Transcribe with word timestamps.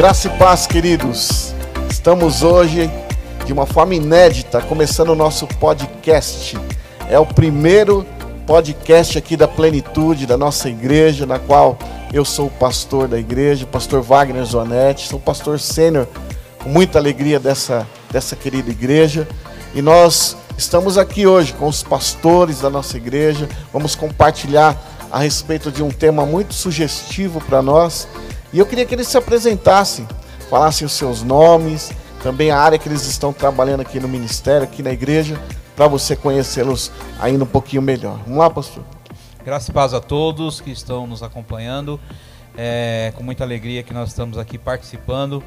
Graça 0.00 0.28
e 0.28 0.38
paz, 0.38 0.66
queridos. 0.66 1.52
Estamos 1.90 2.42
hoje 2.42 2.90
de 3.44 3.52
uma 3.52 3.66
forma 3.66 3.94
inédita, 3.94 4.62
começando 4.62 5.10
o 5.10 5.14
nosso 5.14 5.46
podcast. 5.46 6.58
É 7.10 7.18
o 7.18 7.26
primeiro 7.26 8.06
podcast 8.46 9.18
aqui 9.18 9.36
da 9.36 9.46
Plenitude, 9.46 10.24
da 10.24 10.38
nossa 10.38 10.70
igreja, 10.70 11.26
na 11.26 11.38
qual 11.38 11.78
eu 12.14 12.24
sou 12.24 12.46
o 12.46 12.50
pastor 12.50 13.08
da 13.08 13.18
igreja, 13.18 13.66
pastor 13.66 14.00
Wagner 14.00 14.42
Zonetti, 14.42 15.06
sou 15.06 15.20
pastor 15.20 15.60
sênior, 15.60 16.08
com 16.64 16.70
muita 16.70 16.98
alegria 16.98 17.38
dessa, 17.38 17.86
dessa 18.10 18.34
querida 18.34 18.70
igreja. 18.70 19.28
E 19.74 19.82
nós 19.82 20.34
estamos 20.56 20.96
aqui 20.96 21.26
hoje 21.26 21.52
com 21.52 21.68
os 21.68 21.82
pastores 21.82 22.60
da 22.60 22.70
nossa 22.70 22.96
igreja, 22.96 23.46
vamos 23.70 23.94
compartilhar 23.94 24.82
a 25.12 25.18
respeito 25.18 25.70
de 25.70 25.82
um 25.82 25.90
tema 25.90 26.24
muito 26.24 26.54
sugestivo 26.54 27.38
para 27.38 27.60
nós. 27.60 28.08
E 28.52 28.58
eu 28.58 28.66
queria 28.66 28.84
que 28.84 28.94
eles 28.94 29.08
se 29.08 29.16
apresentassem, 29.16 30.06
falassem 30.48 30.86
os 30.86 30.92
seus 30.92 31.22
nomes, 31.22 31.92
também 32.22 32.50
a 32.50 32.58
área 32.58 32.78
que 32.78 32.88
eles 32.88 33.06
estão 33.06 33.32
trabalhando 33.32 33.80
aqui 33.80 34.00
no 34.00 34.08
ministério, 34.08 34.64
aqui 34.64 34.82
na 34.82 34.90
igreja, 34.90 35.40
para 35.76 35.86
você 35.86 36.16
conhecê-los 36.16 36.90
ainda 37.20 37.44
um 37.44 37.46
pouquinho 37.46 37.80
melhor. 37.80 38.18
Vamos 38.24 38.38
lá, 38.38 38.50
pastor. 38.50 38.84
Graças 39.44 39.68
e 39.68 39.72
paz 39.72 39.94
a 39.94 40.00
todos 40.00 40.60
que 40.60 40.70
estão 40.70 41.06
nos 41.06 41.22
acompanhando. 41.22 41.98
É 42.56 43.12
com 43.16 43.22
muita 43.22 43.44
alegria 43.44 43.82
que 43.82 43.94
nós 43.94 44.10
estamos 44.10 44.36
aqui 44.36 44.58
participando 44.58 45.42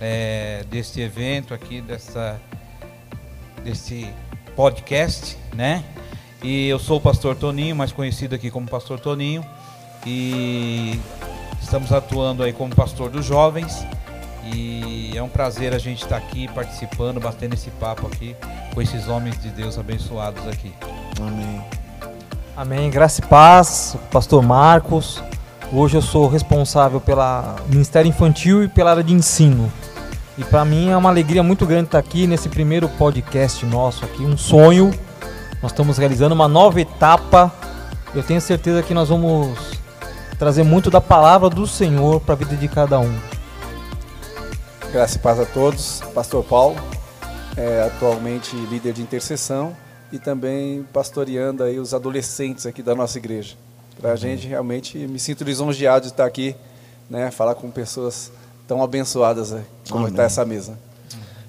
é, 0.00 0.64
deste 0.68 1.00
evento 1.00 1.54
aqui, 1.54 1.80
dessa, 1.80 2.40
desse 3.62 4.08
podcast, 4.56 5.36
né? 5.54 5.84
E 6.42 6.66
eu 6.68 6.78
sou 6.78 6.96
o 6.96 7.00
pastor 7.00 7.36
Toninho, 7.36 7.76
mais 7.76 7.92
conhecido 7.92 8.34
aqui 8.34 8.50
como 8.50 8.66
pastor 8.66 8.98
Toninho. 8.98 9.44
E 10.04 10.98
estamos 11.62 11.92
atuando 11.92 12.42
aí 12.42 12.52
como 12.52 12.74
pastor 12.74 13.08
dos 13.10 13.24
jovens. 13.24 13.86
E 14.52 15.12
é 15.16 15.22
um 15.22 15.28
prazer 15.28 15.72
a 15.72 15.78
gente 15.78 16.02
estar 16.02 16.16
aqui 16.16 16.48
participando, 16.48 17.20
batendo 17.20 17.54
esse 17.54 17.70
papo 17.70 18.06
aqui 18.06 18.36
com 18.74 18.82
esses 18.82 19.08
homens 19.08 19.40
de 19.40 19.48
Deus 19.50 19.78
abençoados 19.78 20.46
aqui. 20.48 20.74
Amém. 21.20 21.62
Amém. 22.56 22.90
Graça 22.90 23.20
e 23.20 23.26
paz, 23.26 23.96
pastor 24.10 24.42
Marcos. 24.42 25.22
Hoje 25.72 25.96
eu 25.96 26.02
sou 26.02 26.28
responsável 26.28 27.00
pelo 27.00 27.22
Ministério 27.68 28.08
Infantil 28.08 28.64
e 28.64 28.68
pela 28.68 28.90
área 28.90 29.02
de 29.02 29.14
ensino. 29.14 29.72
E 30.36 30.44
para 30.44 30.64
mim 30.64 30.90
é 30.90 30.96
uma 30.96 31.08
alegria 31.08 31.42
muito 31.42 31.64
grande 31.64 31.84
estar 31.84 31.98
aqui 31.98 32.26
nesse 32.26 32.48
primeiro 32.48 32.88
podcast 32.88 33.64
nosso 33.64 34.04
aqui, 34.04 34.22
um 34.22 34.36
sonho. 34.36 34.92
Nós 35.62 35.72
estamos 35.72 35.96
realizando 35.96 36.34
uma 36.34 36.48
nova 36.48 36.80
etapa. 36.80 37.52
Eu 38.14 38.22
tenho 38.22 38.40
certeza 38.40 38.82
que 38.82 38.92
nós 38.92 39.08
vamos 39.08 39.81
trazer 40.42 40.64
muito 40.64 40.90
da 40.90 41.00
palavra 41.00 41.48
do 41.48 41.68
Senhor 41.68 42.20
para 42.20 42.34
a 42.34 42.36
vida 42.36 42.56
de 42.56 42.66
cada 42.66 42.98
um. 42.98 43.16
Graça 44.90 45.16
e 45.16 45.20
paz 45.20 45.38
a 45.38 45.46
todos. 45.46 46.02
Pastor 46.12 46.42
Paulo, 46.42 46.74
é, 47.56 47.82
atualmente 47.82 48.56
líder 48.56 48.92
de 48.92 49.02
intercessão 49.02 49.72
e 50.10 50.18
também 50.18 50.84
pastoreando 50.92 51.62
aí 51.62 51.78
os 51.78 51.94
adolescentes 51.94 52.66
aqui 52.66 52.82
da 52.82 52.92
nossa 52.92 53.18
igreja. 53.18 53.54
Para 54.00 54.14
a 54.14 54.16
gente 54.16 54.48
realmente 54.48 54.98
me 54.98 55.20
sinto 55.20 55.44
lisonjeado 55.44 56.06
de 56.06 56.12
estar 56.12 56.26
aqui, 56.26 56.56
né, 57.08 57.30
falar 57.30 57.54
com 57.54 57.70
pessoas 57.70 58.32
tão 58.66 58.82
abençoadas 58.82 59.52
né, 59.52 59.62
como 59.88 60.08
está 60.08 60.24
essa 60.24 60.44
mesa. 60.44 60.76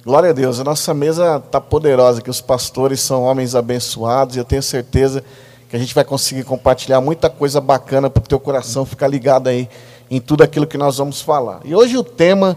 Glória 0.05 0.29
a 0.29 0.33
Deus, 0.33 0.59
a 0.59 0.63
nossa 0.63 0.93
mesa 0.93 1.41
está 1.43 1.59
poderosa, 1.59 2.21
que 2.21 2.29
os 2.29 2.41
pastores 2.41 3.01
são 3.01 3.23
homens 3.23 3.55
abençoados 3.55 4.35
e 4.35 4.39
eu 4.39 4.45
tenho 4.45 4.61
certeza 4.61 5.21
que 5.21 5.27
a 5.75 5.79
gente 5.79 5.95
vai 5.95 6.03
conseguir 6.03 6.43
compartilhar 6.43 7.01
muita 7.01 7.29
coisa 7.29 7.59
bacana 7.59 8.09
para 8.09 8.21
o 8.21 8.27
teu 8.27 8.39
coração 8.39 8.85
ficar 8.85 9.07
ligado 9.07 9.47
aí 9.47 9.67
em 10.09 10.21
tudo 10.21 10.43
aquilo 10.43 10.67
que 10.67 10.77
nós 10.77 10.97
vamos 10.97 11.21
falar. 11.21 11.61
E 11.65 11.73
hoje 11.73 11.97
o 11.97 12.03
tema 12.03 12.55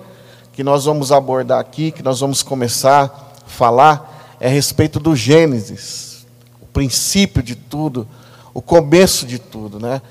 que 0.52 0.62
nós 0.62 0.84
vamos 0.84 1.10
abordar 1.10 1.58
aqui, 1.58 1.90
que 1.90 2.02
nós 2.02 2.20
vamos 2.20 2.42
começar 2.42 3.04
a 3.04 3.48
falar, 3.48 4.36
é 4.38 4.48
a 4.48 4.50
respeito 4.50 5.00
do 5.00 5.16
Gênesis, 5.16 6.26
o 6.60 6.66
princípio 6.66 7.42
de 7.42 7.54
tudo, 7.54 8.06
o 8.52 8.60
começo 8.60 9.24
de 9.24 9.38
tudo, 9.38 9.80
né? 9.80 10.02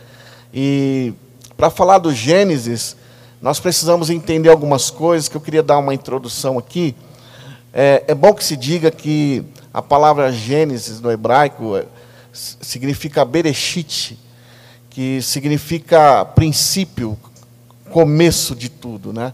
E 0.52 1.14
para 1.56 1.70
falar 1.70 2.00
do 2.00 2.12
Gênesis, 2.12 2.96
nós 3.40 3.60
precisamos 3.60 4.10
entender 4.10 4.50
algumas 4.50 4.90
coisas 4.90 5.30
que 5.30 5.38
eu 5.38 5.42
queria 5.42 5.62
dar 5.62 5.78
uma 5.78 5.94
introdução 5.94 6.58
aqui. 6.58 6.96
É, 7.72 8.04
é 8.08 8.16
bom 8.16 8.34
que 8.34 8.44
se 8.44 8.58
diga 8.58 8.90
que 8.90 9.46
a 9.72 9.82
palavra 9.82 10.32
Gênesis 10.32 11.00
no 11.00 11.12
hebraico 11.12 11.76
significa 12.36 13.24
Bereshit, 13.24 14.20
que 14.90 15.22
significa 15.22 16.26
princípio, 16.26 17.18
começo 17.90 18.56
de 18.56 18.70
tudo, 18.70 19.14
né? 19.14 19.34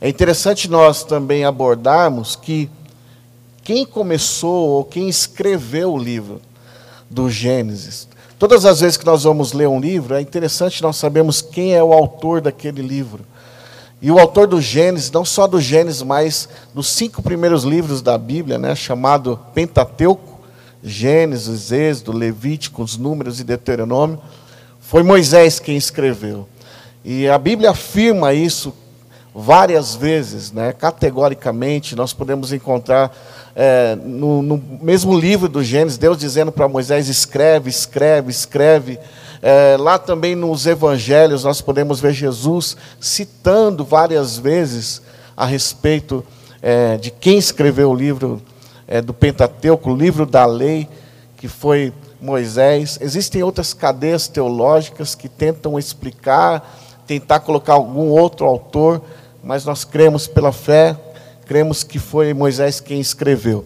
É 0.00 0.08
interessante 0.08 0.68
nós 0.68 1.04
também 1.04 1.44
abordarmos 1.44 2.34
que 2.34 2.68
quem 3.62 3.84
começou 3.84 4.68
ou 4.70 4.84
quem 4.84 5.08
escreveu 5.08 5.92
o 5.92 5.98
livro 5.98 6.40
do 7.08 7.30
Gênesis. 7.30 8.08
Todas 8.38 8.64
as 8.64 8.80
vezes 8.80 8.96
que 8.96 9.06
nós 9.06 9.22
vamos 9.22 9.52
ler 9.52 9.68
um 9.68 9.78
livro, 9.78 10.14
é 10.14 10.20
interessante 10.20 10.82
nós 10.82 10.96
sabermos 10.96 11.40
quem 11.40 11.74
é 11.74 11.82
o 11.82 11.92
autor 11.92 12.40
daquele 12.40 12.82
livro. 12.82 13.24
E 14.00 14.10
o 14.10 14.18
autor 14.18 14.48
do 14.48 14.60
Gênesis, 14.60 15.12
não 15.12 15.24
só 15.24 15.46
do 15.46 15.60
Gênesis, 15.60 16.02
mas 16.02 16.48
dos 16.74 16.88
cinco 16.88 17.22
primeiros 17.22 17.62
livros 17.62 18.02
da 18.02 18.18
Bíblia, 18.18 18.58
né, 18.58 18.74
chamado 18.74 19.38
Pentateuco, 19.54 20.31
Gênesis, 20.82 21.70
Êxodo, 21.70 22.12
Levíticos, 22.12 22.96
Números 22.96 23.40
e 23.40 23.44
Deuteronômio, 23.44 24.18
foi 24.80 25.02
Moisés 25.02 25.58
quem 25.58 25.76
escreveu. 25.76 26.48
E 27.04 27.28
a 27.28 27.38
Bíblia 27.38 27.70
afirma 27.70 28.34
isso 28.34 28.74
várias 29.34 29.94
vezes, 29.94 30.52
né? 30.52 30.72
categoricamente, 30.72 31.96
nós 31.96 32.12
podemos 32.12 32.52
encontrar 32.52 33.16
é, 33.54 33.96
no, 33.96 34.42
no, 34.42 34.62
mesmo 34.80 35.18
livro 35.18 35.48
do 35.48 35.62
Gênesis, 35.62 35.98
Deus 35.98 36.18
dizendo 36.18 36.52
para 36.52 36.68
Moisés: 36.68 37.08
escreve, 37.08 37.70
escreve, 37.70 38.30
escreve. 38.30 38.98
É, 39.40 39.76
lá 39.78 39.98
também 39.98 40.36
nos 40.36 40.66
evangelhos 40.66 41.42
nós 41.42 41.60
podemos 41.60 42.00
ver 42.00 42.12
Jesus 42.12 42.76
citando 43.00 43.84
várias 43.84 44.38
vezes 44.38 45.02
a 45.36 45.44
respeito 45.44 46.24
é, 46.62 46.96
de 46.96 47.10
quem 47.10 47.38
escreveu 47.38 47.90
o 47.90 47.94
livro 47.94 48.40
é, 48.92 49.00
do 49.00 49.14
Pentateuco, 49.14 49.90
o 49.90 49.96
livro 49.96 50.26
da 50.26 50.44
lei, 50.44 50.88
que 51.36 51.48
foi 51.48 51.92
Moisés. 52.20 52.98
Existem 53.00 53.42
outras 53.42 53.72
cadeias 53.72 54.28
teológicas 54.28 55.14
que 55.14 55.28
tentam 55.28 55.78
explicar, 55.78 56.78
tentar 57.06 57.40
colocar 57.40 57.72
algum 57.72 58.08
outro 58.08 58.46
autor 58.46 59.02
mas 59.42 59.64
nós 59.64 59.84
cremos 59.84 60.28
pela 60.28 60.52
fé, 60.52 60.96
cremos 61.46 61.82
que 61.82 61.98
foi 61.98 62.32
Moisés 62.32 62.78
quem 62.78 63.00
escreveu. 63.00 63.64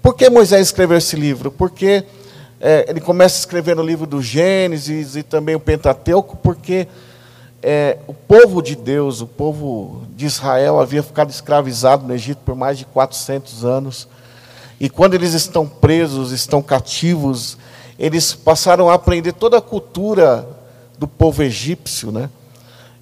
Por 0.00 0.14
que 0.14 0.30
Moisés 0.30 0.68
escreveu 0.68 0.96
esse 0.96 1.16
livro? 1.16 1.50
Porque 1.50 2.04
é, 2.60 2.86
ele 2.88 3.00
começa 3.00 3.36
a 3.36 3.40
escrever 3.40 3.76
no 3.76 3.82
livro 3.82 4.06
do 4.06 4.22
Gênesis 4.22 5.16
e 5.16 5.22
também 5.22 5.54
o 5.54 5.60
Pentateuco, 5.60 6.36
porque 6.38 6.88
é, 7.62 7.98
o 8.06 8.14
povo 8.14 8.62
de 8.62 8.74
Deus, 8.74 9.20
o 9.20 9.26
povo 9.26 10.02
de 10.16 10.24
Israel, 10.24 10.80
havia 10.80 11.02
ficado 11.02 11.30
escravizado 11.30 12.06
no 12.06 12.14
Egito 12.14 12.38
por 12.44 12.54
mais 12.54 12.78
de 12.78 12.86
400 12.86 13.64
anos. 13.64 14.08
E 14.80 14.88
quando 14.88 15.14
eles 15.14 15.34
estão 15.34 15.66
presos, 15.66 16.30
estão 16.30 16.62
cativos, 16.62 17.58
eles 17.98 18.32
passaram 18.32 18.88
a 18.88 18.94
aprender 18.94 19.32
toda 19.32 19.58
a 19.58 19.62
cultura 19.62 20.48
do 20.98 21.08
povo 21.08 21.42
egípcio, 21.42 22.12
né? 22.12 22.30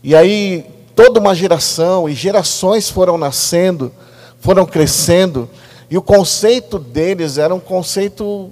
E 0.02 0.14
aí 0.14 0.64
toda 0.94 1.20
uma 1.20 1.34
geração 1.34 2.08
e 2.08 2.14
gerações 2.14 2.88
foram 2.88 3.19
nascendo, 3.19 3.93
foram 4.40 4.64
crescendo, 4.64 5.49
e 5.90 5.99
o 5.99 6.02
conceito 6.02 6.78
deles 6.78 7.37
era 7.37 7.55
um 7.55 7.61
conceito 7.61 8.50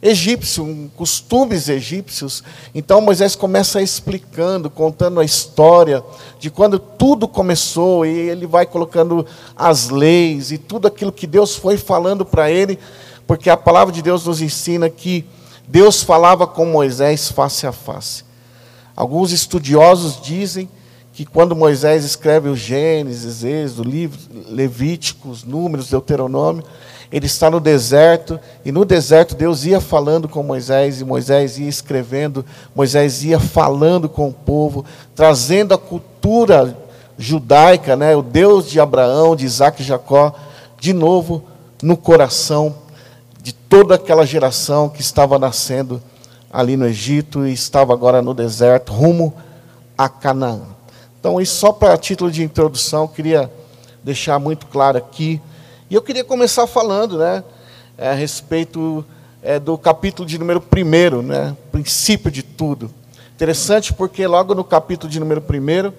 egípcio, 0.00 0.64
um 0.64 0.88
costumes 0.88 1.68
egípcios. 1.68 2.42
Então 2.74 3.00
Moisés 3.00 3.34
começa 3.34 3.80
explicando, 3.80 4.68
contando 4.68 5.20
a 5.20 5.24
história 5.24 6.02
de 6.38 6.50
quando 6.50 6.78
tudo 6.78 7.26
começou, 7.26 8.04
e 8.04 8.10
ele 8.10 8.46
vai 8.46 8.66
colocando 8.66 9.26
as 9.56 9.88
leis 9.88 10.52
e 10.52 10.58
tudo 10.58 10.86
aquilo 10.88 11.12
que 11.12 11.26
Deus 11.26 11.56
foi 11.56 11.76
falando 11.76 12.24
para 12.24 12.50
ele, 12.50 12.78
porque 13.26 13.50
a 13.50 13.56
palavra 13.56 13.92
de 13.92 14.02
Deus 14.02 14.24
nos 14.26 14.40
ensina 14.40 14.88
que 14.88 15.24
Deus 15.66 16.02
falava 16.02 16.46
com 16.46 16.64
Moisés 16.64 17.28
face 17.30 17.66
a 17.66 17.72
face. 17.72 18.24
Alguns 18.94 19.32
estudiosos 19.32 20.20
dizem 20.22 20.68
que 21.12 21.24
quando 21.24 21.56
Moisés 21.56 22.04
escreve 22.04 22.48
o 22.48 22.54
Gênesis, 22.54 23.42
Êxodo, 23.42 23.90
Levíticos, 24.48 25.44
Números, 25.44 25.88
Deuteronômio, 25.88 26.62
ele 27.10 27.26
está 27.26 27.50
no 27.50 27.60
deserto, 27.60 28.38
e 28.64 28.72
no 28.72 28.84
deserto 28.84 29.34
Deus 29.34 29.64
ia 29.64 29.80
falando 29.80 30.28
com 30.28 30.42
Moisés, 30.42 31.00
e 31.00 31.04
Moisés 31.04 31.58
ia 31.58 31.68
escrevendo, 31.68 32.44
Moisés 32.74 33.22
ia 33.22 33.38
falando 33.38 34.08
com 34.08 34.28
o 34.28 34.32
povo, 34.32 34.84
trazendo 35.14 35.74
a 35.74 35.78
cultura 35.78 36.76
judaica, 37.18 37.96
né, 37.96 38.14
o 38.14 38.22
Deus 38.22 38.68
de 38.68 38.80
Abraão, 38.80 39.36
de 39.36 39.46
Isaac 39.46 39.80
e 39.80 39.84
Jacó, 39.84 40.34
de 40.78 40.92
novo 40.92 41.42
no 41.82 41.96
coração 41.96 42.74
de 43.42 43.52
toda 43.52 43.94
aquela 43.94 44.26
geração 44.26 44.88
que 44.88 45.00
estava 45.00 45.38
nascendo 45.38 46.02
ali 46.52 46.76
no 46.76 46.86
Egito 46.86 47.46
e 47.46 47.52
estava 47.52 47.92
agora 47.92 48.20
no 48.20 48.34
deserto, 48.34 48.92
rumo 48.92 49.32
a 49.96 50.08
Canaã. 50.08 50.62
Então, 51.20 51.40
isso 51.40 51.56
só 51.56 51.72
para 51.72 51.96
título 51.96 52.30
de 52.30 52.42
introdução, 52.42 53.06
queria 53.06 53.50
deixar 54.02 54.38
muito 54.38 54.66
claro 54.66 54.98
aqui. 54.98 55.40
E 55.88 55.94
eu 55.94 56.02
queria 56.02 56.24
começar 56.24 56.66
falando 56.66 57.16
né, 57.16 57.44
a 57.96 58.12
respeito 58.12 59.04
é, 59.40 59.60
do 59.60 59.78
capítulo 59.78 60.26
de 60.26 60.36
número 60.36 60.60
1, 60.60 61.22
né, 61.22 61.56
princípio 61.70 62.28
de 62.28 62.42
tudo. 62.42 62.90
Interessante 63.36 63.92
porque 63.92 64.26
logo 64.26 64.52
no 64.52 64.64
capítulo 64.64 65.08
de 65.08 65.20
número 65.20 65.40
1, 65.40 65.92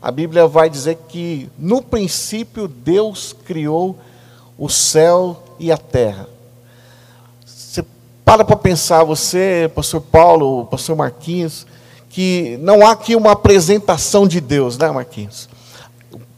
a 0.00 0.12
Bíblia 0.12 0.46
vai 0.46 0.70
dizer 0.70 0.96
que 1.08 1.50
no 1.58 1.82
princípio 1.82 2.68
Deus 2.68 3.34
criou 3.44 3.98
o 4.56 4.68
céu 4.68 5.42
e 5.58 5.72
a 5.72 5.76
terra. 5.76 6.28
Você 7.44 7.84
para 8.24 8.44
para 8.44 8.54
pensar, 8.54 9.02
você, 9.02 9.68
pastor 9.74 10.02
Paulo, 10.02 10.66
pastor 10.66 10.94
Marquinhos, 10.94 11.66
que 12.08 12.56
não 12.60 12.86
há 12.86 12.92
aqui 12.92 13.16
uma 13.16 13.32
apresentação 13.32 14.24
de 14.24 14.40
Deus, 14.40 14.78
né, 14.78 14.88
Marquinhos? 14.92 15.48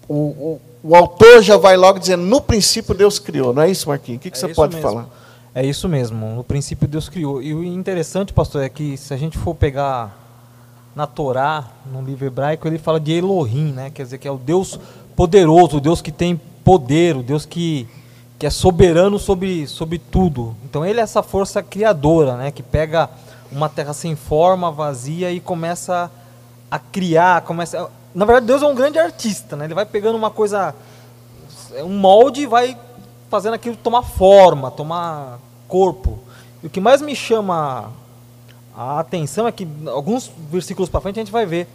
O, 0.09 0.15
o, 0.15 0.61
o 0.87 0.95
autor 0.95 1.43
já 1.43 1.57
vai 1.57 1.79
logo 1.79 1.99
dizendo, 1.99 2.23
no 2.25 2.43
princípio 2.43 2.95
Deus 2.95 3.19
criou, 3.19 3.55
não 3.55 3.63
é 3.63 3.71
isso, 3.71 3.89
Marquinhos? 3.89 4.19
O 4.19 4.21
que, 4.21 4.31
que 4.31 4.37
é 4.37 4.41
você 4.41 4.49
pode 4.49 4.77
mesmo. 4.77 4.87
falar? 4.87 5.09
É 5.55 5.65
isso 5.65 5.89
mesmo, 5.89 6.27
no 6.37 6.45
princípio 6.45 6.87
Deus 6.87 7.09
criou. 7.09 7.41
E 7.43 7.55
o 7.55 7.65
interessante, 7.65 8.35
pastor, 8.35 8.63
é 8.63 8.69
que 8.69 8.95
se 8.99 9.15
a 9.15 9.17
gente 9.17 9.39
for 9.39 9.55
pegar 9.55 10.15
na 10.95 11.07
Torá, 11.07 11.71
no 11.91 12.03
livro 12.03 12.27
hebraico, 12.27 12.69
ele 12.69 12.77
fala 12.77 13.01
de 13.01 13.13
Elohim, 13.13 13.73
né? 13.73 13.89
Quer 13.89 14.03
dizer 14.03 14.19
que 14.19 14.29
é 14.29 14.31
o 14.31 14.37
Deus 14.37 14.79
poderoso, 15.17 15.79
o 15.79 15.81
Deus 15.81 16.03
que 16.03 16.13
tem 16.13 16.39
poder, 16.63 17.17
o 17.17 17.23
Deus 17.23 17.47
que, 17.47 17.89
que 18.39 18.47
é 18.47 18.51
soberano 18.51 19.19
sobre, 19.19 19.67
sobre 19.67 19.99
tudo. 19.99 20.55
Então 20.65 20.85
ele 20.85 21.01
é 21.01 21.03
essa 21.03 21.23
força 21.23 21.63
criadora, 21.63 22.37
né? 22.37 22.51
Que 22.51 22.63
pega 22.63 23.09
uma 23.51 23.71
terra 23.71 23.95
sem 23.95 24.15
forma, 24.15 24.71
vazia 24.71 25.33
e 25.33 25.41
começa 25.41 26.11
a 26.71 26.79
criar, 26.79 27.41
começa. 27.41 27.89
Na 28.15 28.25
verdade, 28.25 28.47
Deus 28.47 28.63
é 28.63 28.67
um 28.67 28.75
grande 28.75 28.99
artista, 28.99 29.57
né? 29.57 29.65
Ele 29.65 29.75
vai 29.75 29.85
pegando 29.85 30.17
uma 30.17 30.31
coisa, 30.31 30.75
um 31.79 31.99
molde 31.99 32.43
e 32.43 32.47
vai 32.47 32.79
fazendo 33.29 33.55
aquilo 33.55 33.77
tomar 33.77 34.03
forma, 34.03 34.71
tomar 34.71 35.39
corpo. 35.67 36.19
E 36.63 36.67
o 36.67 36.71
que 36.71 36.81
mais 36.81 37.03
me 37.03 37.17
chama 37.17 37.91
a 38.77 39.01
atenção 39.01 39.47
é 39.47 39.53
que 39.53 39.67
alguns 39.87 40.31
versículos 40.51 40.89
para 40.89 41.01
frente 41.01 41.19
a 41.19 41.23
gente 41.25 41.33
vai 41.33 41.45
ver. 41.45 41.67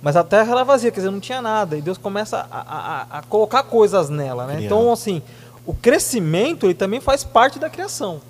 Mas 0.00 0.16
a 0.16 0.22
terra 0.22 0.52
era 0.52 0.64
vazia, 0.64 0.90
quer 0.90 1.00
dizer, 1.00 1.10
não 1.10 1.20
tinha 1.20 1.42
nada. 1.42 1.76
E 1.76 1.82
Deus 1.82 1.98
começa 1.98 2.46
a, 2.50 2.60
a, 2.60 3.18
a 3.18 3.22
colocar 3.22 3.64
coisas 3.64 4.08
nela. 4.08 4.46
Né? 4.46 4.64
Então, 4.64 4.92
assim, 4.92 5.22
o 5.66 5.74
crescimento 5.74 6.66
ele 6.66 6.74
também 6.74 7.00
faz 7.00 7.24
parte 7.24 7.58
da 7.58 7.68
criação. 7.68 8.20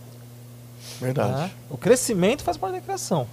Verdade. 1.00 1.32
Né? 1.32 1.50
O 1.68 1.76
crescimento 1.76 2.42
faz 2.42 2.56
parte 2.56 2.74
da 2.74 2.80
criação. 2.80 3.26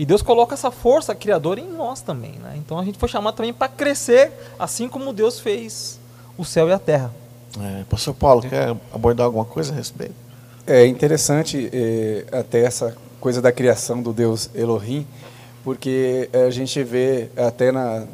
E 0.00 0.06
Deus 0.06 0.22
coloca 0.22 0.54
essa 0.54 0.70
força 0.70 1.14
criadora 1.14 1.60
em 1.60 1.70
nós 1.70 2.00
também. 2.00 2.32
Né? 2.42 2.54
Então 2.56 2.78
a 2.78 2.84
gente 2.86 2.96
foi 2.96 3.06
chamado 3.06 3.34
também 3.34 3.52
para 3.52 3.68
crescer, 3.68 4.32
assim 4.58 4.88
como 4.88 5.12
Deus 5.12 5.38
fez 5.38 6.00
o 6.38 6.44
céu 6.44 6.70
e 6.70 6.72
a 6.72 6.78
terra. 6.78 7.12
É, 7.60 7.84
Pastor 7.84 8.14
Paulo, 8.14 8.40
quer 8.40 8.74
abordar 8.94 9.26
alguma 9.26 9.44
coisa 9.44 9.74
a 9.74 9.76
respeito? 9.76 10.14
É 10.66 10.86
interessante 10.86 11.68
é, 11.70 12.24
até 12.32 12.64
essa 12.64 12.96
coisa 13.20 13.42
da 13.42 13.52
criação 13.52 14.00
do 14.00 14.10
Deus 14.14 14.48
Elohim, 14.54 15.06
porque 15.62 16.30
a 16.32 16.48
gente 16.48 16.82
vê 16.82 17.28
até 17.36 17.70
na 17.70 18.06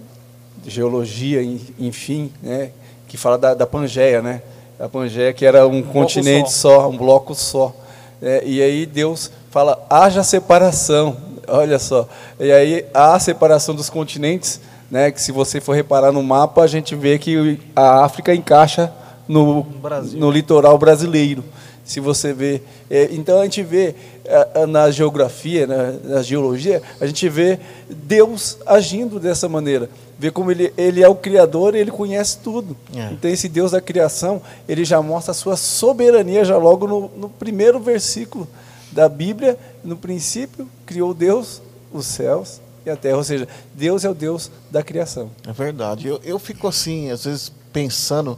geologia, 0.66 1.40
enfim, 1.78 2.32
né, 2.42 2.72
que 3.06 3.16
fala 3.16 3.38
da, 3.38 3.54
da 3.54 3.64
Pangeia, 3.64 4.20
né? 4.20 4.42
A 4.80 4.88
Pangeia 4.88 5.32
que 5.32 5.46
era 5.46 5.64
um, 5.68 5.76
um 5.76 5.82
continente 5.82 6.50
só. 6.50 6.80
só. 6.80 6.88
um 6.88 6.96
bloco 6.96 7.32
só. 7.32 7.72
É, 8.20 8.42
e 8.44 8.60
aí 8.60 8.86
Deus 8.86 9.30
fala, 9.52 9.86
haja 9.88 10.24
separação, 10.24 11.25
olha 11.48 11.78
só. 11.78 12.08
E 12.38 12.50
aí 12.50 12.84
há 12.93 13.19
separação 13.19 13.75
dos 13.75 13.90
continentes, 13.90 14.60
né, 14.90 15.10
que 15.10 15.20
se 15.20 15.32
você 15.32 15.60
for 15.60 15.72
reparar 15.72 16.12
no 16.12 16.22
mapa, 16.22 16.62
a 16.62 16.66
gente 16.66 16.94
vê 16.94 17.19
que 17.19 17.58
a 17.75 18.04
África 18.04 18.34
encaixa 18.34 18.93
no, 19.28 19.66
no 20.14 20.31
litoral 20.31 20.78
brasileiro 20.78 21.43
se 21.87 22.00
você 22.00 22.34
vê. 22.34 22.60
É, 22.90 23.08
então 23.12 23.40
a 23.40 23.44
gente 23.44 23.62
vê 23.62 23.94
é, 24.25 24.66
na 24.66 24.90
geografia, 24.90 25.66
na, 25.66 25.93
na, 26.16 26.22
geologia, 26.22 26.82
a 27.00 27.06
gente 27.06 27.28
vê 27.28 27.60
Deus 27.88 28.58
agindo 28.66 29.20
dessa 29.20 29.48
maneira. 29.48 29.88
Vê 30.19 30.31
como 30.31 30.50
ele, 30.50 30.72
ele 30.76 31.02
é 31.02 31.08
o 31.08 31.14
Criador 31.14 31.75
e 31.75 31.78
ele 31.78 31.93
conhece 31.93 32.38
tudo. 32.43 32.76
É. 32.94 33.12
Então 33.12 33.31
esse 33.31 33.48
Deus 33.48 33.70
da 33.70 33.81
criação, 33.81 34.43
ele 34.69 34.84
já 34.84 35.00
mostra 35.00 35.31
a 35.31 35.34
sua 35.34 35.56
soberania 35.56 36.44
já 36.44 36.58
logo 36.58 36.88
no, 36.88 37.10
no 37.16 37.28
primeiro 37.28 37.78
versículo 37.78 38.48
da 38.96 39.08
Bíblia. 39.08 39.56
No 39.84 39.96
princípio, 39.96 40.69
criou 40.84 41.14
Deus 41.14 41.62
os 41.93 42.06
céus 42.06 42.60
e 42.84 42.90
a 42.90 42.96
terra. 42.96 43.19
Ou 43.19 43.25
seja, 43.25 43.46
Deus 43.75 44.04
é 44.04 44.10
o 44.10 44.14
Deus 44.14 44.50
da 44.70 44.82
criação. 44.82 45.31
É 45.46 45.52
verdade. 45.52 46.08
Eu, 46.08 46.20
eu 46.25 46.38
fico 46.38 46.66
assim, 46.66 47.10
às 47.10 47.25
vezes, 47.25 47.52
pensando 47.72 48.37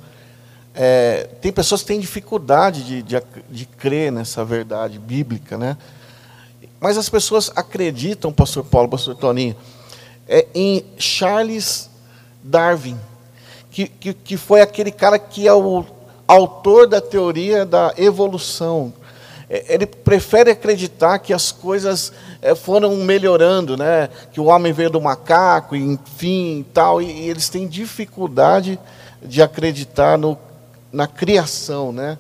é, 0.81 1.29
tem 1.41 1.51
pessoas 1.51 1.81
que 1.81 1.89
têm 1.89 1.99
dificuldade 1.99 2.85
de, 2.85 3.03
de, 3.03 3.21
de, 3.51 3.67
crer 3.67 4.13
nessa 4.13 4.45
verdade 4.45 4.97
bíblica, 4.97 5.59
né? 5.59 5.77
Mas 6.79 6.97
as 6.97 7.09
pessoas 7.09 7.51
acreditam, 7.57 8.33
pastor 8.33 8.65
Paulo, 8.65 8.89
pastor 8.89 9.17
Toninho, 9.17 9.57
é, 10.29 10.47
em 10.55 10.85
Charles 10.97 11.91
Darwin, 12.45 12.97
que, 13.73 13.89
que, 13.89 14.15
que 14.15 14.37
foi 14.37 14.61
aquele 14.61 14.93
cara 14.93 15.19
que 15.19 15.49
é 15.49 15.53
o 15.53 15.85
autor 16.29 16.87
da 16.87 17.01
teoria 17.01 17.67
da 17.67 17.93
evolução. 17.97 18.93
É, 19.51 19.75
ele 19.75 19.87
prefere 19.87 20.51
acreditar 20.51 21.19
que 21.19 21.33
as 21.33 21.51
coisas 21.51 22.13
é, 22.43 22.55
foram 22.55 22.97
melhorando, 22.97 23.77
né? 23.77 24.09
que 24.33 24.41
o 24.41 24.45
homem 24.45 24.73
veio 24.73 24.91
do 24.91 25.01
macaco, 25.01 25.75
enfim, 25.75 26.65
tal, 26.73 27.01
e, 27.01 27.29
eles 27.29 27.49
têm 27.49 27.67
dificuldade 27.67 28.79
de 29.23 29.43
acreditar 29.43 30.19
no 30.19 30.39
na 30.93 31.07
criação, 31.07 31.93
né? 31.93 32.19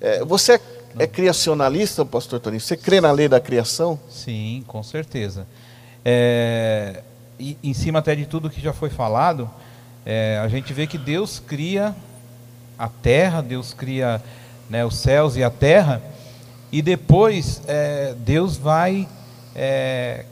É, 0.00 0.24
você 0.24 0.54
é, 0.54 0.60
é, 0.98 1.06
criacionalista, 1.06 2.04
pastor 2.04 2.40
Toninho? 2.40 2.60
Você 2.60 2.76
crê 2.76 3.00
na 3.00 3.10
lei 3.10 3.28
da 3.28 3.40
criação? 3.40 3.98
Sim, 4.08 4.62
com 4.66 4.82
certeza. 4.82 5.46
É, 6.04 7.02
e, 7.38 7.56
em 7.62 7.74
cima 7.74 7.98
até 7.98 8.14
de 8.14 8.26
tudo 8.26 8.50
que 8.50 8.60
já 8.60 8.72
foi 8.72 8.90
falado, 8.90 9.50
é, 10.06 10.38
a 10.42 10.48
gente 10.48 10.72
vê 10.72 10.86
que 10.86 10.98
Deus 10.98 11.40
cria 11.44 11.94
a 12.78 12.88
terra, 12.88 13.40
Deus 13.40 13.72
cria 13.72 14.22
né, 14.68 14.84
os 14.84 14.96
céus 14.96 15.36
e 15.36 15.42
a 15.42 15.50
terra, 15.50 16.02
e 16.74 16.82
depois 16.82 17.62
é, 17.68 18.16
Deus 18.18 18.56
vai 18.56 19.06
é, 19.54 20.24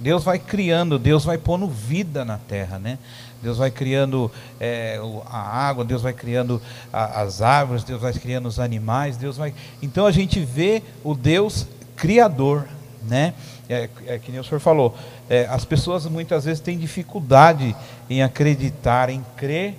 Deus 0.00 0.24
vai 0.24 0.36
criando, 0.36 0.98
Deus 0.98 1.24
vai 1.24 1.38
pondo 1.38 1.68
vida 1.68 2.24
na 2.24 2.36
terra, 2.36 2.80
né? 2.80 2.98
Deus 3.40 3.58
vai 3.58 3.70
criando 3.70 4.28
é, 4.58 4.98
a 5.24 5.38
água, 5.38 5.84
Deus 5.84 6.02
vai 6.02 6.12
criando 6.12 6.60
a, 6.92 7.22
as 7.22 7.40
árvores, 7.40 7.84
Deus 7.84 8.02
vai 8.02 8.12
criando 8.12 8.46
os 8.46 8.58
animais, 8.58 9.16
Deus 9.16 9.36
vai. 9.36 9.54
Então 9.80 10.04
a 10.04 10.10
gente 10.10 10.40
vê 10.40 10.82
o 11.04 11.14
Deus 11.14 11.68
criador, 11.94 12.66
né? 13.08 13.32
É, 13.68 13.88
é 14.08 14.18
que 14.18 14.32
nem 14.32 14.40
o 14.40 14.44
senhor 14.44 14.58
falou. 14.58 14.98
É, 15.30 15.46
as 15.48 15.64
pessoas 15.64 16.06
muitas 16.06 16.44
vezes 16.44 16.58
têm 16.58 16.76
dificuldade 16.76 17.76
em 18.10 18.20
acreditar, 18.20 19.10
em 19.10 19.24
crer 19.36 19.76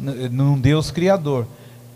num 0.00 0.58
Deus 0.58 0.90
criador, 0.90 1.46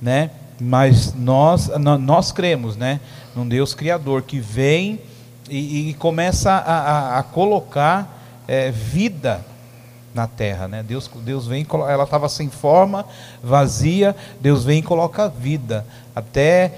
né? 0.01 0.31
Mas 0.61 1.15
nós 1.15 1.69
nós 2.01 2.31
cremos, 2.33 2.77
né? 2.77 3.01
Num 3.35 3.47
Deus 3.49 3.75
criador 3.75 4.23
que 4.23 4.39
vem 4.39 5.01
e, 5.49 5.91
e 5.91 5.95
começa 5.95 6.53
a, 6.53 6.79
a, 6.79 7.19
a 7.19 7.23
colocar 7.23 8.43
é, 8.47 8.71
vida 8.71 9.45
na 10.15 10.29
terra, 10.29 10.69
né? 10.69 10.83
Deus, 10.83 11.11
Deus 11.23 11.47
vem, 11.47 11.67
ela 11.89 12.05
estava 12.05 12.29
sem 12.29 12.49
forma, 12.49 13.05
vazia. 13.43 14.15
Deus 14.41 14.65
vem 14.65 14.79
e 14.79 14.83
coloca 14.83 15.29
vida 15.29 15.85
até 16.15 16.73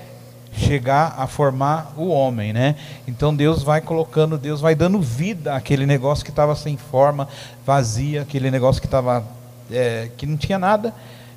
chegar 0.57 1.15
a 1.19 1.27
formar 1.27 1.93
o 1.99 2.09
homem, 2.09 2.53
né? 2.53 2.77
Então 3.07 3.37
Deus 3.37 3.63
vai 3.63 3.83
colocando, 3.83 4.39
Deus 4.39 4.63
vai 4.63 4.75
dando 4.75 5.01
vida 5.01 5.55
àquele 5.55 5.85
negócio 5.85 6.25
que 6.25 6.31
estava 6.31 6.57
sem 6.57 6.79
forma, 6.79 7.29
vazia, 7.65 8.23
aquele 8.23 8.51
negócio 8.51 8.81
que 8.81 8.87
estava 8.87 9.23
é, 9.71 10.09
que 10.17 10.25
não 10.25 10.39
tinha 10.39 10.59
nada. 10.59 10.95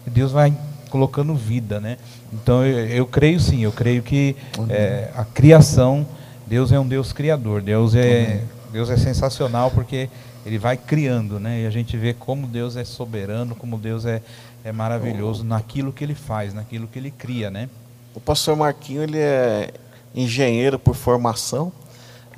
Deus 0.08 0.32
vai 0.32 0.54
colocando 0.90 1.34
vida, 1.36 1.80
né? 1.80 1.98
Então 2.34 2.66
eu, 2.66 2.88
eu 2.88 3.06
creio 3.06 3.40
sim, 3.40 3.64
eu 3.64 3.72
creio 3.72 4.02
que 4.02 4.36
é, 4.70 5.10
a 5.16 5.24
criação, 5.24 6.06
Deus 6.48 6.72
é 6.72 6.80
um 6.80 6.88
Deus 6.88 7.14
criador, 7.14 7.62
Deus 7.62 7.96
é 7.96 8.44
Deus 8.72 8.90
é 8.90 8.98
sensacional 8.98 9.72
porque 9.72 10.10
ele 10.46 10.58
vai 10.58 10.78
criando, 10.78 11.40
né? 11.40 11.62
E 11.62 11.66
a 11.66 11.70
gente 11.70 11.98
vê 11.98 12.14
como 12.14 12.48
Deus 12.48 12.76
é 12.76 12.84
soberano, 12.84 13.56
como 13.56 13.78
Deus 13.78 14.06
é, 14.06 14.22
é 14.64 14.72
maravilhoso 14.72 15.44
naquilo 15.44 15.92
que 15.92 16.04
ele 16.04 16.16
faz, 16.16 16.54
naquilo 16.54 16.88
que 16.88 17.00
ele 17.00 17.12
cria, 17.12 17.50
né? 17.50 17.70
O 18.16 18.20
pastor 18.20 18.56
Marquinho, 18.56 19.04
ele 19.04 19.18
é 19.18 19.72
engenheiro 20.16 20.80
por 20.80 20.96
formação. 20.96 21.72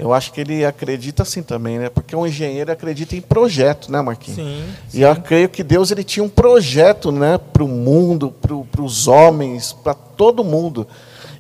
Eu 0.02 0.12
acho 0.12 0.34
que 0.34 0.42
ele 0.42 0.66
acredita 0.66 1.22
assim 1.22 1.44
também, 1.44 1.78
né? 1.78 1.88
Porque 1.88 2.16
um 2.16 2.26
engenheiro 2.26 2.72
acredita 2.72 3.16
em 3.16 3.22
projeto, 3.22 3.92
né, 3.92 4.02
Marquinhos? 4.02 4.40
Sim. 4.40 4.66
sim. 4.90 4.98
E 4.98 5.04
eu 5.04 5.16
creio 5.18 5.48
que 5.48 5.62
Deus 5.62 5.92
ele 5.92 6.04
tinha 6.04 6.24
um 6.24 6.30
projeto, 6.30 7.12
né, 7.12 7.38
para 7.38 7.64
o 7.64 7.68
mundo, 7.68 8.34
para 8.42 8.82
os 8.82 9.08
homens, 9.08 9.74
para 9.74 9.94
todo 9.94 10.44
mundo. 10.44 10.88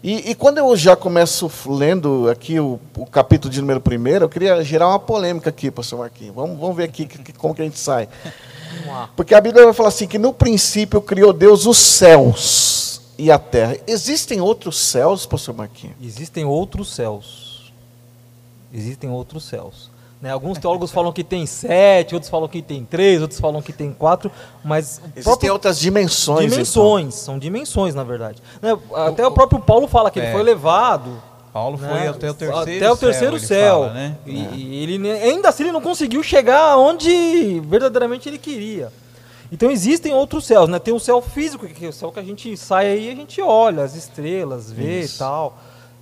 E, 0.03 0.29
e, 0.31 0.35
quando 0.35 0.59
eu 0.59 0.77
já 0.77 0.95
começo 0.95 1.51
lendo 1.67 2.29
aqui 2.29 2.59
o, 2.59 2.79
o, 2.95 3.05
capítulo 3.07 3.51
de 3.51 3.61
número 3.61 3.81
primeiro, 3.81 4.25
eu 4.25 4.29
queria 4.29 4.63
gerar 4.63 4.89
uma 4.89 4.99
polêmica 4.99 5.49
aqui, 5.49 5.71
pastor 5.71 5.97
Marquinhos. 5.97 6.35
Vamos, 6.35 6.59
vamos 6.59 6.75
ver 6.75 6.83
aqui 6.83 7.07
que, 7.07 7.33
como 7.33 7.55
que 7.55 7.63
a 7.63 7.65
gente 7.65 7.79
sai. 7.79 8.07
Porque 9.15 9.33
a 9.33 9.41
Bíblia 9.41 9.65
vai 9.65 9.73
falar 9.73 9.89
assim 9.89 10.07
que 10.07 10.19
no 10.19 10.33
princípio 10.33 11.01
criou 11.01 11.33
Deus 11.33 11.65
os 11.65 11.77
céus 11.77 13.01
e 13.17 13.31
a 13.31 13.39
terra. 13.39 13.75
Existem 13.87 14.39
outros 14.39 14.77
céus, 14.79 15.25
pastor 15.25 15.55
Marquinhos? 15.55 15.95
Existem 16.01 16.45
outros 16.45 16.93
céus. 16.93 17.40
Existem 18.73 19.09
outros 19.09 19.43
céus. 19.43 19.89
Né? 20.21 20.31
Alguns 20.31 20.57
teólogos 20.59 20.91
falam 20.91 21.11
que 21.11 21.23
tem 21.23 21.45
sete, 21.45 22.13
outros 22.13 22.29
falam 22.29 22.47
que 22.47 22.61
tem 22.61 22.85
três, 22.85 23.21
outros 23.21 23.39
falam 23.39 23.61
que 23.61 23.73
tem 23.73 23.91
quatro, 23.91 24.31
mas 24.63 24.97
o 24.97 25.01
Existem 25.07 25.23
próprio- 25.23 25.53
outras 25.53 25.79
dimensões. 25.79 26.39
então. 26.45 26.49
dimensões, 26.49 27.15
são 27.15 27.39
dimensões 27.39 27.95
na 27.95 28.03
verdade. 28.03 28.41
Né? 28.61 28.77
Até 29.07 29.25
o 29.25 29.31
próprio 29.31 29.59
Paulo 29.59 29.87
fala 29.87 30.11
que 30.11 30.19
ele 30.19 30.27
É. 30.27 30.31
foi 30.31 30.43
levado 30.43 31.21
Paulo 31.51 31.77
foi 31.77 31.87
né? 31.87 32.07
até 32.07 32.29
o 32.29 32.33
terceiro 32.33 32.55
até 32.57 32.91
o 32.91 32.95
terceiro 32.97 33.37
céu. 33.39 33.47
céu. 33.47 33.83
ele 33.83 33.89
fala, 33.89 33.93
né? 33.93 34.17
E, 34.25 34.31
e 34.55 34.83
ele 34.83 35.11
ainda 35.11 35.49
assim 35.49 35.63
ele 35.63 35.71
não 35.73 35.81
conseguiu 35.81 36.23
chegar 36.23 36.77
onde 36.77 37.59
verdadeiramente 37.61 38.29
ele 38.29 38.37
queria. 38.37 38.89
Então 39.51 39.69
existem 39.69 40.13
outros 40.13 40.45
céus, 40.45 40.69
né? 40.69 40.79
Tem 40.79 40.93
o 40.93 40.99
céu 40.99 41.21
físico, 41.21 41.67
que 41.67 41.85
é 41.85 41.89
o 41.89 41.91
céu 41.91 42.09
que 42.09 42.19
a 42.21 42.23
gente 42.23 42.55
sai 42.55 42.85
aí 42.87 43.07
e 43.07 43.11
a 43.11 43.15
gente 43.15 43.41
olha 43.41 43.83
as 43.83 43.95
estrelas, 43.95 44.71
vê 44.71 45.01
Isso. 45.01 45.15
e 45.15 45.19
tal. 45.19 45.57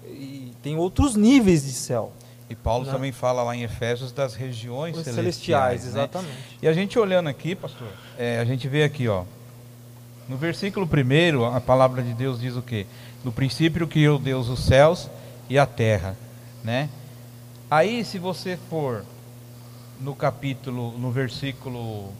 E 0.06 0.52
tem 0.62 0.78
outros 0.78 1.16
níveis 1.16 1.64
de 1.64 1.72
céu. 1.72 2.12
E 2.50 2.56
Paulo 2.56 2.86
também 2.86 3.12
fala 3.12 3.44
lá 3.44 3.56
em 3.56 3.62
Efésios 3.62 4.12
das 4.12 4.34
regiões 4.34 4.98
Os 4.98 5.04
celestiais, 5.04 5.82
celestiais, 5.82 5.84
né? 5.84 5.90
exatamente. 5.90 6.58
E 6.64 6.68
a 6.68 6.74
gente 6.74 6.98
olhando 6.98 7.30
aqui, 7.30 7.54
pastor, 7.54 7.88
é, 8.18 8.40
a 8.40 8.46
gente 8.46 8.68
vê 8.68 8.84
aqui, 8.84 9.08
ó. 9.08 9.24
No 10.28 10.36
versículo 10.36 10.88
primeiro, 10.88 11.46
a 11.46 11.62
palavra 11.62 12.02
de 12.02 12.14
Deus 12.14 12.40
diz 12.40 12.56
o 12.56 12.62
quê? 12.62 12.88
No 13.24 13.32
princípio 13.32 13.88
criou 13.88 14.18
Deus 14.18 14.50
os 14.50 14.66
céus 14.66 15.10
e 15.48 15.60
a 15.60 15.66
terra, 15.66 16.18
né? 16.64 16.90
Aí, 17.70 18.04
se 18.04 18.18
você 18.18 18.58
for 18.70 19.04
no 20.00 20.16
capítulo, 20.16 20.98
no 20.98 21.12
versículo 21.12 22.12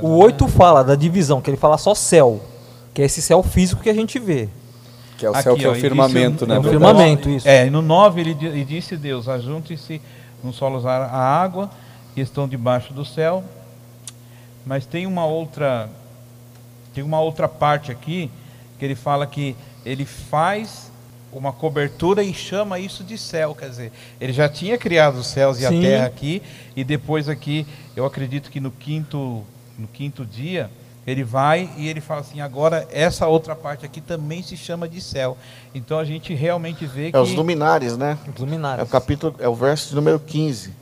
O 0.00 0.18
8 0.18 0.46
fala 0.46 0.84
da 0.84 0.94
divisão, 0.94 1.40
que 1.40 1.50
ele 1.50 1.56
fala 1.56 1.78
só 1.78 1.94
céu, 1.94 2.44
que 2.92 3.02
é 3.02 3.04
esse 3.06 3.20
céu 3.20 3.42
físico 3.42 3.82
que 3.82 3.90
a 3.90 3.94
gente 3.94 4.20
vê. 4.20 4.48
Que 5.18 5.26
é 5.26 5.30
o 5.30 5.32
Aqui, 5.32 5.42
céu 5.42 5.56
que 5.56 5.64
é 5.64 5.68
o 5.68 5.74
firmamento, 5.74 6.32
disse- 6.38 6.46
né? 6.46 6.54
É 6.56 6.58
o 6.58 6.62
no 6.62 6.68
firmamento, 6.70 7.28
isso. 7.30 7.48
É, 7.48 7.66
e 7.66 7.70
no 7.70 7.80
9 7.82 8.20
ele 8.20 8.34
di- 8.34 8.46
e 8.48 8.64
disse 8.64 8.96
Deus: 8.96 9.28
Ajunte-se 9.28 10.00
num 10.42 10.52
solo 10.52 10.86
a 10.86 11.16
água 11.18 11.70
que 12.14 12.20
estão 12.20 12.48
debaixo 12.48 12.92
do 12.92 13.04
céu. 13.04 13.42
Mas 14.66 14.86
tem 14.86 15.06
uma 15.06 15.24
outra 15.26 15.88
tem 16.94 17.02
uma 17.02 17.20
outra 17.20 17.48
parte 17.48 17.90
aqui 17.90 18.30
que 18.78 18.84
ele 18.84 18.94
fala 18.94 19.26
que 19.26 19.56
ele 19.84 20.04
faz 20.04 20.90
uma 21.32 21.52
cobertura 21.52 22.22
e 22.22 22.32
chama 22.32 22.78
isso 22.78 23.02
de 23.02 23.18
céu, 23.18 23.52
quer 23.56 23.68
dizer, 23.68 23.92
ele 24.20 24.32
já 24.32 24.48
tinha 24.48 24.78
criado 24.78 25.16
os 25.16 25.26
céus 25.26 25.60
e 25.60 25.66
a 25.66 25.68
Sim. 25.70 25.80
terra 25.80 26.06
aqui 26.06 26.40
e 26.76 26.84
depois 26.84 27.28
aqui, 27.28 27.66
eu 27.96 28.04
acredito 28.06 28.48
que 28.50 28.60
no 28.60 28.70
quinto 28.70 29.42
no 29.76 29.88
quinto 29.88 30.24
dia 30.24 30.70
ele 31.06 31.22
vai 31.24 31.68
e 31.76 31.88
ele 31.88 32.00
fala 32.00 32.20
assim, 32.20 32.40
agora 32.40 32.86
essa 32.90 33.26
outra 33.26 33.54
parte 33.54 33.84
aqui 33.84 34.00
também 34.00 34.42
se 34.42 34.56
chama 34.56 34.88
de 34.88 35.00
céu. 35.00 35.36
Então 35.74 35.98
a 35.98 36.04
gente 36.04 36.32
realmente 36.34 36.86
vê 36.86 37.10
que 37.10 37.16
É 37.16 37.20
os 37.20 37.32
luminares, 37.32 37.96
né? 37.96 38.18
Os 38.28 38.36
É 38.36 38.40
luminares. 38.40 38.84
o 38.84 38.86
capítulo, 38.86 39.34
é 39.38 39.48
o 39.48 39.54
verso 39.54 39.90
de 39.90 39.94
número 39.94 40.18
15. 40.18 40.72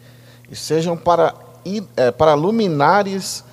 E 0.51 0.55
sejam 0.57 0.97
para, 0.97 1.35
é, 1.97 2.11
para 2.11 2.35
luminares 2.35 3.45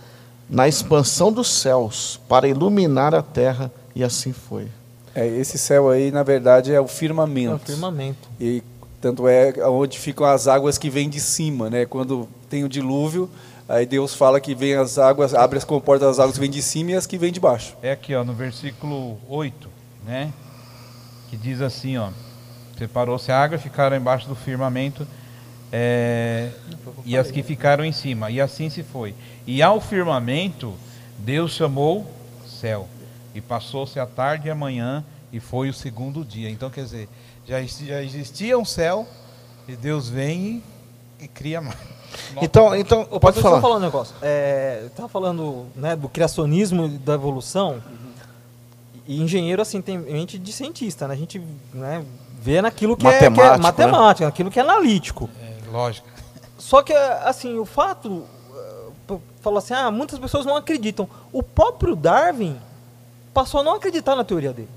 na 0.50 0.68
expansão 0.68 1.32
dos 1.32 1.48
céus, 1.50 2.20
para 2.28 2.48
iluminar 2.48 3.14
a 3.14 3.22
terra, 3.22 3.72
e 3.96 4.04
assim 4.04 4.34
foi. 4.34 4.68
É, 5.16 5.26
esse 5.28 5.58
céu 5.58 5.90
aí, 5.90 6.12
na 6.12 6.24
verdade, 6.24 6.74
é 6.74 6.80
o 6.82 6.86
É 6.86 6.88
firmamento. 6.88 7.56
o 7.56 7.60
firmamento. 7.60 8.28
E 8.40 8.64
tanto 9.02 9.28
é 9.28 9.54
onde 9.68 9.98
ficam 9.98 10.26
as 10.26 10.48
águas 10.48 10.78
que 10.78 10.90
vêm 10.90 11.10
de 11.10 11.20
cima, 11.20 11.70
né? 11.70 11.86
Quando 11.86 12.28
tem 12.50 12.64
o 12.64 12.70
dilúvio, 12.70 13.30
aí 13.70 13.86
Deus 13.86 14.16
fala 14.16 14.42
que 14.42 14.56
vem 14.56 14.74
as 14.74 14.98
águas, 14.98 15.34
abre 15.36 15.60
as 15.60 15.64
comportas 15.64 16.08
das 16.08 16.20
águas 16.20 16.34
que 16.34 16.42
vêm 16.42 16.50
de 16.50 16.62
cima 16.62 16.92
e 16.92 16.96
as 16.96 17.06
que 17.06 17.18
vêm 17.18 17.32
de 17.32 17.40
baixo. 17.40 17.78
É 17.82 17.92
aqui, 17.92 18.16
ó, 18.16 18.24
no 18.24 18.34
versículo 18.34 19.20
8, 19.30 19.70
né? 20.06 20.34
Que 21.30 21.38
diz 21.38 21.62
assim, 21.62 21.96
ó. 21.98 22.10
Separou-se 22.78 23.32
a 23.32 23.40
água, 23.40 23.58
ficaram 23.58 23.96
embaixo 23.96 24.28
do 24.28 24.36
firmamento, 24.36 25.06
é, 25.72 26.50
e 27.06 27.16
as 27.16 27.30
que 27.30 27.44
ficaram 27.44 27.86
em 27.86 27.92
cima. 27.92 28.32
E 28.32 28.42
assim 28.42 28.70
se 28.70 28.82
foi. 28.82 29.14
E 29.46 29.62
ao 29.62 29.80
firmamento, 29.80 30.74
Deus 31.18 31.52
chamou 31.52 32.10
céu. 32.48 32.88
E 33.36 33.42
passou-se 33.42 34.00
a 34.00 34.06
tarde 34.06 34.48
e 34.48 34.52
a 34.52 34.56
manhã, 34.56 35.04
e 35.32 35.40
foi 35.40 35.70
o 35.70 35.74
segundo 35.74 36.26
dia. 36.26 36.50
Então, 36.50 36.70
quer 36.70 36.84
dizer, 36.84 37.10
já, 37.48 37.62
já 37.62 38.02
existia 38.02 38.58
um 38.58 38.66
céu, 38.66 39.08
e 39.68 39.76
Deus 39.76 40.10
vem 40.10 40.64
e, 41.20 41.26
e 41.26 41.28
cria 41.28 41.62
mais. 41.62 41.99
Então, 42.42 42.76
então 42.76 43.08
Ô, 43.10 43.20
pode 43.20 43.42
falar. 43.42 43.58
Eu 43.58 43.62
falar 43.62 43.76
um 43.78 43.80
negócio. 43.80 44.16
É, 44.22 44.82
eu 44.84 44.90
tava 44.92 45.08
falando 45.10 45.66
né, 45.76 45.96
do 45.96 46.08
criacionismo 46.10 46.86
e 46.86 46.98
da 46.98 47.14
evolução. 47.14 47.82
E 49.08 49.22
engenheiro, 49.22 49.62
assim, 49.62 49.82
tem 49.82 49.98
mente 49.98 50.38
de 50.38 50.54
cientista, 50.54 51.08
né? 51.08 51.16
A 51.16 51.18
gente 51.18 51.42
né, 51.74 52.06
vê 52.40 52.62
naquilo 52.62 52.96
que 52.96 53.08
é, 53.08 53.18
que 53.18 53.26
é 53.26 53.30
Matemático, 53.30 53.58
né? 53.58 53.64
matemática, 53.64 54.26
naquilo 54.26 54.52
que 54.52 54.60
é 54.60 54.62
analítico. 54.62 55.30
É, 55.42 55.72
lógico. 55.72 56.08
Só 56.58 56.84
que, 56.84 56.94
assim, 56.94 57.58
o 57.58 57.66
fato... 57.66 58.24
eh, 59.10 59.16
Falou 59.42 59.58
assim, 59.58 59.74
ah, 59.74 59.90
muitas 59.90 60.20
pessoas 60.20 60.46
não 60.46 60.56
acreditam. 60.56 61.10
O 61.32 61.42
próprio 61.42 61.96
Darwin 61.96 62.58
passou 63.34 63.62
a 63.62 63.64
não 63.64 63.76
acreditar 63.76 64.16
na 64.16 64.24
teoria 64.24 64.52
dele. 64.54 64.70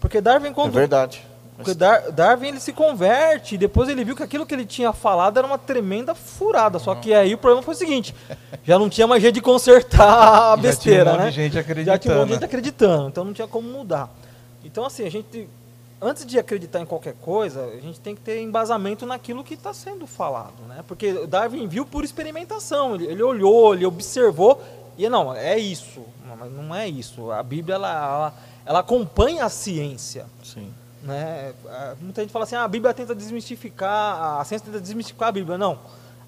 Porque 0.00 0.20
Darwin, 0.20 0.48
É 0.48 0.52
quando, 0.52 0.72
verdade. 0.72 1.22
Porque 1.56 1.74
Dar- 1.74 2.10
Darwin 2.12 2.48
ele 2.48 2.60
se 2.60 2.72
converte, 2.72 3.54
e 3.54 3.58
depois 3.58 3.88
ele 3.88 4.04
viu 4.04 4.14
que 4.14 4.22
aquilo 4.22 4.44
que 4.46 4.54
ele 4.54 4.66
tinha 4.66 4.92
falado 4.92 5.38
era 5.38 5.46
uma 5.46 5.58
tremenda 5.58 6.14
furada. 6.14 6.78
Só 6.78 6.94
que 6.94 7.12
aí 7.14 7.34
o 7.34 7.38
problema 7.38 7.62
foi 7.62 7.74
o 7.74 7.76
seguinte: 7.76 8.14
já 8.64 8.78
não 8.78 8.88
tinha 8.88 9.06
mais 9.06 9.22
jeito 9.22 9.34
de 9.36 9.40
consertar 9.42 10.06
a 10.52 10.56
Já 10.56 10.56
besteira, 10.56 11.04
tinha 11.04 11.12
um 11.12 11.16
monte 11.16 11.24
né? 11.24 11.30
de 11.30 11.36
gente 11.36 11.84
Já 11.84 11.98
tinha 11.98 12.14
um 12.14 12.18
monte 12.18 12.28
de 12.28 12.34
acreditando. 12.34 12.34
gente 12.34 12.44
acreditando, 12.44 13.08
então 13.08 13.24
não 13.24 13.32
tinha 13.32 13.48
como 13.48 13.68
mudar. 13.68 14.08
Então, 14.64 14.84
assim, 14.84 15.06
a 15.06 15.10
gente, 15.10 15.48
antes 16.02 16.26
de 16.26 16.38
acreditar 16.38 16.80
em 16.80 16.86
qualquer 16.86 17.14
coisa, 17.22 17.64
a 17.64 17.80
gente 17.80 18.00
tem 18.00 18.14
que 18.14 18.20
ter 18.20 18.40
embasamento 18.42 19.06
naquilo 19.06 19.42
que 19.44 19.54
está 19.54 19.72
sendo 19.72 20.06
falado, 20.06 20.62
né? 20.68 20.84
Porque 20.86 21.26
Darwin 21.26 21.66
viu 21.68 21.86
por 21.86 22.04
experimentação, 22.04 22.94
ele, 22.96 23.06
ele 23.06 23.22
olhou, 23.22 23.74
ele 23.74 23.86
observou, 23.86 24.60
e 24.98 25.08
não, 25.08 25.34
é 25.34 25.56
isso, 25.58 26.00
não, 26.26 26.36
mas 26.36 26.52
não 26.52 26.74
é 26.74 26.88
isso. 26.88 27.30
A 27.30 27.42
Bíblia, 27.42 27.76
ela, 27.76 27.88
ela, 27.92 28.34
ela 28.66 28.78
acompanha 28.80 29.44
a 29.44 29.48
ciência. 29.48 30.26
Sim. 30.42 30.68
Né? 31.06 31.52
Ah, 31.68 31.94
Muita 32.00 32.20
gente 32.22 32.32
fala 32.32 32.44
assim, 32.44 32.56
ah, 32.56 32.64
a 32.64 32.68
Bíblia 32.68 32.92
tenta 32.92 33.14
desmistificar, 33.14 34.40
a 34.40 34.44
ciência 34.44 34.66
tenta 34.66 34.80
desmistificar 34.80 35.28
a 35.28 35.32
Bíblia. 35.32 35.56
Não, 35.56 35.78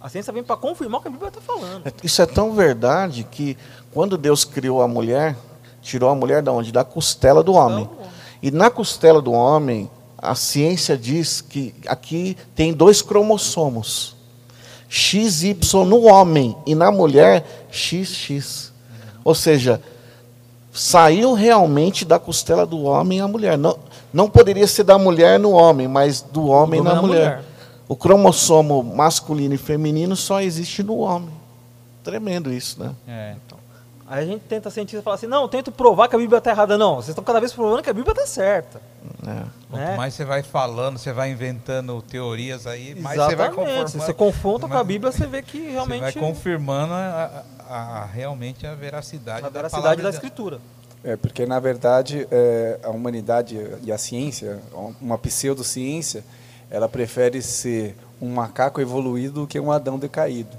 a 0.01 0.09
ciência 0.09 0.33
vem 0.33 0.43
para 0.43 0.57
confirmar 0.57 1.01
o 1.01 1.03
que 1.03 1.09
a 1.09 1.11
Bíblia 1.11 1.29
está 1.29 1.41
falando. 1.41 1.93
Isso 2.03 2.23
é 2.23 2.27
tão 2.27 2.55
verdade 2.55 3.27
que 3.29 3.59
quando 3.93 4.17
Deus 4.17 4.45
criou 4.45 4.81
a 4.81 4.87
mulher, 4.87 5.37
tirou 5.83 6.09
a 6.09 6.15
mulher 6.15 6.41
da 6.43 6.53
onde? 6.53 6.71
Da 6.71 6.85
costela 6.85 7.43
do 7.43 7.55
homem. 7.55 7.89
E 8.41 8.53
na 8.53 8.71
costela 8.71 9.21
do 9.21 9.33
homem, 9.33 9.91
a 10.17 10.35
ciência 10.37 10.97
diz 10.97 11.41
que 11.41 11.75
aqui 11.87 12.37
tem 12.55 12.73
dois 12.73 13.03
cromossomos. 13.03 14.17
XY 14.89 15.57
no 15.87 16.05
homem 16.05 16.57
e 16.65 16.75
na 16.75 16.91
mulher 16.93 17.67
XX. 17.71 18.73
Ou 19.25 19.35
seja, 19.35 19.83
saiu 20.79 21.33
realmente 21.35 22.05
da 22.05 22.19
costela 22.19 22.65
do 22.65 22.83
homem 22.83 23.21
a 23.21 23.29
mulher. 23.29 23.59
Não, 23.59 23.79
não 24.13 24.29
poderia 24.31 24.67
ser 24.67 24.85
da 24.85 24.99
mulher 24.99 25.39
no 25.39 25.51
homem, 25.51 25.89
mas 25.89 26.21
do 26.23 26.47
homem 26.47 26.81
homem 26.81 26.83
na 26.83 26.95
na 26.95 27.03
mulher. 27.03 27.29
mulher. 27.37 27.45
O 27.89 27.97
cromossomo 27.97 28.83
masculino 28.83 29.55
e 29.55 29.59
feminino 29.59 30.15
só 30.15 30.41
existe 30.41 30.83
no 30.83 30.99
homem. 30.99 31.31
Tremendo 32.05 32.53
isso, 32.53 32.83
né? 32.83 32.93
É. 33.07 33.35
Aí 34.11 34.25
a 34.25 34.27
gente 34.27 34.41
tenta 34.49 34.71
cientista 34.71 35.03
falar 35.03 35.17
assim, 35.17 35.27
não, 35.27 35.43
eu 35.43 35.49
tento 35.49 35.71
provar 35.71 36.09
que 36.09 36.17
a 36.17 36.19
Bíblia 36.19 36.39
está 36.39 36.51
errada. 36.51 36.79
Não, 36.79 36.95
vocês 36.97 37.11
estão 37.11 37.23
cada 37.23 37.41
vez 37.41 37.53
provando 37.53 37.83
que 37.83 37.91
a 37.91 37.93
Bíblia 37.93 38.13
está 38.13 38.27
certa. 38.27 38.81
É. 39.27 39.43
Quanto 39.71 39.83
né? 39.83 39.97
mais 39.99 40.15
você 40.15 40.25
vai 40.25 40.43
falando, 40.43 40.97
você 40.97 41.13
vai 41.13 41.31
inventando 41.31 42.01
teorias 42.01 42.67
aí, 42.67 42.95
mais 42.95 43.17
você 43.21 43.37
vai 43.37 43.47
Exatamente. 43.49 43.55
conformando. 43.57 43.89
Se 43.91 43.99
você 43.99 44.15
confronta 44.15 44.67
com 44.67 44.79
a 44.79 44.85
Bíblia, 44.85 45.13
você 45.13 45.27
vê 45.27 45.43
que 45.43 45.59
Você 45.59 45.71
realmente 45.73 46.01
vai 46.01 46.13
confirmando 46.13 46.95
a, 46.95 46.97
a- 46.97 47.43
a- 47.69 48.05
realmente 48.07 48.67
a 48.67 48.75
veracidade, 48.75 49.41
a 49.41 49.49
da 49.49 49.49
veracidade 49.51 50.03
da 50.03 50.11
de- 50.11 50.17
Escritura. 50.17 50.59
É, 51.05 51.17
porque 51.17 51.47
na 51.47 51.61
verdade 51.61 52.27
é, 52.31 52.81
a 52.83 52.91
humanidade 52.91 53.57
e 53.85 53.93
a 53.93 53.97
ciência, 53.99 54.59
uma 55.01 55.17
pseudociência, 55.17 56.25
ela 56.71 56.89
prefere 56.89 57.41
ser 57.41 57.95
um 58.21 58.29
macaco 58.31 58.81
evoluído 58.81 59.43
do 59.43 59.47
que 59.47 59.59
um 59.61 59.71
Adão 59.71 59.99
decaído. 59.99 60.57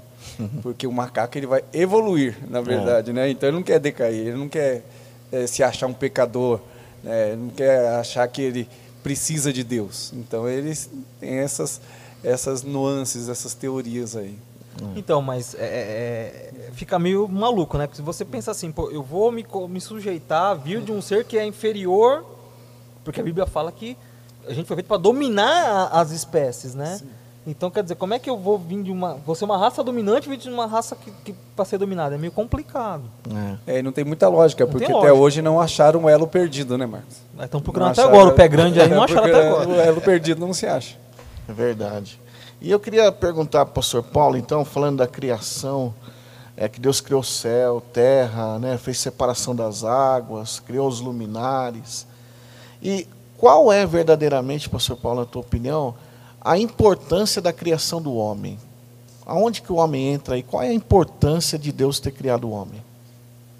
Porque 0.62 0.86
o 0.86 0.92
macaco 0.92 1.36
ele 1.38 1.46
vai 1.46 1.62
evoluir, 1.72 2.36
na 2.48 2.60
verdade, 2.60 3.12
né? 3.12 3.28
Então 3.30 3.48
ele 3.48 3.56
não 3.56 3.62
quer 3.62 3.78
decair, 3.78 4.28
ele 4.28 4.36
não 4.36 4.48
quer 4.48 4.82
é, 5.30 5.46
se 5.46 5.62
achar 5.62 5.86
um 5.86 5.92
pecador, 5.92 6.60
né? 7.04 7.28
ele 7.32 7.42
não 7.42 7.50
quer 7.50 7.88
achar 7.96 8.26
que 8.28 8.40
ele 8.42 8.68
precisa 9.02 9.52
de 9.52 9.62
Deus. 9.62 10.10
Então 10.14 10.48
eles 10.48 10.88
têm 11.20 11.34
essas 11.38 11.80
essas 12.24 12.62
nuances, 12.62 13.28
essas 13.28 13.54
teorias 13.54 14.14
aí. 14.16 14.38
Então, 14.96 15.20
mas 15.22 15.54
é, 15.54 15.58
é, 15.58 15.64
é, 15.64 16.49
fica 16.72 16.98
meio 16.98 17.26
maluco, 17.28 17.76
né? 17.78 17.86
Porque 17.86 17.96
se 17.96 18.02
você 18.02 18.24
pensa 18.24 18.50
assim, 18.50 18.70
pô, 18.72 18.90
eu 18.90 19.02
vou 19.02 19.30
me, 19.32 19.44
me 19.68 19.80
sujeitar 19.80 20.52
a 20.52 20.54
vir 20.54 20.80
de 20.80 20.92
um 20.92 21.00
ser 21.02 21.24
que 21.24 21.38
é 21.38 21.44
inferior, 21.46 22.24
porque 23.04 23.20
a 23.20 23.24
Bíblia 23.24 23.46
fala 23.46 23.70
que 23.72 23.96
a 24.48 24.52
gente 24.52 24.66
foi 24.66 24.76
feito 24.76 24.86
para 24.86 24.96
dominar 24.96 25.90
a- 25.92 26.00
as 26.00 26.10
espécies, 26.10 26.74
né? 26.74 27.00
Então, 27.46 27.70
quer 27.70 27.82
dizer, 27.82 27.94
como 27.94 28.12
é 28.12 28.18
que 28.18 28.28
eu 28.28 28.36
vou 28.36 28.58
vir 28.58 28.82
de 28.82 28.90
uma. 28.92 29.14
Vou 29.14 29.34
ser 29.34 29.46
uma 29.46 29.56
raça 29.56 29.82
dominante 29.82 30.28
vir 30.28 30.36
de 30.36 30.50
uma 30.50 30.66
raça 30.66 30.94
que, 30.94 31.10
que 31.24 31.34
para 31.56 31.64
ser 31.64 31.78
dominada? 31.78 32.14
É 32.14 32.18
meio 32.18 32.30
complicado. 32.30 33.02
É. 33.66 33.76
É, 33.76 33.78
e 33.78 33.82
não 33.82 33.92
tem 33.92 34.04
muita 34.04 34.28
lógica, 34.28 34.64
Não 34.64 34.70
porque 34.70 34.84
até 34.84 34.92
lógica. 34.92 35.14
hoje 35.14 35.40
não 35.42 35.58
acharam 35.58 36.00
um 36.00 36.08
elo 36.08 36.26
perdido, 36.26 36.76
né, 36.76 36.84
Marcos? 36.84 37.16
Estão 37.40 37.60
procurando 37.60 37.92
até 37.92 38.02
agora 38.02 38.28
o 38.28 38.32
pé 38.34 38.46
grande 38.46 38.78
aí, 38.78 38.88
não 38.90 39.00
É, 39.02 39.04
acharam 39.04 39.24
até 39.26 39.48
agora. 39.48 39.68
O 39.70 39.74
elo 39.80 40.00
perdido 40.02 40.38
não 40.46 40.52
se 40.52 40.66
acha. 40.66 40.96
É 41.48 41.52
verdade. 41.52 42.20
E 42.60 42.70
eu 42.70 42.78
queria 42.78 43.10
perguntar 43.10 43.64
para 43.64 43.72
o 43.72 43.74
pastor 43.74 44.02
Paulo, 44.02 44.36
então, 44.36 44.62
falando 44.62 44.98
da 44.98 45.06
criação, 45.06 45.94
é 46.60 46.68
que 46.68 46.78
Deus 46.78 47.00
criou 47.00 47.22
céu, 47.22 47.80
terra, 47.80 48.58
né, 48.58 48.76
fez 48.76 48.98
separação 48.98 49.56
das 49.56 49.82
águas, 49.82 50.60
criou 50.60 50.86
os 50.86 51.00
luminares. 51.00 52.06
E 52.82 53.08
qual 53.38 53.72
é 53.72 53.86
verdadeiramente, 53.86 54.68
pastor 54.68 54.98
Paulo, 54.98 55.20
na 55.20 55.26
tua 55.26 55.40
opinião, 55.40 55.94
a 56.38 56.58
importância 56.58 57.40
da 57.40 57.50
criação 57.50 58.02
do 58.02 58.14
homem? 58.14 58.58
Aonde 59.24 59.62
que 59.62 59.72
o 59.72 59.76
homem 59.76 60.08
entra 60.12 60.34
aí? 60.34 60.42
Qual 60.42 60.62
é 60.62 60.68
a 60.68 60.74
importância 60.74 61.58
de 61.58 61.72
Deus 61.72 61.98
ter 61.98 62.10
criado 62.10 62.46
o 62.46 62.50
homem? 62.50 62.84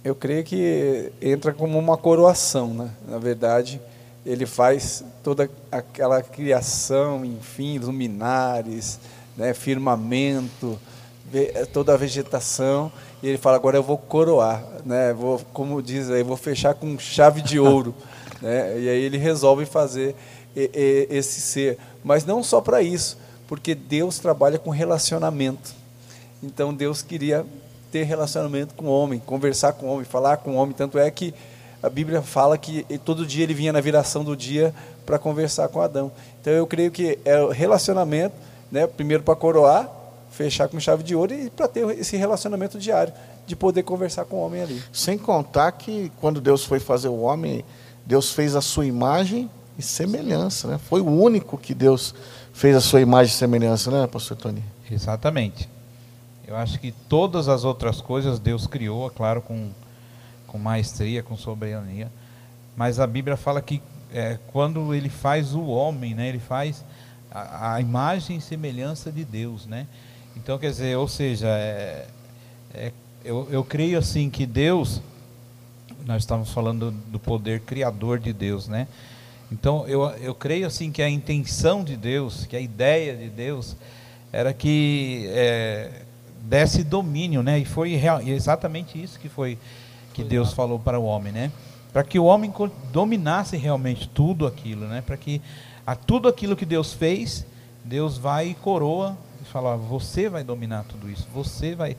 Eu 0.04 0.14
creio 0.14 0.44
que 0.44 1.10
entra 1.22 1.54
como 1.54 1.78
uma 1.78 1.96
coroação, 1.96 2.74
né? 2.74 2.90
Na 3.08 3.16
verdade, 3.16 3.80
ele 4.26 4.44
faz 4.44 5.02
toda 5.24 5.48
aquela 5.72 6.20
criação, 6.20 7.24
enfim, 7.24 7.78
luminares, 7.78 9.00
né? 9.38 9.54
firmamento, 9.54 10.78
toda 11.72 11.94
a 11.94 11.96
vegetação, 11.96 12.90
e 13.22 13.28
ele 13.28 13.38
fala, 13.38 13.56
agora 13.56 13.76
eu 13.76 13.82
vou 13.82 13.98
coroar, 13.98 14.64
né? 14.84 15.12
Vou, 15.12 15.40
como 15.52 15.82
diz 15.82 16.10
aí, 16.10 16.22
vou 16.22 16.36
fechar 16.36 16.74
com 16.74 16.98
chave 16.98 17.42
de 17.42 17.58
ouro, 17.58 17.94
né? 18.40 18.78
E 18.78 18.88
aí 18.88 19.02
ele 19.02 19.18
resolve 19.18 19.66
fazer 19.66 20.16
esse 20.54 21.40
ser, 21.40 21.78
mas 22.02 22.24
não 22.24 22.42
só 22.42 22.60
para 22.60 22.82
isso, 22.82 23.16
porque 23.46 23.74
Deus 23.74 24.18
trabalha 24.18 24.58
com 24.58 24.70
relacionamento. 24.70 25.74
Então 26.42 26.74
Deus 26.74 27.02
queria 27.02 27.44
ter 27.92 28.04
relacionamento 28.04 28.74
com 28.74 28.86
o 28.86 28.90
homem, 28.90 29.20
conversar 29.20 29.72
com 29.74 29.86
o 29.86 29.92
homem, 29.92 30.04
falar 30.04 30.38
com 30.38 30.52
o 30.52 30.54
homem. 30.54 30.74
Tanto 30.74 30.98
é 30.98 31.10
que 31.10 31.34
a 31.82 31.88
Bíblia 31.88 32.22
fala 32.22 32.56
que 32.58 32.84
todo 33.04 33.26
dia 33.26 33.44
ele 33.44 33.54
vinha 33.54 33.72
na 33.72 33.80
viração 33.80 34.22
do 34.24 34.36
dia 34.36 34.74
para 35.04 35.18
conversar 35.18 35.68
com 35.68 35.80
Adão. 35.80 36.12
Então 36.40 36.52
eu 36.52 36.66
creio 36.66 36.90
que 36.90 37.18
é 37.24 37.40
o 37.40 37.48
relacionamento, 37.48 38.34
né, 38.70 38.86
primeiro 38.86 39.22
para 39.22 39.34
coroar, 39.34 39.88
fechar 40.30 40.68
com 40.68 40.78
chave 40.78 41.02
de 41.02 41.14
ouro 41.14 41.34
e 41.34 41.50
para 41.50 41.68
ter 41.68 41.86
esse 41.98 42.16
relacionamento 42.16 42.78
diário, 42.78 43.12
de 43.46 43.56
poder 43.56 43.82
conversar 43.82 44.24
com 44.24 44.36
o 44.36 44.46
homem 44.46 44.62
ali. 44.62 44.82
Sem 44.92 45.18
contar 45.18 45.72
que 45.72 46.10
quando 46.20 46.40
Deus 46.40 46.64
foi 46.64 46.78
fazer 46.78 47.08
o 47.08 47.20
homem, 47.20 47.64
Deus 48.06 48.32
fez 48.32 48.54
a 48.54 48.60
sua 48.60 48.86
imagem 48.86 49.50
e 49.76 49.82
semelhança, 49.82 50.68
né? 50.68 50.78
Foi 50.78 51.00
o 51.00 51.06
único 51.06 51.58
que 51.58 51.74
Deus 51.74 52.14
fez 52.52 52.76
a 52.76 52.80
sua 52.80 53.00
imagem 53.00 53.34
e 53.34 53.36
semelhança, 53.36 53.90
né, 53.90 54.06
pastor 54.06 54.36
Tony? 54.36 54.62
Exatamente. 54.90 55.68
Eu 56.46 56.56
acho 56.56 56.80
que 56.80 56.92
todas 57.08 57.48
as 57.48 57.64
outras 57.64 58.00
coisas 58.00 58.38
Deus 58.38 58.66
criou, 58.66 59.06
é 59.06 59.10
claro, 59.10 59.40
com, 59.40 59.70
com 60.46 60.58
maestria, 60.58 61.22
com 61.22 61.36
soberania. 61.36 62.10
Mas 62.76 62.98
a 62.98 63.06
Bíblia 63.06 63.36
fala 63.36 63.60
que 63.62 63.80
é, 64.12 64.38
quando 64.52 64.92
ele 64.92 65.08
faz 65.08 65.54
o 65.54 65.64
homem, 65.66 66.14
né, 66.14 66.28
ele 66.28 66.40
faz 66.40 66.84
a, 67.30 67.74
a 67.74 67.80
imagem 67.80 68.38
e 68.38 68.40
semelhança 68.40 69.12
de 69.12 69.24
Deus. 69.24 69.66
Né? 69.66 69.86
Então, 70.36 70.58
quer 70.58 70.70
dizer, 70.70 70.96
ou 70.96 71.08
seja, 71.08 71.48
é, 71.48 72.06
é, 72.74 72.92
eu, 73.24 73.48
eu 73.50 73.64
creio 73.64 73.98
assim 73.98 74.30
que 74.30 74.46
Deus, 74.46 75.00
nós 76.06 76.22
estamos 76.22 76.50
falando 76.50 76.90
do 76.90 77.18
poder 77.18 77.60
criador 77.60 78.18
de 78.18 78.32
Deus, 78.32 78.68
né? 78.68 78.86
Então, 79.52 79.86
eu, 79.88 80.02
eu 80.20 80.34
creio 80.34 80.66
assim 80.66 80.92
que 80.92 81.02
a 81.02 81.08
intenção 81.10 81.82
de 81.82 81.96
Deus, 81.96 82.46
que 82.46 82.56
a 82.56 82.60
ideia 82.60 83.16
de 83.16 83.28
Deus, 83.28 83.76
era 84.32 84.52
que 84.52 85.26
é, 85.30 86.02
desse 86.42 86.84
domínio, 86.84 87.42
né? 87.42 87.58
E 87.58 87.64
foi 87.64 87.96
real- 87.96 88.22
e 88.22 88.30
exatamente 88.30 89.00
isso 89.02 89.18
que 89.18 89.28
foi 89.28 89.58
que 90.14 90.22
Deus 90.22 90.52
falou 90.52 90.78
para 90.78 90.98
o 90.98 91.04
homem, 91.04 91.32
né? 91.32 91.50
Para 91.92 92.04
que 92.04 92.18
o 92.18 92.24
homem 92.24 92.52
dominasse 92.92 93.56
realmente 93.56 94.08
tudo 94.08 94.46
aquilo, 94.46 94.86
né? 94.86 95.02
Para 95.04 95.16
que 95.16 95.42
a 95.84 95.96
tudo 95.96 96.28
aquilo 96.28 96.54
que 96.54 96.64
Deus 96.64 96.92
fez, 96.92 97.44
Deus 97.84 98.16
vai 98.16 98.50
e 98.50 98.54
coroa 98.54 99.16
e 99.42 99.44
fala: 99.44 99.74
"Ó, 99.74 99.76
você 99.76 100.28
vai 100.28 100.44
dominar 100.44 100.84
tudo 100.84 101.10
isso, 101.10 101.26
você 101.32 101.74
vai, 101.74 101.96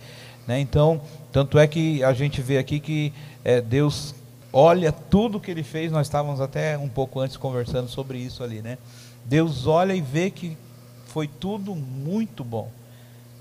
né? 0.48 0.60
Então, 0.60 1.02
tanto 1.32 1.58
é 1.58 1.68
que 1.68 2.04
a 2.04 2.14
gente 2.14 2.42
vê 2.42 2.58
aqui 2.58 2.80
que 2.80 3.14
é, 3.44 3.62
Deus 3.62 4.16
olha 4.54 4.92
tudo 4.92 5.40
que 5.40 5.50
Ele 5.50 5.64
fez. 5.64 5.92
Nós 5.92 6.08
estávamos 6.08 6.42
até 6.42 6.78
um 6.78 6.90
pouco 6.90 7.20
antes 7.20 7.38
conversando 7.38 7.88
sobre 7.88 8.18
isso 8.18 8.44
ali, 8.44 8.62
né? 8.62 8.78
Deus 9.26 9.68
olha 9.68 9.94
e 9.94 10.02
vê 10.02 10.30
que 10.30 10.58
foi 11.06 11.28
tudo 11.28 11.76
muito 11.76 12.44
bom. 12.44 12.70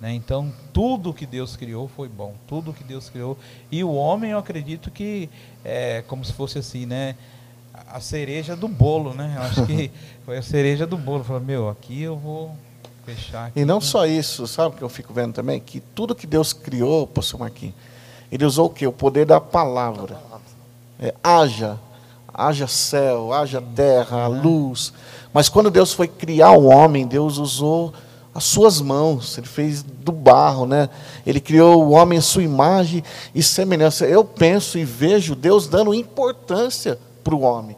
Né? 0.00 0.14
Então, 0.14 0.52
tudo 0.72 1.12
que 1.12 1.26
Deus 1.26 1.56
criou 1.56 1.86
foi 1.88 2.08
bom. 2.08 2.34
Tudo 2.46 2.72
que 2.72 2.82
Deus 2.82 3.10
criou. 3.10 3.36
E 3.70 3.84
o 3.84 3.92
homem, 3.92 4.30
eu 4.30 4.38
acredito 4.38 4.90
que 4.90 5.28
é 5.64 6.02
como 6.06 6.24
se 6.24 6.32
fosse 6.32 6.58
assim, 6.58 6.86
né? 6.86 7.16
A 7.74 7.96
a 7.96 8.00
cereja 8.00 8.56
do 8.56 8.68
bolo, 8.68 9.14
né? 9.14 9.34
Eu 9.36 9.42
acho 9.42 9.66
que 9.66 9.90
foi 10.24 10.38
a 10.38 10.42
cereja 10.42 10.86
do 10.86 10.96
bolo. 10.96 11.24
Falou, 11.24 11.42
meu, 11.42 11.68
aqui 11.68 12.02
eu 12.02 12.16
vou 12.16 12.56
fechar. 13.14 13.52
E 13.54 13.64
não 13.64 13.80
só 13.80 14.06
isso, 14.06 14.46
sabe 14.46 14.74
o 14.74 14.78
que 14.78 14.84
eu 14.84 14.88
fico 14.88 15.12
vendo 15.12 15.34
também? 15.34 15.60
Que 15.60 15.80
tudo 15.80 16.14
que 16.14 16.26
Deus 16.26 16.52
criou, 16.52 17.06
pastor 17.06 17.40
Marquinhos, 17.40 17.74
ele 18.30 18.44
usou 18.44 18.66
o 18.66 18.70
quê? 18.70 18.86
O 18.86 18.92
poder 18.92 19.26
da 19.26 19.40
palavra. 19.40 20.18
É, 20.98 21.14
haja, 21.22 21.78
haja 22.32 22.66
céu, 22.66 23.32
haja 23.32 23.60
terra, 23.60 24.26
luz. 24.26 24.92
Mas 25.32 25.48
quando 25.48 25.70
Deus 25.70 25.92
foi 25.92 26.06
criar 26.06 26.52
o 26.52 26.66
homem, 26.66 27.06
Deus 27.06 27.38
usou 27.38 27.92
as 28.32 28.44
suas 28.44 28.80
mãos, 28.80 29.36
ele 29.38 29.46
fez 29.46 29.82
do 29.82 30.12
barro, 30.12 30.64
né? 30.64 30.88
Ele 31.26 31.40
criou 31.40 31.84
o 31.84 31.90
homem 31.90 32.18
à 32.18 32.22
sua 32.22 32.44
imagem 32.44 33.02
e 33.34 33.42
semelhança. 33.42 34.06
Eu 34.06 34.24
penso 34.24 34.78
e 34.78 34.84
vejo 34.84 35.34
Deus 35.34 35.66
dando 35.66 35.92
importância 35.92 36.98
para 37.24 37.34
o 37.34 37.40
homem. 37.40 37.76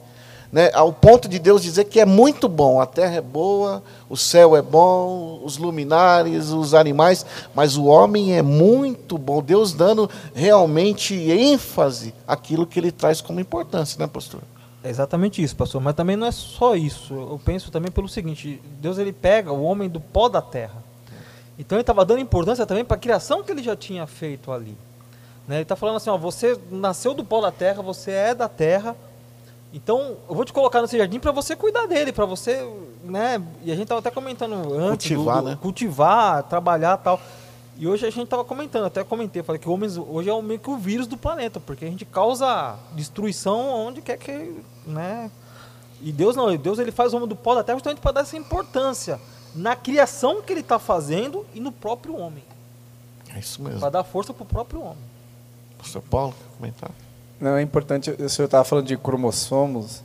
Né, 0.53 0.71
ao 0.75 0.93
ponto 0.93 1.31
de 1.31 1.39
Deus 1.39 1.63
dizer 1.63 1.85
que 1.85 1.99
é 1.99 2.05
muito 2.05 2.47
bom, 2.47 2.79
a 2.79 2.85
terra 2.85 3.15
é 3.15 3.21
boa, 3.23 3.83
o 4.07 4.19
céu 4.19 4.55
é 4.55 4.61
bom, 4.61 5.41
os 5.43 5.57
luminares, 5.57 6.51
os 6.51 6.75
animais, 6.75 7.25
mas 7.55 7.79
o 7.79 7.87
homem 7.87 8.37
é 8.37 8.43
muito 8.43 9.17
bom. 9.17 9.43
Deus 9.43 9.73
dando 9.73 10.11
realmente 10.35 11.15
ênfase 11.15 12.13
àquilo 12.29 12.67
que 12.67 12.79
ele 12.79 12.93
traz 12.93 13.23
como 13.23 13.41
importância, 13.41 13.99
né, 13.99 14.07
pastor? 14.07 14.43
É 14.85 14.91
exatamente 14.91 15.43
isso, 15.43 15.57
pastor. 15.57 15.81
Mas 15.81 15.95
também 15.95 16.17
não 16.17 16.27
é 16.27 16.33
só 16.33 16.75
isso. 16.75 17.15
Eu 17.15 17.41
penso 17.43 17.71
também 17.71 17.91
pelo 17.91 18.09
seguinte: 18.09 18.61
Deus 18.79 18.99
ele 18.99 19.13
pega 19.13 19.53
o 19.53 19.63
homem 19.63 19.89
do 19.89 20.01
pó 20.01 20.29
da 20.29 20.43
terra. 20.43 20.83
Então 21.59 21.77
ele 21.77 21.83
estava 21.83 22.05
dando 22.05 22.21
importância 22.21 22.67
também 22.67 22.85
para 22.85 22.97
a 22.97 23.01
criação 23.01 23.43
que 23.43 23.53
ele 23.53 23.63
já 23.63 23.77
tinha 23.77 24.07
feito 24.07 24.51
ali. 24.51 24.77
Né? 25.47 25.57
Ele 25.57 25.63
está 25.63 25.77
falando 25.77 25.97
assim: 25.97 26.11
ó, 26.11 26.19
você 26.19 26.59
nasceu 26.71 27.15
do 27.15 27.25
pó 27.25 27.41
da 27.41 27.53
terra, 27.53 27.81
você 27.81 28.11
é 28.11 28.35
da 28.35 28.49
terra. 28.49 28.97
Então 29.73 30.17
eu 30.29 30.35
vou 30.35 30.45
te 30.45 30.53
colocar 30.53 30.83
nesse 30.83 30.99
jardim 30.99 31.19
para 31.19 31.33
você 31.33 31.57
cuidar 31.57 31.87
dele, 31.87 32.13
para 32.13 32.27
você, 32.27 32.69
né? 33.05 33.43
E 33.65 33.71
a 33.71 33.75
gente 33.75 33.85
estava 33.85 34.01
até 34.01 34.11
comentando 34.11 34.53
antes, 34.55 35.11
do- 35.11 35.17
Cultivar, 35.17 35.43
do- 35.43 35.49
né? 35.49 35.59
cultivar, 35.61 36.43
trabalhar, 36.45 36.97
tal. 36.99 37.21
E 37.79 37.89
hoje 37.89 38.07
a 38.07 38.11
gente 38.11 38.25
estava 38.25 38.45
comentando, 38.45 38.85
até 38.85 39.03
comentei, 39.03 39.43
falei 39.43 39.59
que 39.59 39.67
o 39.69 39.73
homem 39.73 39.89
hoje 40.09 40.29
é 40.29 40.33
o- 40.33 40.43
meio 40.43 40.61
que 40.61 40.69
o 40.69 40.77
vírus 40.77 41.07
do 41.07 41.17
planeta, 41.17 41.59
porque 41.59 41.87
a 41.87 41.89
gente 41.89 42.05
causa 42.05 42.77
destruição 42.93 43.61
onde 43.87 44.03
quer 44.03 44.19
que, 44.19 44.63
né? 44.87 45.31
E 46.03 46.13
Deus 46.13 46.37
não, 46.37 46.55
Deus 46.57 46.79
ele 46.79 46.93
faz 46.93 47.15
o 47.15 47.17
homem 47.17 47.29
do 47.29 47.37
pó 47.37 47.55
da 47.55 47.63
terra 47.65 47.79
justamente 47.79 48.01
para 48.01 48.13
dar 48.13 48.21
essa 48.23 48.37
importância 48.37 49.19
na 49.55 49.75
criação 49.75 50.43
que 50.43 50.53
ele 50.53 50.61
está 50.61 50.79
fazendo 50.79 51.47
e 51.55 51.61
no 51.61 51.73
próprio 51.73 52.15
homem, 52.19 52.45
É 53.35 53.39
isso 53.39 53.63
mesmo. 53.63 53.81
para 53.81 53.89
dar 53.89 54.05
força 54.05 54.35
para 54.35 54.43
o 54.43 54.47
próprio 54.47 54.83
homem. 54.83 55.05
Pastor 55.79 56.03
Paulo, 56.03 56.35
quer 56.35 56.57
comentar? 56.59 56.91
Não, 57.43 57.57
é 57.57 57.63
importante, 57.63 58.09
o 58.09 58.29
senhor 58.29 58.47
estava 58.47 58.63
falando 58.63 58.87
de 58.87 58.97
cromossomos, 58.97 60.01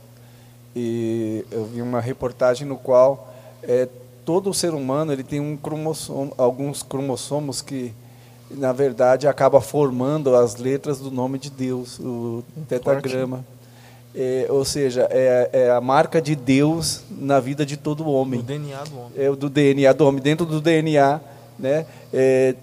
e 0.74 1.44
eu 1.52 1.64
vi 1.66 1.80
uma 1.80 2.00
reportagem 2.00 2.66
no 2.66 2.76
qual 2.76 3.32
é, 3.62 3.88
todo 4.24 4.52
ser 4.52 4.74
humano 4.74 5.12
ele 5.12 5.22
tem 5.22 5.38
um 5.38 5.56
cromossomo, 5.56 6.32
alguns 6.36 6.82
cromossomos 6.82 7.62
que, 7.62 7.94
na 8.50 8.72
verdade, 8.72 9.28
acaba 9.28 9.60
formando 9.60 10.34
as 10.34 10.56
letras 10.56 10.98
do 10.98 11.12
nome 11.12 11.38
de 11.38 11.48
Deus, 11.48 12.00
o 12.00 12.42
tetragrama. 12.68 13.44
É, 14.16 14.46
ou 14.48 14.64
seja, 14.64 15.06
é, 15.08 15.48
é 15.52 15.70
a 15.70 15.80
marca 15.80 16.20
de 16.20 16.34
Deus 16.34 17.04
na 17.08 17.38
vida 17.38 17.64
de 17.64 17.76
todo 17.76 18.08
homem 18.08 18.40
O 18.40 18.42
DNA 18.42 18.82
do 18.82 18.98
homem. 18.98 19.12
é 19.16 19.30
do 19.30 19.48
DNA 19.48 19.92
do 19.92 20.04
homem. 20.04 20.20
Dentro 20.20 20.44
do 20.44 20.60
DNA, 20.60 21.20
né, 21.58 21.86
é, 22.12 22.54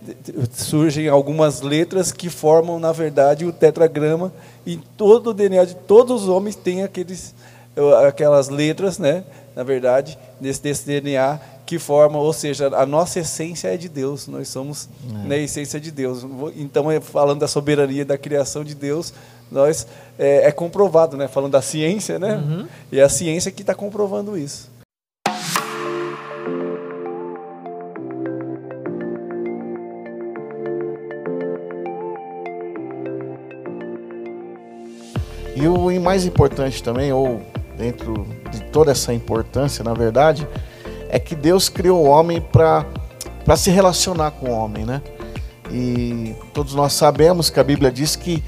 surgem 0.53 1.07
algumas 1.07 1.61
letras 1.61 2.11
que 2.11 2.29
formam, 2.29 2.79
na 2.79 2.91
verdade, 2.91 3.45
o 3.45 3.51
tetragrama. 3.51 4.31
E 4.65 4.77
todo 4.97 5.31
o 5.31 5.33
DNA 5.33 5.65
de 5.65 5.75
todos 5.75 6.23
os 6.23 6.29
homens 6.29 6.55
tem 6.55 6.83
aqueles, 6.83 7.35
eh, 7.75 8.07
aquelas 8.07 8.49
letras, 8.49 8.97
né, 8.97 9.23
na 9.55 9.63
verdade, 9.63 10.17
desse, 10.39 10.61
desse 10.61 10.85
DNA 10.85 11.39
que 11.65 11.79
formam, 11.79 12.21
ou 12.21 12.31
seja, 12.33 12.67
a 12.75 12.85
nossa 12.85 13.19
essência 13.19 13.67
é 13.73 13.77
de 13.77 13.89
Deus. 13.89 14.27
Nós 14.27 14.47
somos 14.49 14.87
né, 15.25 15.35
a 15.35 15.39
essência 15.39 15.79
de 15.79 15.89
Deus. 15.91 16.25
Então, 16.55 16.91
é, 16.91 16.99
falando 16.99 17.39
da 17.39 17.47
soberania 17.47 18.05
da 18.05 18.17
criação 18.17 18.63
de 18.63 18.75
Deus, 18.75 19.13
nós 19.51 19.87
é, 20.17 20.47
é 20.47 20.51
comprovado, 20.51 21.17
né, 21.17 21.27
falando 21.27 21.51
da 21.53 21.61
ciência, 21.61 22.17
né, 22.19 22.35
Uhum. 22.35 22.67
e 22.91 22.99
é 22.99 23.03
a 23.03 23.09
ciência 23.09 23.51
que 23.51 23.61
está 23.61 23.73
comprovando 23.73 24.37
isso. 24.37 24.69
E 35.65 35.67
o 35.67 35.99
mais 35.99 36.27
importante 36.27 36.83
também, 36.83 37.11
ou 37.11 37.41
dentro 37.75 38.27
de 38.51 38.61
toda 38.65 38.91
essa 38.91 39.11
importância, 39.11 39.83
na 39.83 39.95
verdade, 39.95 40.47
é 41.09 41.17
que 41.17 41.35
Deus 41.35 41.69
criou 41.69 42.05
o 42.05 42.07
homem 42.07 42.39
para 42.39 42.85
se 43.57 43.71
relacionar 43.71 44.29
com 44.29 44.51
o 44.51 44.51
homem, 44.51 44.85
né? 44.85 45.01
E 45.71 46.35
todos 46.53 46.75
nós 46.75 46.93
sabemos 46.93 47.49
que 47.49 47.59
a 47.59 47.63
Bíblia 47.63 47.91
diz 47.91 48.15
que 48.15 48.43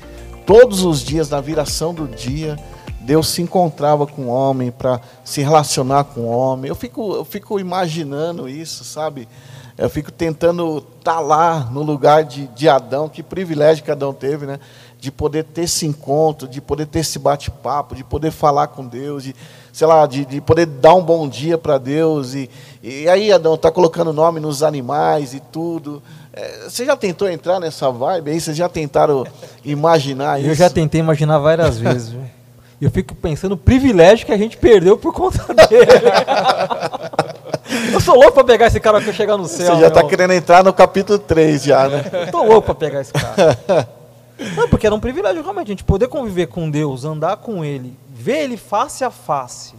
todos 0.46 0.84
os 0.84 1.00
dias, 1.00 1.28
na 1.32 1.42
viração 1.42 1.92
do 1.92 2.08
dia, 2.08 2.56
Deus 3.02 3.30
se 3.30 3.42
encontrava 3.42 4.06
com 4.06 4.26
o 4.26 4.28
homem 4.28 4.70
para 4.70 5.02
se 5.24 5.42
relacionar 5.42 6.04
com 6.04 6.22
o 6.22 6.30
homem. 6.30 6.70
Eu 6.70 6.76
fico, 6.76 7.16
eu 7.16 7.26
fico 7.26 7.60
imaginando 7.60 8.48
isso, 8.48 8.84
sabe? 8.84 9.28
Eu 9.76 9.90
fico 9.90 10.12
tentando 10.12 10.78
estar 11.00 11.16
tá 11.16 11.20
lá 11.20 11.62
no 11.72 11.82
lugar 11.82 12.24
de, 12.24 12.48
de 12.50 12.70
Adão, 12.70 13.10
que 13.10 13.24
privilégio 13.24 13.84
que 13.84 13.90
Adão 13.90 14.14
teve, 14.14 14.46
né? 14.46 14.60
De 15.00 15.12
poder 15.12 15.44
ter 15.44 15.64
esse 15.64 15.86
encontro, 15.86 16.48
de 16.48 16.60
poder 16.60 16.88
ter 16.88 17.00
esse 17.00 17.20
bate-papo, 17.20 17.96
de 17.96 18.04
poder 18.04 18.32
falar 18.32 18.68
com 18.68 18.86
Deus, 18.86 19.24
de, 19.24 19.36
sei 19.72 19.86
lá, 19.86 20.06
de, 20.08 20.26
de 20.26 20.42
poder 20.42 20.66
dar 20.66 20.96
um 20.96 21.04
bom 21.04 21.30
dia 21.30 21.58
para 21.58 21.78
Deus. 21.78 22.34
E, 22.34 22.50
e 22.82 23.08
aí, 23.08 23.32
Adão, 23.32 23.54
está 23.54 23.70
colocando 23.72 24.12
nome 24.12 24.40
nos 24.40 24.64
animais 24.64 25.36
e 25.36 25.40
tudo. 25.40 26.02
É, 26.34 26.70
você 26.70 26.86
já 26.86 26.96
tentou 26.96 27.28
entrar 27.28 27.60
nessa 27.60 27.90
vibe 27.92 28.30
aí? 28.30 28.40
Vocês 28.40 28.56
já 28.56 28.70
tentaram 28.70 29.26
imaginar 29.66 30.40
isso? 30.40 30.50
Eu 30.50 30.56
já 30.56 30.70
tentei 30.70 31.02
imaginar 31.02 31.40
várias 31.40 31.78
vezes. 31.82 32.16
eu 32.80 32.92
fico 32.92 33.16
pensando 33.16 33.54
o 33.54 33.58
privilégio 33.58 34.26
que 34.26 34.32
a 34.32 34.38
gente 34.38 34.56
perdeu 34.56 34.98
por 34.98 35.14
conta 35.14 35.44
dele. 35.68 35.92
eu 37.92 38.00
sou 38.00 38.14
louco 38.16 38.34
para 38.34 38.44
pegar 38.44 38.68
esse 38.68 38.80
cara 38.80 39.02
que 39.02 39.10
eu 39.10 39.14
chegar 39.14 39.36
no 39.36 39.48
céu. 39.48 39.76
Você 39.76 39.82
já 39.82 39.88
está 39.88 40.04
querendo 40.04 40.34
entrar 40.34 40.64
no 40.64 40.72
capítulo 40.72 41.18
3 41.18 41.64
já, 41.64 41.88
né? 41.90 42.06
Eu 42.28 42.32
tô 42.32 42.44
louco 42.44 42.68
para 42.68 42.76
pegar 42.76 43.02
esse 43.02 43.14
cara. 43.14 43.58
Não, 44.56 44.70
porque 44.70 44.86
era 44.86 44.96
um 44.96 45.00
privilégio 45.00 45.42
realmente 45.42 45.68
a 45.68 45.72
gente 45.72 45.84
poder 45.84 46.08
conviver 46.08 46.48
com 46.48 46.70
Deus, 46.70 47.04
andar 47.04 47.38
com 47.38 47.66
Ele, 47.66 47.98
ver 48.10 48.44
Ele 48.44 48.58
face 48.58 49.04
a 49.04 49.10
face. 49.10 49.76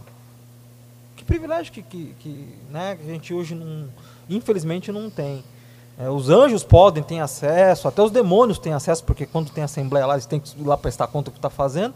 Que 1.15 1.23
privilégio 1.23 1.71
que, 1.71 1.81
que, 1.81 2.15
que, 2.19 2.55
né, 2.69 2.95
que 2.95 3.09
a 3.09 3.13
gente 3.13 3.33
hoje 3.33 3.55
não, 3.55 3.87
infelizmente 4.29 4.91
não 4.91 5.09
tem. 5.09 5.43
É, 5.97 6.09
os 6.09 6.29
anjos 6.29 6.63
podem 6.63 7.03
ter 7.03 7.19
acesso, 7.19 7.87
até 7.87 8.01
os 8.01 8.11
demônios 8.11 8.57
têm 8.57 8.73
acesso, 8.73 9.03
porque 9.03 9.25
quando 9.25 9.51
tem 9.51 9.63
assembleia 9.63 10.05
lá, 10.05 10.13
eles 10.13 10.25
têm 10.25 10.39
que 10.39 10.57
ir 10.57 10.63
lá 10.63 10.77
prestar 10.77 11.07
conta 11.07 11.29
do 11.29 11.33
que 11.33 11.39
está 11.39 11.49
fazendo. 11.49 11.93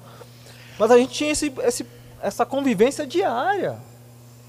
Mas 0.78 0.92
a 0.92 0.98
gente 0.98 1.14
tinha 1.14 1.32
esse, 1.32 1.54
esse, 1.64 1.86
essa 2.22 2.46
convivência 2.46 3.08
diária, 3.08 3.78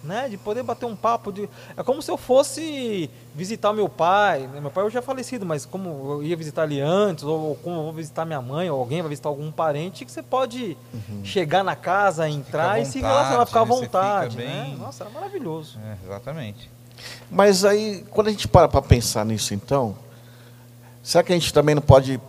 né? 0.04 0.28
De 0.28 0.36
poder 0.36 0.62
bater 0.62 0.86
um 0.86 0.94
papo. 0.94 1.32
De... 1.32 1.48
É 1.76 1.82
como 1.82 2.00
se 2.02 2.10
eu 2.10 2.16
fosse 2.16 3.10
visitar 3.34 3.72
meu 3.72 3.88
pai. 3.88 4.46
Né? 4.46 4.60
Meu 4.60 4.70
pai 4.70 4.84
hoje 4.84 4.96
é 4.96 5.02
falecido, 5.02 5.44
mas 5.44 5.64
como 5.64 6.12
eu 6.12 6.22
ia 6.22 6.36
visitar 6.36 6.64
ele 6.64 6.80
antes, 6.80 7.24
ou 7.24 7.56
como 7.56 7.76
eu 7.76 7.82
vou 7.82 7.92
visitar 7.92 8.24
minha 8.24 8.40
mãe, 8.40 8.70
ou 8.70 8.78
alguém 8.78 9.00
vai 9.00 9.08
visitar 9.08 9.28
algum 9.28 9.50
parente, 9.50 10.04
que 10.04 10.12
você 10.12 10.22
pode 10.22 10.76
uhum. 10.92 11.24
chegar 11.24 11.64
na 11.64 11.74
casa, 11.74 12.28
entrar 12.28 12.76
vontade, 12.76 12.88
e 12.88 12.92
se 12.92 13.00
relacionar, 13.00 13.46
ficar 13.46 13.60
à 13.60 13.64
vontade. 13.64 14.36
Né? 14.36 14.64
Bem... 14.64 14.76
Nossa, 14.76 15.04
era 15.04 15.10
maravilhoso. 15.10 15.78
É, 15.84 15.96
exatamente. 16.04 16.70
Mas 17.30 17.64
aí, 17.64 18.04
quando 18.10 18.28
a 18.28 18.30
gente 18.30 18.46
para 18.46 18.68
para 18.68 18.82
pensar 18.82 19.24
nisso, 19.24 19.54
então, 19.54 19.96
será 21.02 21.24
que 21.24 21.32
a 21.32 21.34
gente 21.34 21.52
também 21.52 21.74
não 21.74 21.82
pode 21.82 22.20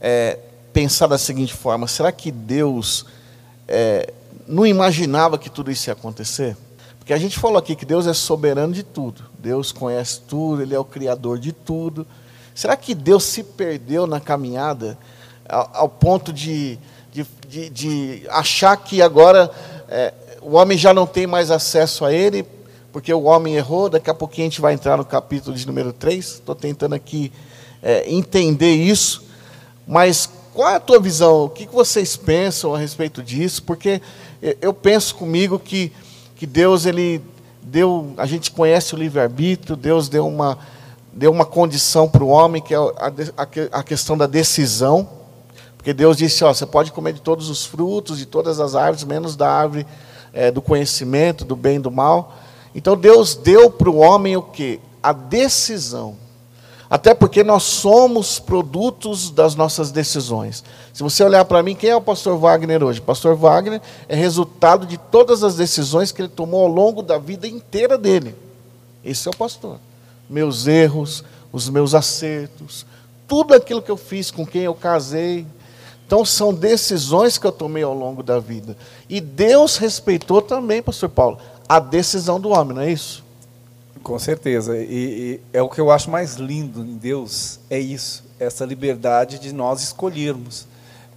é, 0.00 0.38
pensar 0.72 1.06
da 1.06 1.18
seguinte 1.18 1.54
forma: 1.54 1.86
será 1.86 2.10
que 2.12 2.30
Deus 2.30 3.06
é, 3.68 4.12
não 4.46 4.66
imaginava 4.66 5.38
que 5.38 5.50
tudo 5.50 5.70
isso 5.70 5.88
ia 5.88 5.92
acontecer? 5.92 6.56
Porque 7.06 7.14
a 7.14 7.18
gente 7.18 7.38
falou 7.38 7.56
aqui 7.56 7.76
que 7.76 7.84
Deus 7.84 8.04
é 8.08 8.12
soberano 8.12 8.74
de 8.74 8.82
tudo, 8.82 9.22
Deus 9.38 9.70
conhece 9.70 10.22
tudo, 10.22 10.60
Ele 10.60 10.74
é 10.74 10.78
o 10.80 10.84
criador 10.84 11.38
de 11.38 11.52
tudo. 11.52 12.04
Será 12.52 12.76
que 12.76 12.96
Deus 12.96 13.22
se 13.22 13.44
perdeu 13.44 14.08
na 14.08 14.18
caminhada 14.18 14.98
ao, 15.48 15.70
ao 15.72 15.88
ponto 15.88 16.32
de, 16.32 16.76
de, 17.12 17.24
de, 17.48 17.70
de, 17.70 18.26
achar 18.28 18.76
que 18.76 19.00
agora 19.00 19.48
é, 19.88 20.12
o 20.42 20.56
homem 20.56 20.76
já 20.76 20.92
não 20.92 21.06
tem 21.06 21.28
mais 21.28 21.52
acesso 21.52 22.04
a 22.04 22.12
Ele, 22.12 22.44
porque 22.92 23.14
o 23.14 23.22
homem 23.22 23.54
errou? 23.54 23.88
Daqui 23.88 24.10
a 24.10 24.14
pouquinho 24.14 24.48
a 24.48 24.50
gente 24.50 24.60
vai 24.60 24.74
entrar 24.74 24.96
no 24.96 25.04
capítulo 25.04 25.56
de 25.56 25.64
número 25.64 25.92
3. 25.92 26.24
Estou 26.24 26.56
tentando 26.56 26.96
aqui 26.96 27.30
é, 27.84 28.10
entender 28.10 28.74
isso. 28.74 29.22
Mas 29.86 30.28
qual 30.52 30.70
é 30.70 30.74
a 30.74 30.80
tua 30.80 30.98
visão? 30.98 31.44
O 31.44 31.50
que 31.50 31.68
vocês 31.68 32.16
pensam 32.16 32.74
a 32.74 32.78
respeito 32.78 33.22
disso? 33.22 33.62
Porque 33.62 34.02
eu 34.60 34.74
penso 34.74 35.14
comigo 35.14 35.56
que, 35.56 35.92
que 36.36 36.46
Deus, 36.46 36.84
ele 36.84 37.22
deu, 37.62 38.12
a 38.18 38.26
gente 38.26 38.50
conhece 38.50 38.94
o 38.94 38.98
livre-arbítrio, 38.98 39.74
Deus 39.74 40.08
deu 40.08 40.28
uma, 40.28 40.58
deu 41.12 41.32
uma 41.32 41.46
condição 41.46 42.06
para 42.06 42.22
o 42.22 42.28
homem, 42.28 42.60
que 42.60 42.74
é 42.74 42.76
a, 42.76 43.12
a, 43.36 43.78
a, 43.78 43.82
questão 43.82 44.16
da 44.16 44.26
decisão. 44.26 45.08
Porque 45.76 45.94
Deus 45.94 46.18
disse, 46.18 46.44
ó, 46.44 46.52
você 46.52 46.66
pode 46.66 46.92
comer 46.92 47.14
de 47.14 47.22
todos 47.22 47.48
os 47.48 47.64
frutos, 47.64 48.18
de 48.18 48.26
todas 48.26 48.60
as 48.60 48.74
árvores, 48.74 49.04
menos 49.04 49.34
da 49.34 49.50
árvore 49.50 49.86
é, 50.32 50.50
do 50.50 50.60
conhecimento, 50.60 51.44
do 51.44 51.56
bem 51.56 51.76
e 51.76 51.80
do 51.80 51.90
mal. 51.90 52.36
Então 52.74 52.94
Deus 52.94 53.34
deu 53.34 53.70
para 53.70 53.88
o 53.88 53.96
homem 53.96 54.36
o 54.36 54.42
que? 54.42 54.78
A 55.02 55.12
decisão. 55.12 56.16
Até 56.88 57.12
porque 57.14 57.42
nós 57.42 57.64
somos 57.64 58.38
produtos 58.38 59.30
das 59.30 59.56
nossas 59.56 59.90
decisões. 59.90 60.62
Se 60.92 61.02
você 61.02 61.24
olhar 61.24 61.44
para 61.44 61.62
mim, 61.62 61.74
quem 61.74 61.90
é 61.90 61.96
o 61.96 62.00
pastor 62.00 62.38
Wagner 62.38 62.82
hoje? 62.82 63.00
O 63.00 63.02
pastor 63.02 63.34
Wagner 63.34 63.82
é 64.08 64.14
resultado 64.14 64.86
de 64.86 64.96
todas 64.96 65.42
as 65.42 65.56
decisões 65.56 66.12
que 66.12 66.22
ele 66.22 66.28
tomou 66.28 66.62
ao 66.62 66.68
longo 66.68 67.02
da 67.02 67.18
vida 67.18 67.48
inteira 67.48 67.98
dele. 67.98 68.36
Esse 69.04 69.26
é 69.26 69.30
o 69.30 69.36
pastor. 69.36 69.78
Meus 70.30 70.68
erros, 70.68 71.24
os 71.52 71.68
meus 71.68 71.92
acertos, 71.92 72.86
tudo 73.26 73.52
aquilo 73.52 73.82
que 73.82 73.90
eu 73.90 73.96
fiz, 73.96 74.30
com 74.30 74.46
quem 74.46 74.62
eu 74.62 74.74
casei. 74.74 75.44
Então 76.06 76.24
são 76.24 76.54
decisões 76.54 77.36
que 77.36 77.46
eu 77.46 77.52
tomei 77.52 77.82
ao 77.82 77.94
longo 77.94 78.22
da 78.22 78.38
vida. 78.38 78.76
E 79.08 79.20
Deus 79.20 79.76
respeitou 79.76 80.40
também, 80.40 80.80
pastor 80.80 81.08
Paulo, 81.08 81.38
a 81.68 81.80
decisão 81.80 82.38
do 82.38 82.50
homem, 82.50 82.76
não 82.76 82.82
é 82.82 82.92
isso? 82.92 83.25
Com 84.02 84.18
certeza. 84.18 84.76
E, 84.76 84.82
e, 84.82 85.40
é 85.52 85.62
o 85.62 85.68
que 85.68 85.80
eu 85.80 85.90
acho 85.90 86.10
mais 86.10 86.34
lindo 86.34 86.80
em 86.80 86.96
Deus, 86.96 87.58
é 87.68 87.78
isso, 87.78 88.24
essa 88.38 88.64
liberdade 88.64 89.38
de 89.38 89.52
nós 89.52 89.82
escolhermos. 89.82 90.66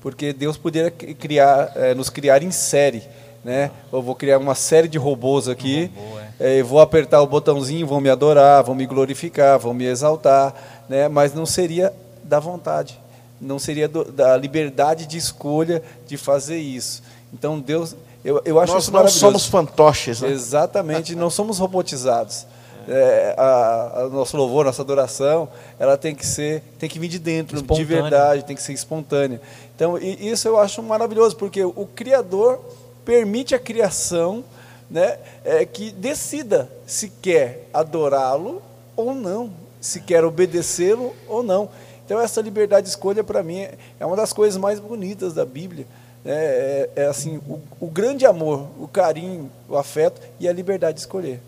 Porque 0.02 0.32
Deus 0.32 0.58
poderia 0.58 0.90
criar, 0.90 1.72
é, 1.76 1.94
nos 1.94 2.10
criar 2.10 2.42
em 2.42 2.52
série. 2.52 3.04
Né? 3.44 3.72
Eu 3.92 4.02
vou 4.02 4.16
criar 4.16 4.38
uma 4.38 4.56
série 4.56 4.88
de 4.88 4.98
robôs 4.98 5.48
aqui, 5.48 5.92
um 5.96 6.02
robô, 6.02 6.20
é. 6.40 6.60
É, 6.60 6.64
vou 6.64 6.80
apertar 6.80 7.22
o 7.22 7.28
botãozinho, 7.28 7.88
vão 7.88 8.02
me 8.02 8.10
adorar, 8.10 8.64
vão 8.64 8.76
me 8.76 8.86
glorificar, 8.86 9.58
vão 9.58 9.74
me 9.74 9.86
exaltar, 9.86 10.54
né? 10.90 11.08
mas 11.08 11.34
não 11.34 11.46
seria 11.46 11.94
da 12.24 12.40
vontade, 12.40 13.00
não 13.40 13.58
seria 13.58 13.88
do, 13.88 14.04
da 14.04 14.36
liberdade 14.36 15.06
de 15.06 15.18
escolha 15.18 15.82
de 16.06 16.18
fazer 16.18 16.58
isso. 16.58 17.02
Então 17.34 17.60
Deus, 17.60 17.96
eu, 18.26 18.42
eu 18.44 18.60
acho 18.60 18.74
Nós 18.74 18.84
isso 18.84 18.92
não 18.92 19.08
somos 19.08 19.46
fantoches. 19.46 20.22
Né? 20.22 20.32
Exatamente, 20.32 21.16
não 21.16 21.30
somos 21.30 21.60
robotizados 21.60 22.46
é, 22.90 23.36
a, 23.38 24.02
a, 24.02 24.10
nosso 24.10 24.36
louvor, 24.36 24.66
nossa 24.66 24.82
adoração, 24.82 25.48
ela 25.78 25.96
tem 25.96 26.16
que 26.16 26.26
ser, 26.26 26.64
tem 26.80 26.90
que 26.90 26.98
vir 26.98 27.08
de 27.08 27.20
dentro, 27.20 27.62
de 27.62 27.84
verdade, 27.84 28.44
tem 28.44 28.56
que 28.56 28.64
ser 28.64 28.74
espontânea. 28.74 29.40
Então, 29.76 29.98
isso 29.98 30.48
eu 30.48 30.60
acho 30.60 30.82
maravilhoso, 30.82 31.36
porque 31.36 31.64
o 31.64 31.88
Criador 31.96 32.60
permite 33.06 33.54
a 33.54 33.60
criação 33.60 34.44
né, 34.90 35.18
é, 35.46 35.66
que 35.66 35.92
decida 35.92 36.70
se 36.86 37.10
quer 37.10 37.68
adorá-lo 37.72 38.62
ou 38.96 39.14
não, 39.14 39.52
se 39.80 40.02
quer 40.02 40.26
obedecê-lo 40.26 41.16
ou 41.28 41.44
não. 41.44 41.70
Então, 42.06 42.20
essa 42.20 42.42
liberdade 42.42 42.86
de 42.86 42.90
escolha, 42.90 43.24
para 43.24 43.44
mim, 43.44 43.68
é 44.00 44.06
uma 44.06 44.16
das 44.16 44.34
coisas 44.34 44.60
mais 44.60 44.80
bonitas 44.80 45.34
da 45.34 45.46
Bíblia. 45.46 45.86
É, 46.26 46.90
é, 46.96 47.04
é 47.04 47.06
assim, 47.06 47.40
o, 47.48 47.60
o 47.80 47.88
grande 47.88 48.26
amor, 48.26 48.68
o 48.80 48.88
carinho, 48.88 49.50
o 49.70 49.78
afeto 49.78 50.20
e 50.40 50.48
a 50.48 50.52
liberdade 50.52 50.96
de 50.96 51.02
escolher. 51.02 51.40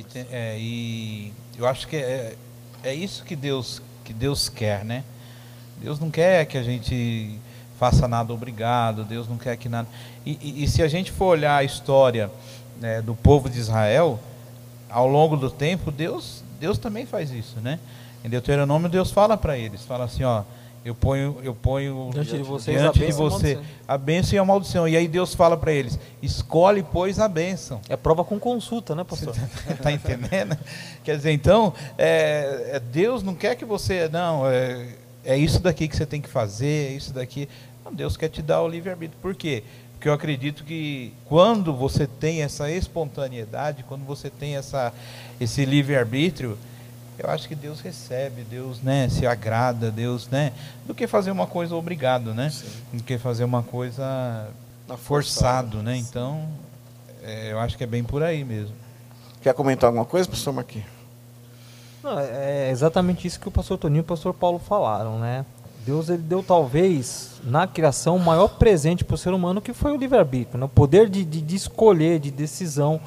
E, 0.00 0.02
tem, 0.02 0.26
é, 0.32 0.56
e 0.58 1.30
eu 1.58 1.66
acho 1.66 1.86
que 1.86 1.96
é, 1.96 2.34
é 2.82 2.94
isso 2.94 3.22
que 3.22 3.36
Deus, 3.36 3.82
que 4.02 4.14
Deus 4.14 4.48
quer, 4.48 4.82
né? 4.82 5.04
Deus 5.76 6.00
não 6.00 6.10
quer 6.10 6.46
que 6.46 6.56
a 6.56 6.62
gente 6.62 7.38
faça 7.78 8.08
nada 8.08 8.32
obrigado, 8.32 9.04
Deus 9.04 9.28
não 9.28 9.36
quer 9.36 9.58
que 9.58 9.68
nada. 9.68 9.86
E, 10.24 10.38
e, 10.40 10.64
e 10.64 10.68
se 10.68 10.82
a 10.82 10.88
gente 10.88 11.12
for 11.12 11.26
olhar 11.26 11.56
a 11.56 11.64
história 11.64 12.30
né, 12.80 13.02
do 13.02 13.14
povo 13.14 13.50
de 13.50 13.58
Israel, 13.58 14.18
ao 14.88 15.06
longo 15.06 15.36
do 15.36 15.50
tempo, 15.50 15.90
Deus, 15.90 16.42
Deus 16.58 16.78
também 16.78 17.04
faz 17.04 17.30
isso, 17.30 17.60
né? 17.60 17.78
Em 18.24 18.30
Deuteronômio, 18.30 18.88
Deus 18.88 19.10
fala 19.10 19.36
para 19.36 19.58
eles, 19.58 19.84
fala 19.84 20.04
assim, 20.04 20.24
ó, 20.24 20.44
eu 20.82 20.94
ponho, 20.94 21.36
eu 21.42 21.54
ponho 21.54 22.10
diante 22.12 22.38
de, 22.38 22.42
vocês 22.42 22.80
diante 22.80 22.98
de 22.98 23.12
você 23.12 23.58
a 23.86 23.98
bênção 23.98 24.34
e 24.34 24.38
a 24.38 24.44
maldição. 24.44 24.88
E 24.88 24.96
aí 24.96 25.06
Deus 25.06 25.34
fala 25.34 25.56
para 25.56 25.72
eles: 25.72 25.98
escolhe, 26.22 26.82
pois, 26.82 27.18
a 27.18 27.28
bênção. 27.28 27.80
É 27.88 27.96
prova 27.96 28.24
com 28.24 28.38
consulta, 28.38 28.94
né, 28.94 29.04
pastor? 29.04 29.34
Está 29.68 29.74
tá 29.74 29.92
entendendo? 29.92 30.56
Quer 31.04 31.16
dizer, 31.16 31.32
então, 31.32 31.74
é, 31.98 32.70
é, 32.72 32.80
Deus 32.80 33.22
não 33.22 33.34
quer 33.34 33.56
que 33.56 33.64
você. 33.64 34.08
Não, 34.08 34.48
é, 34.48 34.86
é 35.22 35.36
isso 35.36 35.60
daqui 35.60 35.86
que 35.86 35.96
você 35.96 36.06
tem 36.06 36.20
que 36.20 36.28
fazer, 36.28 36.92
é 36.92 36.92
isso 36.92 37.12
daqui. 37.12 37.46
Não, 37.84 37.92
Deus 37.92 38.16
quer 38.16 38.30
te 38.30 38.40
dar 38.40 38.62
o 38.62 38.68
livre-arbítrio. 38.68 39.18
Por 39.20 39.34
quê? 39.34 39.62
Porque 39.92 40.08
eu 40.08 40.14
acredito 40.14 40.64
que 40.64 41.12
quando 41.26 41.74
você 41.74 42.06
tem 42.06 42.42
essa 42.42 42.70
espontaneidade, 42.70 43.84
quando 43.86 44.06
você 44.06 44.30
tem 44.30 44.56
essa, 44.56 44.94
esse 45.38 45.66
livre-arbítrio, 45.66 46.56
eu 47.22 47.30
acho 47.30 47.46
que 47.46 47.54
Deus 47.54 47.80
recebe, 47.80 48.42
Deus 48.42 48.80
né, 48.80 49.08
se 49.08 49.26
agrada, 49.26 49.90
Deus, 49.90 50.28
né? 50.28 50.52
Do 50.86 50.94
que 50.94 51.06
fazer 51.06 51.30
uma 51.30 51.46
coisa 51.46 51.74
obrigado, 51.76 52.32
né? 52.32 52.50
Sim. 52.50 52.68
Do 52.94 53.02
que 53.02 53.18
fazer 53.18 53.44
uma 53.44 53.62
coisa. 53.62 54.48
forçado, 54.98 55.82
né? 55.82 55.96
Então, 55.96 56.48
é, 57.22 57.52
eu 57.52 57.58
acho 57.58 57.76
que 57.76 57.84
é 57.84 57.86
bem 57.86 58.02
por 58.02 58.22
aí 58.22 58.42
mesmo. 58.44 58.74
Quer 59.42 59.54
comentar 59.54 59.88
alguma 59.88 60.04
coisa, 60.04 60.28
pastor 60.28 60.52
Marquinhos? 60.52 60.88
Não, 62.02 62.18
é 62.18 62.70
exatamente 62.70 63.26
isso 63.26 63.38
que 63.38 63.48
o 63.48 63.50
pastor 63.50 63.76
Toninho 63.76 64.00
e 64.00 64.02
o 64.02 64.04
pastor 64.04 64.32
Paulo 64.32 64.58
falaram, 64.58 65.18
né? 65.18 65.44
Deus 65.84 66.08
ele 66.08 66.22
deu 66.22 66.42
talvez 66.42 67.40
na 67.44 67.66
criação 67.66 68.16
o 68.16 68.20
maior 68.20 68.48
presente 68.48 69.04
para 69.04 69.14
o 69.14 69.18
ser 69.18 69.32
humano 69.32 69.60
que 69.60 69.72
foi 69.72 69.92
o 69.92 69.96
livre-arbítrio, 69.96 70.58
né? 70.58 70.66
o 70.66 70.68
poder 70.68 71.08
de, 71.08 71.24
de, 71.24 71.40
de, 71.40 71.56
escolher, 71.56 72.18
de 72.18 72.30
decisão. 72.30 73.00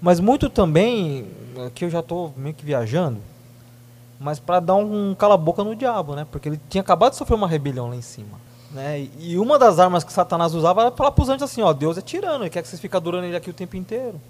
Mas 0.00 0.18
muito 0.18 0.48
também, 0.48 1.26
aqui 1.66 1.84
eu 1.84 1.90
já 1.90 2.00
estou 2.00 2.32
meio 2.36 2.54
que 2.54 2.64
viajando, 2.64 3.20
mas 4.18 4.38
para 4.38 4.60
dar 4.60 4.74
um 4.76 5.14
cala-boca 5.14 5.62
no 5.62 5.74
diabo, 5.74 6.14
né? 6.14 6.26
Porque 6.30 6.48
ele 6.48 6.60
tinha 6.68 6.80
acabado 6.80 7.12
de 7.12 7.18
sofrer 7.18 7.34
uma 7.34 7.48
rebelião 7.48 7.88
lá 7.88 7.96
em 7.96 8.02
cima. 8.02 8.38
Né? 8.70 9.08
E 9.20 9.38
uma 9.38 9.58
das 9.58 9.78
armas 9.78 10.02
que 10.02 10.12
Satanás 10.12 10.54
usava 10.54 10.82
era 10.82 10.90
falar 10.90 11.12
para 11.12 11.22
os 11.22 11.28
anjos 11.28 11.42
assim: 11.44 11.62
ó, 11.62 11.72
Deus 11.72 11.96
é 11.96 12.00
tirano, 12.00 12.42
ele 12.42 12.50
quer 12.50 12.62
que 12.62 12.68
vocês 12.68 12.80
fiquem 12.80 12.96
adorando 12.96 13.26
ele 13.26 13.36
aqui 13.36 13.50
o 13.50 13.54
tempo 13.54 13.76
inteiro. 13.76 14.20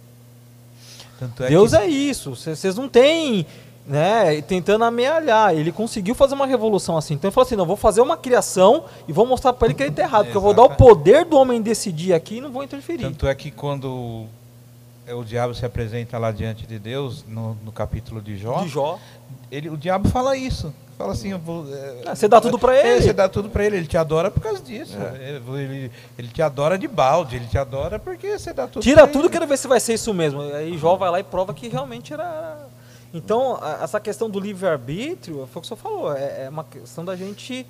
É 1.41 1.49
Deus 1.49 1.71
que... 1.71 1.77
é 1.77 1.87
isso, 1.87 2.35
vocês 2.35 2.77
não 2.77 2.89
têm 2.89 3.47
né, 3.87 4.41
tentando 4.43 4.85
amealhar. 4.85 5.55
Ele 5.55 5.71
conseguiu 5.71 6.15
fazer 6.15 6.35
uma 6.35 6.47
revolução 6.47 6.97
assim. 6.97 7.15
Então 7.15 7.29
ele 7.29 7.35
falou 7.35 7.47
assim: 7.47 7.57
não, 7.57 7.67
vou 7.67 7.77
fazer 7.77 8.01
uma 8.01 8.17
criação 8.17 8.85
e 9.07 9.13
vou 9.13 9.27
mostrar 9.27 9.53
para 9.53 9.69
ele 9.69 9.75
que 9.75 9.83
ele 9.83 9.91
está 9.91 10.03
errado, 10.03 10.25
porque 10.25 10.37
eu 10.37 10.43
vou 10.43 10.55
dar 10.55 10.65
o 10.65 10.77
poder 10.77 11.25
do 11.25 11.37
homem 11.37 11.61
decidir 11.63 12.13
aqui 12.13 12.37
e 12.37 12.41
não 12.41 12.51
vou 12.51 12.63
interferir. 12.63 13.03
Tanto 13.03 13.27
é 13.27 13.35
que 13.35 13.51
quando 13.51 14.27
o 15.13 15.25
diabo 15.25 15.55
se 15.55 15.67
apresenta 15.67 16.17
lá 16.19 16.31
diante 16.31 16.67
de 16.67 16.79
Deus, 16.79 17.25
no, 17.27 17.55
no 17.65 17.73
capítulo 17.73 18.23
de 18.23 18.37
Jó, 18.37 18.63
de 18.63 18.69
Jó. 18.69 18.99
Ele, 19.51 19.69
o 19.69 19.77
diabo 19.77 20.09
fala 20.09 20.37
isso. 20.37 20.73
Fala 20.97 21.13
assim, 21.13 21.35
vou, 21.35 21.67
é, 21.75 22.15
você 22.15 22.29
dá 22.29 22.41
tudo 22.41 22.59
para 22.59 22.79
ele. 22.79 22.89
É, 22.89 23.01
você 23.01 23.13
dá 23.13 23.29
tudo 23.29 23.51
para 23.51 23.65
ele. 23.65 23.77
Ele 23.79 23.87
te 23.87 23.97
adora 23.97 24.31
por 24.31 24.41
causa 24.41 24.63
disso. 24.63 24.97
É. 24.97 25.31
Ele, 25.31 25.91
ele 26.17 26.29
te 26.29 26.41
adora 26.41 26.79
de 26.79 26.87
balde. 26.87 27.37
Ele 27.37 27.47
te 27.47 27.59
adora 27.59 27.99
porque 27.99 28.39
você 28.39 28.53
dá 28.53 28.69
tudo. 28.69 28.83
Tira 28.83 29.07
tudo, 29.07 29.25
ele. 29.25 29.33
quero 29.33 29.47
ver 29.47 29.59
se 29.59 29.67
vai 29.67 29.81
ser 29.81 29.95
isso 29.95 30.15
mesmo. 30.15 30.41
Aí 30.41 30.79
Jó 30.79 30.95
vai 30.95 31.11
lá 31.11 31.19
e 31.19 31.25
prova 31.25 31.53
que 31.53 31.69
realmente 31.69 32.13
era 32.13 32.69
então, 33.15 33.61
essa 33.81 34.01
questão 34.01 34.29
do 34.29 34.41
livre-arbítrio, 34.41 35.49
foi 35.53 35.61
o 35.61 35.63
que 35.63 35.73
o 35.73 35.77
senhor 35.77 35.77
falou, 35.77 36.13
é, 36.13 36.47
é 36.47 36.49
uma 36.49 36.65
questão 36.65 37.05
da 37.05 37.15
gente 37.15 37.65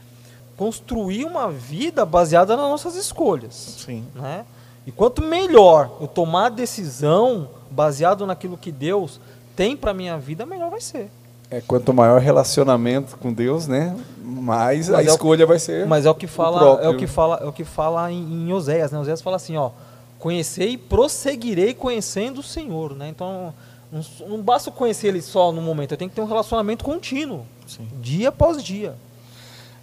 construir 0.57 1.27
uma 1.27 1.51
vida 1.51 2.07
baseada 2.07 2.57
nas 2.57 2.67
nossas 2.67 2.97
escolhas. 2.97 3.55
Sim. 3.55 4.07
Né? 4.15 4.47
E 4.87 4.93
quanto 4.93 5.23
melhor 5.23 5.97
eu 6.01 6.07
tomar 6.07 6.47
a 6.47 6.51
decisão 6.51 7.49
baseado 7.71 8.27
naquilo 8.27 8.57
que 8.57 8.71
Deus 8.71 9.21
tem 9.57 9.77
para 9.77 9.95
minha 9.95 10.19
vida, 10.19 10.45
melhor 10.45 10.71
vai 10.71 10.81
ser. 10.81 11.11
É, 11.51 11.61
quanto 11.61 11.93
maior 11.93 12.21
relacionamento 12.21 13.17
com 13.17 13.33
Deus, 13.33 13.67
né, 13.67 13.97
mais 14.19 14.89
mas 14.89 14.99
a 14.99 15.03
é 15.03 15.07
escolha 15.07 15.45
o, 15.45 15.49
vai 15.49 15.59
ser. 15.59 15.87
Mas 15.87 16.07
é 16.07 16.11
o 16.11 16.15
que 16.15 16.27
fala, 16.27 16.77
o 16.77 16.81
é 16.81 16.89
o 16.89 16.97
que 16.97 17.07
fala, 17.07 17.41
é 17.43 17.47
o 17.47 17.53
que 17.53 17.65
fala 17.65 18.11
em, 18.11 18.49
em 18.49 18.53
Oséias, 18.53 18.91
né? 18.91 18.99
Oséias 18.99 19.23
fala 19.23 19.37
assim, 19.37 19.57
ó, 19.57 19.71
conhecei 20.19 20.71
e 20.71 20.79
prosseguirei 20.79 21.75
conhecendo 21.75 22.41
o 22.41 22.43
Senhor, 22.43 22.95
né? 22.97 23.09
Então, 23.09 23.55
não, 23.93 24.29
não 24.29 24.43
basta 24.43 24.71
conhecer 24.71 25.09
ele 25.09 25.23
só 25.23 25.53
no 25.53 25.61
momento, 25.61 25.93
eu 25.93 25.99
tenho 25.99 26.11
que 26.11 26.17
ter 26.17 26.23
um 26.23 26.27
relacionamento 26.27 26.85
contínuo, 26.85 27.47
Sim. 27.67 27.87
dia 28.01 28.31
após 28.31 28.63
dia. 28.63 28.95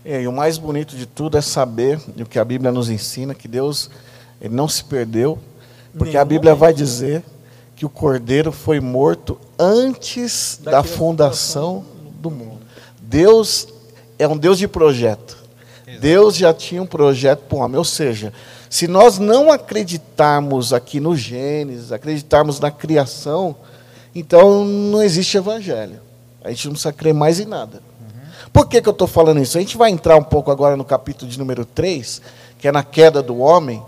É, 0.03 0.23
e 0.23 0.27
o 0.27 0.31
mais 0.31 0.57
bonito 0.57 0.95
de 0.95 1.05
tudo 1.05 1.37
é 1.37 1.41
saber 1.41 2.01
o 2.19 2.25
que 2.25 2.39
a 2.39 2.43
Bíblia 2.43 2.71
nos 2.71 2.89
ensina, 2.89 3.35
que 3.35 3.47
Deus 3.47 3.89
ele 4.41 4.53
não 4.53 4.67
se 4.67 4.83
perdeu, 4.83 5.37
porque 5.93 6.13
Nenhum 6.13 6.21
a 6.21 6.25
Bíblia 6.25 6.51
momento. 6.51 6.59
vai 6.59 6.73
dizer 6.73 7.23
que 7.75 7.85
o 7.85 7.89
Cordeiro 7.89 8.51
foi 8.51 8.79
morto 8.79 9.39
antes 9.57 10.59
da, 10.63 10.71
da 10.71 10.83
fundação 10.83 11.85
do 12.19 12.29
mundo. 12.31 12.61
Deus 13.01 13.67
é 14.17 14.27
um 14.27 14.37
Deus 14.37 14.57
de 14.57 14.67
projeto. 14.67 15.37
Deus 15.99 16.35
já 16.35 16.53
tinha 16.53 16.81
um 16.81 16.85
projeto 16.85 17.41
para 17.41 17.57
o 17.57 17.59
homem. 17.59 17.77
Ou 17.77 17.83
seja, 17.83 18.31
se 18.69 18.87
nós 18.87 19.19
não 19.19 19.51
acreditarmos 19.51 20.71
aqui 20.71 20.99
no 20.99 21.15
Gênesis, 21.15 21.91
acreditarmos 21.91 22.59
na 22.59 22.71
criação, 22.71 23.55
então 24.15 24.63
não 24.63 25.01
existe 25.01 25.37
evangelho. 25.37 25.99
A 26.43 26.49
gente 26.49 26.65
não 26.65 26.73
precisa 26.73 26.93
crer 26.93 27.13
mais 27.13 27.39
em 27.39 27.45
nada. 27.45 27.81
Uhum. 27.99 28.49
Por 28.53 28.67
que, 28.67 28.81
que 28.81 28.87
eu 28.87 28.93
estou 28.93 29.07
falando 29.07 29.41
isso? 29.41 29.57
A 29.57 29.61
gente 29.61 29.77
vai 29.77 29.91
entrar 29.91 30.15
um 30.15 30.23
pouco 30.23 30.51
agora 30.51 30.77
no 30.77 30.85
capítulo 30.85 31.29
de 31.29 31.37
número 31.37 31.65
3, 31.65 32.21
que 32.57 32.67
é 32.67 32.71
na 32.71 32.83
queda 32.83 33.21
do 33.21 33.39
homem. 33.39 33.83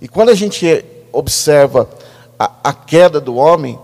E 0.00 0.08
quando 0.08 0.28
a 0.30 0.34
gente 0.34 0.84
observa 1.12 1.88
a, 2.38 2.52
a 2.64 2.72
queda 2.72 3.20
do 3.20 3.36
homem, 3.36 3.78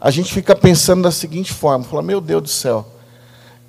a 0.00 0.10
gente 0.10 0.32
fica 0.32 0.54
pensando 0.54 1.02
da 1.02 1.10
seguinte 1.10 1.52
forma: 1.52 1.84
fala, 1.84 2.02
meu 2.02 2.20
Deus 2.20 2.42
do 2.42 2.48
céu. 2.48 2.86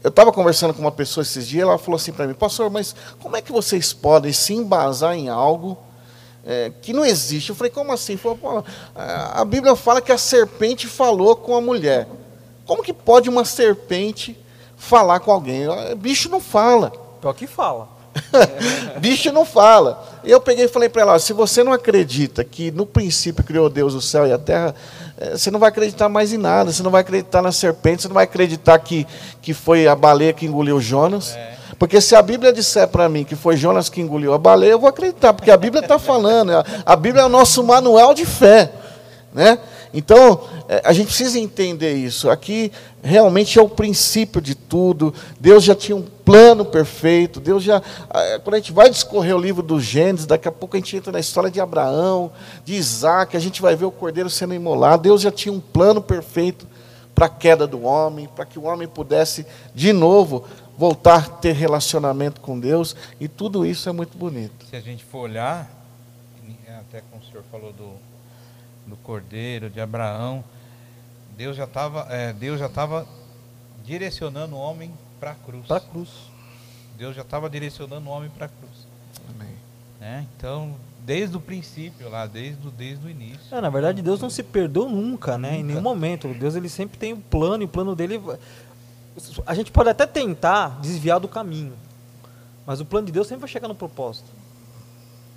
Eu 0.04 0.10
estava 0.10 0.34
conversando 0.34 0.74
com 0.74 0.82
uma 0.82 0.92
pessoa 0.92 1.22
esses 1.22 1.48
dias, 1.48 1.64
ela 1.64 1.78
falou 1.78 1.96
assim 1.96 2.12
para 2.12 2.28
mim, 2.28 2.34
pastor, 2.34 2.70
mas 2.70 2.94
como 3.22 3.38
é 3.38 3.42
que 3.42 3.54
vocês 3.54 3.94
podem 3.94 4.34
se 4.34 4.54
embasar 4.54 5.16
em 5.16 5.30
algo 5.30 5.78
é, 6.46 6.72
que 6.82 6.92
não 6.92 7.06
existe. 7.06 7.50
Eu 7.50 7.56
falei, 7.56 7.72
como 7.72 7.92
assim? 7.92 8.20
A 8.96 9.46
Bíblia 9.46 9.76
fala 9.76 10.02
que 10.02 10.12
a 10.12 10.18
serpente 10.18 10.88
falou 10.88 11.36
com 11.36 11.56
a 11.56 11.62
mulher. 11.62 12.08
Como 12.66 12.84
que 12.84 12.94
pode 12.94 13.30
uma 13.30 13.46
serpente 13.46 14.38
falar 14.76 15.20
com 15.22 15.32
alguém? 15.32 15.68
Bicho 15.98 16.30
não 16.30 16.40
fala. 16.40 16.92
Pior 17.22 17.34
que 17.34 17.48
fala. 17.48 17.88
Bicho 19.00 19.32
não 19.32 19.46
fala. 19.46 20.04
E 20.24 20.32
eu 20.32 20.40
peguei 20.40 20.66
e 20.66 20.68
falei 20.68 20.90
para 20.90 21.02
ela: 21.02 21.20
se 21.20 21.34
você 21.34 21.64
não 21.64 21.74
acredita 21.74 22.44
que 22.44 22.72
no 22.72 22.86
princípio 22.86 23.44
criou 23.44 23.70
Deus 23.70 23.94
o 23.94 24.02
céu 24.02 24.28
e 24.28 24.32
a 24.32 24.38
terra, 24.38 24.76
é, 25.18 25.32
você 25.32 25.52
não 25.52 25.60
vai 25.60 25.70
acreditar 25.70 26.10
mais 26.10 26.32
em 26.34 26.38
nada. 26.38 26.72
Você 26.72 26.84
não 26.84 26.92
vai 26.92 27.02
acreditar 27.02 27.42
na 27.42 27.52
serpente, 27.52 28.04
você 28.04 28.08
não 28.08 28.16
vai 28.16 28.24
acreditar 28.26 28.78
que, 28.80 29.06
que 29.42 29.54
foi 29.54 29.88
a 29.88 29.96
baleia 29.96 30.34
que 30.34 30.46
engoliu 30.46 30.80
Jonas. 30.80 31.36
É. 31.36 31.54
Porque 31.78 32.00
se 32.00 32.16
a 32.16 32.22
Bíblia 32.22 32.54
disser 32.54 32.88
para 32.88 33.10
mim 33.10 33.24
que 33.24 33.36
foi 33.36 33.58
Jonas 33.58 33.90
que 33.90 34.00
engoliu 34.00 34.34
a 34.34 34.38
baleia, 34.38 34.72
eu 34.72 34.80
vou 34.80 34.90
acreditar, 34.90 35.34
porque 35.34 35.52
a 35.52 35.58
Bíblia 35.58 35.82
está 35.82 36.00
falando. 36.00 36.52
A 36.86 36.96
Bíblia 36.96 37.24
é 37.24 37.26
o 37.26 37.30
nosso 37.30 37.64
manual 37.64 38.14
de 38.14 38.26
fé. 38.26 38.72
Né? 39.34 39.58
Então, 39.94 40.42
é, 40.68 40.82
a 40.84 40.92
gente 40.92 41.08
precisa 41.08 41.38
entender 41.38 41.94
isso. 41.94 42.30
Aqui 42.30 42.72
realmente 43.04 43.60
é 43.60 43.62
o 43.62 43.70
princípio 43.70 44.42
de 44.42 44.56
tudo. 44.56 45.14
Deus 45.40 45.64
já 45.64 45.76
tinha 45.76 45.96
um 45.96 46.02
plano 46.02 46.66
perfeito. 46.66 47.40
Deus 47.40 47.64
já. 47.64 47.82
Quando 48.44 48.56
a 48.56 48.58
gente 48.58 48.72
vai 48.72 48.90
discorrer 48.90 49.36
o 49.36 49.40
livro 49.40 49.62
dos 49.62 49.84
Gênesis, 49.84 50.26
daqui 50.26 50.48
a 50.48 50.52
pouco 50.52 50.76
a 50.76 50.80
gente 50.80 50.98
entra 50.98 51.12
na 51.12 51.20
história 51.20 51.52
de 51.52 51.62
Abraão, 51.62 52.32
de 52.66 52.74
Isaac, 52.74 53.38
a 53.38 53.40
gente 53.40 53.62
vai 53.62 53.76
ver 53.76 53.86
o 53.86 53.92
cordeiro 53.92 54.30
sendo 54.30 54.54
imolado. 54.54 55.04
Deus 55.04 55.22
já 55.22 55.32
tinha 55.32 55.54
um 55.54 55.60
plano 55.60 56.02
perfeito 56.02 56.68
para 57.14 57.28
a 57.28 57.30
queda 57.30 57.68
do 57.68 57.84
homem, 57.84 58.28
para 58.28 58.46
que 58.46 58.58
o 58.58 58.64
homem 58.64 58.88
pudesse, 58.88 59.46
de 59.76 59.94
novo, 59.94 60.46
voltar 60.76 61.18
a 61.18 61.22
ter 61.22 61.54
relacionamento 61.54 62.42
com 62.42 62.60
Deus, 62.60 62.96
e 63.20 63.28
tudo 63.28 63.64
isso 63.64 63.88
é 63.88 63.92
muito 63.92 64.18
bonito. 64.18 64.66
Se 64.68 64.76
a 64.76 64.82
gente 64.82 65.04
for 65.04 65.20
olhar, 65.20 65.70
até 66.68 67.04
como 67.12 67.22
o 67.22 67.26
senhor 67.32 67.44
falou 67.52 67.72
do, 67.72 67.92
do 68.94 68.98
Cordeiro, 68.98 69.70
de 69.70 69.82
Abraão, 69.82 70.44
Deus 71.36 71.58
já 71.58 71.64
estava 71.64 72.08
é, 72.10 72.32
Deus 72.32 72.60
já 72.60 72.68
estava 72.68 73.08
direcionando 73.84 74.56
o 74.56 74.60
homem 74.60 74.94
para 75.20 75.32
a 75.32 75.36
cruz. 75.36 75.66
Para 75.66 75.78
a 75.78 75.82
cruz. 75.82 76.10
Deus 76.96 77.16
já 77.16 77.24
estava 77.24 77.50
direcionando 77.50 78.08
o 78.08 78.12
homem 78.12 78.30
para 78.30 78.46
a 78.46 78.50
cruz. 78.50 78.88
Amém. 79.30 79.56
É, 80.00 80.24
então, 80.36 80.76
desde 81.00 81.36
o 81.36 81.40
princípio 81.40 82.08
lá, 82.10 82.28
desde, 82.28 82.70
desde 82.72 83.06
o 83.06 83.10
início. 83.10 83.56
É, 83.56 83.60
na 83.60 83.70
verdade, 83.70 84.02
Deus 84.02 84.22
não 84.22 84.30
se 84.30 84.44
perdeu 84.44 84.88
nunca, 84.88 85.38
né? 85.38 85.52
Nunca. 85.52 85.60
Em 85.60 85.64
nenhum 85.64 85.82
momento. 85.82 86.28
Deus 86.28 86.56
ele 86.56 86.70
sempre 86.70 86.98
tem 86.98 87.14
um 87.14 87.20
plano, 87.22 87.64
e 87.64 87.66
o 87.66 87.70
plano 87.70 87.96
dele 87.96 88.22
a 89.46 89.54
gente 89.54 89.72
pode 89.72 89.90
até 89.90 90.06
tentar 90.06 90.80
desviar 90.82 91.20
do 91.20 91.28
caminho, 91.28 91.74
mas 92.66 92.80
o 92.80 92.86
plano 92.86 93.06
de 93.06 93.12
Deus 93.12 93.28
sempre 93.28 93.42
vai 93.42 93.50
chegar 93.50 93.68
no 93.68 93.76
propósito. 93.76 94.30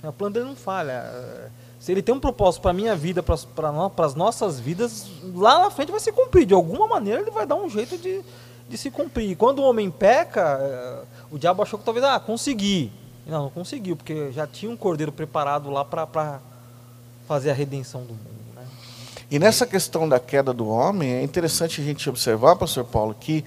O 0.03 0.13
plano 0.13 0.35
dele 0.35 0.47
não 0.47 0.57
falha. 0.57 1.51
Se 1.87 1.93
ele 1.93 2.03
tem 2.03 2.13
um 2.13 2.19
propósito 2.19 2.63
para 2.63 2.73
minha 2.73 2.97
vida, 2.97 3.23
para 3.23 4.05
as 4.05 4.15
nossas 4.17 4.59
vidas, 4.59 5.07
lá 5.33 5.63
na 5.63 5.71
frente 5.71 5.93
vai 5.93 6.01
se 6.01 6.11
cumprir. 6.11 6.45
De 6.45 6.53
alguma 6.53 6.89
maneira 6.89 7.21
ele 7.21 7.31
vai 7.31 7.47
dar 7.47 7.55
um 7.55 7.71
jeito 7.71 7.97
de, 7.97 8.23
de 8.69 8.77
se 8.77 8.91
cumprir. 8.91 9.31
E 9.31 9.37
quando 9.37 9.61
o 9.61 9.63
homem 9.63 9.89
peca, 9.89 10.59
eh, 10.61 11.05
o 11.31 11.39
diabo 11.39 11.63
achou 11.63 11.79
que 11.79 11.85
talvez, 11.85 12.05
ah, 12.05 12.19
consegui. 12.19 12.91
Não, 13.25 13.45
não 13.45 13.51
conseguiu, 13.51 13.95
porque 13.95 14.33
já 14.33 14.49
tinha 14.49 14.69
um 14.69 14.77
cordeiro 14.77 15.13
preparado 15.13 15.71
lá 15.71 15.85
para 15.85 16.41
fazer 17.29 17.53
a 17.53 17.55
redenção 17.55 18.01
do 18.01 18.15
mundo. 18.15 18.55
Né? 18.57 18.65
E 19.31 19.39
nessa 19.39 19.65
questão 19.65 20.09
da 20.09 20.19
queda 20.19 20.53
do 20.53 20.67
homem, 20.67 21.13
é 21.13 21.23
interessante 21.23 21.81
a 21.81 21.85
gente 21.85 22.11
observar, 22.11 22.57
pastor 22.57 22.83
Paulo, 22.83 23.15
que 23.15 23.45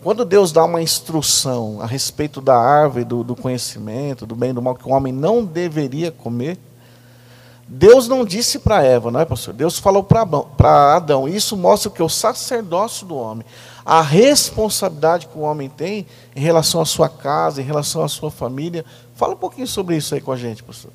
quando 0.00 0.24
Deus 0.24 0.52
dá 0.52 0.64
uma 0.64 0.80
instrução 0.80 1.80
a 1.80 1.86
respeito 1.86 2.40
da 2.40 2.56
árvore 2.56 3.04
do, 3.04 3.24
do 3.24 3.34
conhecimento, 3.34 4.26
do 4.26 4.36
bem 4.36 4.50
e 4.50 4.52
do 4.52 4.62
mal, 4.62 4.76
que 4.76 4.86
o 4.86 4.92
homem 4.92 5.12
não 5.12 5.44
deveria 5.44 6.12
comer, 6.12 6.56
Deus 7.72 8.08
não 8.08 8.24
disse 8.24 8.58
para 8.58 8.82
Eva, 8.82 9.12
não 9.12 9.20
é, 9.20 9.24
pastor? 9.24 9.54
Deus 9.54 9.78
falou 9.78 10.02
para 10.02 10.96
Adão. 10.96 11.28
Isso 11.28 11.56
mostra 11.56 11.88
que 11.88 12.02
o 12.02 12.08
sacerdócio 12.08 13.06
do 13.06 13.16
homem, 13.16 13.46
a 13.86 14.02
responsabilidade 14.02 15.28
que 15.28 15.38
o 15.38 15.42
homem 15.42 15.68
tem 15.68 16.04
em 16.34 16.40
relação 16.40 16.80
à 16.80 16.84
sua 16.84 17.08
casa, 17.08 17.62
em 17.62 17.64
relação 17.64 18.02
à 18.02 18.08
sua 18.08 18.28
família. 18.28 18.84
Fala 19.14 19.34
um 19.34 19.36
pouquinho 19.36 19.68
sobre 19.68 19.96
isso 19.96 20.16
aí 20.16 20.20
com 20.20 20.32
a 20.32 20.36
gente, 20.36 20.64
pastor. 20.64 20.90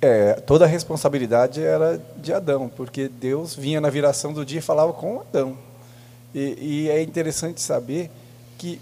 É, 0.00 0.32
toda 0.32 0.64
a 0.64 0.68
responsabilidade 0.68 1.62
era 1.62 2.00
de 2.16 2.32
Adão, 2.32 2.70
porque 2.74 3.08
Deus 3.08 3.54
vinha 3.54 3.78
na 3.78 3.90
viração 3.90 4.32
do 4.32 4.42
dia 4.42 4.60
e 4.60 4.62
falava 4.62 4.94
com 4.94 5.20
Adão. 5.20 5.58
E, 6.34 6.56
e 6.60 6.90
é 6.90 7.02
interessante 7.02 7.60
saber 7.60 8.10
que 8.56 8.80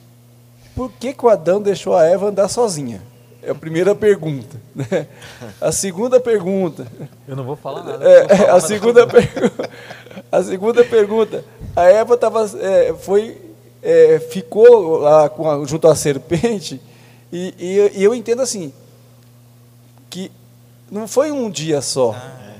por 0.73 0.89
que, 0.93 1.13
que 1.13 1.27
o 1.27 1.29
Adão 1.29 1.61
deixou 1.61 1.97
a 1.97 2.05
Eva 2.05 2.29
andar 2.29 2.47
sozinha? 2.47 3.03
É 3.47 3.51
a 3.51 3.55
primeira 3.55 3.95
pergunta. 3.95 4.57
Né? 4.75 5.07
A 5.61 5.71
segunda 5.71 6.19
pergunta. 6.19 6.87
Eu 7.29 7.37
não 7.37 7.45
vou 7.45 7.57
falar 7.57 7.83
nada. 7.85 8.05
É, 8.09 8.51
a, 8.51 8.59
segunda 8.61 9.07
pergu- 9.07 9.51
a 10.33 10.43
segunda 10.43 10.85
pergunta. 10.85 11.45
A 11.77 11.85
Eva 11.85 12.17
tava, 12.17 12.51
é, 12.61 12.95
foi, 12.95 13.37
é, 13.83 14.19
ficou 14.31 14.99
lá 14.99 15.29
com 15.29 15.49
a- 15.51 15.65
junto 15.67 15.87
à 15.89 15.95
serpente, 15.95 16.81
e, 17.33 17.55
e- 17.59 17.93
e 18.01 18.05
eu 18.05 18.15
entendo 18.15 18.41
assim, 18.43 18.73
que 20.09 20.31
não 20.91 21.07
foi 21.09 21.31
um 21.31 21.51
dia 21.51 21.81
só. 21.81 22.15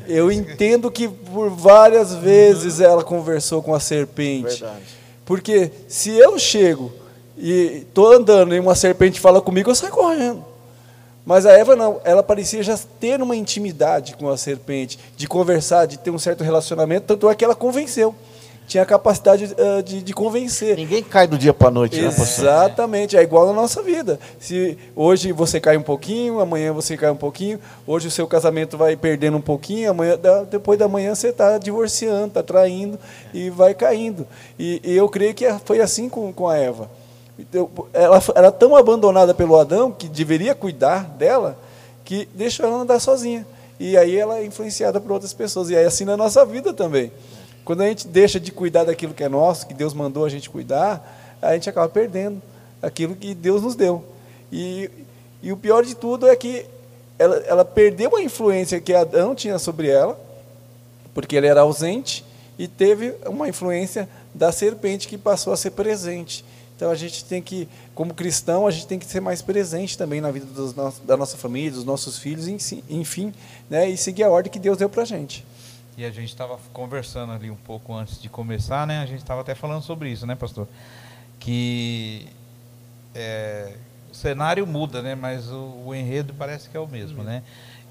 Eu 0.07 0.31
entendo 0.31 0.91
que 0.91 1.09
por 1.09 1.49
várias 1.49 2.15
vezes 2.15 2.79
ela 2.81 3.03
conversou 3.03 3.63
com 3.63 3.75
a 3.75 3.81
serpente. 3.81 4.61
Verdade. 4.61 4.83
Porque 5.25 5.71
se 5.89 6.11
eu 6.11 6.39
chego 6.39 6.93
e 7.39 7.85
estou 7.89 8.13
andando 8.13 8.55
e 8.55 8.61
uma 8.61 8.75
serpente 8.75 9.19
fala 9.19 9.41
comigo, 9.41 9.71
eu 9.71 9.75
saio 9.75 9.93
correndo. 9.93 10.45
Mas 11.25 11.47
a 11.47 11.53
Eva 11.53 11.75
não, 11.75 12.01
ela 12.05 12.23
parecia 12.23 12.63
já 12.63 12.79
ter 13.01 13.21
uma 13.23 13.35
intimidade 13.35 14.15
com 14.17 14.29
a 14.29 14.37
serpente, 14.37 14.99
de 15.17 15.27
conversar, 15.27 15.87
de 15.87 15.99
ter 15.99 16.11
um 16.11 16.19
certo 16.19 16.45
relacionamento, 16.45 17.07
tanto 17.07 17.31
é 17.31 17.35
que 17.35 17.45
ela 17.45 17.55
convenceu. 17.55 18.15
Tinha 18.67 18.83
a 18.83 18.87
capacidade 18.87 19.55
eh, 19.57 19.83
de, 19.83 20.03
de 20.03 20.13
convencer. 20.15 20.77
Ninguém 20.77 21.03
cai 21.03 21.27
do 21.27 21.37
dia 21.37 21.53
para 21.53 21.71
noite, 21.71 22.01
né, 22.01 22.09
pastor? 22.09 22.45
Exatamente, 22.45 23.17
é 23.17 23.23
igual 23.23 23.47
na 23.47 23.53
nossa 23.53 23.83
vida. 23.83 24.19
Se 24.41 24.79
hoje 24.97 25.33
você 25.33 25.61
cai 25.61 25.77
um 25.77 25.83
pouquinho, 25.83 26.41
amanhã 26.41 26.73
você 26.73 26.97
cai 26.97 27.11
um 27.11 27.17
pouquinho, 27.17 27.61
hoje 27.87 28.09
o 28.09 28.11
seu 28.11 28.27
casamento 28.27 28.79
vai 28.79 28.97
perdendo 28.97 29.37
um 29.37 29.43
pouquinho, 29.43 29.91
amanhã, 29.91 30.19
depois 30.51 30.79
da 30.79 30.89
manhã 30.89 31.15
você 31.15 31.29
está 31.29 31.59
divorciando, 31.59 32.29
está 32.29 32.43
traindo 32.43 32.99
e 33.35 33.51
vai 33.51 33.75
caindo. 33.75 34.27
E, 34.59 34.81
e 34.83 34.97
eu 34.97 35.11
creio 35.11 35.35
que 35.35 35.47
foi 35.67 35.81
assim 35.81 36.09
com, 36.09 36.33
com 36.33 36.49
a 36.49 36.57
Eva. 36.57 36.89
Então, 37.39 37.71
ela 37.93 38.23
era 38.35 38.53
tão 38.53 38.77
abandonada 38.77 39.35
pelo 39.35 39.59
Adão, 39.59 39.91
que 39.91 40.09
deveria 40.09 40.55
cuidar 40.55 41.05
dela, 41.05 41.59
que 42.05 42.29
deixou 42.35 42.67
ela 42.67 42.77
andar 42.77 43.01
sozinha. 43.01 43.47
E 43.79 43.97
aí 43.97 44.17
ela 44.17 44.39
é 44.39 44.47
influenciada 44.47 45.01
por 45.01 45.13
outras 45.13 45.33
pessoas. 45.33 45.69
E 45.71 45.77
aí 45.77 45.85
assim 45.85 46.05
na 46.05 46.17
nossa 46.17 46.45
vida 46.45 46.73
também. 46.73 47.11
Quando 47.65 47.83
a 47.83 47.89
gente 47.89 48.07
deixa 48.07 48.39
de 48.39 48.53
cuidar 48.53 48.85
daquilo 48.85 49.15
que 49.15 49.25
é 49.25 49.29
nosso, 49.29 49.67
que 49.67 49.75
Deus 49.75 49.95
mandou 49.95 50.25
a 50.25 50.29
gente 50.29 50.49
cuidar, 50.51 51.37
a 51.41 51.55
gente 51.55 51.69
acaba 51.69 51.89
perdendo 51.89 52.41
aquilo 52.81 53.17
que 53.17 53.35
Deus 53.35 53.63
nos 53.63 53.75
deu. 53.75 54.05
E, 54.53 54.91
e 55.43 55.51
o 55.51 55.57
pior 55.57 55.85
de 55.85 55.95
tudo 55.95 56.29
é 56.29 56.37
que 56.37 56.67
ela, 57.19 57.37
ela 57.47 57.65
perdeu 57.65 58.17
a 58.17 58.23
influência 58.23 58.81
que 58.81 58.93
Adão 58.93 59.35
tinha 59.35 59.59
sobre 59.59 59.89
ela, 59.89 60.19
porque 61.15 61.37
ele 61.37 61.47
era 61.47 61.63
ausente, 61.63 62.25
e 62.59 62.69
teve 62.69 63.15
uma 63.27 63.49
influência 63.49 64.09
da 64.33 64.53
serpente 64.53 65.09
que 65.09 65.19
passou 65.19 65.53
a 65.53 65.57
ser 65.57 65.71
presente. 65.71 66.45
Então 66.77 66.91
a 66.91 66.95
gente 66.95 67.25
tem 67.25 67.41
que, 67.41 67.69
como 67.95 68.13
cristão, 68.13 68.67
a 68.67 68.71
gente 68.71 68.87
tem 68.87 68.99
que 68.99 69.07
ser 69.07 69.21
mais 69.21 69.41
presente 69.41 69.97
também 69.97 70.21
na 70.21 70.31
vida 70.31 70.47
dos 70.47 70.73
da 70.73 71.17
nossa 71.17 71.37
família, 71.37 71.71
dos 71.71 71.85
nossos 71.85 72.19
filhos, 72.19 72.49
enfim, 72.49 73.33
né, 73.71 73.89
e 73.89 73.97
seguir 73.97 74.25
a 74.25 74.31
ordem 74.31 74.51
que 74.51 74.59
Deus 74.59 74.77
deu 74.77 74.89
para 74.89 75.03
a 75.03 75.05
gente. 75.05 75.45
E 75.97 76.05
a 76.05 76.11
gente 76.11 76.29
estava 76.31 76.59
conversando 76.73 77.33
ali 77.33 77.51
um 77.51 77.57
pouco 77.57 77.95
antes 77.95 78.21
de 78.21 78.29
começar, 78.29 78.85
né? 78.85 78.99
A 78.99 79.07
gente 79.07 79.21
estava 79.21 79.43
até 79.43 79.55
falando 79.55 79.83
sobre 79.83 80.11
isso, 80.11 80.27
né, 80.27 80.35
pastor? 80.35 80.67
Que 81.39 82.27
é, 83.15 83.75
o 84.11 84.15
cenário 84.15 84.67
muda, 84.67 85.01
né? 85.01 85.15
Mas 85.15 85.49
o, 85.53 85.85
o 85.87 85.95
enredo 85.95 86.35
parece 86.35 86.69
que 86.69 86.77
é 86.77 86.81
o 86.81 86.89
mesmo, 86.89 87.23
né? 87.23 87.45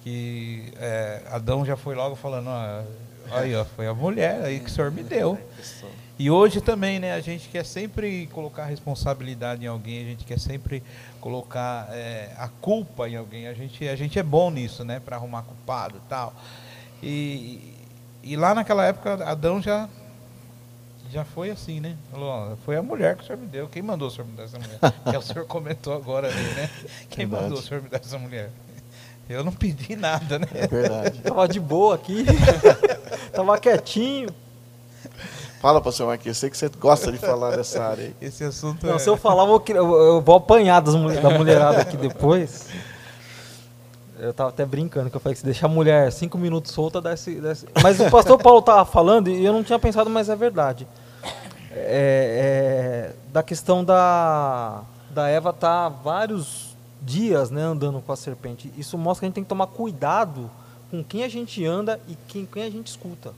Que 0.03 0.73
é, 0.81 1.21
Adão 1.31 1.65
já 1.65 1.77
foi 1.77 1.95
logo 1.95 2.17
falando, 2.17 2.47
ó, 2.49 2.83
aí, 3.31 3.55
ó, 3.55 3.63
foi 3.63 3.87
a 3.87 3.93
mulher 3.93 4.43
aí 4.43 4.59
que 4.59 4.69
o 4.69 4.69
senhor 4.69 4.91
me 4.91 5.01
deu. 5.01 5.39
E 6.23 6.31
hoje 6.31 6.61
também, 6.61 6.99
né? 6.99 7.15
A 7.15 7.19
gente 7.19 7.49
quer 7.49 7.65
sempre 7.65 8.27
colocar 8.27 8.63
responsabilidade 8.63 9.65
em 9.65 9.67
alguém, 9.67 10.03
a 10.03 10.05
gente 10.05 10.23
quer 10.23 10.39
sempre 10.39 10.81
colocar 11.19 11.89
é, 11.91 12.31
a 12.37 12.47
culpa 12.47 13.09
em 13.09 13.17
alguém. 13.17 13.45
A 13.45 13.53
gente, 13.53 13.85
a 13.85 13.95
gente 13.97 14.17
é 14.17 14.23
bom 14.23 14.49
nisso, 14.49 14.85
né? 14.85 15.01
Para 15.01 15.17
arrumar 15.17 15.41
culpado 15.41 15.97
e 15.97 16.07
tal. 16.07 16.33
E, 17.03 17.73
e 18.23 18.37
lá 18.37 18.55
naquela 18.55 18.85
época, 18.85 19.15
Adão 19.25 19.61
já 19.61 19.89
já 21.11 21.25
foi 21.25 21.51
assim, 21.51 21.81
né? 21.81 21.97
Falou, 22.09 22.29
ó, 22.29 22.55
foi 22.63 22.77
a 22.77 22.81
mulher 22.81 23.17
que 23.17 23.23
o 23.23 23.27
senhor 23.27 23.37
me 23.37 23.47
deu. 23.47 23.67
Quem 23.67 23.81
mandou 23.81 24.07
o 24.07 24.11
senhor 24.11 24.25
me 24.25 24.37
dar 24.37 24.43
essa 24.43 24.57
mulher? 24.57 24.79
que 25.11 25.17
o 25.17 25.21
senhor 25.21 25.45
comentou 25.45 25.93
agora 25.93 26.29
ali, 26.29 26.43
né? 26.53 26.69
Quem 27.09 27.25
Verdade. 27.25 27.43
mandou 27.43 27.59
o 27.59 27.61
senhor 27.61 27.83
me 27.83 27.89
dar 27.89 27.99
essa 27.99 28.17
mulher? 28.17 28.49
Eu 29.27 29.43
não 29.43 29.51
pedi 29.51 29.97
nada, 29.97 30.39
né? 30.39 30.47
É 30.53 30.67
verdade. 30.67 31.19
Tava 31.19 31.49
de 31.49 31.59
boa 31.59 31.95
aqui. 31.95 32.23
Tava 33.35 33.59
quietinho. 33.59 34.29
Fala, 35.63 35.79
pastor 35.79 36.07
Marquinhos, 36.07 36.37
sei 36.39 36.49
que 36.49 36.57
você 36.57 36.67
gosta 36.67 37.09
de 37.09 37.17
falar 37.17 37.55
dessa 37.55 37.81
área 37.81 38.07
aí. 38.07 38.15
Esse 38.19 38.43
assunto 38.43 38.85
Não, 38.85 38.95
é... 38.95 38.99
se 38.99 39.09
eu 39.09 39.15
falar, 39.15 39.43
eu 39.43 39.47
vou, 39.47 39.63
eu, 39.69 40.21
vou 40.21 40.35
apanhar 40.35 40.81
das 40.81 40.93
da 40.93 41.29
mulherada 41.29 41.79
aqui 41.83 41.95
depois. 41.95 42.67
Eu 44.19 44.33
tava 44.33 44.49
até 44.49 44.65
brincando, 44.65 45.09
que 45.09 45.15
eu 45.15 45.21
falei 45.21 45.35
que 45.35 45.39
se 45.39 45.45
deixar 45.45 45.67
a 45.67 45.69
mulher 45.69 46.11
cinco 46.11 46.37
minutos 46.37 46.73
solta, 46.73 46.99
desce, 46.99 47.39
desce. 47.39 47.65
Mas 47.81 47.97
o 47.97 48.11
pastor 48.11 48.37
Paulo 48.43 48.61
tava 48.61 48.83
falando, 48.83 49.29
e 49.29 49.45
eu 49.45 49.53
não 49.53 49.63
tinha 49.63 49.79
pensado, 49.79 50.09
mas 50.09 50.27
é 50.27 50.35
verdade. 50.35 50.85
É, 51.71 53.13
é, 53.13 53.15
da 53.31 53.41
questão 53.41 53.85
da, 53.85 54.81
da 55.11 55.29
Eva 55.29 55.51
estar 55.51 55.87
vários 55.87 56.75
dias 57.01 57.49
né, 57.49 57.61
andando 57.61 58.01
com 58.01 58.11
a 58.11 58.17
serpente. 58.17 58.69
Isso 58.77 58.97
mostra 58.97 59.21
que 59.21 59.25
a 59.25 59.27
gente 59.29 59.35
tem 59.35 59.43
que 59.45 59.49
tomar 59.49 59.67
cuidado 59.67 60.51
com 60.91 61.01
quem 61.01 61.23
a 61.23 61.29
gente 61.29 61.65
anda 61.65 62.01
e 62.05 62.17
quem, 62.27 62.45
quem 62.45 62.63
a 62.63 62.69
gente 62.69 62.87
escuta 62.87 63.31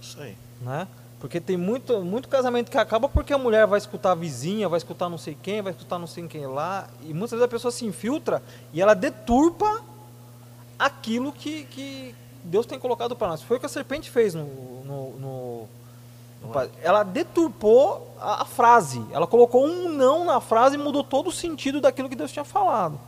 Isso 0.00 0.20
aí. 0.20 0.36
né? 0.60 0.88
Porque 1.22 1.40
tem 1.40 1.56
muito, 1.56 2.00
muito 2.00 2.28
casamento 2.28 2.68
que 2.68 2.76
acaba 2.76 3.08
porque 3.08 3.32
a 3.32 3.38
mulher 3.38 3.64
vai 3.64 3.78
escutar 3.78 4.10
a 4.10 4.14
vizinha, 4.16 4.68
vai 4.68 4.78
escutar 4.78 5.08
não 5.08 5.16
sei 5.16 5.38
quem, 5.40 5.62
vai 5.62 5.70
escutar 5.72 5.96
não 5.96 6.08
sei 6.08 6.26
quem 6.26 6.48
lá, 6.48 6.88
e 7.00 7.14
muitas 7.14 7.30
vezes 7.30 7.44
a 7.44 7.48
pessoa 7.48 7.70
se 7.70 7.86
infiltra 7.86 8.42
e 8.72 8.82
ela 8.82 8.92
deturpa 8.92 9.82
aquilo 10.76 11.30
que, 11.30 11.62
que 11.66 12.12
Deus 12.42 12.66
tem 12.66 12.76
colocado 12.76 13.14
para 13.14 13.28
nós. 13.28 13.40
Foi 13.40 13.56
o 13.56 13.60
que 13.60 13.66
a 13.66 13.68
serpente 13.68 14.10
fez 14.10 14.34
no, 14.34 14.46
no, 14.84 15.10
no- 15.20 15.68
ela 16.82 17.04
deturpou 17.04 18.12
a, 18.20 18.42
a 18.42 18.44
frase, 18.44 19.00
ela 19.12 19.28
colocou 19.28 19.64
um 19.64 19.90
não 19.90 20.24
na 20.24 20.40
frase 20.40 20.74
e 20.74 20.78
mudou 20.78 21.04
todo 21.04 21.28
o 21.28 21.32
sentido 21.32 21.80
daquilo 21.80 22.08
que 22.08 22.16
Deus 22.16 22.32
tinha 22.32 22.44
falado. 22.44 22.98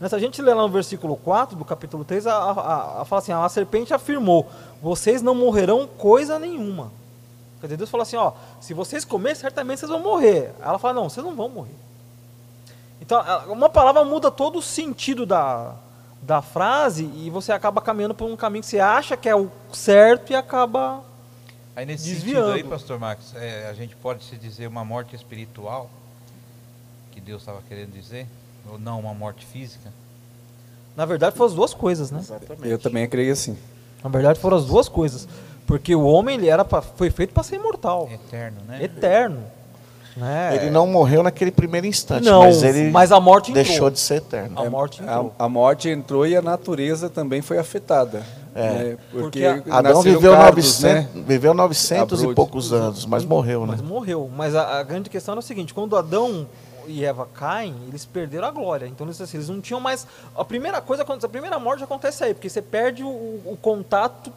Né, 0.00 0.08
Se 0.08 0.16
a 0.16 0.18
gente 0.18 0.42
ler 0.42 0.54
lá 0.54 0.62
no 0.62 0.68
versículo 0.68 1.14
4 1.14 1.54
do 1.56 1.64
capítulo 1.64 2.04
3, 2.04 2.26
a, 2.26 2.34
a, 2.34 3.02
a, 3.02 3.04
fala 3.04 3.22
assim, 3.22 3.30
a 3.30 3.48
serpente 3.48 3.94
afirmou, 3.94 4.48
vocês 4.82 5.22
não 5.22 5.32
morrerão 5.32 5.86
coisa 5.86 6.40
nenhuma. 6.40 6.90
Quer 7.62 7.68
dizer, 7.68 7.76
Deus 7.76 7.90
falou 7.90 8.02
assim, 8.02 8.16
ó, 8.16 8.32
se 8.60 8.74
vocês 8.74 9.04
comerem, 9.04 9.36
certamente 9.36 9.78
vocês 9.78 9.90
vão 9.90 10.00
morrer. 10.00 10.52
Ela 10.60 10.80
fala, 10.80 10.94
não, 10.94 11.08
vocês 11.08 11.24
não 11.24 11.36
vão 11.36 11.48
morrer. 11.48 11.76
Então, 13.00 13.22
uma 13.46 13.68
palavra 13.68 14.04
muda 14.04 14.32
todo 14.32 14.58
o 14.58 14.62
sentido 14.62 15.24
da, 15.24 15.76
da 16.20 16.42
frase 16.42 17.04
e 17.14 17.30
você 17.30 17.52
acaba 17.52 17.80
caminhando 17.80 18.16
por 18.16 18.28
um 18.28 18.34
caminho 18.34 18.64
que 18.64 18.68
você 18.68 18.80
acha 18.80 19.16
que 19.16 19.28
é 19.28 19.36
o 19.36 19.48
certo 19.72 20.32
e 20.32 20.34
acaba... 20.34 21.04
Aí 21.76 21.86
nesse 21.86 22.04
desviando. 22.04 22.48
sentido 22.48 22.64
aí, 22.64 22.64
pastor 22.64 22.98
Marcos, 22.98 23.32
é, 23.36 23.68
a 23.70 23.74
gente 23.74 23.94
pode 23.94 24.24
se 24.24 24.36
dizer 24.36 24.66
uma 24.66 24.84
morte 24.84 25.14
espiritual, 25.14 25.88
que 27.12 27.20
Deus 27.20 27.42
estava 27.42 27.62
querendo 27.68 27.92
dizer, 27.92 28.26
ou 28.68 28.76
não 28.76 28.98
uma 28.98 29.14
morte 29.14 29.46
física? 29.46 29.92
Na 30.96 31.06
verdade, 31.06 31.36
foram 31.36 31.48
as 31.48 31.54
duas 31.54 31.72
coisas, 31.72 32.10
né? 32.10 32.18
Exatamente. 32.18 32.68
Eu 32.68 32.78
também 32.78 33.08
creio 33.08 33.32
assim. 33.32 33.56
Na 34.02 34.10
verdade, 34.10 34.40
foram 34.40 34.56
as 34.56 34.64
duas 34.66 34.88
coisas. 34.88 35.28
Porque 35.66 35.94
o 35.94 36.04
homem 36.04 36.36
ele 36.36 36.48
era 36.48 36.64
pra, 36.64 36.82
foi 36.82 37.10
feito 37.10 37.32
para 37.32 37.42
ser 37.42 37.56
imortal, 37.56 38.08
Eterno, 38.12 38.58
né? 38.66 38.82
eterno. 38.82 39.42
Né? 40.16 40.56
Ele 40.56 40.70
não 40.70 40.86
morreu 40.86 41.22
naquele 41.22 41.50
primeiro 41.50 41.86
instante, 41.86 42.24
Não, 42.24 42.40
mas 42.42 42.62
ele 42.62 42.90
mas 42.90 43.10
a 43.10 43.18
morte 43.18 43.50
entrou. 43.50 43.64
deixou 43.64 43.90
de 43.90 43.98
ser 43.98 44.16
eterno. 44.16 44.60
A 44.60 44.68
morte 44.68 45.02
entrou. 45.02 45.34
A, 45.38 45.44
a 45.44 45.48
morte 45.48 45.88
entrou 45.88 46.26
e 46.26 46.36
a 46.36 46.42
natureza 46.42 47.08
também 47.08 47.40
foi 47.40 47.56
afetada. 47.58 48.22
É. 48.54 48.70
né? 48.70 48.98
Porque, 49.10 49.40
Porque 49.40 49.70
a- 49.70 49.78
Adão 49.78 50.02
viveu, 50.02 50.32
cardos, 50.32 50.82
900, 50.82 51.14
né? 51.14 51.22
viveu 51.26 51.54
900 51.54 52.22
e 52.22 52.34
poucos 52.34 52.70
anos, 52.74 53.06
mas 53.06 53.24
morreu, 53.24 53.62
né? 53.62 53.68
Mas 53.72 53.80
morreu. 53.80 54.30
Mas 54.36 54.54
a, 54.54 54.80
a 54.80 54.82
grande 54.82 55.08
questão 55.08 55.34
é 55.34 55.38
o 55.38 55.42
seguinte: 55.42 55.72
quando 55.72 55.96
Adão 55.96 56.46
e 56.86 57.02
Eva 57.02 57.26
caem, 57.32 57.74
eles 57.88 58.04
perderam 58.04 58.46
a 58.48 58.50
glória. 58.50 58.84
Então 58.86 59.06
eles, 59.06 59.18
assim, 59.18 59.38
eles 59.38 59.48
não 59.48 59.62
tinham 59.62 59.80
mais. 59.80 60.06
A 60.36 60.44
primeira 60.44 60.82
coisa, 60.82 61.02
a 61.02 61.28
primeira 61.28 61.58
morte 61.58 61.82
acontece 61.82 62.22
aí, 62.22 62.34
porque 62.34 62.50
você 62.50 62.60
perde 62.60 63.02
o, 63.02 63.08
o 63.08 63.56
contato 63.62 64.30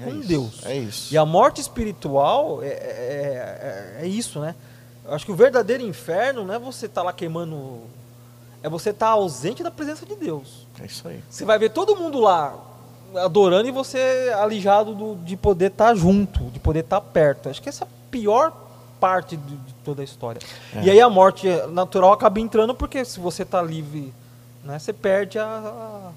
É 0.00 0.04
com 0.04 0.16
isso, 0.18 0.28
Deus. 0.28 0.66
É 0.66 0.76
isso. 0.76 1.12
E 1.14 1.18
a 1.18 1.24
morte 1.26 1.60
espiritual 1.60 2.62
é, 2.62 2.66
é, 2.68 3.98
é- 4.00 4.04
é 4.04 4.06
isso, 4.06 4.40
né? 4.40 4.54
Eu 5.04 5.14
acho 5.14 5.24
que 5.24 5.32
o 5.32 5.34
verdadeiro 5.34 5.82
inferno 5.82 6.44
não 6.44 6.54
é 6.54 6.58
você 6.58 6.86
estar 6.86 7.02
lá 7.02 7.12
queimando. 7.12 7.80
É 8.62 8.68
você 8.68 8.90
estar 8.90 9.08
ausente 9.08 9.62
da 9.62 9.70
presença 9.70 10.04
de 10.04 10.14
Deus. 10.16 10.66
É 10.80 10.86
isso 10.86 11.06
aí. 11.08 11.22
Você 11.30 11.44
vai 11.44 11.58
ver 11.58 11.70
todo 11.70 11.96
mundo 11.96 12.18
lá 12.20 12.54
adorando 13.14 13.68
e 13.68 13.70
você 13.72 14.32
alijado 14.38 14.94
do- 14.94 15.16
de 15.24 15.36
poder 15.36 15.70
estar 15.70 15.94
junto, 15.94 16.44
de 16.50 16.58
poder 16.60 16.80
estar 16.80 17.00
perto. 17.00 17.48
Acho 17.48 17.62
que 17.62 17.68
essa 17.68 17.84
é 17.84 17.86
a 17.86 17.90
pior 18.10 18.52
parte 19.00 19.36
de, 19.36 19.56
de 19.56 19.74
toda 19.84 20.02
a 20.02 20.04
história. 20.04 20.40
É. 20.74 20.82
E 20.82 20.90
aí 20.90 21.00
a 21.00 21.08
morte 21.08 21.46
natural 21.68 22.12
acaba 22.12 22.38
entrando 22.40 22.74
porque 22.74 23.04
se 23.04 23.18
você 23.20 23.44
está 23.44 23.62
livre, 23.62 24.12
né, 24.64 24.78
você 24.78 24.92
perde 24.92 25.38
a, 25.38 25.44
a 25.46 26.10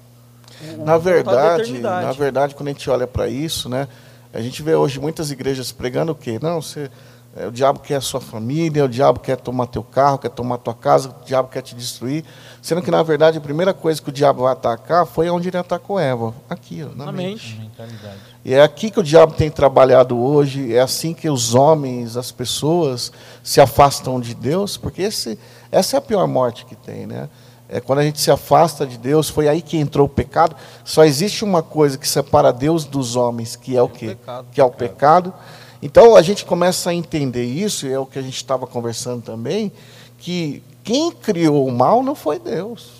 o- 0.78 0.84
Na 0.84 0.98
verdade, 0.98 1.78
na 1.78 2.12
verdade, 2.12 2.54
quando 2.54 2.68
a 2.68 2.72
gente 2.72 2.88
olha 2.90 3.06
para 3.06 3.28
isso, 3.28 3.68
né, 3.68 3.88
a 4.32 4.40
gente 4.40 4.62
vê 4.62 4.74
hoje 4.74 4.98
muitas 5.00 5.30
igrejas 5.30 5.72
pregando 5.72 6.12
o 6.12 6.14
quê? 6.14 6.38
Não, 6.40 6.60
você 6.62 6.90
É, 7.34 7.46
o 7.46 7.50
diabo 7.50 7.80
quer 7.80 7.94
a 7.94 8.00
sua 8.02 8.20
família, 8.20 8.84
o 8.84 8.88
diabo 8.90 9.18
quer 9.18 9.38
tomar 9.38 9.66
teu 9.66 9.82
carro, 9.82 10.18
quer 10.18 10.28
tomar 10.28 10.58
tua 10.58 10.74
casa, 10.74 11.08
o 11.08 11.24
diabo 11.24 11.48
quer 11.48 11.62
te 11.62 11.74
destruir. 11.74 12.22
Sendo 12.60 12.82
que, 12.82 12.90
na 12.90 13.02
verdade, 13.02 13.38
a 13.38 13.40
primeira 13.40 13.72
coisa 13.72 14.02
que 14.02 14.10
o 14.10 14.12
diabo 14.12 14.42
vai 14.42 14.52
atacar 14.52 15.06
foi 15.06 15.30
onde 15.30 15.48
ele 15.48 15.56
atacou 15.56 15.98
Eva. 15.98 16.34
Aqui, 16.50 16.82
ó, 16.86 16.94
na, 16.94 17.06
Na 17.06 17.10
mente. 17.12 17.54
mente. 17.56 17.58
Mentalidade. 17.58 18.18
E 18.44 18.52
é 18.52 18.60
aqui 18.60 18.90
que 18.90 19.00
o 19.00 19.02
diabo 19.02 19.32
tem 19.32 19.50
trabalhado 19.50 20.18
hoje, 20.20 20.74
é 20.74 20.80
assim 20.82 21.14
que 21.14 21.26
os 21.30 21.54
homens, 21.54 22.18
as 22.18 22.30
pessoas 22.30 23.10
se 23.42 23.62
afastam 23.62 24.20
de 24.20 24.34
Deus, 24.34 24.76
porque 24.76 25.00
esse, 25.00 25.38
essa 25.70 25.96
é 25.96 25.98
a 25.98 26.02
pior 26.02 26.26
morte 26.28 26.66
que 26.66 26.76
tem, 26.76 27.06
né? 27.06 27.30
É 27.72 27.80
quando 27.80 28.00
a 28.00 28.02
gente 28.02 28.20
se 28.20 28.30
afasta 28.30 28.86
de 28.86 28.98
Deus, 28.98 29.30
foi 29.30 29.48
aí 29.48 29.62
que 29.62 29.78
entrou 29.78 30.04
o 30.04 30.08
pecado. 30.08 30.54
Só 30.84 31.04
existe 31.04 31.42
uma 31.42 31.62
coisa 31.62 31.96
que 31.96 32.06
separa 32.06 32.52
Deus 32.52 32.84
dos 32.84 33.16
homens, 33.16 33.56
que 33.56 33.74
é 33.74 33.80
o 33.82 33.88
quê? 33.88 34.08
pecado. 34.08 34.46
Que 34.52 34.60
é 34.60 34.64
o 34.64 34.70
pecado. 34.70 35.32
Então 35.80 36.14
a 36.14 36.20
gente 36.20 36.44
começa 36.44 36.90
a 36.90 36.94
entender 36.94 37.44
isso, 37.44 37.86
e 37.86 37.92
é 37.92 37.98
o 37.98 38.04
que 38.04 38.18
a 38.18 38.22
gente 38.22 38.36
estava 38.36 38.66
conversando 38.66 39.22
também, 39.22 39.72
que 40.18 40.62
quem 40.84 41.10
criou 41.10 41.66
o 41.66 41.72
mal 41.72 42.02
não 42.02 42.14
foi 42.14 42.38
Deus. 42.38 42.90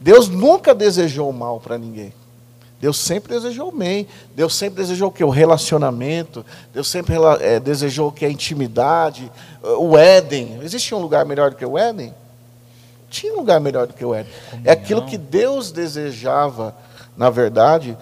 Deus 0.00 0.26
nunca 0.26 0.74
desejou 0.74 1.28
o 1.28 1.32
mal 1.32 1.60
para 1.60 1.76
ninguém. 1.76 2.10
Deus 2.80 2.96
sempre 2.96 3.34
desejou 3.34 3.68
o 3.68 3.76
bem. 3.76 4.06
Deus 4.34 4.54
sempre 4.54 4.82
desejou 4.82 5.08
o 5.08 5.12
que? 5.12 5.22
O 5.22 5.28
relacionamento. 5.28 6.44
Deus 6.72 6.88
sempre 6.88 7.14
eh, 7.40 7.60
desejou 7.60 8.08
o 8.08 8.12
que? 8.12 8.24
A 8.24 8.30
intimidade. 8.30 9.30
O 9.62 9.96
Éden. 9.98 10.60
Existe 10.62 10.94
um 10.94 10.98
lugar 10.98 11.26
melhor 11.26 11.50
do 11.50 11.56
que 11.56 11.64
o 11.64 11.78
Éden? 11.78 12.14
Tinha 13.14 13.32
lugar 13.32 13.60
melhor 13.60 13.86
do 13.86 13.94
que 13.94 14.04
o 14.04 14.12
Éden. 14.12 14.32
É 14.64 14.72
aquilo 14.72 15.06
que 15.06 15.16
Deus 15.16 15.70
desejava, 15.70 16.74
na 17.16 17.30
verdade, 17.30 17.96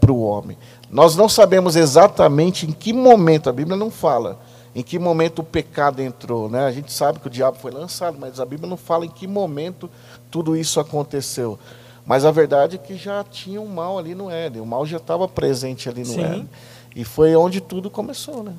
para 0.00 0.12
o 0.12 0.22
homem. 0.22 0.56
Nós 0.88 1.16
não 1.16 1.28
sabemos 1.28 1.74
exatamente 1.74 2.64
em 2.64 2.70
que 2.70 2.92
momento, 2.92 3.50
a 3.50 3.52
Bíblia 3.52 3.76
não 3.76 3.90
fala, 3.90 4.38
em 4.72 4.80
que 4.80 4.96
momento 4.96 5.40
o 5.40 5.44
pecado 5.44 6.00
entrou. 6.00 6.48
Né? 6.48 6.64
A 6.64 6.70
gente 6.70 6.92
sabe 6.92 7.18
que 7.18 7.26
o 7.26 7.30
diabo 7.30 7.58
foi 7.58 7.72
lançado, 7.72 8.16
mas 8.16 8.38
a 8.38 8.44
Bíblia 8.44 8.70
não 8.70 8.76
fala 8.76 9.04
em 9.04 9.10
que 9.10 9.26
momento 9.26 9.90
tudo 10.30 10.56
isso 10.56 10.78
aconteceu. 10.78 11.58
Mas 12.06 12.24
a 12.24 12.30
verdade 12.30 12.76
é 12.76 12.78
que 12.78 12.96
já 12.96 13.24
tinha 13.24 13.60
um 13.60 13.66
mal 13.66 13.98
ali 13.98 14.14
no 14.14 14.30
Éden. 14.30 14.62
O 14.62 14.66
mal 14.66 14.86
já 14.86 14.98
estava 14.98 15.26
presente 15.26 15.88
ali 15.88 16.02
no 16.02 16.06
Sim. 16.06 16.22
Éden. 16.22 16.50
E 16.94 17.02
foi 17.02 17.34
onde 17.34 17.60
tudo 17.60 17.90
começou, 17.90 18.44
né? 18.44 18.54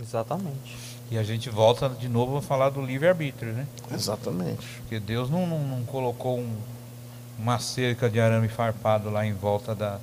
Exatamente. 0.00 0.83
E 1.14 1.18
a 1.18 1.22
gente 1.22 1.48
volta 1.48 1.88
de 1.88 2.08
novo 2.08 2.38
a 2.38 2.42
falar 2.42 2.70
do 2.70 2.82
livre-arbítrio, 2.82 3.52
né? 3.52 3.68
Exatamente. 3.92 4.66
Porque 4.80 4.98
Deus 4.98 5.30
não, 5.30 5.46
não, 5.46 5.60
não 5.60 5.84
colocou 5.84 6.40
um- 6.40 6.56
uma 7.38 7.60
cerca 7.60 8.10
de 8.10 8.18
arame 8.18 8.48
farpado 8.48 9.08
lá 9.10 9.24
em 9.24 9.32
volta 9.32 9.76
da, 9.76 10.00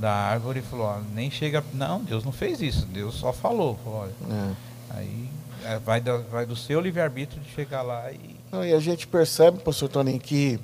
da 0.00 0.10
árvore 0.12 0.58
e 0.58 0.62
falou, 0.62 0.86
ó, 0.86 0.98
nem 1.14 1.30
chega. 1.30 1.62
Não, 1.72 2.02
Deus 2.02 2.24
não 2.24 2.32
fez 2.32 2.60
isso. 2.60 2.86
Deus 2.86 3.14
só 3.14 3.32
falou. 3.32 3.78
Falou, 3.84 4.00
olha, 4.00 4.12
É. 4.34 4.98
aí 4.98 5.28
é, 5.64 5.78
vai, 5.78 6.00
da- 6.00 6.16
vai 6.18 6.44
do 6.44 6.56
seu 6.56 6.80
livre-arbítrio 6.80 7.40
de 7.40 7.50
chegar 7.50 7.82
lá 7.82 8.10
e. 8.10 8.34
Não, 8.50 8.64
e 8.64 8.72
a 8.72 8.80
gente 8.80 9.06
percebe, 9.06 9.60
pastor 9.60 9.88
Toninho, 9.88 10.18
que 10.18 10.58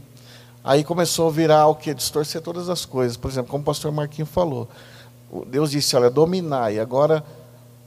aí 0.65 0.83
começou 0.83 1.29
a 1.29 1.31
virar 1.31 1.69
o 1.69 1.77
que? 1.77 1.95
Distorcer 1.95 2.41
todas 2.43 2.69
as 2.69 2.85
coisas. 2.85 3.17
Por 3.17 3.31
exemplo, 3.31 3.49
como 3.53 3.63
o 3.63 3.65
pastor 3.65 3.93
Marquinho 3.93 4.27
falou, 4.27 4.69
Deus 5.47 5.71
disse, 5.71 5.95
olha, 5.95 6.11
dominar, 6.11 6.73
e 6.73 6.81
agora 6.81 7.25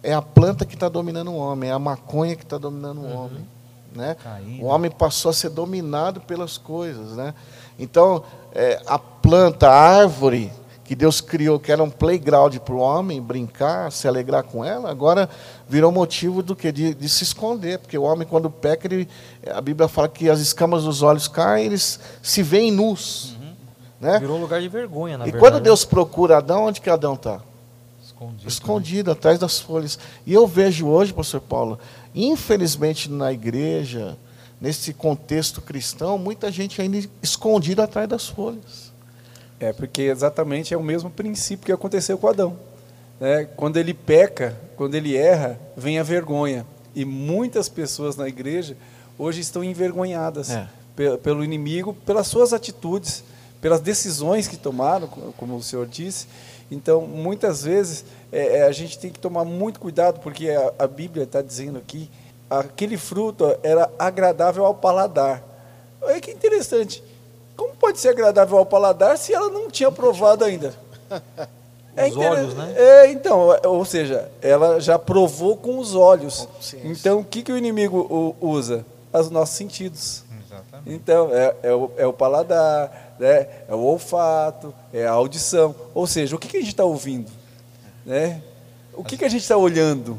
é 0.07 0.13
a 0.13 0.21
planta 0.21 0.63
que 0.65 0.73
está 0.73 0.87
dominando 0.87 1.31
o 1.31 1.35
homem, 1.35 1.69
é 1.69 1.73
a 1.73 1.79
maconha 1.79 2.33
que 2.33 2.43
está 2.43 2.57
dominando 2.57 3.01
o 3.01 3.13
homem. 3.13 3.45
Né? 3.93 4.15
O 4.61 4.67
homem 4.67 4.89
passou 4.89 5.31
a 5.31 5.33
ser 5.33 5.49
dominado 5.49 6.21
pelas 6.21 6.57
coisas. 6.57 7.17
Né? 7.17 7.33
Então, 7.77 8.23
é, 8.53 8.81
a 8.87 8.97
planta, 8.97 9.67
a 9.67 9.73
árvore 9.73 10.49
que 10.85 10.95
Deus 10.95 11.19
criou, 11.19 11.59
que 11.59 11.73
era 11.73 11.83
um 11.83 11.89
playground 11.89 12.55
para 12.59 12.73
o 12.73 12.77
homem 12.77 13.21
brincar, 13.21 13.91
se 13.91 14.07
alegrar 14.07 14.43
com 14.43 14.63
ela, 14.63 14.89
agora 14.89 15.29
virou 15.67 15.91
motivo 15.91 16.41
do 16.41 16.55
que? 16.55 16.71
De, 16.71 16.93
de 16.93 17.09
se 17.09 17.25
esconder. 17.25 17.79
Porque 17.79 17.97
o 17.97 18.03
homem, 18.03 18.25
quando 18.25 18.49
peca, 18.49 18.87
ele, 18.87 19.09
a 19.53 19.59
Bíblia 19.59 19.89
fala 19.89 20.07
que 20.07 20.29
as 20.29 20.39
escamas 20.39 20.85
dos 20.85 21.01
olhos 21.01 21.27
caem, 21.27 21.65
eles 21.65 21.99
se 22.23 22.41
veem 22.41 22.71
nus. 22.71 23.35
Né? 23.99 24.19
Virou 24.19 24.37
um 24.37 24.41
lugar 24.41 24.61
de 24.61 24.69
vergonha, 24.69 25.17
na 25.17 25.27
E 25.27 25.31
verdade. 25.31 25.51
quando 25.51 25.61
Deus 25.61 25.83
procura 25.83 26.37
Adão, 26.37 26.67
onde 26.67 26.79
que 26.79 26.89
Adão 26.89 27.15
está? 27.15 27.41
Escondido. 28.19 28.47
escondido 28.47 29.11
atrás 29.11 29.37
das 29.39 29.59
folhas. 29.59 29.99
E 30.25 30.33
eu 30.33 30.47
vejo 30.47 30.87
hoje, 30.87 31.13
pastor 31.13 31.39
Paulo, 31.41 31.77
infelizmente 32.15 33.09
na 33.11 33.31
igreja, 33.31 34.17
nesse 34.59 34.93
contexto 34.93 35.61
cristão, 35.61 36.17
muita 36.17 36.51
gente 36.51 36.81
ainda 36.81 36.97
escondida 37.21 37.83
atrás 37.83 38.09
das 38.09 38.27
folhas. 38.27 38.91
É 39.59 39.71
porque 39.73 40.03
exatamente 40.03 40.73
é 40.73 40.77
o 40.77 40.83
mesmo 40.83 41.09
princípio 41.09 41.65
que 41.65 41.71
aconteceu 41.71 42.17
com 42.17 42.27
Adão. 42.27 42.57
né? 43.19 43.45
Quando 43.55 43.77
ele 43.77 43.93
peca, 43.93 44.55
quando 44.75 44.93
ele 44.95 45.15
erra, 45.17 45.59
vem 45.75 45.97
a 45.99 46.03
vergonha. 46.03 46.65
E 46.95 47.03
muitas 47.05 47.67
pessoas 47.69 48.15
na 48.15 48.27
igreja 48.27 48.75
hoje 49.17 49.41
estão 49.41 49.63
envergonhadas 49.63 50.51
É. 50.51 50.67
pe- 50.95 51.17
pelo 51.17 51.43
inimigo, 51.43 51.93
pelas 52.05 52.27
suas 52.27 52.53
atitudes, 52.53 53.23
pelas 53.59 53.79
decisões 53.81 54.47
que 54.47 54.55
tomaram, 54.57 55.07
co- 55.07 55.33
como 55.37 55.55
o 55.55 55.63
senhor 55.63 55.87
disse. 55.87 56.27
Então, 56.69 57.01
muitas 57.01 57.63
vezes, 57.63 58.03
é, 58.31 58.59
é, 58.59 58.63
a 58.63 58.71
gente 58.71 58.99
tem 58.99 59.11
que 59.11 59.19
tomar 59.19 59.45
muito 59.45 59.79
cuidado, 59.79 60.19
porque 60.19 60.49
a, 60.49 60.73
a 60.79 60.87
Bíblia 60.87 61.23
está 61.23 61.41
dizendo 61.41 61.77
aqui, 61.77 62.09
aquele 62.49 62.97
fruto 62.97 63.57
era 63.63 63.89
agradável 63.97 64.65
ao 64.65 64.73
paladar. 64.73 65.43
Olha 66.01 66.19
que 66.19 66.31
interessante. 66.31 67.03
Como 67.55 67.75
pode 67.75 67.99
ser 67.99 68.09
agradável 68.09 68.57
ao 68.57 68.65
paladar 68.65 69.17
se 69.17 69.33
ela 69.33 69.49
não 69.49 69.69
tinha 69.69 69.91
provado 69.91 70.43
ainda? 70.43 70.73
Os 72.05 72.15
olhos, 72.15 72.53
né? 72.53 72.73
É, 72.77 73.11
então, 73.11 73.51
é, 73.51 73.67
ou 73.67 73.83
seja, 73.83 74.29
ela 74.39 74.79
já 74.79 74.99
provou 74.99 75.57
com 75.57 75.79
os 75.79 75.95
olhos. 75.95 76.47
Então, 76.83 77.21
o 77.21 77.23
que, 77.23 77.41
que 77.41 77.51
o 77.51 77.57
inimigo 77.57 78.35
usa? 78.39 78.85
Os 79.11 79.31
nossos 79.31 79.55
sentidos. 79.55 80.23
Exatamente. 80.45 80.93
Então, 80.93 81.29
é, 81.33 81.55
é, 81.63 81.73
o, 81.73 81.91
é 81.97 82.05
o 82.05 82.13
paladar, 82.13 83.06
né? 83.19 83.47
é 83.67 83.73
o 83.75 83.79
olfato, 83.79 84.73
é 84.93 85.05
a 85.05 85.11
audição. 85.11 85.75
Ou 85.93 86.05
seja, 86.07 86.35
o 86.35 86.39
que, 86.39 86.47
que 86.47 86.57
a 86.57 86.59
gente 86.61 86.69
está 86.71 86.83
ouvindo? 86.85 87.31
Né? 88.05 88.41
O 88.93 89.03
que, 89.03 89.17
que 89.17 89.25
a 89.25 89.29
gente 89.29 89.41
está 89.41 89.57
olhando? 89.57 90.17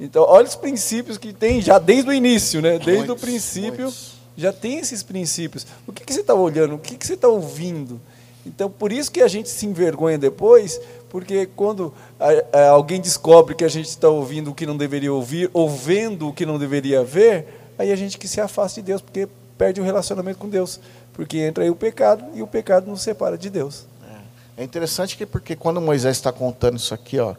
Então, 0.00 0.24
olha 0.28 0.46
os 0.46 0.54
princípios 0.54 1.18
que 1.18 1.32
tem 1.32 1.60
já 1.60 1.78
desde 1.78 2.08
o 2.10 2.12
início, 2.12 2.60
né? 2.62 2.72
desde 2.78 2.92
Muitos, 3.06 3.16
o 3.16 3.18
princípio, 3.18 3.82
muitos. 3.84 4.12
já 4.36 4.52
tem 4.52 4.78
esses 4.78 5.02
princípios. 5.02 5.66
O 5.86 5.92
que, 5.92 6.04
que 6.04 6.12
você 6.12 6.20
está 6.20 6.34
olhando? 6.34 6.76
O 6.76 6.78
que, 6.78 6.96
que 6.96 7.06
você 7.06 7.14
está 7.14 7.28
ouvindo? 7.28 8.00
Então, 8.46 8.70
por 8.70 8.92
isso 8.92 9.10
que 9.10 9.20
a 9.20 9.28
gente 9.28 9.48
se 9.50 9.66
envergonha 9.66 10.16
depois, 10.16 10.80
porque 11.10 11.46
quando 11.54 11.92
a- 12.18 12.58
a- 12.58 12.68
alguém 12.70 13.00
descobre 13.00 13.54
que 13.54 13.64
a 13.64 13.68
gente 13.68 13.88
está 13.88 14.08
ouvindo 14.08 14.50
o 14.50 14.54
que 14.54 14.64
não 14.64 14.76
deveria 14.76 15.12
ouvir, 15.12 15.50
ou 15.52 15.68
vendo 15.68 16.28
o 16.28 16.32
que 16.32 16.46
não 16.46 16.58
deveria 16.58 17.02
ver, 17.04 17.46
aí 17.76 17.92
a 17.92 17.96
gente 17.96 18.16
que 18.16 18.26
se 18.28 18.40
afasta 18.40 18.80
de 18.80 18.86
Deus, 18.86 19.02
porque 19.02 19.28
perde 19.58 19.80
o 19.80 19.84
relacionamento 19.84 20.38
com 20.38 20.48
Deus. 20.48 20.80
Porque 21.18 21.38
entra 21.38 21.64
aí 21.64 21.70
o 21.70 21.74
pecado, 21.74 22.24
e 22.32 22.42
o 22.42 22.46
pecado 22.46 22.88
nos 22.88 23.02
separa 23.02 23.36
de 23.36 23.50
Deus. 23.50 23.86
É 24.56 24.62
interessante 24.62 25.16
que 25.16 25.26
porque 25.26 25.56
quando 25.56 25.80
Moisés 25.80 26.16
está 26.16 26.30
contando 26.30 26.76
isso 26.76 26.94
aqui, 26.94 27.18
ó, 27.18 27.34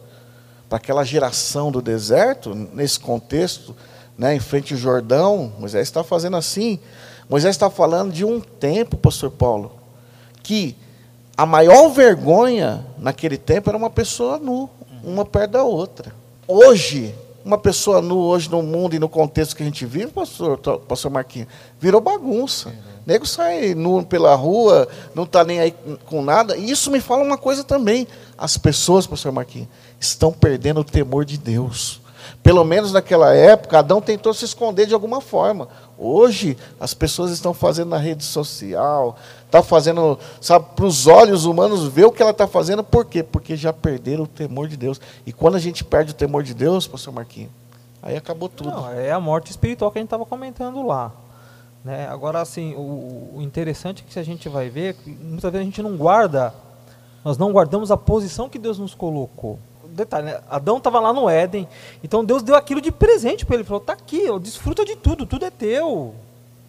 para 0.68 0.76
aquela 0.76 1.02
geração 1.02 1.72
do 1.72 1.80
deserto, 1.80 2.54
nesse 2.54 3.00
contexto, 3.00 3.74
né, 4.18 4.34
em 4.34 4.38
frente 4.38 4.74
ao 4.74 4.78
Jordão, 4.78 5.54
Moisés 5.58 5.88
está 5.88 6.04
fazendo 6.04 6.36
assim. 6.36 6.78
Moisés 7.26 7.56
está 7.56 7.70
falando 7.70 8.12
de 8.12 8.22
um 8.22 8.38
tempo, 8.38 8.98
pastor 8.98 9.30
Paulo, 9.30 9.72
que 10.42 10.76
a 11.34 11.46
maior 11.46 11.88
vergonha 11.88 12.84
naquele 12.98 13.38
tempo 13.38 13.70
era 13.70 13.78
uma 13.78 13.88
pessoa 13.88 14.36
nu, 14.38 14.68
uma 15.02 15.24
perto 15.24 15.52
da 15.52 15.64
outra. 15.64 16.12
Hoje, 16.46 17.14
uma 17.44 17.58
pessoa 17.58 18.00
nu 18.00 18.18
hoje 18.18 18.50
no 18.50 18.62
mundo 18.62 18.94
e 18.94 18.98
no 18.98 19.08
contexto 19.08 19.56
que 19.56 19.62
a 19.62 19.66
gente 19.66 19.86
vive, 19.86 20.08
pastor, 20.08 20.58
pastor 20.58 21.10
Marquinhos, 21.10 21.48
virou 21.78 22.00
bagunça. 22.00 22.72
Nego 23.06 23.26
sai 23.26 23.74
nu 23.74 24.04
pela 24.04 24.34
rua, 24.34 24.86
não 25.14 25.24
está 25.24 25.42
nem 25.42 25.58
aí 25.58 25.74
com 26.06 26.22
nada. 26.22 26.56
E 26.56 26.70
isso 26.70 26.90
me 26.90 27.00
fala 27.00 27.22
uma 27.22 27.38
coisa 27.38 27.64
também. 27.64 28.06
As 28.36 28.56
pessoas, 28.56 29.06
pastor 29.06 29.32
Marquinhos, 29.32 29.68
estão 29.98 30.32
perdendo 30.32 30.80
o 30.80 30.84
temor 30.84 31.24
de 31.24 31.38
Deus. 31.38 32.00
Pelo 32.42 32.64
menos 32.64 32.92
naquela 32.92 33.34
época, 33.34 33.78
Adão 33.78 34.00
tentou 34.00 34.32
se 34.32 34.44
esconder 34.44 34.86
de 34.86 34.94
alguma 34.94 35.20
forma. 35.20 35.68
Hoje, 35.98 36.56
as 36.80 36.94
pessoas 36.94 37.30
estão 37.30 37.52
fazendo 37.52 37.90
na 37.90 37.98
rede 37.98 38.24
social, 38.24 39.16
está 39.44 39.62
fazendo, 39.62 40.18
sabe, 40.40 40.66
para 40.74 40.86
os 40.86 41.06
olhos 41.06 41.44
humanos 41.44 41.86
ver 41.86 42.06
o 42.06 42.12
que 42.12 42.22
ela 42.22 42.30
está 42.30 42.48
fazendo. 42.48 42.82
Por 42.82 43.04
quê? 43.04 43.22
Porque 43.22 43.56
já 43.56 43.72
perderam 43.72 44.24
o 44.24 44.26
temor 44.26 44.68
de 44.68 44.76
Deus. 44.76 44.98
E 45.26 45.32
quando 45.32 45.56
a 45.56 45.58
gente 45.58 45.84
perde 45.84 46.12
o 46.12 46.14
temor 46.14 46.42
de 46.42 46.54
Deus, 46.54 46.86
pastor 46.86 47.12
Marquinhos, 47.12 47.50
aí 48.02 48.16
acabou 48.16 48.48
tudo. 48.48 48.70
Não, 48.70 48.90
é 48.90 49.12
a 49.12 49.20
morte 49.20 49.50
espiritual 49.50 49.90
que 49.90 49.98
a 49.98 50.00
gente 50.00 50.06
estava 50.06 50.24
comentando 50.24 50.82
lá. 50.84 51.12
Né? 51.84 52.08
Agora, 52.08 52.40
assim, 52.40 52.74
o, 52.74 53.36
o 53.36 53.42
interessante 53.42 54.02
é 54.02 54.06
que 54.06 54.12
se 54.12 54.18
a 54.18 54.22
gente 54.24 54.48
vai 54.48 54.70
ver, 54.70 54.96
muitas 55.06 55.52
vezes 55.52 55.60
a 55.60 55.64
gente 55.64 55.82
não 55.82 55.96
guarda, 55.96 56.54
nós 57.22 57.36
não 57.36 57.52
guardamos 57.52 57.90
a 57.90 57.96
posição 57.96 58.48
que 58.48 58.58
Deus 58.58 58.78
nos 58.78 58.94
colocou. 58.94 59.58
Detalhe, 59.90 60.26
né? 60.26 60.40
Adão 60.48 60.78
estava 60.78 61.00
lá 61.00 61.12
no 61.12 61.28
Éden, 61.28 61.68
então 62.02 62.24
Deus 62.24 62.42
deu 62.42 62.54
aquilo 62.54 62.80
de 62.80 62.90
presente 62.90 63.44
para 63.44 63.56
ele. 63.56 63.64
Falou: 63.64 63.80
tá 63.80 63.92
aqui, 63.92 64.28
ó, 64.30 64.38
desfruta 64.38 64.84
de 64.84 64.96
tudo, 64.96 65.26
tudo 65.26 65.44
é 65.44 65.50
teu. 65.50 66.14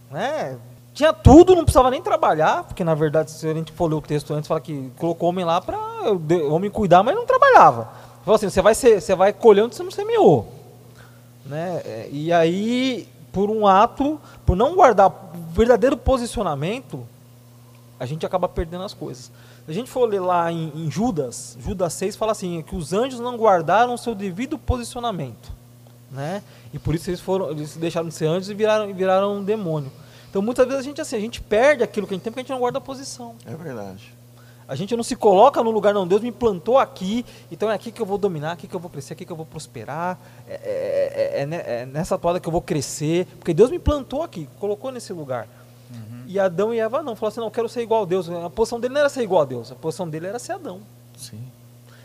Né? 0.09 0.57
Tinha 0.93 1.13
tudo, 1.13 1.55
não 1.55 1.63
precisava 1.63 1.89
nem 1.89 2.01
trabalhar, 2.01 2.63
porque 2.63 2.83
na 2.83 2.93
verdade, 2.93 3.31
se 3.31 3.47
a 3.47 3.53
gente 3.53 3.71
for 3.71 3.87
ler 3.87 3.95
o 3.95 4.01
texto 4.01 4.33
antes, 4.33 4.47
fala 4.47 4.59
que 4.59 4.91
colocou 4.97 5.27
o 5.27 5.29
homem 5.29 5.45
lá 5.45 5.61
para 5.61 5.77
o 5.77 6.53
homem 6.53 6.69
cuidar, 6.69 7.01
mas 7.03 7.15
não 7.15 7.25
trabalhava. 7.25 7.89
Falou 8.25 8.35
assim: 8.35 8.49
você 8.49 8.61
vai, 8.61 8.75
ser, 8.75 9.01
você 9.01 9.15
vai 9.15 9.31
colher 9.31 9.63
onde 9.63 9.75
você 9.75 9.83
não 9.83 9.91
semeou. 9.91 10.51
Né? 11.45 11.81
É, 11.85 12.09
e 12.11 12.31
aí, 12.31 13.07
por 13.31 13.49
um 13.49 13.65
ato, 13.65 14.19
por 14.45 14.55
não 14.55 14.75
guardar 14.75 15.09
o 15.09 15.13
verdadeiro 15.53 15.97
posicionamento, 15.97 17.07
a 17.99 18.05
gente 18.05 18.25
acaba 18.25 18.49
perdendo 18.49 18.83
as 18.83 18.93
coisas. 18.93 19.31
Se 19.65 19.71
a 19.71 19.73
gente 19.73 19.89
for 19.89 20.09
ler 20.09 20.19
lá 20.19 20.51
em, 20.51 20.71
em 20.75 20.89
Judas, 20.89 21.57
Judas 21.59 21.93
6 21.93 22.15
fala 22.15 22.31
assim, 22.31 22.61
que 22.61 22.75
os 22.75 22.93
anjos 22.93 23.19
não 23.19 23.37
guardaram 23.37 23.93
o 23.93 23.97
seu 23.97 24.15
devido 24.15 24.57
posicionamento. 24.57 25.51
Né? 26.09 26.43
E 26.73 26.79
por 26.79 26.95
isso 26.95 27.09
eles 27.09 27.21
foram, 27.21 27.51
eles 27.51 27.77
deixaram 27.77 28.07
de 28.07 28.13
ser 28.13 28.25
anjos 28.25 28.49
e 28.49 28.53
viraram, 28.53 28.93
viraram 28.93 29.37
um 29.37 29.43
demônio. 29.43 29.91
Então 30.29 30.41
muitas 30.41 30.65
vezes 30.65 30.81
a 30.81 30.83
gente 30.83 30.99
assim, 30.99 31.15
a 31.15 31.19
gente 31.19 31.41
perde 31.41 31.83
aquilo 31.83 32.07
que 32.07 32.13
a 32.13 32.15
gente 32.15 32.23
tem 32.23 32.31
porque 32.31 32.41
a 32.41 32.43
gente 32.43 32.51
não 32.51 32.59
guarda 32.59 32.79
a 32.79 32.81
posição. 32.81 33.35
É 33.45 33.55
verdade. 33.55 34.13
A 34.67 34.75
gente 34.75 34.95
não 34.95 35.03
se 35.03 35.17
coloca 35.17 35.61
no 35.61 35.69
lugar, 35.69 35.93
não. 35.93 36.07
Deus 36.07 36.21
me 36.21 36.31
plantou 36.31 36.77
aqui, 36.77 37.25
então 37.51 37.69
é 37.69 37.73
aqui 37.73 37.91
que 37.91 38.01
eu 38.01 38.05
vou 38.05 38.17
dominar, 38.17 38.53
aqui 38.53 38.67
que 38.67 38.73
eu 38.73 38.79
vou 38.79 38.89
crescer, 38.89 39.11
aqui 39.11 39.25
que 39.25 39.31
eu 39.31 39.35
vou 39.35 39.45
prosperar. 39.45 40.17
É, 40.47 40.53
é, 40.53 41.43
é, 41.43 41.81
é 41.81 41.85
nessa 41.85 42.17
toada 42.17 42.39
que 42.39 42.47
eu 42.47 42.51
vou 42.53 42.61
crescer, 42.61 43.25
porque 43.37 43.53
Deus 43.53 43.69
me 43.69 43.77
plantou 43.77 44.23
aqui, 44.23 44.47
colocou 44.59 44.89
nesse 44.89 45.11
lugar. 45.11 45.47
Uhum. 45.91 46.23
E 46.27 46.39
Adão 46.39 46.73
e 46.73 46.79
Eva 46.79 47.01
não, 47.03 47.15
falou 47.15 47.29
assim: 47.29 47.39
não, 47.39 47.47
eu 47.47 47.51
quero 47.51 47.69
ser 47.69 47.81
igual 47.81 48.03
a 48.03 48.05
Deus. 48.05 48.29
A 48.29 48.49
posição 48.49 48.79
dele 48.79 48.93
não 48.93 49.01
era 49.01 49.09
ser 49.09 49.23
igual 49.23 49.41
a 49.41 49.45
Deus, 49.45 49.71
a 49.71 49.75
posição 49.75 50.09
dele 50.09 50.27
era 50.27 50.39
ser 50.39 50.53
Adão. 50.53 50.81
Sim. 51.17 51.41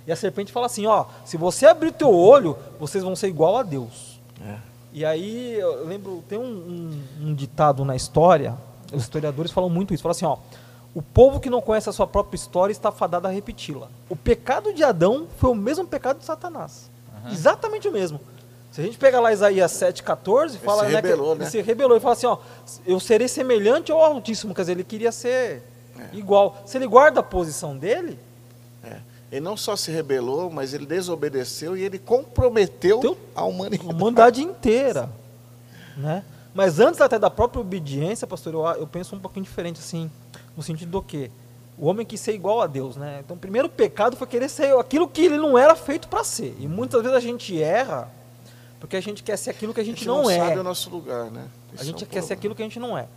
E 0.06 0.12
a 0.12 0.16
serpente 0.16 0.52
fala 0.52 0.66
assim: 0.66 0.86
ó, 0.86 1.06
se 1.24 1.36
você 1.36 1.66
abrir 1.66 1.92
teu 1.92 2.12
olho, 2.12 2.56
vocês 2.78 3.02
vão 3.02 3.16
ser 3.16 3.28
igual 3.28 3.56
a 3.56 3.62
Deus. 3.62 4.20
É. 4.44 4.56
E 4.92 5.04
aí, 5.04 5.54
eu 5.54 5.86
lembro, 5.86 6.24
tem 6.28 6.38
um, 6.38 6.42
um, 6.42 7.02
um 7.28 7.34
ditado 7.34 7.84
na 7.84 7.94
história, 7.94 8.54
os 8.92 9.02
historiadores 9.02 9.52
falam 9.52 9.68
muito 9.68 9.92
isso, 9.92 10.02
falam 10.02 10.12
assim: 10.12 10.24
ó 10.24 10.38
o 10.96 11.02
povo 11.02 11.38
que 11.38 11.50
não 11.50 11.60
conhece 11.60 11.90
a 11.90 11.92
sua 11.92 12.06
própria 12.06 12.36
história 12.36 12.72
está 12.72 12.90
fadado 12.90 13.26
a 13.26 13.30
repeti-la. 13.30 13.88
O 14.08 14.16
pecado 14.16 14.72
de 14.72 14.82
Adão 14.82 15.26
foi 15.36 15.50
o 15.50 15.54
mesmo 15.54 15.86
pecado 15.86 16.20
de 16.20 16.24
Satanás. 16.24 16.90
Uhum. 17.22 17.32
Exatamente 17.32 17.86
o 17.86 17.92
mesmo. 17.92 18.18
Se 18.76 18.82
a 18.82 18.84
gente 18.84 18.98
pega 18.98 19.18
lá 19.18 19.32
Isaías 19.32 19.72
7,14, 19.72 20.58
fala 20.58 20.82
ele 20.82 20.88
se 20.88 20.92
né, 20.92 21.00
rebelou, 21.00 21.32
que, 21.32 21.38
né? 21.38 21.44
ele 21.44 21.50
se 21.50 21.62
rebelou 21.62 21.96
e 21.96 22.00
fala 22.00 22.12
assim, 22.12 22.26
ó, 22.26 22.36
eu 22.86 23.00
serei 23.00 23.26
semelhante 23.26 23.90
ao 23.90 24.02
Altíssimo, 24.02 24.54
quer 24.54 24.60
dizer, 24.60 24.72
ele 24.72 24.84
queria 24.84 25.10
ser 25.10 25.62
é. 25.98 26.10
igual. 26.12 26.58
Se 26.66 26.76
ele 26.76 26.86
guarda 26.86 27.20
a 27.20 27.22
posição 27.22 27.74
dele. 27.74 28.18
É. 28.84 28.98
Ele 29.32 29.40
não 29.40 29.56
só 29.56 29.76
se 29.76 29.90
rebelou, 29.90 30.50
mas 30.50 30.74
ele 30.74 30.84
desobedeceu 30.84 31.74
e 31.74 31.82
ele 31.82 31.98
comprometeu 31.98 33.16
a 33.34 33.44
humanidade. 33.44 33.88
A 33.88 33.92
humanidade 33.94 34.42
inteira. 34.42 35.08
Né? 35.96 36.22
Mas 36.52 36.78
antes 36.78 37.00
até 37.00 37.18
da 37.18 37.30
própria 37.30 37.62
obediência, 37.62 38.26
pastor, 38.26 38.52
eu, 38.52 38.66
eu 38.82 38.86
penso 38.86 39.16
um 39.16 39.18
pouquinho 39.18 39.44
diferente 39.44 39.80
assim 39.80 40.10
no 40.54 40.62
sentido 40.62 40.90
do 40.90 41.00
quê? 41.00 41.30
O 41.78 41.86
homem 41.86 42.04
quis 42.04 42.20
ser 42.20 42.34
igual 42.34 42.60
a 42.60 42.66
Deus, 42.66 42.94
né? 42.94 43.20
Então, 43.24 43.38
o 43.38 43.40
primeiro 43.40 43.70
pecado 43.70 44.18
foi 44.18 44.26
querer 44.26 44.50
ser 44.50 44.76
aquilo 44.76 45.08
que 45.08 45.22
ele 45.22 45.38
não 45.38 45.56
era 45.56 45.74
feito 45.74 46.08
para 46.08 46.22
ser. 46.22 46.54
E 46.60 46.68
muitas 46.68 47.00
vezes 47.00 47.16
a 47.16 47.20
gente 47.20 47.58
erra 47.58 48.14
porque 48.86 48.96
a 48.96 49.02
gente 49.02 49.24
quer 49.24 49.36
ser 49.36 49.50
aquilo 49.50 49.74
que 49.74 49.80
a 49.80 49.84
gente, 49.84 49.96
a 49.96 49.98
gente 49.98 50.08
não, 50.08 50.22
não 50.22 50.30
é. 50.30 50.38
sabe 50.38 50.58
o 50.60 50.62
nosso 50.62 50.88
lugar, 50.88 51.28
né? 51.28 51.48
Isso 51.74 51.82
a 51.82 51.86
gente 51.86 52.04
é 52.04 52.06
um 52.06 52.10
quer 52.10 52.22
ser 52.22 52.32
aquilo 52.34 52.54
que 52.54 52.62
a 52.62 52.64
gente 52.64 52.78
não 52.78 52.96
é. 52.96 53.08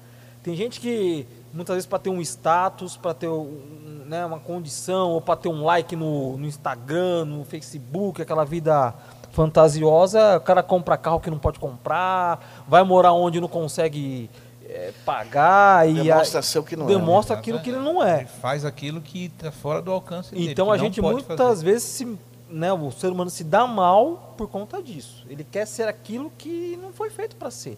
Tem 0.41 0.55
gente 0.55 0.79
que 0.79 1.27
muitas 1.53 1.75
vezes 1.75 1.85
para 1.85 1.99
ter 1.99 2.09
um 2.09 2.19
status, 2.21 2.97
para 2.97 3.13
ter 3.13 3.27
um, 3.27 4.03
né, 4.07 4.25
uma 4.25 4.39
condição, 4.39 5.11
ou 5.11 5.21
para 5.21 5.35
ter 5.35 5.47
um 5.47 5.63
like 5.63 5.95
no, 5.95 6.37
no 6.37 6.47
Instagram, 6.47 7.25
no 7.25 7.45
Facebook, 7.45 8.19
aquela 8.19 8.43
vida 8.43 8.95
fantasiosa, 9.31 10.37
o 10.37 10.41
cara 10.41 10.63
compra 10.63 10.97
carro 10.97 11.19
que 11.19 11.29
não 11.29 11.37
pode 11.37 11.59
comprar, 11.59 12.63
vai 12.67 12.83
morar 12.83 13.13
onde 13.13 13.39
não 13.39 13.47
consegue 13.47 14.27
é, 14.67 14.91
pagar 15.05 15.87
e 15.87 15.93
demonstra 15.93 16.41
ser 16.41 16.59
o 16.59 16.63
que 16.63 16.75
não 16.75 16.87
demonstra 16.87 17.33
é, 17.33 17.35
né? 17.35 17.41
aquilo 17.41 17.59
que 17.59 17.69
ele 17.69 17.79
não 17.79 18.03
é. 18.03 18.21
Ele 18.21 18.29
faz 18.41 18.65
aquilo 18.65 19.01
que 19.01 19.25
está 19.25 19.51
fora 19.51 19.83
do 19.83 19.91
alcance 19.91 20.33
dele. 20.33 20.51
Então 20.51 20.71
a 20.71 20.77
gente 20.77 20.99
muitas 20.99 21.37
fazer. 21.37 21.65
vezes 21.65 21.83
se, 21.83 22.17
né, 22.49 22.73
o 22.73 22.91
ser 22.91 23.07
humano 23.11 23.29
se 23.29 23.43
dá 23.43 23.67
mal 23.67 24.33
por 24.37 24.47
conta 24.47 24.81
disso. 24.81 25.25
Ele 25.29 25.43
quer 25.43 25.65
ser 25.65 25.87
aquilo 25.87 26.31
que 26.37 26.77
não 26.81 26.91
foi 26.91 27.09
feito 27.09 27.35
para 27.35 27.51
ser, 27.51 27.77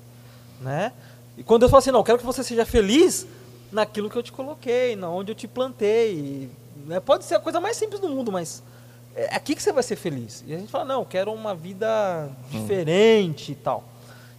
né? 0.61 0.93
E 1.37 1.43
quando 1.43 1.61
Deus 1.61 1.71
fala 1.71 1.79
assim, 1.79 1.91
não, 1.91 1.99
eu 1.99 2.03
quero 2.03 2.19
que 2.19 2.25
você 2.25 2.43
seja 2.43 2.65
feliz 2.65 3.25
naquilo 3.71 4.09
que 4.09 4.17
eu 4.17 4.23
te 4.23 4.31
coloquei, 4.31 4.95
na 4.95 5.09
onde 5.09 5.31
eu 5.31 5.35
te 5.35 5.47
plantei, 5.47 6.49
né? 6.85 6.99
Pode 6.99 7.25
ser 7.25 7.35
a 7.35 7.39
coisa 7.39 7.59
mais 7.59 7.77
simples 7.77 7.99
do 7.99 8.09
mundo, 8.09 8.31
mas 8.31 8.63
é 9.15 9.35
aqui 9.35 9.55
que 9.55 9.61
você 9.61 9.71
vai 9.71 9.83
ser 9.83 9.95
feliz. 9.95 10.43
E 10.47 10.53
a 10.53 10.57
gente 10.57 10.71
fala, 10.71 10.85
não, 10.85 11.01
eu 11.01 11.05
quero 11.05 11.33
uma 11.33 11.53
vida 11.53 12.29
hum. 12.29 12.59
diferente 12.59 13.51
hum. 13.51 13.53
e 13.53 13.55
tal. 13.55 13.83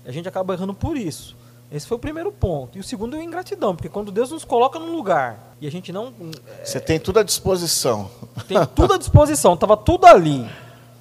E 0.05 0.09
a 0.09 0.13
gente 0.13 0.29
acaba 0.29 0.55
errando 0.55 0.75
por 0.75 0.97
isso. 0.97 1.37
Esse 1.71 1.87
foi 1.87 1.97
o 1.97 2.01
primeiro 2.01 2.31
ponto. 2.31 2.77
E 2.77 2.81
o 2.81 2.85
segundo 2.85 3.17
é 3.17 3.23
ingratidão, 3.23 3.75
porque 3.75 3.89
quando 3.89 4.13
Deus 4.13 4.31
nos 4.31 4.45
coloca 4.45 4.79
num 4.79 4.95
lugar 4.95 5.52
e 5.63 5.67
a 5.69 5.71
gente 5.71 5.93
não. 5.93 6.13
É, 6.59 6.65
você 6.65 6.81
tem 6.81 6.99
tudo 6.99 7.21
à 7.21 7.23
disposição. 7.23 8.11
Tem 8.49 8.59
tudo 8.75 8.95
à 8.95 8.99
disposição, 8.99 9.55
estava 9.55 9.77
tudo 9.77 10.07
ali. 10.07 10.45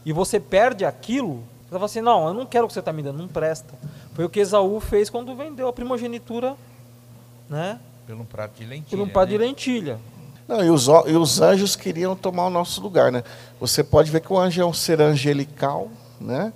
E 0.06 0.14
você 0.14 0.40
perde 0.40 0.86
aquilo, 0.86 1.44
você 1.64 1.72
fala 1.72 1.86
assim: 1.86 2.02
não, 2.02 2.28
eu 2.28 2.34
não 2.36 2.46
quero 2.46 2.66
o 2.66 2.68
que 2.68 2.74
você 2.76 2.80
está 2.80 2.94
me 2.94 3.02
dando, 3.02 3.18
não 3.18 3.28
presta. 3.28 3.74
Foi 4.14 4.24
o 4.24 4.30
que 4.30 4.40
Esaú 4.40 4.80
fez 4.80 5.10
quando 5.10 5.36
vendeu 5.36 5.68
a 5.68 5.74
primogenitura, 5.74 6.56
né? 7.50 7.80
Pelo 8.06 8.22
um 8.22 8.26
prato 8.26 8.60
de 8.60 8.66
lentilha. 8.66 8.90
Pelo 8.92 9.04
um 9.04 9.10
prato 9.10 9.32
né? 9.32 9.32
de 9.32 9.38
lentilha. 9.40 10.00
Não, 10.48 10.64
e 10.64 10.70
os, 10.70 10.86
e 11.08 11.16
os 11.18 11.42
anjos 11.42 11.76
queriam 11.76 12.16
tomar 12.16 12.46
o 12.46 12.50
nosso 12.52 12.82
lugar, 12.82 13.12
né? 13.12 13.24
Você 13.60 13.84
pode 13.84 14.12
ver 14.12 14.22
que 14.22 14.32
o 14.32 14.38
anjo 14.38 14.62
é 14.62 14.66
um 14.66 14.74
ser 14.74 15.02
angelical, 15.02 15.90
né? 16.20 16.54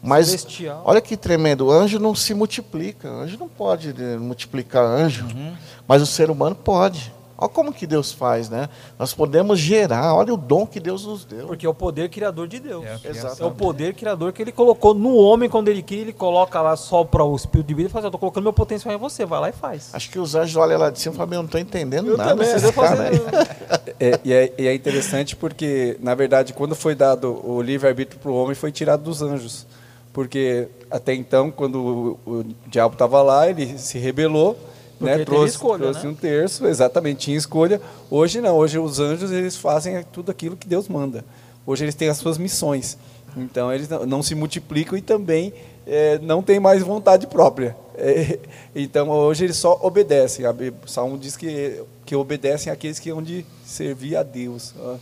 Mas 0.00 0.28
Celestial. 0.28 0.82
olha 0.84 1.00
que 1.00 1.16
tremendo, 1.16 1.66
o 1.66 1.72
anjo 1.72 1.98
não 1.98 2.14
se 2.14 2.32
multiplica, 2.32 3.10
o 3.10 3.20
anjo 3.22 3.36
não 3.38 3.48
pode 3.48 3.92
né, 3.92 4.16
multiplicar 4.18 4.84
anjo, 4.84 5.24
uhum. 5.24 5.56
mas 5.88 6.00
o 6.00 6.06
ser 6.06 6.30
humano 6.30 6.54
pode. 6.54 7.12
Olha 7.40 7.48
como 7.48 7.72
que 7.72 7.86
Deus 7.86 8.12
faz, 8.12 8.50
né? 8.50 8.68
Nós 8.98 9.14
podemos 9.14 9.58
gerar, 9.58 10.14
olha 10.14 10.34
o 10.34 10.36
dom 10.36 10.66
que 10.66 10.78
Deus 10.78 11.06
nos 11.06 11.24
deu. 11.24 11.46
Porque 11.46 11.64
é 11.64 11.68
o 11.68 11.72
poder 11.72 12.10
criador 12.10 12.46
de 12.46 12.60
Deus. 12.60 12.84
É, 12.84 13.42
é 13.42 13.44
o 13.46 13.50
poder 13.50 13.94
criador 13.94 14.30
que 14.32 14.42
ele 14.42 14.52
colocou 14.52 14.92
no 14.92 15.16
homem 15.16 15.48
quando 15.48 15.68
ele 15.68 15.82
cria, 15.82 16.02
ele 16.02 16.12
coloca 16.12 16.60
lá 16.60 16.76
só 16.76 17.02
para 17.02 17.24
o 17.24 17.34
espírito 17.34 17.68
de 17.68 17.74
vida 17.74 17.88
e 17.88 17.90
fala, 17.90 18.00
assim, 18.00 18.06
eu 18.06 18.08
estou 18.10 18.20
colocando 18.20 18.42
meu 18.42 18.52
potencial 18.52 18.94
em 18.94 18.98
você, 18.98 19.24
vai 19.24 19.40
lá 19.40 19.48
e 19.48 19.52
faz. 19.52 19.88
Acho 19.94 20.10
que 20.10 20.18
os 20.18 20.34
anjos 20.34 20.54
olham 20.56 20.78
lá 20.78 20.90
de 20.90 21.00
cima 21.00 21.14
e 21.14 21.16
falam, 21.16 21.32
eu 21.32 21.38
não 21.38 21.46
estou 21.46 21.60
entendendo 21.60 22.08
eu 22.08 22.18
nada. 22.18 22.30
Também, 22.30 22.50
eu 22.50 22.72
cara 22.74 23.10
é, 23.98 24.20
e, 24.22 24.32
é, 24.34 24.52
e 24.58 24.68
é 24.68 24.74
interessante 24.74 25.34
porque, 25.34 25.96
na 26.00 26.14
verdade, 26.14 26.52
quando 26.52 26.74
foi 26.74 26.94
dado 26.94 27.40
o 27.42 27.62
livre-arbítrio 27.62 28.20
para 28.20 28.30
o 28.30 28.34
homem, 28.34 28.54
foi 28.54 28.70
tirado 28.70 29.02
dos 29.02 29.22
anjos. 29.22 29.66
Porque 30.12 30.68
até 30.90 31.14
então, 31.14 31.50
quando 31.50 32.18
o, 32.26 32.30
o 32.30 32.44
diabo 32.66 32.94
estava 32.94 33.22
lá, 33.22 33.48
ele 33.48 33.78
se 33.78 33.98
rebelou, 33.98 34.58
né, 35.00 35.24
trouxe, 35.24 35.54
escolha, 35.54 35.82
trouxe 35.82 36.04
né? 36.04 36.12
um 36.12 36.14
terço, 36.14 36.66
exatamente, 36.66 37.20
tinha 37.20 37.36
escolha. 37.36 37.80
Hoje 38.10 38.40
não, 38.40 38.56
hoje 38.56 38.78
os 38.78 39.00
anjos 39.00 39.32
eles 39.32 39.56
fazem 39.56 40.02
tudo 40.12 40.30
aquilo 40.30 40.56
que 40.56 40.68
Deus 40.68 40.88
manda. 40.88 41.24
Hoje 41.66 41.84
eles 41.84 41.94
têm 41.94 42.08
as 42.08 42.18
suas 42.18 42.36
missões. 42.36 42.98
Então 43.36 43.72
eles 43.72 43.88
não, 43.88 44.22
se 44.22 44.34
multiplicam 44.34 44.98
e 44.98 45.02
também 45.02 45.52
é, 45.86 46.18
não 46.18 46.42
têm 46.42 46.60
mais 46.60 46.82
vontade 46.82 47.26
própria. 47.26 47.76
É, 47.96 48.38
então 48.74 49.08
hoje 49.08 49.44
eles 49.44 49.56
só 49.56 49.78
obedecem. 49.82 50.44
O 50.46 50.88
Salmo 50.88 51.16
diz 51.16 51.36
que, 51.36 51.82
que 52.04 52.14
obedecem 52.14 52.72
aqueles 52.72 52.98
que 52.98 53.10
hão 53.10 53.22
de 53.22 53.46
servir 53.64 54.16
a 54.16 54.22
Deus. 54.22 54.74
Ó, 54.78 54.96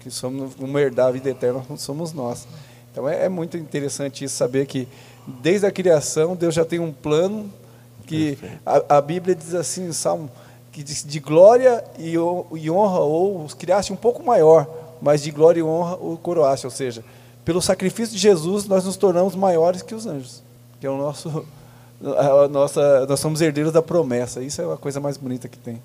que 0.00 0.10
somos 0.10 0.54
uma 0.58 0.80
herdar 0.80 1.08
a 1.08 1.12
vida 1.12 1.30
eterna, 1.30 1.64
somos 1.76 2.12
nós. 2.12 2.46
Então 2.92 3.08
é, 3.08 3.24
é 3.24 3.28
muito 3.28 3.56
interessante 3.56 4.24
isso, 4.24 4.36
saber 4.36 4.66
que 4.66 4.86
desde 5.26 5.66
a 5.66 5.70
criação 5.70 6.36
Deus 6.36 6.54
já 6.54 6.64
tem 6.64 6.78
um 6.78 6.92
plano 6.92 7.50
que 8.06 8.38
a, 8.64 8.98
a, 8.98 9.00
Bíblia 9.00 9.34
diz 9.34 9.54
assim, 9.54 9.92
Salmo, 9.92 10.30
que 10.72 10.82
diz 10.82 11.04
de 11.04 11.20
glória 11.20 11.84
e, 11.98 12.12
e 12.12 12.70
honra, 12.70 13.00
ou 13.00 13.44
os 13.44 13.54
criaste 13.54 13.92
um 13.92 13.96
pouco 13.96 14.22
maior, 14.22 14.68
mas 15.00 15.22
de 15.22 15.30
glória 15.30 15.60
e 15.60 15.62
honra 15.62 15.96
o 15.96 16.16
coroaste, 16.16 16.66
ou 16.66 16.70
seja, 16.70 17.04
pelo 17.44 17.60
sacrifício 17.60 18.14
de 18.14 18.20
Jesus 18.20 18.66
nós 18.66 18.84
nos 18.84 18.96
tornamos 18.96 19.34
maiores 19.34 19.82
que 19.82 19.94
os 19.94 20.06
anjos, 20.06 20.42
que 20.80 20.86
é 20.86 20.90
o 20.90 20.96
nosso, 20.96 21.44
a 22.02 22.48
nossa, 22.48 23.06
nós 23.06 23.20
somos 23.20 23.40
herdeiros 23.40 23.72
da 23.72 23.82
promessa, 23.82 24.42
isso 24.42 24.60
é 24.60 24.72
a 24.72 24.76
coisa 24.76 25.00
mais 25.00 25.16
bonita 25.16 25.48
que 25.48 25.58
tem. 25.58 25.82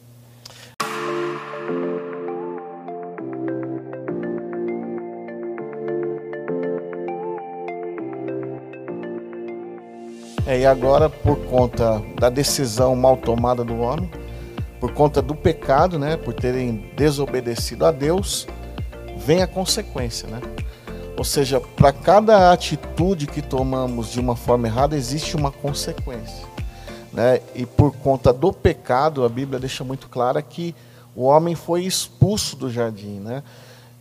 É, 10.50 10.62
e 10.62 10.66
agora, 10.66 11.12
por 11.12 11.38
conta 11.45 12.02
da 12.20 12.28
decisão 12.28 12.95
mal 12.95 13.16
tomada 13.16 13.64
do 13.64 13.82
homem, 13.82 14.10
por 14.80 14.91
conta 14.91 15.22
do 15.22 15.36
pecado, 15.36 16.00
né, 16.00 16.18
por 16.18 16.34
terem 16.34 16.89
desobedecido 16.97 17.86
a 17.86 17.91
Deus, 17.91 18.47
vem 19.16 19.43
a 19.43 19.47
consequência, 19.47 20.28
né? 20.28 20.41
Ou 21.16 21.24
seja, 21.24 21.62
para 21.62 21.93
cada 21.93 22.52
atitude 22.52 23.28
que 23.28 23.43
tomamos 23.43 24.12
de 24.12 24.20
uma 24.20 24.36
forma 24.36 24.68
errada, 24.68 24.97
existe 24.97 25.36
uma 25.36 25.52
consequência. 25.52 26.47
Né? 27.14 27.41
E 27.54 27.68
por 27.68 27.91
conta 27.97 28.34
do 28.34 28.52
pecado, 28.52 29.24
a 29.24 29.30
Bíblia 29.30 29.60
deixa 29.60 29.84
muito 29.84 30.10
clara 30.10 30.41
que 30.41 30.74
o 31.16 31.26
homem 31.26 31.54
foi 31.54 31.84
expulso 31.84 32.56
do 32.56 32.72
jardim. 32.72 33.20
Né? 33.20 33.43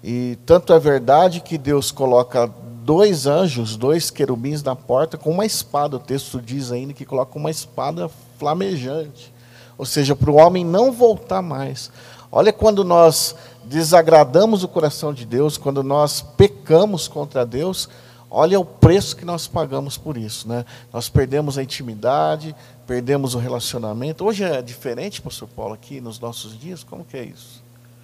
E 0.03 0.39
tanto 0.47 0.73
é 0.73 0.79
verdade 0.79 1.41
que 1.43 1.59
Deus 1.59 1.91
coloca 1.91 2.51
dois 2.89 3.27
anjos, 3.27 3.77
dois 3.77 4.11
querubins 4.11 4.63
na 4.63 4.75
porta 4.75 5.19
com 5.19 5.31
uma 5.31 5.45
espada. 5.45 5.97
O 5.97 5.99
texto 5.99 6.41
diz 6.41 6.73
ainda 6.73 6.95
que 6.95 7.05
coloca 7.05 7.37
uma 7.37 7.51
espada 7.51 8.11
flamejante. 8.39 9.31
Ou 9.77 9.85
seja, 9.85 10.17
para 10.17 10.31
o 10.31 10.37
homem 10.37 10.65
não 10.65 10.91
voltar 10.91 11.43
mais. 11.43 11.91
Olha 12.33 12.51
quando 12.51 12.83
nós 12.83 13.37
desagradamos 13.63 14.65
o 14.65 14.69
coração 14.69 15.13
de 15.13 15.27
Deus, 15.27 15.59
quando 15.59 15.83
nós 15.83 16.23
pecamos 16.23 17.07
contra 17.07 17.45
Deus, 17.45 17.91
Olha 18.31 18.61
o 18.61 18.65
preço 18.65 19.17
que 19.17 19.25
nós 19.25 19.49
pagamos 19.49 19.97
por 19.97 20.19
isso, 20.19 20.47
né? 20.47 20.67
Nós 20.93 21.09
perdemos 21.09 21.57
a 21.57 21.63
intimidade, 21.63 22.55
perdemos 22.87 23.35
o 23.35 23.39
relacionamento. 23.39 24.23
Hoje 24.23 24.45
é 24.45 24.61
diferente, 24.61 25.23
pastor 25.23 25.49
Paulo, 25.49 25.73
aqui 25.73 25.99
nos 25.99 26.21
nossos 26.21 26.55
dias? 26.61 26.85
Como 26.85 27.07
que 27.07 27.17
é 27.17 27.25
isso? 27.25 27.63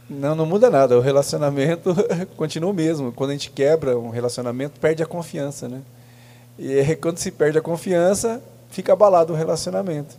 Não, 0.08 0.34
não 0.34 0.46
muda 0.46 0.70
nada. 0.70 0.96
O 0.96 1.00
relacionamento 1.00 1.94
continua 2.36 2.70
o 2.70 2.74
mesmo. 2.74 3.12
Quando 3.12 3.30
a 3.30 3.32
gente 3.32 3.50
quebra 3.50 3.98
um 3.98 4.10
relacionamento, 4.10 4.78
perde 4.78 5.02
a 5.02 5.06
confiança, 5.06 5.68
né? 5.68 5.82
E 6.58 6.96
quando 6.96 7.18
se 7.18 7.30
perde 7.30 7.58
a 7.58 7.62
confiança, 7.62 8.40
fica 8.70 8.92
abalado 8.92 9.32
o 9.32 9.36
relacionamento. 9.36 10.16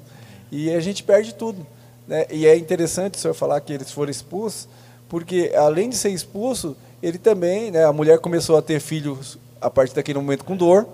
E 0.51 0.73
a 0.73 0.79
gente 0.79 1.03
perde 1.03 1.33
tudo. 1.33 1.65
Né? 2.07 2.25
E 2.29 2.45
é 2.45 2.55
interessante 2.55 3.15
o 3.15 3.17
senhor 3.17 3.33
falar 3.33 3.59
que 3.61 3.73
eles 3.73 3.91
foram 3.91 4.11
expulsos, 4.11 4.67
porque 5.09 5.51
além 5.55 5.89
de 5.89 5.97
ser 5.97 6.09
expulso, 6.09 6.75
ele 7.01 7.17
também, 7.17 7.71
né, 7.71 7.85
a 7.85 7.93
mulher 7.93 8.19
começou 8.19 8.57
a 8.57 8.61
ter 8.61 8.79
filhos 8.79 9.37
a 9.61 9.69
partir 9.69 9.95
daquele 9.95 10.19
momento 10.19 10.43
com 10.43 10.55
dor, 10.55 10.87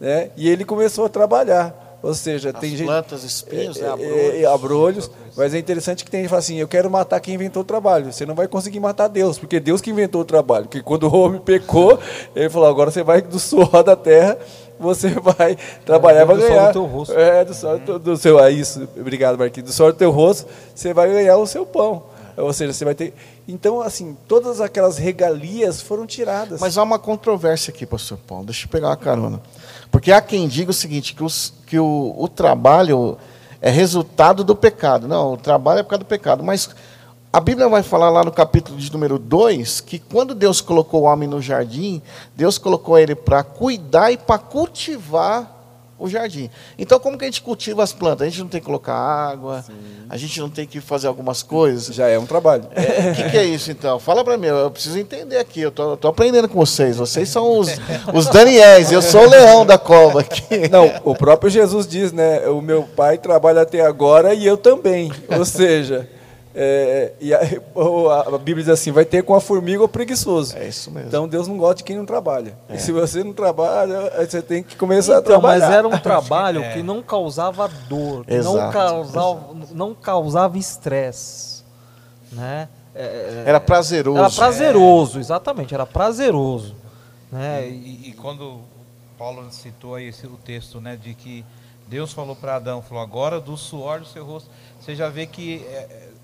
né, 0.00 0.30
e 0.36 0.48
ele 0.48 0.64
começou 0.64 1.04
a 1.04 1.08
trabalhar. 1.08 1.83
Ou 2.04 2.12
seja, 2.14 2.50
As 2.50 2.60
tem 2.60 2.76
plantas, 2.76 3.22
gente. 3.22 3.30
espinhos, 3.30 3.76
é, 3.78 3.84
é, 3.84 3.88
abrolhos. 3.88 4.34
é, 4.34 4.44
abrolhos, 4.46 5.10
mas 5.34 5.54
é 5.54 5.58
interessante 5.58 6.04
que 6.04 6.10
tem 6.10 6.20
gente 6.20 6.26
que 6.26 6.30
fala 6.30 6.40
assim: 6.40 6.56
eu 6.56 6.68
quero 6.68 6.90
matar 6.90 7.18
quem 7.18 7.34
inventou 7.34 7.62
o 7.62 7.64
trabalho. 7.64 8.12
Você 8.12 8.26
não 8.26 8.34
vai 8.34 8.46
conseguir 8.46 8.78
matar 8.78 9.08
Deus, 9.08 9.38
porque 9.38 9.58
Deus 9.58 9.80
que 9.80 9.90
inventou 9.90 10.20
o 10.20 10.24
trabalho. 10.24 10.66
Porque 10.66 10.82
quando 10.82 11.04
o 11.04 11.16
homem 11.16 11.40
pecou, 11.40 11.98
ele 12.36 12.50
falou: 12.50 12.68
agora 12.68 12.90
você 12.90 13.02
vai 13.02 13.22
do 13.22 13.38
suor 13.38 13.82
da 13.82 13.96
terra, 13.96 14.36
você 14.78 15.08
vai 15.18 15.56
trabalhar, 15.86 16.20
É, 16.20 16.24
vai 16.26 16.36
do 16.36 16.42
suor 16.42 16.52
ganhar. 16.52 16.66
do 16.66 16.72
teu 16.74 16.84
rosto. 16.84 17.18
É, 17.18 17.44
do 17.44 17.54
suor 17.54 17.78
do, 17.78 17.98
do 17.98 18.16
seu. 18.18 18.38
É 18.38 18.50
isso, 18.50 18.86
obrigado, 19.00 19.38
Marquinhos. 19.38 19.70
Do 19.70 19.74
suor 19.74 19.92
do 19.92 19.98
teu 19.98 20.10
rosto, 20.10 20.46
você 20.74 20.92
vai 20.92 21.10
ganhar 21.10 21.38
o 21.38 21.46
seu 21.46 21.64
pão. 21.64 22.02
Ou 22.36 22.52
seja, 22.52 22.72
você 22.72 22.84
vai 22.84 22.94
ter. 22.94 23.14
Então, 23.46 23.80
assim, 23.80 24.16
todas 24.26 24.60
aquelas 24.60 24.98
regalias 24.98 25.80
foram 25.80 26.04
tiradas. 26.04 26.60
Mas 26.60 26.76
há 26.76 26.82
uma 26.82 26.98
controvérsia 26.98 27.70
aqui, 27.70 27.86
pastor 27.86 28.18
Paulo. 28.26 28.44
Deixa 28.44 28.66
eu 28.66 28.70
pegar 28.70 28.88
uma 28.88 28.96
carona. 28.96 29.40
Porque 29.94 30.10
há 30.10 30.20
quem 30.20 30.48
diga 30.48 30.72
o 30.72 30.74
seguinte, 30.74 31.14
que, 31.14 31.22
os- 31.22 31.54
que 31.68 31.78
o, 31.78 32.16
o 32.18 32.26
trabalho 32.26 33.16
é 33.62 33.70
resultado 33.70 34.42
do 34.42 34.56
pecado. 34.56 35.06
Não, 35.06 35.34
o 35.34 35.36
trabalho 35.36 35.78
é 35.78 35.82
por 35.84 35.90
causa 35.90 36.02
do 36.02 36.08
pecado. 36.08 36.42
Mas 36.42 36.68
a 37.32 37.38
Bíblia 37.38 37.68
vai 37.68 37.80
falar 37.80 38.10
lá 38.10 38.24
no 38.24 38.32
capítulo 38.32 38.76
de 38.76 38.92
número 38.92 39.20
2 39.20 39.80
que 39.80 40.00
quando 40.00 40.34
Deus 40.34 40.60
colocou 40.60 41.02
o 41.02 41.04
homem 41.04 41.28
no 41.28 41.40
jardim, 41.40 42.02
Deus 42.34 42.58
colocou 42.58 42.98
ele 42.98 43.14
para 43.14 43.44
cuidar 43.44 44.10
e 44.10 44.16
para 44.16 44.36
cultivar 44.36 45.53
o 46.04 46.08
jardim. 46.08 46.50
Então, 46.78 47.00
como 47.00 47.16
que 47.16 47.24
a 47.24 47.26
gente 47.26 47.42
cultiva 47.42 47.82
as 47.82 47.92
plantas? 47.92 48.26
A 48.26 48.30
gente 48.30 48.40
não 48.40 48.48
tem 48.48 48.60
que 48.60 48.66
colocar 48.66 48.94
água, 48.94 49.64
a 50.08 50.16
gente 50.16 50.38
não 50.38 50.50
tem 50.50 50.66
que 50.66 50.80
fazer 50.80 51.06
algumas 51.06 51.42
coisas. 51.42 51.94
Já 51.94 52.08
é 52.08 52.18
um 52.18 52.26
trabalho. 52.26 52.64
O 52.64 53.14
que, 53.14 53.30
que 53.30 53.36
é 53.36 53.44
isso 53.44 53.70
então? 53.70 53.98
Fala 53.98 54.22
para 54.22 54.36
mim, 54.36 54.48
eu 54.48 54.70
preciso 54.70 54.98
entender 54.98 55.38
aqui. 55.38 55.60
Eu 55.60 55.70
tô, 55.70 55.92
eu 55.92 55.96
tô 55.96 56.08
aprendendo 56.08 56.48
com 56.48 56.58
vocês. 56.58 56.96
Vocês 56.96 57.28
são 57.28 57.58
os, 57.58 57.68
os 58.12 58.26
Daniéis, 58.26 58.92
eu 58.92 59.00
sou 59.00 59.22
o 59.22 59.30
leão 59.30 59.64
da 59.64 59.78
cova 59.78 60.20
aqui. 60.20 60.68
Não, 60.70 61.00
o 61.04 61.14
próprio 61.14 61.50
Jesus 61.50 61.86
diz, 61.86 62.12
né? 62.12 62.46
O 62.48 62.60
meu 62.60 62.82
pai 62.82 63.18
trabalha 63.18 63.62
até 63.62 63.80
agora 63.80 64.34
e 64.34 64.46
eu 64.46 64.56
também. 64.56 65.10
Ou 65.28 65.44
seja, 65.44 66.08
é, 66.54 67.12
e 67.20 67.34
a, 67.34 67.40
o- 67.74 68.08
a 68.10 68.38
Bíblia 68.38 68.64
diz 68.64 68.68
assim: 68.68 68.92
vai 68.92 69.04
ter 69.04 69.22
com 69.22 69.34
a 69.34 69.40
formiga 69.40 69.82
ou 69.82 69.88
preguiçoso. 69.88 70.56
É 70.56 70.68
isso 70.68 70.90
mesmo. 70.90 71.08
Então 71.08 71.26
Deus 71.26 71.48
não 71.48 71.56
gosta 71.58 71.76
de 71.76 71.84
quem 71.84 71.96
não 71.96 72.06
trabalha. 72.06 72.56
E 72.70 72.78
se 72.78 72.92
você 72.92 73.24
não 73.24 73.32
trabalha, 73.32 74.10
você 74.24 74.40
tem 74.40 74.62
que 74.62 74.76
começar 74.76 75.16
a 75.16 75.18
Então, 75.20 75.40
mas 75.40 75.58
trabalhar. 75.60 75.78
era 75.78 75.88
um 75.88 75.98
trabalho 75.98 76.62
É. 76.62 76.72
que 76.74 76.82
não 76.82 77.02
causava 77.02 77.66
dor, 77.88 78.24
que 78.24 78.34
não 78.38 78.54
Exato, 78.56 78.72
causava, 78.72 79.46
não 79.72 79.94
causava 79.94 80.56
estresse, 80.58 81.64
né? 82.32 82.68
É, 82.94 83.42
Era 83.46 83.58
prazeroso. 83.58 84.18
Era 84.18 84.30
prazeroso, 84.30 85.18
exatamente, 85.18 85.74
era 85.74 85.84
prazeroso, 85.84 86.76
né? 87.32 87.66
E- 87.66 87.72
E, 88.04 88.08
e 88.10 88.12
quando 88.12 88.60
Paulo 89.18 89.44
citou 89.50 89.96
aí 89.96 90.06
esse, 90.08 90.26
o 90.26 90.36
texto, 90.44 90.80
né, 90.80 90.96
de 90.96 91.12
que 91.14 91.44
Deus 91.88 92.12
falou 92.12 92.36
para 92.36 92.54
Adão, 92.56 92.80
falou 92.82 93.02
agora 93.02 93.40
do 93.40 93.56
suor 93.56 93.98
do 94.00 94.06
seu 94.06 94.24
rosto, 94.24 94.48
você 94.80 94.94
já 94.94 95.08
vê 95.08 95.26
que 95.26 95.64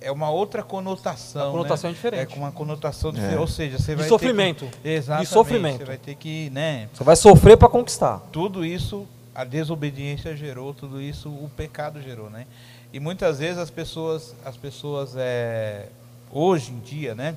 é, 0.00 0.06
é 0.08 0.12
uma 0.12 0.30
outra 0.30 0.62
conotação, 0.62 1.48
A 1.48 1.50
conotação 1.52 1.88
né? 1.90 1.92
é 1.92 1.94
diferente. 1.94 2.20
É 2.20 2.26
com 2.26 2.40
uma 2.40 2.52
conotação 2.52 3.10
É. 3.10 3.14
diferente, 3.14 3.38
ou 3.38 3.46
seja, 3.46 3.78
você 3.78 3.94
vai 3.94 4.08
sofrimento. 4.08 4.66
ter 4.66 4.78
que, 4.82 4.88
exatamente, 4.88 5.26
De 5.28 5.32
sofrimento. 5.32 5.78
Você 5.78 5.84
vai 5.84 5.96
ter 5.98 6.14
que, 6.14 6.50
né, 6.50 6.88
Você 6.94 7.04
vai 7.04 7.16
sofrer 7.16 7.56
para 7.56 7.68
conquistar. 7.68 8.20
tudo 8.32 8.64
isso 8.64 9.06
a 9.34 9.44
desobediência 9.44 10.36
gerou, 10.36 10.74
tudo 10.74 11.00
isso 11.00 11.28
o 11.28 11.50
pecado 11.56 12.00
gerou, 12.02 12.28
né? 12.28 12.46
E 12.92 12.98
muitas 12.98 13.38
vezes 13.38 13.58
as 13.58 13.70
pessoas, 13.70 14.34
as 14.44 14.56
pessoas 14.56 15.14
é, 15.16 15.86
hoje 16.32 16.72
em 16.72 16.80
dia, 16.80 17.14
né? 17.14 17.36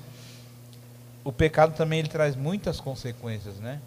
O 1.24 1.32
pecado 1.32 1.74
também 1.76 2.00
ele 2.00 2.08
traz 2.10 2.36
muitas 2.36 2.80
consequências, 2.80 3.56
né? 3.58 3.80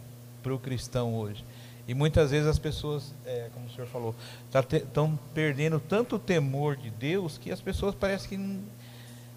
Para 0.43 0.55
o 0.55 0.59
cristão 0.59 1.15
hoje. 1.17 1.45
E 1.89 1.95
muitas 1.95 2.33
vezes 2.33 2.49
as 2.49 2.59
pessoas, 2.59 3.15
é, 3.25 3.49
como 3.55 3.67
o 3.67 3.71
senhor 3.71 3.87
falou, 3.87 4.15
estão 4.53 5.19
perdendo 5.33 5.79
tanto 5.79 6.17
o 6.17 6.19
temor 6.19 6.77
de 6.77 6.91
Deus 6.91 7.39
que 7.39 7.53
as 7.53 7.61
pessoas 7.61 7.95
parecem 7.95 8.29
que 8.29 8.61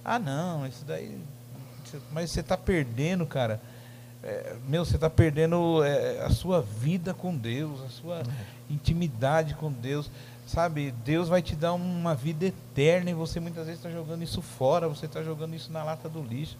ah 0.03 0.17
não, 0.17 0.65
isso 0.65 0.83
daí, 0.85 1.19
mas 2.11 2.31
você 2.31 2.39
está 2.39 2.57
perdendo, 2.57 3.25
cara. 3.25 3.61
É, 4.21 4.55
meu, 4.67 4.83
você 4.83 4.95
está 4.95 5.09
perdendo 5.09 5.83
é, 5.83 6.21
a 6.25 6.29
sua 6.29 6.61
vida 6.61 7.13
com 7.13 7.35
Deus, 7.35 7.81
a 7.81 7.89
sua 7.89 8.23
intimidade 8.69 9.53
com 9.53 9.71
Deus. 9.71 10.09
Sabe, 10.45 10.91
Deus 11.05 11.29
vai 11.29 11.43
te 11.43 11.55
dar 11.55 11.73
uma 11.73 12.15
vida 12.15 12.45
eterna 12.47 13.11
e 13.11 13.13
você 13.13 13.39
muitas 13.39 13.67
vezes 13.67 13.79
está 13.79 13.91
jogando 13.91 14.23
isso 14.23 14.41
fora, 14.41 14.87
você 14.87 15.05
está 15.05 15.21
jogando 15.21 15.55
isso 15.55 15.71
na 15.71 15.83
lata 15.83 16.09
do 16.09 16.23
lixo. 16.23 16.57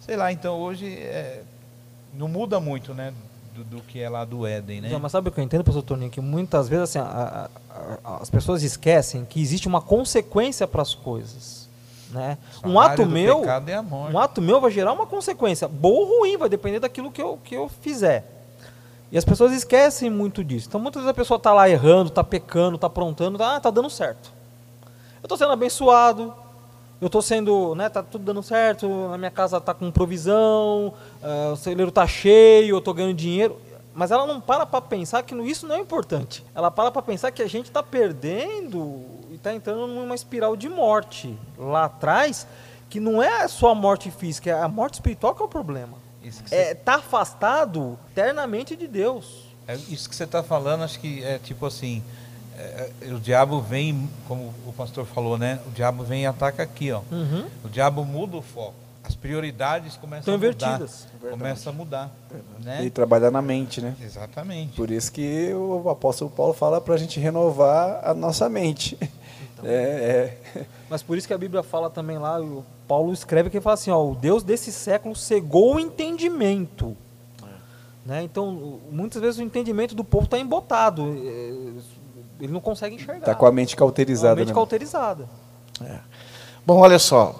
Sei 0.00 0.14
lá, 0.14 0.30
então 0.30 0.58
hoje 0.58 0.86
é, 0.86 1.42
não 2.12 2.28
muda 2.28 2.60
muito, 2.60 2.92
né? 2.92 3.14
Do, 3.64 3.76
do 3.76 3.82
que 3.82 4.00
é 4.00 4.08
lá 4.08 4.24
do 4.24 4.46
Éden, 4.46 4.80
né? 4.80 4.88
Não, 4.90 4.98
mas 5.00 5.12
sabe 5.12 5.28
o 5.28 5.32
que 5.32 5.38
eu 5.40 5.44
entendo, 5.44 5.62
professor 5.64 5.82
Toninho? 5.82 6.10
Que 6.10 6.20
muitas 6.20 6.68
vezes 6.68 6.84
assim, 6.84 6.98
a- 6.98 7.48
a- 7.70 7.98
a- 8.04 8.16
as 8.22 8.30
pessoas 8.30 8.62
esquecem 8.62 9.24
que 9.24 9.40
existe 9.40 9.68
uma 9.68 9.80
consequência 9.80 10.66
para 10.66 10.82
as 10.82 10.94
coisas. 10.94 11.68
Né? 12.10 12.38
Um 12.64 12.78
ato 12.80 13.02
meu, 13.06 13.38
é 14.08 14.12
um 14.12 14.18
ato 14.18 14.42
meu 14.42 14.60
vai 14.60 14.70
gerar 14.70 14.92
uma 14.92 15.06
consequência, 15.06 15.68
boa 15.68 16.00
ou 16.08 16.18
ruim, 16.20 16.36
vai 16.36 16.48
depender 16.48 16.80
daquilo 16.80 17.10
que 17.10 17.22
eu, 17.22 17.38
que 17.44 17.54
eu 17.54 17.68
fizer. 17.80 18.24
E 19.12 19.18
as 19.18 19.24
pessoas 19.24 19.52
esquecem 19.52 20.10
muito 20.10 20.42
disso. 20.42 20.66
Então 20.68 20.80
muitas 20.80 21.02
vezes 21.02 21.10
a 21.10 21.14
pessoa 21.14 21.36
está 21.36 21.52
lá 21.52 21.68
errando, 21.68 22.08
está 22.08 22.24
pecando, 22.24 22.74
está 22.76 22.86
aprontando, 22.88 23.38
tá, 23.38 23.56
ah, 23.56 23.60
tá 23.60 23.70
dando 23.70 23.88
certo. 23.90 24.32
Eu 25.22 25.26
estou 25.26 25.36
sendo 25.38 25.52
abençoado, 25.52 26.34
eu 27.00 27.06
estou 27.06 27.22
sendo, 27.22 27.74
né, 27.74 27.88
tá 27.88 28.02
tudo 28.02 28.24
dando 28.24 28.42
certo, 28.42 29.08
na 29.08 29.16
minha 29.16 29.30
casa 29.30 29.56
está 29.56 29.72
com 29.72 29.90
provisão, 29.90 30.92
ah, 31.22 31.50
o 31.52 31.56
celeiro 31.56 31.88
está 31.88 32.06
cheio, 32.06 32.74
eu 32.74 32.78
estou 32.78 32.92
ganhando 32.92 33.14
dinheiro. 33.14 33.56
Mas 33.94 34.10
ela 34.10 34.26
não 34.26 34.40
para 34.40 34.64
para 34.64 34.80
pensar 34.80 35.22
que 35.22 35.34
isso 35.34 35.66
não 35.66 35.74
é 35.76 35.80
importante. 35.80 36.44
Ela 36.54 36.70
para 36.70 36.90
para 36.90 37.02
pensar 37.02 37.30
que 37.32 37.42
a 37.42 37.48
gente 37.48 37.66
está 37.66 37.82
perdendo 37.82 39.02
e 39.30 39.34
está 39.34 39.52
entrando 39.52 39.86
numa 39.86 40.14
espiral 40.14 40.56
de 40.56 40.68
morte 40.68 41.36
lá 41.58 41.86
atrás, 41.86 42.46
que 42.88 43.00
não 43.00 43.22
é 43.22 43.48
só 43.48 43.70
a 43.70 43.74
morte 43.74 44.10
física, 44.10 44.50
é 44.50 44.62
a 44.62 44.68
morte 44.68 44.94
espiritual 44.94 45.34
que 45.34 45.42
é 45.42 45.44
o 45.44 45.48
problema. 45.48 45.98
Isso 46.22 46.42
que 46.44 46.54
É 46.54 46.68
você 46.68 46.74
tá 46.76 46.96
afastado 46.96 47.98
eternamente 48.12 48.76
de 48.76 48.86
Deus. 48.86 49.50
É, 49.66 49.74
isso 49.74 50.08
que 50.08 50.14
você 50.14 50.24
está 50.24 50.42
falando, 50.42 50.82
acho 50.84 51.00
que 51.00 51.24
é 51.24 51.38
tipo 51.38 51.66
assim, 51.66 52.02
é, 52.02 52.02
é, 52.02 52.29
o 53.14 53.18
diabo 53.18 53.60
vem, 53.60 54.08
como 54.26 54.54
o 54.66 54.72
pastor 54.72 55.06
falou, 55.06 55.38
né? 55.38 55.60
O 55.66 55.70
diabo 55.70 56.02
vem 56.04 56.22
e 56.22 56.26
ataca 56.26 56.62
aqui, 56.62 56.92
ó. 56.92 57.00
Uhum. 57.10 57.46
O 57.64 57.68
diabo 57.68 58.04
muda 58.04 58.36
o 58.36 58.42
foco. 58.42 58.74
As 59.02 59.14
prioridades 59.14 59.96
começam 59.96 60.34
Estão 60.34 60.34
a 60.34 60.52
mudar. 60.52 60.66
invertidas. 60.66 61.06
Começa 61.30 61.70
a 61.70 61.72
mudar, 61.72 62.10
né? 62.62 62.84
E 62.84 62.90
trabalhar 62.90 63.30
na 63.30 63.42
mente, 63.42 63.80
né? 63.80 63.96
Exatamente. 64.00 64.76
Por 64.76 64.90
isso 64.90 65.10
que 65.10 65.52
o 65.52 65.88
apóstolo 65.88 66.30
Paulo 66.30 66.52
fala 66.52 66.80
para 66.80 66.94
a 66.94 66.98
gente 66.98 67.18
renovar 67.18 68.00
a 68.04 68.14
nossa 68.14 68.48
mente. 68.48 68.96
É, 69.62 70.36
é. 70.54 70.64
Mas 70.88 71.02
por 71.02 71.18
isso 71.18 71.26
que 71.26 71.34
a 71.34 71.38
Bíblia 71.38 71.62
fala 71.62 71.90
também 71.90 72.18
lá, 72.18 72.40
o 72.40 72.64
Paulo 72.88 73.12
escreve 73.12 73.50
que 73.50 73.56
ele 73.56 73.62
fala 73.62 73.74
assim, 73.74 73.90
ó, 73.90 74.02
o 74.02 74.14
Deus 74.14 74.42
desse 74.42 74.72
século 74.72 75.14
cegou 75.14 75.74
o 75.74 75.80
entendimento. 75.80 76.96
Né? 78.04 78.22
Então, 78.22 78.80
muitas 78.90 79.20
vezes 79.20 79.38
o 79.38 79.42
entendimento 79.42 79.94
do 79.94 80.02
povo 80.02 80.24
está 80.24 80.38
embotado. 80.38 81.02
Ele 82.40 82.52
não 82.52 82.60
consegue 82.60 82.96
enxergar. 82.96 83.24
Tá 83.24 83.34
com 83.34 83.46
a 83.46 83.52
mente 83.52 83.76
Com 83.76 83.84
a 83.84 83.86
cauterizada. 83.86 84.36
mente 84.36 84.48
né? 84.48 84.54
cauterizada. 84.54 85.28
Bom, 86.66 86.78
olha 86.78 86.98
só, 86.98 87.34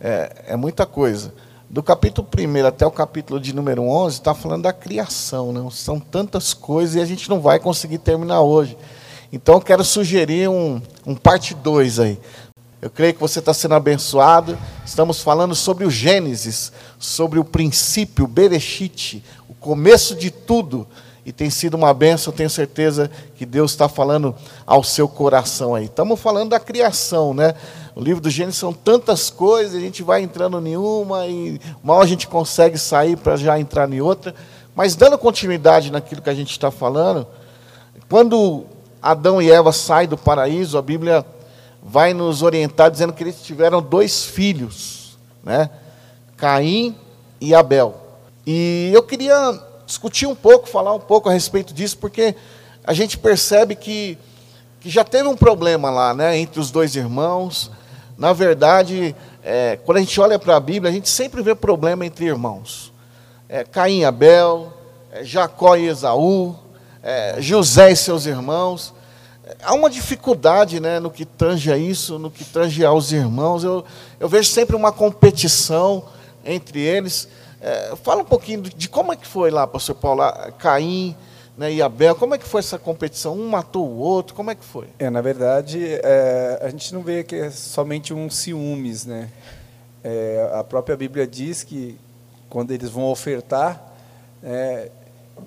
é, 0.00 0.44
é 0.48 0.56
muita 0.56 0.86
coisa. 0.86 1.32
Do 1.70 1.82
capítulo 1.82 2.26
1 2.34 2.66
até 2.66 2.86
o 2.86 2.90
capítulo 2.90 3.38
de 3.38 3.54
número 3.54 3.82
11, 3.82 4.16
está 4.16 4.34
falando 4.34 4.62
da 4.62 4.72
criação. 4.72 5.52
Né? 5.52 5.68
São 5.70 6.00
tantas 6.00 6.54
coisas 6.54 6.96
e 6.96 7.00
a 7.00 7.04
gente 7.04 7.28
não 7.28 7.40
vai 7.40 7.58
conseguir 7.58 7.98
terminar 7.98 8.40
hoje. 8.40 8.76
Então, 9.30 9.56
eu 9.56 9.60
quero 9.60 9.84
sugerir 9.84 10.48
um, 10.48 10.80
um 11.04 11.14
parte 11.14 11.54
2 11.54 12.00
aí. 12.00 12.18
Eu 12.80 12.88
creio 12.88 13.12
que 13.12 13.20
você 13.20 13.40
está 13.40 13.52
sendo 13.52 13.74
abençoado. 13.74 14.56
Estamos 14.86 15.20
falando 15.20 15.54
sobre 15.54 15.84
o 15.84 15.90
Gênesis, 15.90 16.72
sobre 16.98 17.38
o 17.38 17.44
princípio, 17.44 18.24
o 18.24 18.28
Bereshit, 18.28 19.22
o 19.48 19.54
começo 19.54 20.14
de 20.14 20.30
tudo. 20.30 20.86
E 21.28 21.32
tem 21.32 21.50
sido 21.50 21.74
uma 21.74 21.92
benção, 21.92 22.32
tenho 22.32 22.48
certeza 22.48 23.10
que 23.36 23.44
Deus 23.44 23.72
está 23.72 23.86
falando 23.86 24.34
ao 24.66 24.82
seu 24.82 25.06
coração 25.06 25.74
aí. 25.74 25.84
Estamos 25.84 26.18
falando 26.18 26.48
da 26.48 26.58
criação, 26.58 27.34
né? 27.34 27.54
O 27.94 28.00
livro 28.00 28.22
do 28.22 28.30
Gênesis 28.30 28.58
são 28.58 28.72
tantas 28.72 29.28
coisas, 29.28 29.74
a 29.74 29.78
gente 29.78 30.02
vai 30.02 30.22
entrando 30.22 30.66
em 30.66 30.74
uma 30.78 31.26
e 31.26 31.60
mal 31.84 32.00
a 32.00 32.06
gente 32.06 32.26
consegue 32.26 32.78
sair 32.78 33.14
para 33.14 33.36
já 33.36 33.60
entrar 33.60 33.92
em 33.92 34.00
outra. 34.00 34.34
Mas 34.74 34.96
dando 34.96 35.18
continuidade 35.18 35.92
naquilo 35.92 36.22
que 36.22 36.30
a 36.30 36.34
gente 36.34 36.50
está 36.50 36.70
falando, 36.70 37.26
quando 38.08 38.64
Adão 39.02 39.42
e 39.42 39.50
Eva 39.50 39.70
saem 39.70 40.08
do 40.08 40.16
paraíso, 40.16 40.78
a 40.78 40.82
Bíblia 40.82 41.26
vai 41.82 42.14
nos 42.14 42.40
orientar 42.40 42.90
dizendo 42.90 43.12
que 43.12 43.22
eles 43.22 43.42
tiveram 43.42 43.82
dois 43.82 44.24
filhos, 44.24 45.18
né? 45.44 45.68
Caim 46.38 46.96
e 47.38 47.54
Abel. 47.54 47.94
E 48.46 48.90
eu 48.94 49.02
queria 49.02 49.67
discutir 49.88 50.26
um 50.26 50.34
pouco, 50.34 50.68
falar 50.68 50.92
um 50.92 51.00
pouco 51.00 51.30
a 51.30 51.32
respeito 51.32 51.72
disso, 51.72 51.96
porque 51.96 52.36
a 52.84 52.92
gente 52.92 53.16
percebe 53.16 53.74
que, 53.74 54.18
que 54.80 54.90
já 54.90 55.02
teve 55.02 55.26
um 55.26 55.36
problema 55.36 55.90
lá, 55.90 56.12
né, 56.12 56.36
entre 56.36 56.60
os 56.60 56.70
dois 56.70 56.94
irmãos. 56.94 57.70
Na 58.16 58.34
verdade, 58.34 59.16
é, 59.42 59.78
quando 59.86 59.96
a 59.96 60.00
gente 60.00 60.20
olha 60.20 60.38
para 60.38 60.56
a 60.56 60.60
Bíblia, 60.60 60.90
a 60.90 60.94
gente 60.94 61.08
sempre 61.08 61.42
vê 61.42 61.54
problema 61.54 62.04
entre 62.04 62.26
irmãos. 62.26 62.92
É, 63.48 63.64
Caim 63.64 64.00
e 64.00 64.04
Abel, 64.04 64.70
é, 65.10 65.24
Jacó 65.24 65.74
e 65.74 65.86
Esaú, 65.86 66.54
é, 67.02 67.36
José 67.40 67.90
e 67.90 67.96
seus 67.96 68.26
irmãos. 68.26 68.92
Há 69.62 69.72
uma 69.72 69.88
dificuldade 69.88 70.80
né, 70.80 71.00
no 71.00 71.10
que 71.10 71.24
tange 71.24 71.72
a 71.72 71.78
isso, 71.78 72.18
no 72.18 72.30
que 72.30 72.44
tange 72.44 72.84
aos 72.84 73.10
irmãos. 73.10 73.64
Eu, 73.64 73.82
eu 74.20 74.28
vejo 74.28 74.50
sempre 74.50 74.76
uma 74.76 74.92
competição 74.92 76.04
entre 76.44 76.78
eles. 76.78 77.26
É, 77.60 77.94
fala 77.96 78.22
um 78.22 78.24
pouquinho 78.24 78.62
de, 78.62 78.88
como 78.88 79.12
é 79.12 79.16
que 79.16 79.26
foi 79.26 79.50
lá, 79.50 79.66
pastor 79.66 79.96
Paulo, 79.96 80.22
Caim 80.58 81.16
né, 81.58 81.72
e 81.72 81.82
Abel, 81.82 82.14
como 82.14 82.36
é 82.36 82.38
que 82.38 82.46
foi 82.46 82.60
essa 82.60 82.78
competição? 82.78 83.36
Um 83.36 83.48
matou 83.48 83.84
o 83.84 83.98
outro, 83.98 84.32
como 84.32 84.48
é 84.48 84.54
que 84.54 84.64
foi? 84.64 84.86
É, 84.96 85.10
na 85.10 85.20
verdade, 85.20 85.84
é, 85.84 86.60
a 86.62 86.68
gente 86.68 86.94
não 86.94 87.02
vê 87.02 87.24
que 87.24 87.34
é 87.34 87.50
somente 87.50 88.14
um 88.14 88.30
ciúmes, 88.30 89.04
né? 89.04 89.28
É, 90.04 90.52
a 90.54 90.62
própria 90.62 90.96
Bíblia 90.96 91.26
diz 91.26 91.64
que 91.64 91.98
quando 92.48 92.70
eles 92.70 92.88
vão 92.88 93.06
ofertar, 93.06 93.92
é, 94.40 94.88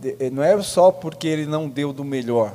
de, 0.01 0.29
não 0.31 0.43
é 0.43 0.61
só 0.61 0.91
porque 0.91 1.29
ele 1.29 1.45
não 1.45 1.69
deu 1.69 1.93
do 1.93 2.03
melhor, 2.03 2.53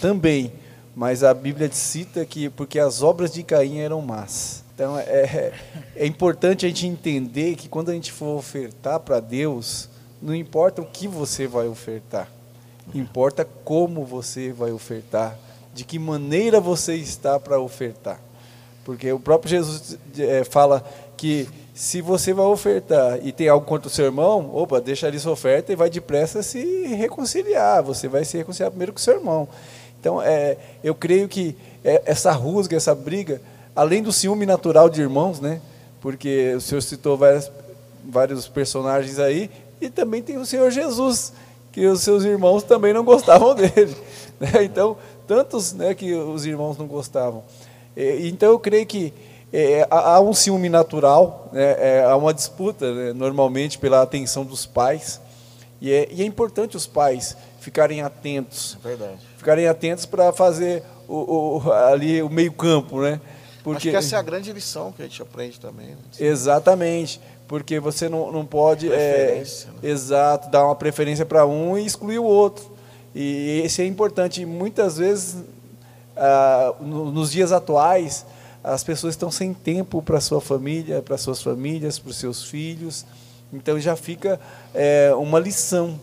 também, 0.00 0.50
mas 0.96 1.22
a 1.22 1.34
Bíblia 1.34 1.70
cita 1.70 2.24
que 2.24 2.48
porque 2.48 2.78
as 2.78 3.02
obras 3.02 3.30
de 3.30 3.42
Caim 3.42 3.80
eram 3.80 4.00
más. 4.00 4.63
Então, 4.74 4.98
é, 4.98 5.52
é 5.94 6.04
importante 6.04 6.66
a 6.66 6.68
gente 6.68 6.86
entender 6.86 7.54
que 7.54 7.68
quando 7.68 7.90
a 7.90 7.94
gente 7.94 8.10
for 8.10 8.36
ofertar 8.36 8.98
para 8.98 9.20
Deus, 9.20 9.88
não 10.20 10.34
importa 10.34 10.82
o 10.82 10.86
que 10.86 11.06
você 11.06 11.46
vai 11.46 11.68
ofertar, 11.68 12.28
importa 12.92 13.46
como 13.64 14.04
você 14.04 14.52
vai 14.52 14.72
ofertar, 14.72 15.38
de 15.72 15.84
que 15.84 15.98
maneira 15.98 16.60
você 16.60 16.94
está 16.96 17.38
para 17.38 17.60
ofertar. 17.60 18.20
Porque 18.84 19.10
o 19.12 19.20
próprio 19.20 19.50
Jesus 19.50 19.96
é, 20.18 20.44
fala 20.44 20.84
que 21.16 21.48
se 21.72 22.00
você 22.00 22.32
vai 22.32 22.46
ofertar 22.46 23.18
e 23.22 23.32
tem 23.32 23.48
algo 23.48 23.64
contra 23.66 23.88
o 23.88 23.90
seu 23.90 24.04
irmão, 24.04 24.50
opa, 24.54 24.80
deixa 24.80 25.06
ali 25.06 25.18
sua 25.18 25.32
oferta 25.32 25.72
e 25.72 25.76
vai 25.76 25.88
depressa 25.88 26.42
se 26.42 26.86
reconciliar. 26.88 27.82
Você 27.82 28.08
vai 28.08 28.24
se 28.24 28.36
reconciliar 28.36 28.70
primeiro 28.70 28.92
com 28.92 28.98
o 28.98 29.02
seu 29.02 29.14
irmão. 29.14 29.48
Então, 29.98 30.20
é, 30.20 30.56
eu 30.82 30.94
creio 30.94 31.28
que 31.28 31.56
é, 31.82 32.02
essa 32.04 32.30
rusga, 32.32 32.76
essa 32.76 32.94
briga, 32.94 33.40
além 33.74 34.02
do 34.02 34.12
ciúme 34.12 34.46
natural 34.46 34.88
de 34.88 35.00
irmãos, 35.00 35.40
né? 35.40 35.60
Porque 36.00 36.54
o 36.56 36.60
senhor 36.60 36.82
citou 36.82 37.16
várias, 37.16 37.50
vários 38.04 38.46
personagens 38.46 39.18
aí, 39.18 39.50
e 39.80 39.90
também 39.90 40.22
tem 40.22 40.38
o 40.38 40.46
Senhor 40.46 40.70
Jesus, 40.70 41.32
que 41.72 41.86
os 41.86 42.00
seus 42.02 42.24
irmãos 42.24 42.62
também 42.62 42.92
não 42.92 43.04
gostavam 43.04 43.54
dele. 43.56 43.96
Né? 44.40 44.64
Então, 44.64 44.96
tantos 45.26 45.72
né, 45.72 45.94
que 45.94 46.14
os 46.14 46.46
irmãos 46.46 46.78
não 46.78 46.86
gostavam. 46.86 47.42
Então, 47.96 48.50
eu 48.50 48.58
creio 48.58 48.86
que 48.86 49.12
é, 49.52 49.86
há 49.90 50.20
um 50.20 50.32
ciúme 50.32 50.68
natural, 50.68 51.48
né, 51.52 51.76
é, 51.78 52.04
há 52.04 52.16
uma 52.16 52.34
disputa, 52.34 52.92
né, 52.92 53.12
normalmente, 53.12 53.78
pela 53.78 54.02
atenção 54.02 54.44
dos 54.44 54.66
pais. 54.66 55.20
E 55.80 55.92
é, 55.92 56.08
e 56.10 56.22
é 56.22 56.24
importante 56.24 56.76
os 56.76 56.86
pais 56.86 57.36
ficarem 57.60 58.02
atentos. 58.02 58.76
É 58.84 58.88
verdade. 58.88 59.18
Ficarem 59.36 59.68
atentos 59.68 60.06
para 60.06 60.32
fazer 60.32 60.82
o, 61.06 61.60
o, 61.64 61.72
ali 61.72 62.22
o 62.22 62.28
meio-campo, 62.28 63.00
né? 63.00 63.20
Porque, 63.64 63.88
Acho 63.88 63.90
que 63.90 63.96
essa 63.96 64.16
é 64.16 64.18
a 64.18 64.22
grande 64.22 64.52
lição 64.52 64.92
que 64.92 65.00
a 65.00 65.06
gente 65.06 65.22
aprende 65.22 65.58
também. 65.58 65.86
Né? 65.86 65.96
Exatamente, 66.20 67.18
porque 67.48 67.80
você 67.80 68.10
não, 68.10 68.30
não 68.30 68.44
pode, 68.44 68.92
é, 68.92 69.42
né? 69.42 69.90
exato, 69.90 70.50
dar 70.50 70.66
uma 70.66 70.76
preferência 70.76 71.24
para 71.24 71.46
um 71.46 71.78
e 71.78 71.86
excluir 71.86 72.18
o 72.18 72.24
outro. 72.24 72.70
E 73.14 73.62
esse 73.64 73.80
é 73.80 73.86
importante. 73.86 74.44
Muitas 74.44 74.98
vezes, 74.98 75.42
ah, 76.14 76.74
no, 76.78 77.10
nos 77.10 77.32
dias 77.32 77.52
atuais, 77.52 78.26
as 78.62 78.84
pessoas 78.84 79.14
estão 79.14 79.30
sem 79.30 79.54
tempo 79.54 80.02
para 80.02 80.20
sua 80.20 80.42
família, 80.42 81.00
para 81.00 81.16
suas 81.16 81.42
famílias, 81.42 81.98
para 81.98 82.10
os 82.10 82.16
seus 82.18 82.44
filhos. 82.44 83.06
Então 83.50 83.80
já 83.80 83.96
fica 83.96 84.38
é, 84.74 85.10
uma 85.16 85.38
lição, 85.38 85.98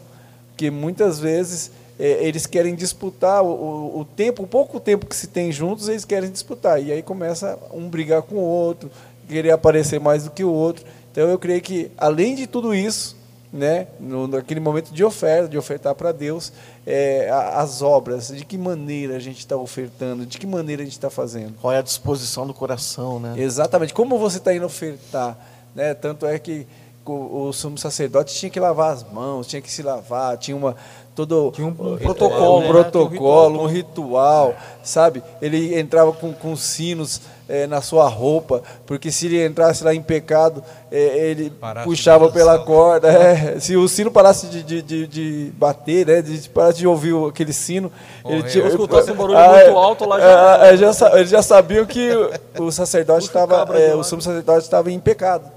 que 0.57 0.71
muitas 0.71 1.19
vezes 1.19 1.69
é, 2.01 2.25
eles 2.25 2.47
querem 2.47 2.73
disputar 2.73 3.43
o, 3.43 3.99
o, 3.99 4.03
tempo, 4.03 4.41
o 4.41 4.47
pouco 4.47 4.79
tempo 4.79 5.05
que 5.05 5.15
se 5.15 5.27
tem 5.27 5.51
juntos, 5.51 5.87
eles 5.87 6.03
querem 6.03 6.31
disputar. 6.31 6.81
E 6.81 6.91
aí 6.91 7.03
começa 7.03 7.59
um 7.71 7.87
brigar 7.87 8.23
com 8.23 8.37
o 8.37 8.43
outro, 8.43 8.89
querer 9.29 9.51
aparecer 9.51 9.99
mais 9.99 10.23
do 10.23 10.31
que 10.31 10.43
o 10.43 10.51
outro. 10.51 10.83
Então 11.11 11.29
eu 11.29 11.37
creio 11.37 11.61
que, 11.61 11.91
além 11.95 12.33
de 12.33 12.47
tudo 12.47 12.73
isso, 12.73 13.15
né, 13.53 13.85
no, 13.99 14.27
naquele 14.27 14.59
momento 14.59 14.91
de 14.91 15.03
oferta, 15.03 15.47
de 15.47 15.59
ofertar 15.59 15.93
para 15.93 16.11
Deus, 16.11 16.51
é, 16.87 17.29
as 17.53 17.83
obras, 17.83 18.29
de 18.29 18.45
que 18.45 18.57
maneira 18.57 19.17
a 19.17 19.19
gente 19.19 19.37
está 19.37 19.55
ofertando, 19.55 20.25
de 20.25 20.39
que 20.39 20.47
maneira 20.47 20.81
a 20.81 20.85
gente 20.85 20.93
está 20.93 21.11
fazendo. 21.11 21.53
Qual 21.61 21.71
é 21.71 21.77
a 21.77 21.83
disposição 21.83 22.47
do 22.47 22.53
coração, 22.53 23.19
né? 23.19 23.35
Exatamente. 23.37 23.93
Como 23.93 24.17
você 24.17 24.39
está 24.39 24.55
indo 24.55 24.65
ofertar, 24.65 25.37
né? 25.75 25.93
Tanto 25.93 26.25
é 26.25 26.39
que 26.39 26.65
o, 27.05 27.47
o 27.47 27.53
sumo 27.53 27.77
sacerdote 27.77 28.33
tinha 28.33 28.49
que 28.49 28.59
lavar 28.59 28.93
as 28.93 29.03
mãos, 29.03 29.47
tinha 29.47 29.61
que 29.61 29.71
se 29.71 29.81
lavar, 29.81 30.37
tinha 30.37 30.55
uma 30.55 30.75
todo 31.15 31.51
tinha 31.51 31.67
um, 31.67 31.71
um 31.71 31.97
protocolo, 31.97 32.57
um, 32.57 32.61
né? 32.61 32.67
protocolo, 32.67 33.61
um 33.61 33.65
ritual, 33.65 34.47
um 34.47 34.51
ritual 34.51 34.55
sabe? 34.83 35.21
Ele 35.41 35.77
entrava 35.77 36.11
com, 36.13 36.33
com 36.33 36.55
sinos 36.55 37.21
é, 37.47 37.67
na 37.67 37.81
sua 37.81 38.07
roupa, 38.07 38.63
porque 38.85 39.11
se 39.11 39.25
ele 39.25 39.45
entrasse 39.45 39.83
lá 39.83 39.93
em 39.93 40.01
pecado, 40.01 40.63
é, 40.89 41.29
ele 41.29 41.49
parasse 41.49 41.85
puxava 41.85 42.31
pela 42.31 42.59
corda. 42.59 43.11
É, 43.21 43.59
se 43.59 43.75
o 43.75 43.87
sino 43.87 44.09
parasse 44.09 44.47
de, 44.47 44.63
de, 44.63 44.81
de, 44.81 45.07
de 45.07 45.51
bater, 45.55 46.07
né, 46.07 46.21
de 46.21 46.49
parasse 46.49 46.79
de 46.79 46.87
ouvir 46.87 47.13
aquele 47.27 47.53
sino, 47.53 47.91
ele 48.25 48.43
tinha, 48.43 48.65
escutasse 48.67 49.11
um 49.11 49.15
barulho 49.15 49.37
ah, 49.37 49.53
muito 49.53 49.77
alto 49.77 50.05
lá 50.05 50.19
já, 50.19 50.61
ah, 50.61 50.75
já, 50.75 51.17
ele 51.17 51.27
já 51.27 51.41
sabia 51.41 51.85
que 51.85 52.09
o 52.57 52.71
sacerdote 52.71 53.25
estava, 53.25 53.77
é, 53.77 53.93
o 53.93 54.03
sumo 54.03 54.21
sacerdote 54.21 54.63
estava 54.63 54.91
em 54.91 54.99
pecado. 54.99 55.51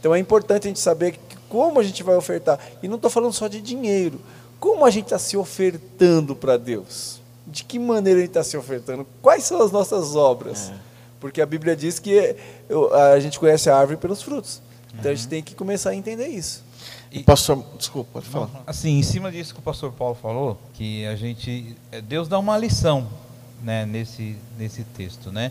Então 0.00 0.14
é 0.14 0.18
importante 0.18 0.66
a 0.66 0.68
gente 0.68 0.80
saber 0.80 1.18
como 1.48 1.78
a 1.78 1.82
gente 1.82 2.02
vai 2.02 2.16
ofertar. 2.16 2.58
E 2.82 2.88
não 2.88 2.96
estou 2.96 3.10
falando 3.10 3.32
só 3.32 3.46
de 3.46 3.60
dinheiro. 3.60 4.18
Como 4.62 4.84
a 4.84 4.90
gente 4.90 5.06
está 5.06 5.18
se 5.18 5.36
ofertando 5.36 6.36
para 6.36 6.56
Deus? 6.56 7.20
De 7.44 7.64
que 7.64 7.80
maneira 7.80 8.20
a 8.20 8.22
gente 8.22 8.30
está 8.30 8.44
se 8.44 8.56
ofertando? 8.56 9.04
Quais 9.20 9.42
são 9.42 9.60
as 9.60 9.72
nossas 9.72 10.14
obras? 10.14 10.70
É. 10.70 10.74
Porque 11.18 11.42
a 11.42 11.46
Bíblia 11.46 11.74
diz 11.74 11.98
que 11.98 12.36
a 12.92 13.18
gente 13.18 13.40
conhece 13.40 13.68
a 13.68 13.76
árvore 13.76 13.98
pelos 13.98 14.22
frutos. 14.22 14.62
Então 14.90 15.06
uhum. 15.06 15.10
a 15.10 15.14
gente 15.14 15.24
uhum. 15.24 15.30
tem 15.30 15.42
que 15.42 15.56
começar 15.56 15.90
a 15.90 15.96
entender 15.96 16.28
isso. 16.28 16.62
E, 17.10 17.24
pastor, 17.24 17.60
desculpa, 17.76 18.10
pode 18.12 18.26
falar. 18.26 18.62
Assim, 18.64 18.98
em 18.98 19.02
cima 19.02 19.32
disso 19.32 19.52
que 19.52 19.58
o 19.58 19.62
pastor 19.62 19.90
Paulo 19.90 20.14
falou, 20.14 20.56
que 20.74 21.04
a 21.06 21.16
gente, 21.16 21.76
é, 21.90 22.00
Deus 22.00 22.28
dá 22.28 22.38
uma 22.38 22.56
lição, 22.56 23.08
né, 23.60 23.84
nesse 23.84 24.36
nesse 24.56 24.84
texto, 24.84 25.32
né? 25.32 25.50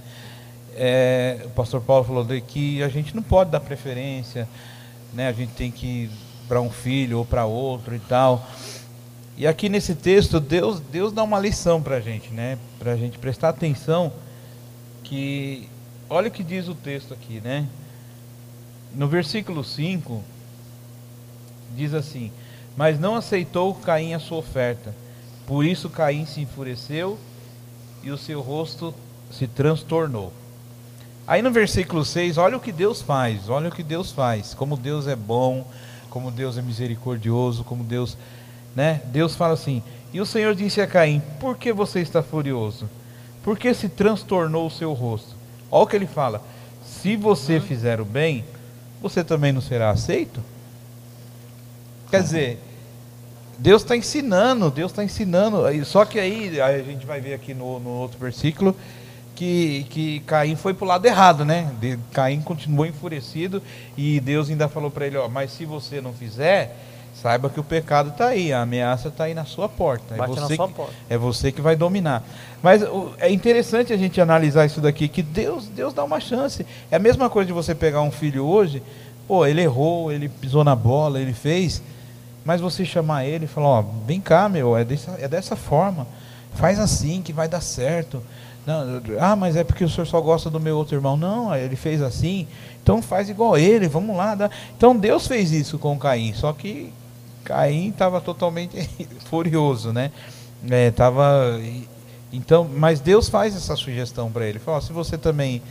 é, 0.76 1.42
o 1.46 1.50
pastor 1.50 1.82
Paulo 1.82 2.04
falou 2.04 2.24
de 2.24 2.40
que 2.42 2.82
a 2.82 2.88
gente 2.88 3.16
não 3.16 3.24
pode 3.24 3.52
dar 3.52 3.60
preferência, 3.60 4.48
né? 5.14 5.28
A 5.28 5.34
gente 5.34 5.52
tem 5.54 5.72
que 5.72 5.86
ir 5.86 6.12
para 6.48 6.62
um 6.62 6.70
filho 6.70 7.20
ou 7.20 7.26
para 7.26 7.46
outro 7.46 7.96
e 7.96 8.00
tal. 8.00 8.46
E 9.42 9.48
aqui 9.48 9.70
nesse 9.70 9.96
texto 9.96 10.40
Deus 10.40 10.80
Deus 10.80 11.12
dá 11.12 11.24
uma 11.24 11.40
lição 11.40 11.82
para 11.82 11.96
a 11.96 12.00
gente, 12.00 12.30
né? 12.30 12.60
Para 12.78 12.92
a 12.92 12.96
gente 12.96 13.18
prestar 13.18 13.50
atenção 13.50 14.14
que 15.04 15.68
olha 16.08 16.28
o 16.28 16.32
que 16.32 16.44
diz 16.44 16.68
o 16.68 16.76
texto 16.76 17.12
aqui, 17.12 17.42
né? 17.42 17.68
No 18.94 19.08
versículo 19.08 19.64
5 19.64 20.24
diz 21.76 21.96
assim: 21.96 22.32
Mas 22.78 23.00
não 23.00 23.16
aceitou 23.16 23.74
Caim 23.74 24.14
a 24.14 24.20
sua 24.20 24.38
oferta. 24.38 24.94
Por 25.48 25.66
isso 25.66 25.90
Caim 25.90 26.28
se 26.28 26.42
enfureceu 26.42 27.18
e 28.04 28.12
o 28.12 28.20
seu 28.20 28.42
rosto 28.42 28.94
se 29.32 29.48
transtornou. 29.48 30.32
Aí 31.26 31.42
no 31.42 31.50
versículo 31.50 32.06
6, 32.06 32.38
olha 32.38 32.58
o 32.58 32.62
que 32.62 32.72
Deus 32.72 33.02
faz, 33.02 33.50
olha 33.50 33.70
o 33.70 33.72
que 33.72 33.82
Deus 33.82 34.12
faz, 34.12 34.54
como 34.54 34.78
Deus 34.78 35.08
é 35.08 35.16
bom, 35.16 35.66
como 36.12 36.30
Deus 36.30 36.60
é 36.60 36.62
misericordioso, 36.62 37.64
como 37.64 37.84
Deus, 37.84 38.16
né? 38.76 39.02
Deus 39.06 39.36
fala 39.36 39.54
assim: 39.54 39.82
"E 40.14 40.20
o 40.22 40.26
Senhor 40.26 40.56
disse 40.56 40.82
a 40.82 40.88
Caim: 40.88 41.22
Por 41.40 41.58
que 41.58 41.72
você 41.72 42.00
está 42.00 42.22
furioso? 42.22 42.90
Por 43.44 43.58
que 43.58 43.74
se 43.74 43.90
transtornou 43.90 44.68
o 44.68 44.72
seu 44.72 44.94
rosto?" 44.94 45.36
Olha 45.70 45.84
o 45.84 45.88
que 45.88 45.96
ele 45.96 46.08
fala: 46.08 46.42
"Se 46.86 47.16
você 47.16 47.60
fizer 47.60 48.00
o 48.02 48.06
bem, 48.06 48.44
você 49.02 49.24
também 49.24 49.52
não 49.52 49.62
será 49.62 49.90
aceito?" 49.90 50.42
Quer 52.10 52.24
dizer, 52.24 52.60
Deus 53.58 53.84
está 53.84 53.96
ensinando, 53.96 54.70
Deus 54.70 54.92
está 54.92 55.04
ensinando. 55.04 55.64
Só 55.86 56.04
que 56.04 56.20
aí 56.20 56.60
a 56.60 56.80
gente 56.80 57.06
vai 57.06 57.22
ver 57.22 57.36
aqui 57.36 57.54
no, 57.54 57.80
no 57.80 57.90
outro 57.92 58.20
versículo 58.20 58.76
que, 59.36 59.86
que 59.90 60.20
Caim 60.22 60.56
foi 60.56 60.74
para 60.74 60.86
o 60.86 60.88
lado 60.88 61.06
errado, 61.06 61.46
né? 61.46 61.72
De, 61.80 61.98
Caim 62.12 62.42
continuou 62.42 62.86
enfurecido 62.86 63.62
e 63.96 64.20
Deus 64.20 64.50
ainda 64.50 64.68
falou 64.68 64.92
para 64.92 65.08
ele: 65.08 65.16
ó, 65.18 65.28
mas 65.28 65.52
se 65.52 65.64
você 65.64 66.02
não 66.02 66.12
fizer, 66.12 66.76
saiba 67.14 67.50
que 67.50 67.60
o 67.60 67.64
pecado 67.64 68.10
está 68.10 68.28
aí, 68.28 68.52
a 68.52 68.62
ameaça 68.62 69.10
está 69.10 69.26
aí 69.26 69.34
na 69.34 69.46
sua 69.46 69.70
porta. 69.70 70.16
Bate 70.16 70.38
é 70.38 70.42
na 70.42 70.48
você 70.48 70.56
sua 70.56 70.68
que, 70.68 70.74
porta. 70.74 70.94
É 71.10 71.18
você 71.18 71.52
que 71.52 71.62
vai 71.62 71.76
dominar. 71.76 72.24
Mas 72.64 72.82
o- 72.82 73.12
é 73.20 73.32
interessante 73.32 73.94
a 73.94 73.98
gente 73.98 74.20
analisar 74.20 74.66
isso 74.66 74.82
daqui, 74.82 75.08
que 75.08 75.22
Deus, 75.22 75.68
Deus 75.68 75.94
dá 75.94 76.04
uma 76.04 76.20
chance. 76.20 76.66
É 76.90 76.96
a 76.96 77.00
mesma 77.00 77.30
coisa 77.30 77.48
de 77.48 77.54
você 77.54 77.76
pegar 77.76 78.02
um 78.02 78.12
filho 78.12 78.46
hoje, 78.46 78.82
pô, 79.28 79.46
ele 79.46 79.62
errou, 79.62 80.12
ele 80.12 80.28
pisou 80.30 80.64
na 80.64 80.76
bola, 80.76 81.20
ele 81.20 81.34
fez, 81.34 81.82
mas 82.44 82.60
você 82.60 82.84
chamar 82.84 83.26
ele 83.26 83.46
e 83.46 83.48
falar, 83.48 83.68
ó, 83.68 83.84
vem 84.06 84.20
cá, 84.20 84.50
meu, 84.50 84.76
é 84.76 84.84
dessa, 84.84 85.12
é 85.20 85.28
dessa 85.28 85.56
forma. 85.56 86.08
Faz 86.56 86.80
assim 86.80 87.22
que 87.22 87.32
vai 87.32 87.48
dar 87.48 87.62
certo. 87.62 88.22
Não, 88.66 89.02
ah, 89.20 89.36
mas 89.36 89.56
é 89.56 89.64
porque 89.64 89.84
o 89.84 89.90
senhor 89.90 90.06
só 90.06 90.20
gosta 90.22 90.50
do 90.50 90.60
meu 90.60 90.76
outro 90.78 90.96
irmão. 90.96 91.16
Não, 91.18 91.56
ele 91.56 91.76
fez 91.76 92.02
assim. 92.02 92.48
Então 92.84 93.02
faz 93.02 93.30
igual 93.30 93.58
ele, 93.58 93.88
vamos 93.88 94.16
lá. 94.16 94.36
dá. 94.36 94.50
Então 94.76 94.96
Deus 94.96 95.28
fez 95.28 95.52
isso 95.52 95.78
com 95.80 95.98
Caim, 95.98 96.34
só 96.34 96.52
que 96.54 96.92
Caim 97.44 97.90
estava 97.90 98.22
totalmente 98.22 98.90
furioso, 99.30 99.92
né? 99.92 100.12
É, 100.70 100.92
tava, 100.92 101.60
então, 102.32 102.70
mas 102.72 103.00
Deus 103.00 103.28
faz 103.28 103.56
essa 103.56 103.76
sugestão 103.76 104.32
para 104.32 104.46
ele. 104.46 104.60
Fala, 104.60 104.80
se 104.82 104.94
você 104.94 105.18
também, 105.18 105.62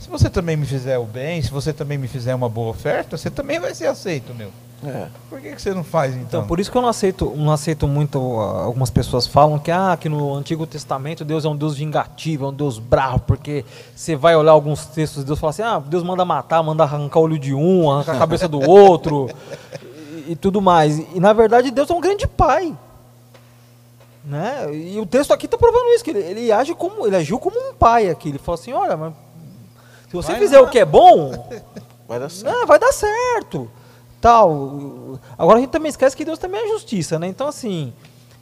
se 0.00 0.08
você 0.08 0.28
também 0.28 0.56
me 0.56 0.66
fizer 0.66 0.98
o 0.98 1.04
bem, 1.04 1.40
se 1.42 1.50
você 1.50 1.72
também 1.72 1.98
me 1.98 2.08
fizer 2.08 2.34
uma 2.34 2.48
boa 2.48 2.70
oferta, 2.70 3.16
você 3.16 3.30
também 3.30 3.60
vai 3.60 3.74
ser 3.74 3.86
aceito, 3.86 4.34
meu. 4.34 4.50
É. 4.82 5.08
Por 5.28 5.40
que, 5.40 5.54
que 5.54 5.60
você 5.60 5.74
não 5.74 5.84
faz 5.84 6.14
então? 6.14 6.24
Então, 6.26 6.46
por 6.46 6.58
isso 6.58 6.70
que 6.70 6.76
eu 6.76 6.80
não 6.80 6.88
aceito, 6.88 7.34
não 7.36 7.52
aceito 7.52 7.86
muito. 7.86 8.18
Algumas 8.18 8.88
pessoas 8.88 9.26
falam 9.26 9.58
que, 9.58 9.70
ah, 9.70 9.96
que 10.00 10.08
no 10.08 10.34
Antigo 10.34 10.66
Testamento 10.66 11.22
Deus 11.22 11.44
é 11.44 11.48
um 11.48 11.56
Deus 11.56 11.76
vingativo, 11.76 12.46
é 12.46 12.48
um 12.48 12.52
Deus 12.52 12.78
bravo, 12.78 13.20
porque 13.20 13.62
você 13.94 14.16
vai 14.16 14.34
olhar 14.34 14.52
alguns 14.52 14.86
textos, 14.86 15.22
Deus 15.22 15.38
fala 15.38 15.50
assim: 15.50 15.62
ah, 15.62 15.78
Deus 15.78 16.02
manda 16.02 16.24
matar, 16.24 16.62
manda 16.62 16.82
arrancar 16.82 17.20
o 17.20 17.24
olho 17.24 17.38
de 17.38 17.52
um, 17.52 17.90
arrancar 17.90 18.16
a 18.16 18.18
cabeça 18.18 18.48
do 18.48 18.58
outro 18.58 19.28
e, 20.32 20.36
tudo 20.36 20.60
mais. 20.60 20.98
E 20.98 21.20
na 21.20 21.32
verdade, 21.32 21.70
Deus 21.70 21.90
é 21.90 21.94
um 21.94 22.00
grande 22.00 22.26
pai. 22.26 22.76
Né? 24.24 24.74
E 24.74 25.00
o 25.00 25.06
texto 25.06 25.32
aqui 25.32 25.46
está 25.46 25.56
provando 25.56 25.88
isso, 25.94 26.04
que 26.04 26.10
ele, 26.10 26.20
ele 26.20 26.52
age 26.52 26.74
como, 26.74 27.06
ele 27.06 27.16
agiu 27.16 27.38
como 27.38 27.56
um 27.58 27.74
pai 27.74 28.08
aqui. 28.08 28.28
Ele 28.28 28.38
falou 28.38 28.58
assim: 28.58 28.72
olha, 28.72 28.96
mas 28.96 29.14
se 30.08 30.14
você 30.14 30.32
Vai 30.32 30.40
fizer 30.40 30.60
lá. 30.60 30.66
o 30.66 30.70
que 30.70 30.78
é 30.78 30.84
bom, 30.84 31.48
Vai 32.06 32.18
dar 32.18 32.28
certo. 32.28 32.52
não, 32.52 32.66
vai 32.66 32.78
dar 32.78 32.92
certo. 32.92 33.70
Tal. 34.20 35.18
Agora 35.38 35.58
a 35.58 35.60
gente 35.60 35.70
também 35.70 35.88
esquece 35.88 36.16
que 36.16 36.24
Deus 36.24 36.38
também 36.38 36.60
é 36.60 36.68
justiça, 36.68 37.18
né? 37.18 37.28
Então, 37.28 37.46
assim, 37.46 37.92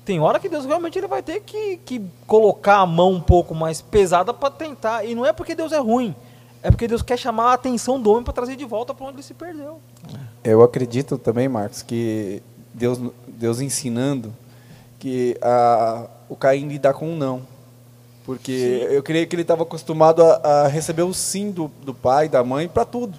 tem 0.05 0.19
hora 0.19 0.41
que 0.41 0.49
Deus 0.49 0.65
realmente 0.65 0.99
ele 0.99 1.07
vai 1.07 1.23
ter 1.23 1.41
que, 1.41 1.77
que 1.85 2.03
colocar 2.27 2.79
a 2.79 2.87
mão 2.87 3.13
um 3.13 3.21
pouco 3.21 3.55
mais 3.55 3.83
pesada 3.83 4.33
para 4.33 4.51
tentar. 4.51 5.05
E 5.05 5.15
não 5.15 5.27
é 5.27 5.35
porque 5.35 5.55
Deus 5.55 5.71
é 5.71 5.79
ruim, 5.79 6.17
é 6.63 6.71
porque 6.71 6.89
Deus 6.89 7.03
quer 7.03 7.17
chamar 7.17 7.51
a 7.51 7.53
atenção 7.55 8.01
do 8.01 8.11
homem 8.11 8.25
para 8.25 8.33
trazer 8.33 8.57
de 8.57 8.65
volta 8.65 8.93
para 8.93 9.07
onde 9.07 9.17
ele 9.17 9.23
se 9.23 9.35
perdeu. 9.35 9.81
Eu 10.43 10.63
acredito 10.63 11.19
também, 11.19 11.49
Marcos, 11.49 11.83
que 11.83 12.43
Deus, 12.75 13.01
Deus 13.27 13.61
ensinando 13.61 14.35
que 14.99 15.37
a, 15.41 16.07
o 16.29 16.37
Caim 16.37 16.67
lidar 16.69 16.95
com 16.95 17.09
um 17.09 17.17
não. 17.17 17.43
Porque 18.25 18.87
eu 18.91 19.03
creio 19.03 19.27
que 19.27 19.35
ele 19.35 19.43
estava 19.43 19.63
acostumado 19.63 20.23
a, 20.23 20.65
a 20.65 20.69
receber 20.69 21.03
o 21.03 21.15
sim 21.15 21.51
do, 21.51 21.71
do 21.83 21.95
pai, 21.95 22.29
da 22.29 22.45
mãe, 22.45 22.69
para 22.69 22.85
tudo. 22.85 23.19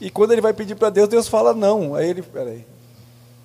E 0.00 0.10
quando 0.10 0.32
ele 0.32 0.40
vai 0.40 0.52
pedir 0.52 0.74
para 0.74 0.90
Deus, 0.90 1.08
Deus 1.08 1.28
fala 1.28 1.54
não. 1.54 1.94
Aí 1.94 2.10
ele, 2.10 2.22
peraí, 2.22 2.66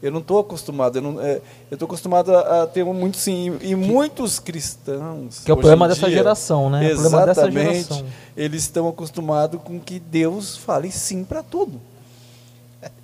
eu 0.07 0.11
não 0.11 0.19
estou 0.19 0.39
acostumado, 0.39 0.97
eu 0.97 1.21
é, 1.21 1.41
estou 1.71 1.85
acostumado 1.85 2.35
a, 2.35 2.63
a 2.63 2.67
ter 2.67 2.83
um 2.83 2.93
muito 2.93 3.17
sim. 3.17 3.57
E 3.61 3.75
muitos 3.75 4.39
cristãos. 4.39 5.39
Que 5.43 5.51
é 5.51 5.53
o 5.53 5.57
problema 5.57 5.85
em 5.85 5.89
dessa 5.89 6.07
dia, 6.07 6.17
geração, 6.17 6.69
né? 6.69 6.89
É 6.89 6.93
o 6.93 6.99
problema 6.99 7.25
dessa 7.25 7.41
Exatamente. 7.41 7.73
geração. 7.73 8.05
Eles 8.35 8.63
estão 8.63 8.87
acostumados 8.87 9.61
com 9.61 9.79
que 9.79 9.99
Deus 9.99 10.57
fale 10.57 10.91
sim 10.91 11.23
para 11.23 11.43
tudo. 11.43 11.79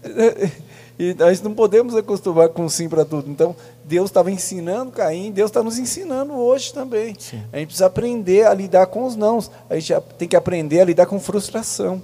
E 0.97 1.13
nós 1.15 1.41
não 1.41 1.53
podemos 1.55 1.95
acostumar 1.95 2.49
com 2.49 2.69
sim 2.69 2.87
para 2.87 3.03
tudo. 3.03 3.29
Então, 3.29 3.55
Deus 3.83 4.09
estava 4.09 4.29
ensinando 4.29 4.91
Caim, 4.91 5.31
Deus 5.31 5.49
está 5.49 5.63
nos 5.63 5.79
ensinando 5.79 6.33
hoje 6.33 6.71
também. 6.71 7.15
A 7.51 7.57
gente 7.57 7.67
precisa 7.67 7.87
aprender 7.87 8.45
a 8.45 8.53
lidar 8.53 8.85
com 8.85 9.03
os 9.03 9.15
nãos. 9.15 9.49
A 9.69 9.77
gente 9.79 9.93
tem 10.17 10.27
que 10.27 10.35
aprender 10.35 10.81
a 10.81 10.85
lidar 10.85 11.07
com 11.07 11.19
frustração. 11.19 12.01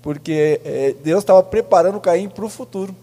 Porque 0.00 0.60
eh, 0.64 0.94
Deus 1.02 1.22
estava 1.24 1.42
preparando 1.42 2.00
Caim 2.00 2.28
para 2.28 2.44
o 2.44 2.48
futuro. 2.48 2.94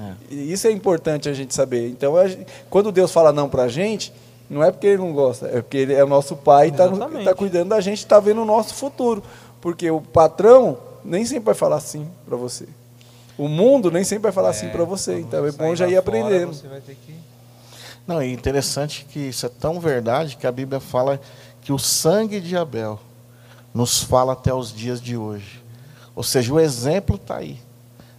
É. 0.00 0.12
E 0.30 0.52
isso 0.52 0.66
é 0.66 0.70
importante 0.70 1.28
a 1.28 1.32
gente 1.34 1.54
saber. 1.54 1.88
Então, 1.88 2.16
a 2.16 2.26
gente- 2.28 2.46
quando 2.70 2.90
Deus 2.90 3.12
fala 3.12 3.32
não 3.32 3.48
para 3.48 3.64
a 3.64 3.68
gente, 3.68 4.12
não 4.48 4.62
é 4.62 4.70
porque 4.70 4.86
Ele 4.86 4.98
não 4.98 5.12
gosta, 5.12 5.46
é 5.46 5.60
porque 5.62 5.76
Ele 5.78 5.94
é 5.94 6.02
o 6.02 6.08
nosso 6.08 6.36
Pai, 6.36 6.68
está 6.68 6.86
Exatamente. 6.86 7.34
cuidando 7.34 7.68
da 7.70 7.80
gente, 7.80 7.98
está 7.98 8.18
vendo 8.20 8.42
o 8.42 8.44
nosso 8.44 8.74
futuro. 8.74 9.22
Porque 9.60 9.90
o 9.90 10.00
patrão 10.00 10.78
nem 11.04 11.24
sempre 11.24 11.44
vai 11.46 11.54
falar 11.54 11.80
sim 11.80 12.06
para 12.26 12.36
você. 12.36 12.66
O 13.38 13.48
mundo 13.48 13.90
nem 13.90 14.04
sempre 14.04 14.24
vai 14.24 14.32
falar 14.32 14.52
sim 14.52 14.68
para 14.68 14.84
você. 14.84 15.12
quando 15.12 15.24
Então 15.26 15.46
é 15.46 15.52
bom 15.52 15.74
já 15.74 15.86
ir 15.86 15.90
fora, 15.90 15.98
aprendendo. 16.00 16.52
Você 16.54 16.68
vai 16.68 16.80
ter 16.80 16.94
que... 16.94 17.14
Não, 18.06 18.20
é 18.20 18.26
interessante 18.28 19.06
que 19.08 19.20
isso 19.20 19.46
é 19.46 19.48
tão 19.48 19.78
verdade 19.78 20.36
que 20.36 20.46
a 20.46 20.52
Bíblia 20.52 20.80
fala 20.80 21.20
que 21.60 21.72
o 21.72 21.78
sangue 21.78 22.40
de 22.40 22.56
Abel 22.56 22.98
nos 23.72 24.02
fala 24.02 24.32
até 24.32 24.52
os 24.52 24.74
dias 24.74 25.00
de 25.00 25.16
hoje. 25.16 25.62
Ou 26.14 26.22
seja, 26.22 26.52
o 26.52 26.60
exemplo 26.60 27.16
está 27.16 27.36
aí. 27.36 27.58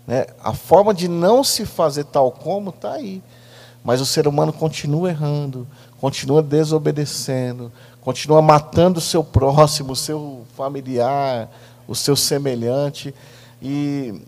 Né? 0.05 0.25
A 0.43 0.53
forma 0.53 0.93
de 0.93 1.07
não 1.07 1.43
se 1.43 1.65
fazer 1.65 2.05
tal 2.05 2.31
como 2.31 2.69
está 2.69 2.93
aí. 2.93 3.21
Mas 3.83 3.99
o 3.99 4.05
ser 4.05 4.27
humano 4.27 4.53
continua 4.53 5.09
errando, 5.09 5.67
continua 5.99 6.41
desobedecendo, 6.41 7.71
continua 7.99 8.41
matando 8.41 8.99
o 8.99 9.01
seu 9.01 9.23
próximo, 9.23 9.91
o 9.91 9.95
seu 9.95 10.45
familiar, 10.55 11.49
o 11.85 11.93
seu 11.93 12.15
semelhante. 12.15 13.13
E 13.61 14.21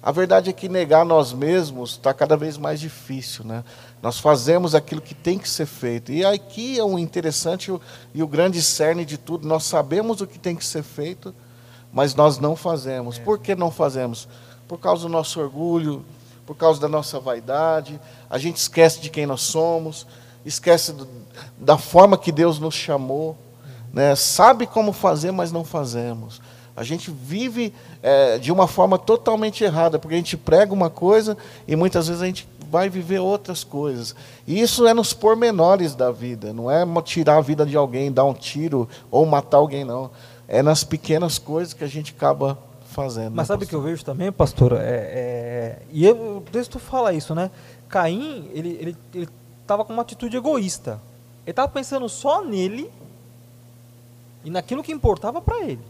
a 0.00 0.12
verdade 0.12 0.50
é 0.50 0.52
que 0.52 0.68
negar 0.68 1.04
nós 1.04 1.32
mesmos 1.32 1.92
está 1.92 2.14
cada 2.14 2.36
vez 2.36 2.56
mais 2.56 2.78
difícil, 2.78 3.44
né? 3.44 3.64
Nós 4.00 4.20
fazemos 4.20 4.72
aquilo 4.72 5.00
que 5.00 5.14
tem 5.14 5.36
que 5.36 5.48
ser 5.48 5.66
feito. 5.66 6.12
E 6.12 6.24
aqui 6.24 6.78
é 6.78 6.84
o 6.84 6.96
interessante 6.96 7.72
e 8.14 8.22
o 8.22 8.28
grande 8.28 8.62
cerne 8.62 9.04
de 9.04 9.18
tudo. 9.18 9.48
Nós 9.48 9.64
sabemos 9.64 10.20
o 10.20 10.26
que 10.28 10.38
tem 10.38 10.54
que 10.54 10.64
ser 10.64 10.84
feito, 10.84 11.34
mas 11.92 12.14
nós 12.14 12.38
não 12.38 12.54
fazemos. 12.54 13.18
Por 13.18 13.40
que 13.40 13.56
não 13.56 13.68
fazemos? 13.68 14.28
Por 14.68 14.78
causa 14.78 15.02
do 15.02 15.08
nosso 15.08 15.40
orgulho, 15.40 16.04
por 16.46 16.56
causa 16.56 16.80
da 16.80 16.88
nossa 16.88 17.18
vaidade. 17.20 18.00
A 18.28 18.38
gente 18.38 18.56
esquece 18.56 19.00
de 19.00 19.10
quem 19.10 19.26
nós 19.26 19.42
somos, 19.42 20.06
esquece 20.44 20.92
do- 20.92 21.08
da 21.58 21.76
forma 21.76 22.16
que 22.16 22.30
Deus 22.32 22.58
nos 22.58 22.74
chamou. 22.74 23.36
Né? 23.92 24.14
Sabe 24.14 24.66
como 24.66 24.92
fazer, 24.92 25.30
mas 25.32 25.50
não 25.52 25.64
fazemos. 25.64 26.40
A 26.76 26.84
gente 26.84 27.10
vive 27.10 27.72
eh, 28.02 28.38
de 28.38 28.52
uma 28.52 28.66
forma 28.66 28.98
totalmente 28.98 29.64
errada, 29.64 29.98
porque 29.98 30.14
a 30.14 30.18
gente 30.18 30.36
prega 30.36 30.72
uma 30.74 30.90
coisa 30.90 31.36
e 31.66 31.74
muitas 31.74 32.06
vezes 32.06 32.22
a 32.22 32.26
gente 32.26 32.46
vai 32.70 32.90
viver 32.90 33.18
outras 33.18 33.64
coisas. 33.64 34.14
E 34.46 34.60
isso 34.60 34.86
é 34.86 34.92
nos 34.92 35.12
pormenores 35.14 35.94
da 35.94 36.10
vida, 36.10 36.52
não 36.52 36.70
é 36.70 36.84
tirar 37.02 37.38
a 37.38 37.40
vida 37.40 37.64
de 37.64 37.76
alguém, 37.76 38.12
dar 38.12 38.24
um 38.24 38.34
tiro 38.34 38.88
ou 39.10 39.24
matar 39.24 39.56
alguém, 39.56 39.84
não. 39.84 40.10
É 40.46 40.62
nas 40.62 40.84
pequenas 40.84 41.38
coisas 41.38 41.72
que 41.72 41.82
a 41.82 41.88
gente 41.88 42.12
acaba 42.14 42.58
fazendo. 42.96 43.34
Mas 43.34 43.46
né, 43.48 43.54
sabe 43.54 43.64
o 43.64 43.68
que 43.68 43.74
eu 43.74 43.82
vejo 43.82 44.02
também, 44.04 44.32
pastor? 44.32 44.72
É, 44.72 44.80
é- 44.80 45.82
e 45.92 46.04
eu, 46.06 46.38
o 46.38 46.40
texto 46.40 46.78
fala 46.78 47.12
isso, 47.12 47.34
né? 47.34 47.50
Caim, 47.88 48.50
ele 48.52 48.70
ele 48.80 48.96
ele 49.14 49.28
estava 49.62 49.84
com 49.84 49.92
uma 49.92 50.02
atitude 50.02 50.36
egoísta. 50.36 51.00
Ele 51.44 51.52
estava 51.52 51.68
pensando 51.68 52.08
só 52.08 52.42
nele 52.42 52.90
e 54.44 54.50
naquilo 54.50 54.82
que 54.82 54.90
importava 54.92 55.40
para 55.40 55.60
ele. 55.62 55.80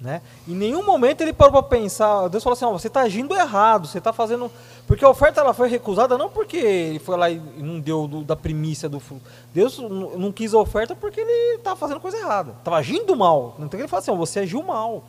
Né? 0.00 0.22
Em 0.48 0.54
nenhum 0.54 0.82
momento 0.84 1.20
ele 1.20 1.32
parou 1.32 1.52
para 1.52 1.62
pensar. 1.78 2.26
Deus 2.28 2.42
falou 2.42 2.54
assim: 2.54 2.64
ó, 2.64 2.72
você 2.72 2.86
está 2.88 3.02
agindo 3.02 3.34
errado, 3.34 3.86
você 3.86 3.98
está 3.98 4.12
fazendo. 4.12 4.50
Porque 4.86 5.04
a 5.04 5.10
oferta 5.10 5.40
ela 5.40 5.52
foi 5.52 5.68
recusada 5.68 6.16
não 6.18 6.28
porque 6.30 6.56
ele 6.56 6.98
foi 6.98 7.16
lá 7.18 7.30
e 7.30 7.38
não 7.58 7.78
deu 7.78 8.08
do- 8.08 8.24
da 8.24 8.34
primícia 8.34 8.88
do 8.88 8.98
fruto. 8.98 9.22
Deus 9.54 9.78
não 9.78 10.32
quis 10.32 10.54
a 10.54 10.58
oferta 10.58 10.94
porque 10.96 11.20
ele 11.20 11.56
estava 11.56 11.76
fazendo 11.76 12.00
coisa 12.00 12.16
errada, 12.16 12.52
estava 12.58 12.78
agindo 12.78 13.14
mal. 13.14 13.54
Então 13.58 13.78
ele 13.78 13.88
fala 13.88 14.00
assim: 14.00 14.10
ó, 14.10 14.14
você 14.16 14.40
agiu 14.40 14.62
mal. 14.62 15.04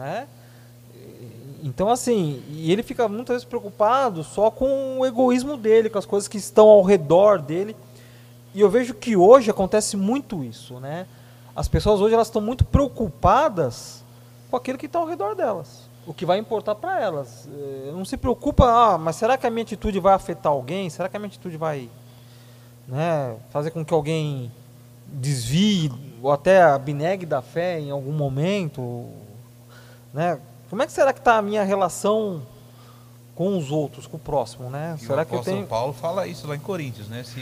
Né? 0.00 0.26
Então, 1.62 1.90
assim, 1.90 2.42
e 2.48 2.72
ele 2.72 2.82
fica 2.82 3.06
muitas 3.06 3.34
vezes 3.34 3.44
preocupado 3.44 4.24
só 4.24 4.50
com 4.50 4.98
o 4.98 5.04
egoísmo 5.04 5.58
dele, 5.58 5.90
com 5.90 5.98
as 5.98 6.06
coisas 6.06 6.26
que 6.26 6.38
estão 6.38 6.66
ao 6.68 6.82
redor 6.82 7.38
dele. 7.38 7.76
E 8.54 8.62
eu 8.62 8.70
vejo 8.70 8.94
que 8.94 9.14
hoje 9.14 9.50
acontece 9.50 9.94
muito 9.94 10.42
isso, 10.42 10.80
né? 10.80 11.06
As 11.54 11.68
pessoas 11.68 12.00
hoje 12.00 12.14
elas 12.14 12.28
estão 12.28 12.40
muito 12.40 12.64
preocupadas 12.64 14.02
com 14.50 14.56
aquilo 14.56 14.78
que 14.78 14.86
está 14.86 14.98
ao 14.98 15.06
redor 15.06 15.34
delas, 15.34 15.88
o 16.06 16.14
que 16.14 16.24
vai 16.24 16.38
importar 16.38 16.74
para 16.76 16.98
elas. 16.98 17.46
Eh, 17.52 17.90
Não 17.92 18.04
se 18.06 18.16
preocupa, 18.16 18.64
ah, 18.64 18.98
mas 18.98 19.16
será 19.16 19.36
que 19.36 19.46
a 19.46 19.50
minha 19.50 19.62
atitude 19.62 20.00
vai 20.00 20.14
afetar 20.14 20.50
alguém? 20.50 20.88
Será 20.88 21.10
que 21.10 21.16
a 21.16 21.20
minha 21.20 21.28
atitude 21.28 21.58
vai 21.58 21.90
né, 22.88 23.36
fazer 23.50 23.70
com 23.70 23.84
que 23.84 23.92
alguém 23.92 24.50
desvie 25.06 25.92
ou 26.22 26.32
até 26.32 26.62
abnegue 26.62 27.26
da 27.26 27.42
fé 27.42 27.78
em 27.78 27.90
algum 27.90 28.12
momento? 28.12 29.06
Né? 30.12 30.38
Como 30.68 30.82
é 30.82 30.86
que 30.86 30.92
será 30.92 31.12
que 31.12 31.18
está 31.18 31.36
a 31.36 31.42
minha 31.42 31.62
relação 31.64 32.42
com 33.34 33.56
os 33.56 33.70
outros, 33.70 34.06
com 34.06 34.16
o 34.16 34.20
próximo, 34.20 34.68
né? 34.68 34.96
E 35.00 35.04
será 35.04 35.22
o 35.22 35.26
que 35.26 35.34
eu 35.34 35.40
tenho 35.40 35.66
Paulo 35.66 35.92
fala 35.92 36.26
isso 36.26 36.46
lá 36.46 36.54
em 36.54 36.60
Coríntios, 36.60 37.08
né? 37.08 37.22
Se, 37.22 37.40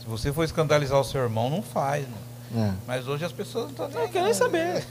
se 0.00 0.06
você 0.06 0.32
for 0.32 0.44
escandalizar 0.44 1.00
o 1.00 1.04
seu 1.04 1.22
irmão, 1.22 1.48
não 1.48 1.62
faz, 1.62 2.04
mano. 2.04 2.68
É. 2.68 2.74
Mas 2.86 3.06
hoje 3.06 3.24
as 3.24 3.32
pessoas 3.32 3.64
não 3.64 3.70
estão 3.70 3.90
Eu 3.90 4.06
não 4.06 4.08
quero 4.08 4.24
nem 4.24 4.34
saber. 4.34 4.86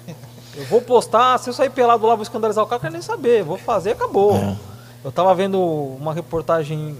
Eu 0.56 0.66
vou 0.66 0.82
postar, 0.82 1.38
se 1.38 1.50
eu 1.50 1.54
sair 1.54 1.70
pelado 1.70 2.06
lá, 2.06 2.16
vou 2.16 2.24
escandalizar 2.24 2.64
o 2.64 2.68
cara, 2.68 2.78
eu 2.78 2.82
quero 2.82 2.94
nem 2.94 3.02
saber. 3.02 3.44
Vou 3.44 3.58
fazer, 3.58 3.92
acabou. 3.92 4.36
Eu 4.36 4.58
Eu 5.04 5.12
tava 5.12 5.34
vendo 5.36 5.60
uma 5.60 6.14
reportagem 6.14 6.98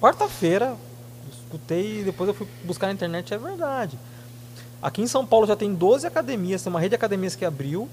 quarta-feira, 0.00 0.74
escutei 1.30 2.00
e 2.00 2.04
depois 2.04 2.28
eu 2.28 2.34
fui 2.34 2.46
buscar 2.64 2.88
na 2.88 2.92
internet, 2.92 3.32
é 3.32 3.38
verdade. 3.38 3.98
Aqui 4.82 5.02
em 5.02 5.06
São 5.06 5.24
Paulo 5.24 5.46
já 5.46 5.56
tem 5.56 5.74
12 5.74 6.06
academias, 6.06 6.62
tem 6.62 6.70
uma 6.70 6.80
rede 6.80 6.90
de 6.90 6.96
academias 6.96 7.34
que 7.34 7.44
abriu 7.44 7.88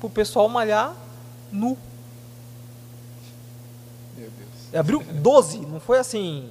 pro 0.00 0.10
pessoal 0.10 0.48
malhar 0.48 0.94
nu. 1.52 1.76
Meu 4.16 4.28
Deus. 4.30 4.74
Abriu 4.80 5.02
12, 5.10 5.58
não 5.60 5.80
foi 5.80 5.98
assim. 5.98 6.50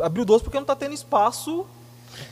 Abriu 0.00 0.24
12 0.24 0.44
porque 0.44 0.58
não 0.58 0.66
tá 0.66 0.76
tendo 0.76 0.94
espaço. 0.94 1.66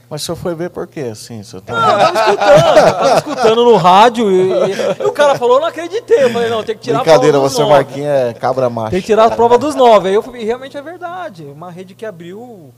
Mas 0.09 0.23
o 0.23 0.25
senhor 0.25 0.37
foi 0.37 0.55
ver 0.55 0.71
por 0.71 0.87
quê, 0.87 1.01
assim? 1.01 1.43
Senhor 1.43 1.61
tá... 1.63 1.73
Não, 1.75 1.81
eu 1.81 1.99
tava 1.99 2.19
escutando, 2.19 2.77
eu 2.79 2.93
tava 2.95 3.17
escutando 3.19 3.65
no 3.65 3.77
rádio 3.77 4.31
e, 4.31 4.51
e- 4.53 5.03
e 5.03 5.05
o 5.05 5.13
cara 5.13 5.37
falou, 5.39 5.57
eu 5.57 5.61
não 5.61 5.69
acreditei. 5.69 6.25
Eu 6.25 6.31
falei, 6.33 6.49
não, 6.49 6.65
tem 6.65 6.75
que 6.77 6.83
tirar 6.83 7.01
a 7.01 7.05
prova 7.05 7.21
dos 7.31 7.53
você, 7.53 7.61
nove. 7.61 7.73
Marquinhos, 7.75 8.09
é 8.09 8.35
cabra 8.35 8.71
macho. 8.71 8.91
Tem 8.93 9.01
que 9.01 9.07
tirar 9.07 9.27
a 9.27 9.31
prova 9.31 9.59
dos 9.59 9.75
nove. 9.75 10.09
Aí 10.09 10.15
eu 10.15 10.23
fui, 10.23 10.41
e 10.41 10.45
realmente 10.45 10.77
é 10.77 10.83
verdade. 10.83 11.45
Uma 11.45 11.71
rede 11.71 11.95
que 11.95 12.07
abriu 12.07 12.73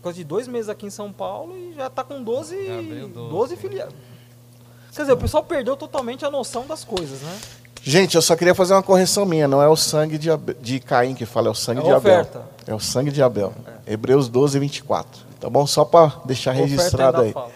coisa 0.00 0.16
de 0.16 0.24
dois 0.24 0.46
meses 0.48 0.68
aqui 0.70 0.86
em 0.86 0.90
São 0.90 1.12
Paulo 1.12 1.54
e 1.56 1.74
já 1.74 1.90
tá 1.90 2.02
com 2.04 2.22
12, 2.22 2.66
Já 2.66 2.78
abriu 2.78 3.08
12. 3.08 3.30
12 3.30 3.56
filiados. 3.56 3.94
Quer 4.94 5.00
dizer, 5.02 5.12
o 5.12 5.16
pessoal 5.18 5.42
perdeu 5.42 5.76
totalmente 5.76 6.24
a 6.24 6.30
noção 6.30 6.66
das 6.66 6.84
coisas, 6.84 7.20
né? 7.20 7.36
Gente, 7.86 8.14
eu 8.16 8.22
só 8.22 8.34
queria 8.34 8.54
fazer 8.54 8.72
uma 8.72 8.82
correção 8.82 9.26
minha. 9.26 9.46
Não 9.46 9.62
é 9.62 9.68
o 9.68 9.76
sangue 9.76 10.16
de, 10.16 10.30
Abe- 10.30 10.56
de 10.60 10.80
Caim 10.80 11.14
que 11.14 11.26
fala, 11.26 11.48
é 11.48 11.50
o 11.50 11.54
sangue 11.54 11.80
É 11.80 11.82
de 11.84 11.90
Abel. 11.90 11.98
oferta. 11.98 12.42
É 12.66 12.74
o 12.74 12.80
sangue 12.80 13.10
de 13.10 13.22
Abel. 13.22 13.52
Hebreus 13.86 14.26
12, 14.28 14.58
24. 14.58 15.20
Tá 15.38 15.50
bom? 15.50 15.66
Só 15.66 15.84
para 15.84 16.14
deixar 16.24 16.52
registrado 16.52 17.20
aí. 17.20 17.32
fala. 17.32 17.50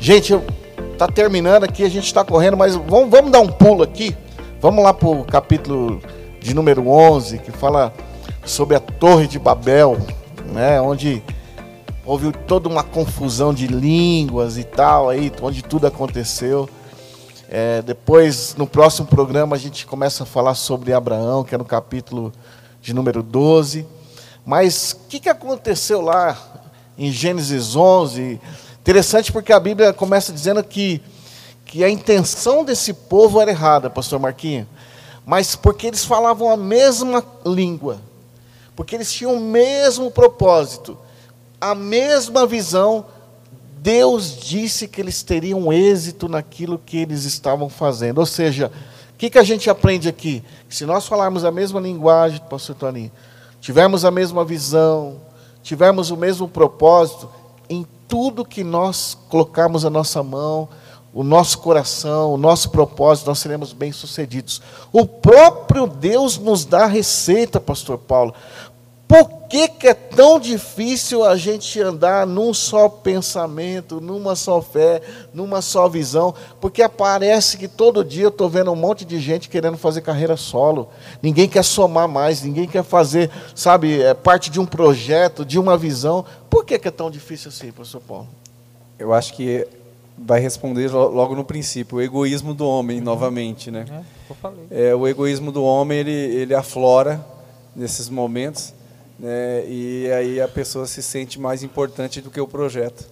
Gente, 0.00 0.32
tá 0.98 1.06
terminando 1.08 1.64
aqui, 1.64 1.84
a 1.84 1.88
gente 1.88 2.04
está 2.06 2.24
correndo, 2.24 2.56
mas 2.56 2.74
vamos, 2.74 3.10
vamos 3.10 3.30
dar 3.30 3.40
um 3.40 3.48
pulo 3.48 3.82
aqui. 3.82 4.16
Vamos 4.60 4.82
lá 4.84 4.92
para 4.94 5.08
o 5.08 5.24
capítulo 5.24 6.00
de 6.40 6.54
número 6.54 6.86
11, 6.88 7.38
que 7.38 7.50
fala 7.50 7.92
sobre 8.46 8.76
a 8.76 8.80
Torre 8.80 9.26
de 9.26 9.38
Babel, 9.38 9.98
né, 10.52 10.80
onde 10.80 11.22
houve 12.04 12.30
toda 12.30 12.68
uma 12.68 12.84
confusão 12.84 13.52
de 13.52 13.66
línguas 13.66 14.56
e 14.56 14.62
tal, 14.62 15.10
aí, 15.10 15.32
onde 15.42 15.62
tudo 15.62 15.88
aconteceu. 15.88 16.68
É, 17.48 17.82
depois, 17.82 18.54
no 18.56 18.66
próximo 18.66 19.08
programa, 19.08 19.56
a 19.56 19.58
gente 19.58 19.84
começa 19.84 20.22
a 20.22 20.26
falar 20.26 20.54
sobre 20.54 20.92
Abraão, 20.92 21.42
que 21.42 21.54
é 21.54 21.58
no 21.58 21.64
capítulo 21.64 22.32
de 22.80 22.94
número 22.94 23.22
12. 23.22 23.84
Mas 24.44 24.92
o 24.92 25.08
que, 25.08 25.18
que 25.18 25.28
aconteceu 25.28 26.00
lá 26.00 26.38
em 26.96 27.10
Gênesis 27.10 27.74
11? 27.74 28.40
Interessante 28.80 29.32
porque 29.32 29.52
a 29.52 29.58
Bíblia 29.58 29.92
começa 29.92 30.32
dizendo 30.32 30.62
que, 30.62 31.02
que 31.64 31.82
a 31.82 31.90
intenção 31.90 32.64
desse 32.64 32.92
povo 32.92 33.40
era 33.40 33.50
errada, 33.50 33.90
pastor 33.90 34.20
Marquinhos. 34.20 34.68
Mas 35.24 35.56
porque 35.56 35.88
eles 35.88 36.04
falavam 36.04 36.48
a 36.48 36.56
mesma 36.56 37.24
língua, 37.44 37.98
porque 38.76 38.94
eles 38.94 39.10
tinham 39.10 39.34
o 39.34 39.40
mesmo 39.40 40.10
propósito, 40.10 40.98
a 41.58 41.74
mesma 41.74 42.46
visão, 42.46 43.06
Deus 43.78 44.36
disse 44.36 44.86
que 44.86 45.00
eles 45.00 45.22
teriam 45.22 45.72
êxito 45.72 46.28
naquilo 46.28 46.78
que 46.84 46.98
eles 46.98 47.24
estavam 47.24 47.68
fazendo. 47.70 48.18
Ou 48.18 48.26
seja, 48.26 48.70
o 49.14 49.16
que, 49.16 49.30
que 49.30 49.38
a 49.38 49.42
gente 49.42 49.70
aprende 49.70 50.08
aqui? 50.08 50.44
Que 50.68 50.76
se 50.76 50.84
nós 50.84 51.06
falarmos 51.06 51.44
a 51.44 51.50
mesma 51.50 51.80
linguagem, 51.80 52.40
pastor 52.50 52.76
Toninho, 52.76 53.10
tivermos 53.60 54.04
a 54.04 54.10
mesma 54.10 54.44
visão, 54.44 55.16
tivermos 55.62 56.10
o 56.10 56.16
mesmo 56.16 56.46
propósito, 56.46 57.30
em 57.70 57.86
tudo 58.06 58.44
que 58.44 58.62
nós 58.62 59.16
colocarmos 59.28 59.84
a 59.84 59.90
nossa 59.90 60.22
mão, 60.22 60.68
o 61.16 61.24
nosso 61.24 61.60
coração, 61.60 62.34
o 62.34 62.36
nosso 62.36 62.68
propósito, 62.68 63.28
nós 63.28 63.38
seremos 63.38 63.72
bem-sucedidos. 63.72 64.60
O 64.92 65.06
próprio 65.06 65.86
Deus 65.86 66.36
nos 66.36 66.66
dá 66.66 66.84
a 66.84 66.86
receita, 66.86 67.58
pastor 67.58 67.96
Paulo. 67.96 68.34
Por 69.08 69.48
que, 69.48 69.66
que 69.66 69.88
é 69.88 69.94
tão 69.94 70.38
difícil 70.38 71.24
a 71.24 71.34
gente 71.34 71.80
andar 71.80 72.26
num 72.26 72.52
só 72.52 72.86
pensamento, 72.90 73.98
numa 73.98 74.36
só 74.36 74.60
fé, 74.60 75.00
numa 75.32 75.62
só 75.62 75.88
visão? 75.88 76.34
Porque 76.60 76.86
parece 76.86 77.56
que 77.56 77.66
todo 77.66 78.04
dia 78.04 78.24
eu 78.24 78.28
estou 78.28 78.50
vendo 78.50 78.70
um 78.70 78.76
monte 78.76 79.02
de 79.06 79.18
gente 79.18 79.48
querendo 79.48 79.78
fazer 79.78 80.02
carreira 80.02 80.36
solo. 80.36 80.90
Ninguém 81.22 81.48
quer 81.48 81.64
somar 81.64 82.06
mais, 82.06 82.42
ninguém 82.42 82.68
quer 82.68 82.84
fazer, 82.84 83.30
sabe, 83.54 84.02
é, 84.02 84.12
parte 84.12 84.50
de 84.50 84.60
um 84.60 84.66
projeto, 84.66 85.46
de 85.46 85.58
uma 85.58 85.78
visão. 85.78 86.26
Por 86.50 86.62
que, 86.66 86.78
que 86.78 86.88
é 86.88 86.90
tão 86.90 87.10
difícil 87.10 87.48
assim, 87.48 87.72
professor 87.72 88.02
Paulo? 88.06 88.28
Eu 88.98 89.14
acho 89.14 89.32
que 89.32 89.66
vai 90.18 90.40
responder 90.40 90.88
lo- 90.90 91.08
logo 91.08 91.34
no 91.34 91.44
princípio, 91.44 91.98
o 91.98 92.02
egoísmo 92.02 92.54
do 92.54 92.66
homem, 92.66 93.00
novamente, 93.00 93.70
né? 93.70 93.84
É. 94.70 94.88
É, 94.88 94.94
o 94.94 95.06
egoísmo 95.06 95.52
do 95.52 95.62
homem 95.62 95.98
ele, 95.98 96.10
ele 96.10 96.54
aflora 96.54 97.24
nesses 97.74 98.08
momentos, 98.08 98.72
né? 99.18 99.64
E 99.68 100.10
aí 100.12 100.40
a 100.40 100.48
pessoa 100.48 100.86
se 100.86 101.02
sente 101.02 101.38
mais 101.38 101.62
importante 101.62 102.20
do 102.20 102.30
que 102.30 102.40
o 102.40 102.46
projeto. 102.48 103.04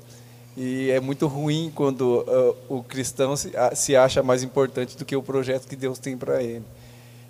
E 0.57 0.91
é 0.91 1.01
muito 1.01 1.27
ruim 1.27 1.71
quando 1.75 2.25
ah, 2.29 2.55
o 2.69 2.83
cristão 2.83 3.37
se, 3.37 3.57
a- 3.57 3.75
se 3.75 3.95
acha 3.97 4.23
mais 4.23 4.43
importante 4.43 4.97
do 4.97 5.05
que 5.05 5.15
o 5.17 5.23
projeto 5.23 5.67
que 5.69 5.77
Deus 5.77 5.99
tem 5.99 6.17
para 6.17 6.43
ele. 6.43 6.63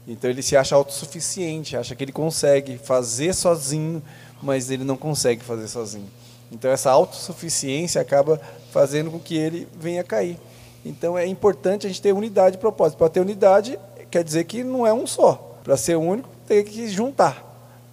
Então 0.07 0.29
ele 0.31 0.43
se 0.43 0.55
acha 0.57 0.75
autossuficiente, 0.77 1.77
acha 1.77 1.95
que 1.97 2.05
ele 2.05 2.13
consegue 2.13 2.77
fazer 2.77 3.35
sozinho, 3.35 4.03
mas 4.43 4.71
ele 4.71 4.85
não 4.85 4.97
consegue 4.99 5.43
fazer 5.43 5.67
sozinho. 5.69 6.07
Então 6.53 6.71
essa 6.71 6.91
autossuficiência 6.91 8.01
acaba 8.01 8.39
fazendo 8.75 9.09
com 9.09 9.21
que 9.21 9.37
ele 9.37 9.69
venha 9.79 10.01
a 10.01 10.05
cair. 10.05 10.37
Então 10.85 11.17
é 11.17 11.25
importante 11.25 11.87
a 11.87 11.89
gente 11.89 12.03
ter 12.03 12.13
unidade 12.13 12.57
de 12.57 12.61
propósito. 12.61 12.99
Para 12.99 13.09
ter 13.09 13.21
unidade, 13.21 13.79
quer 14.11 14.25
dizer 14.25 14.43
que 14.45 14.65
não 14.65 14.85
é 14.85 14.93
um 14.93 15.07
só. 15.07 15.57
Para 15.63 15.77
ser 15.77 15.97
único, 15.97 16.29
tem 16.49 16.65
que 16.65 16.89
juntar. 16.89 17.43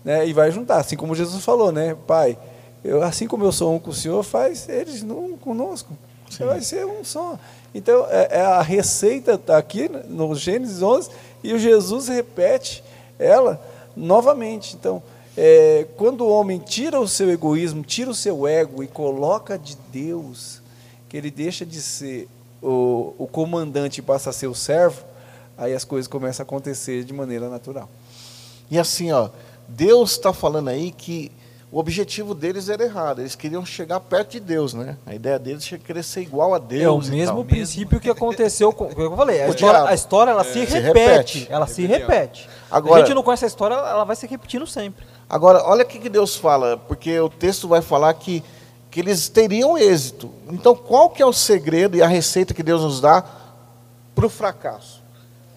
Né? 0.04 0.28
E 0.28 0.34
vai 0.34 0.52
juntar, 0.52 0.78
assim 0.78 0.98
como 0.98 1.14
Jesus 1.14 1.46
falou, 1.46 1.72
né? 1.72 1.96
Pai, 2.08 2.36
eu, 2.84 3.04
assim 3.04 3.28
como 3.28 3.46
eu 3.46 3.52
sou 3.52 3.76
um 3.76 3.80
com 3.80 3.92
o 3.92 3.94
Senhor, 3.94 4.24
faz 4.24 4.68
eles 4.68 5.04
um 5.04 5.38
conosco. 5.38 5.96
Você 6.28 6.44
vai 6.44 6.62
ser 6.62 6.84
um 6.88 7.04
só. 7.04 7.38
Então, 7.76 8.08
é, 8.10 8.40
é 8.40 8.42
a 8.42 8.62
receita 8.64 9.34
está 9.34 9.60
aqui 9.60 9.88
no 10.08 10.34
Gênesis 10.34 10.82
11 10.82 11.12
e 11.44 11.54
o 11.54 11.60
Jesus 11.60 12.08
repete 12.08 12.84
ela 13.20 13.62
novamente. 13.96 14.76
Então, 14.76 15.04
é, 15.38 15.86
quando 15.96 16.22
o 16.22 16.30
homem 16.30 16.58
tira 16.58 17.00
o 17.00 17.08
seu 17.08 17.30
egoísmo, 17.30 17.84
tira 17.84 18.10
o 18.10 18.16
seu 18.16 18.48
ego 18.48 18.84
e 18.84 18.88
coloca 18.88 19.58
de 19.60 19.78
Deus, 19.92 20.61
que 21.12 21.18
ele 21.18 21.30
deixa 21.30 21.66
de 21.66 21.82
ser 21.82 22.30
o, 22.64 23.14
o 23.18 23.28
comandante 23.28 23.98
e 23.98 24.02
passa 24.02 24.30
a 24.30 24.34
ser 24.34 24.48
o 24.48 24.56
servo, 24.56 25.04
aí 25.58 25.74
as 25.74 25.84
coisas 25.84 26.08
começam 26.08 26.42
a 26.42 26.46
acontecer 26.48 27.04
de 27.04 27.12
maneira 27.12 27.50
natural. 27.50 27.90
E 28.70 28.80
assim, 28.80 29.12
ó, 29.12 29.28
Deus 29.68 30.12
está 30.12 30.32
falando 30.32 30.70
aí 30.70 30.90
que 30.90 31.30
o 31.70 31.80
objetivo 31.80 32.34
deles 32.34 32.70
era 32.70 32.82
errado. 32.86 33.20
Eles 33.20 33.36
queriam 33.36 33.66
chegar 33.66 34.00
perto 34.00 34.32
de 34.32 34.40
Deus, 34.40 34.74
né? 34.74 34.96
A 35.06 35.14
ideia 35.14 35.38
deles 35.38 35.70
é 35.74 35.78
querer 35.78 36.02
ser 36.02 36.22
igual 36.22 36.54
a 36.54 36.58
Deus. 36.58 36.82
É 36.82 36.90
o 36.90 37.14
e 37.14 37.18
mesmo 37.18 37.36
tal. 37.36 37.44
princípio 37.46 38.00
que 38.00 38.10
aconteceu 38.10 38.72
com. 38.72 38.88
como 38.88 39.02
Eu 39.02 39.18
falei, 39.18 39.44
a 39.44 39.48
O 39.48 39.50
história, 39.50 39.84
a 39.84 39.94
história 39.94 40.32
ela 40.32 40.46
se, 40.46 40.66
Se 40.66 40.80
repete, 40.80 41.40
repete. 41.40 41.48
Ela 41.50 41.68
se 41.68 41.86
repete. 41.86 42.50
Agora- 42.70 43.02
a 43.04 43.06
gente 43.06 43.14
não 43.14 43.22
conhece 43.22 43.44
a 43.44 43.48
história, 43.50 43.76
ela 43.76 44.06
vai 44.06 44.16
se 44.16 44.26
repetindo 44.28 44.66
sempre. 44.66 45.06
Agora, 45.30 45.62
olha 45.66 45.84
o 45.84 45.88
que 45.88 46.08
Deus 46.08 46.38
fala, 46.38 46.78
porque 46.78 47.20
o 47.20 47.28
texto 47.28 47.68
vai 47.68 47.82
falar 47.82 48.14
que, 48.14 48.42
que 48.92 49.00
eles 49.00 49.30
teriam 49.30 49.78
êxito. 49.78 50.30
Então, 50.50 50.76
qual 50.76 51.10
que 51.10 51.22
é 51.22 51.26
o 51.26 51.32
segredo 51.32 51.96
e 51.96 52.04
a 52.04 52.08
receita 52.08 52.54
que 52.54 52.62
Deus 52.62 52.84
nos 52.84 53.00
dá 53.00 53.24
para 54.14 54.26
o 54.26 54.30
fracasso? 54.30 55.02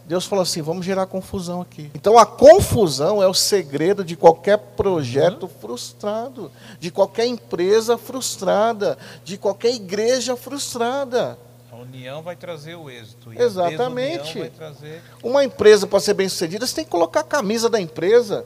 Deus 0.06 0.24
falou 0.24 0.42
assim: 0.42 0.62
vamos 0.62 0.86
gerar 0.86 1.06
confusão 1.06 1.60
aqui. 1.60 1.90
Então, 1.94 2.16
a 2.16 2.24
confusão 2.24 3.20
é 3.20 3.26
o 3.26 3.34
segredo 3.34 4.04
de 4.04 4.14
qualquer 4.14 4.56
projeto 4.56 5.48
frustrado, 5.60 6.52
de 6.78 6.90
qualquer 6.90 7.26
empresa 7.26 7.98
frustrada, 7.98 8.96
de 9.24 9.36
qualquer 9.36 9.74
igreja 9.74 10.36
frustrada. 10.36 11.36
A 11.72 11.76
união 11.76 12.22
vai 12.22 12.36
trazer 12.36 12.76
o 12.76 12.88
êxito. 12.88 13.32
Exatamente. 13.32 14.48
Trazer... 14.50 15.02
Uma 15.22 15.42
empresa, 15.44 15.88
para 15.88 15.98
ser 15.98 16.14
bem 16.14 16.28
sucedida, 16.28 16.64
você 16.64 16.74
tem 16.76 16.84
que 16.84 16.90
colocar 16.90 17.20
a 17.20 17.24
camisa 17.24 17.68
da 17.68 17.80
empresa. 17.80 18.44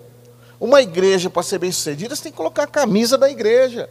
Uma 0.58 0.80
igreja, 0.80 1.28
para 1.28 1.42
ser 1.42 1.58
bem 1.58 1.70
sucedida, 1.70 2.16
você 2.16 2.22
tem 2.22 2.32
que 2.32 2.38
colocar 2.38 2.62
a 2.62 2.68
camisa 2.68 3.18
da 3.18 3.28
igreja. 3.28 3.90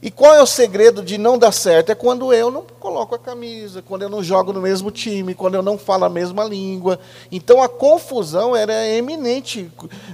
E 0.00 0.10
qual 0.12 0.34
é 0.34 0.40
o 0.40 0.46
segredo 0.46 1.02
de 1.02 1.18
não 1.18 1.36
dar 1.36 1.50
certo? 1.50 1.90
É 1.90 1.94
quando 1.94 2.32
eu 2.32 2.50
não 2.50 2.62
coloco 2.62 3.16
a 3.16 3.18
camisa, 3.18 3.82
quando 3.82 4.02
eu 4.02 4.08
não 4.08 4.22
jogo 4.22 4.52
no 4.52 4.60
mesmo 4.60 4.92
time, 4.92 5.34
quando 5.34 5.56
eu 5.56 5.62
não 5.62 5.76
falo 5.76 6.04
a 6.04 6.08
mesma 6.08 6.44
língua. 6.44 7.00
Então 7.32 7.60
a 7.60 7.68
confusão 7.68 8.54
era 8.54 8.86
eminente. 8.86 9.70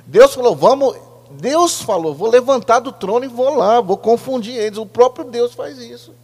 Deus 0.07 0.35
falou: 0.35 0.57
vamos. 0.57 0.97
Deus 1.31 1.83
falou: 1.83 2.15
vou 2.15 2.31
levantar 2.31 2.79
do 2.79 2.93
trono 2.93 3.27
e 3.27 3.29
vou 3.29 3.55
lá, 3.55 3.81
vou 3.83 3.99
confundir 3.99 4.57
eles. 4.57 4.79
O 4.79 4.87
próprio 4.87 5.27
Deus 5.27 5.53
faz 5.53 5.77
isso. 5.79 6.15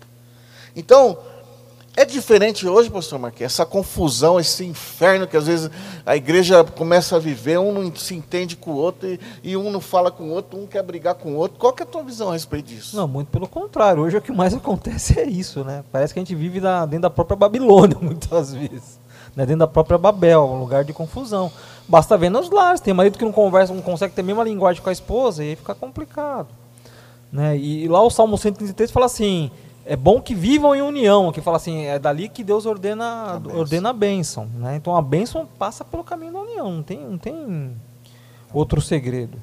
Então, 0.74 1.18
É 2.00 2.04
diferente 2.06 2.66
hoje, 2.66 2.88
pastor 2.88 3.18
Marquinhos, 3.18 3.52
essa 3.52 3.66
confusão, 3.66 4.40
esse 4.40 4.64
inferno 4.64 5.26
que 5.26 5.36
às 5.36 5.46
vezes 5.46 5.70
a 6.06 6.16
igreja 6.16 6.64
começa 6.64 7.16
a 7.16 7.18
viver, 7.18 7.58
um 7.58 7.72
não 7.72 7.94
se 7.94 8.14
entende 8.14 8.56
com 8.56 8.70
o 8.70 8.74
outro 8.74 9.06
e, 9.06 9.20
e 9.44 9.54
um 9.54 9.70
não 9.70 9.82
fala 9.82 10.10
com 10.10 10.22
o 10.24 10.30
outro, 10.30 10.58
um 10.58 10.66
quer 10.66 10.82
brigar 10.82 11.14
com 11.14 11.34
o 11.34 11.36
outro. 11.36 11.58
Qual 11.58 11.74
que 11.74 11.82
é 11.82 11.84
a 11.84 11.86
tua 11.86 12.02
visão 12.02 12.30
a 12.30 12.32
respeito 12.32 12.68
disso? 12.68 12.96
Não, 12.96 13.06
muito 13.06 13.28
pelo 13.28 13.46
contrário. 13.46 14.02
Hoje 14.02 14.16
o 14.16 14.22
que 14.22 14.32
mais 14.32 14.54
acontece 14.56 15.20
é 15.20 15.28
isso, 15.28 15.62
né? 15.62 15.84
Parece 15.92 16.14
que 16.14 16.20
a 16.20 16.22
gente 16.22 16.34
vive 16.34 16.58
na, 16.58 16.86
dentro 16.86 17.02
da 17.02 17.10
própria 17.10 17.36
Babilônia, 17.36 17.98
muitas 18.00 18.54
vezes. 18.54 18.98
Né? 19.36 19.44
Dentro 19.44 19.58
da 19.58 19.66
própria 19.66 19.98
Babel, 19.98 20.42
um 20.44 20.58
lugar 20.58 20.84
de 20.84 20.94
confusão. 20.94 21.52
Basta 21.86 22.16
ver 22.16 22.30
nos 22.30 22.48
lares. 22.48 22.80
Tem 22.80 22.94
marido 22.94 23.18
que 23.18 23.26
não 23.26 23.32
conversa, 23.32 23.74
não 23.74 23.82
consegue 23.82 24.14
ter 24.14 24.22
a 24.22 24.24
mesma 24.24 24.42
linguagem 24.42 24.82
com 24.82 24.88
a 24.88 24.92
esposa, 24.92 25.44
e 25.44 25.50
aí 25.50 25.56
fica 25.56 25.74
complicado. 25.74 26.48
Né? 27.30 27.58
E, 27.58 27.84
e 27.84 27.88
lá 27.88 28.02
o 28.02 28.08
Salmo 28.08 28.38
133 28.38 28.90
fala 28.90 29.04
assim 29.04 29.50
é 29.90 29.96
bom 29.96 30.22
que 30.22 30.36
vivam 30.36 30.72
em 30.72 30.80
união, 30.80 31.32
que 31.32 31.40
fala 31.40 31.56
assim, 31.56 31.84
é 31.84 31.98
dali 31.98 32.28
que 32.28 32.44
Deus 32.44 32.64
ordena 32.64 33.34
a 33.34 33.38
bênção. 33.40 33.58
ordena 33.58 33.90
a 33.90 33.92
bênção, 33.92 34.48
né? 34.54 34.76
Então 34.76 34.94
a 34.94 35.02
bênção 35.02 35.48
passa 35.58 35.84
pelo 35.84 36.04
caminho 36.04 36.32
da 36.32 36.38
união, 36.38 36.70
não 36.70 36.82
tem, 36.84 36.98
não 37.00 37.18
tem 37.18 37.76
outro 38.54 38.80
segredo, 38.80 39.36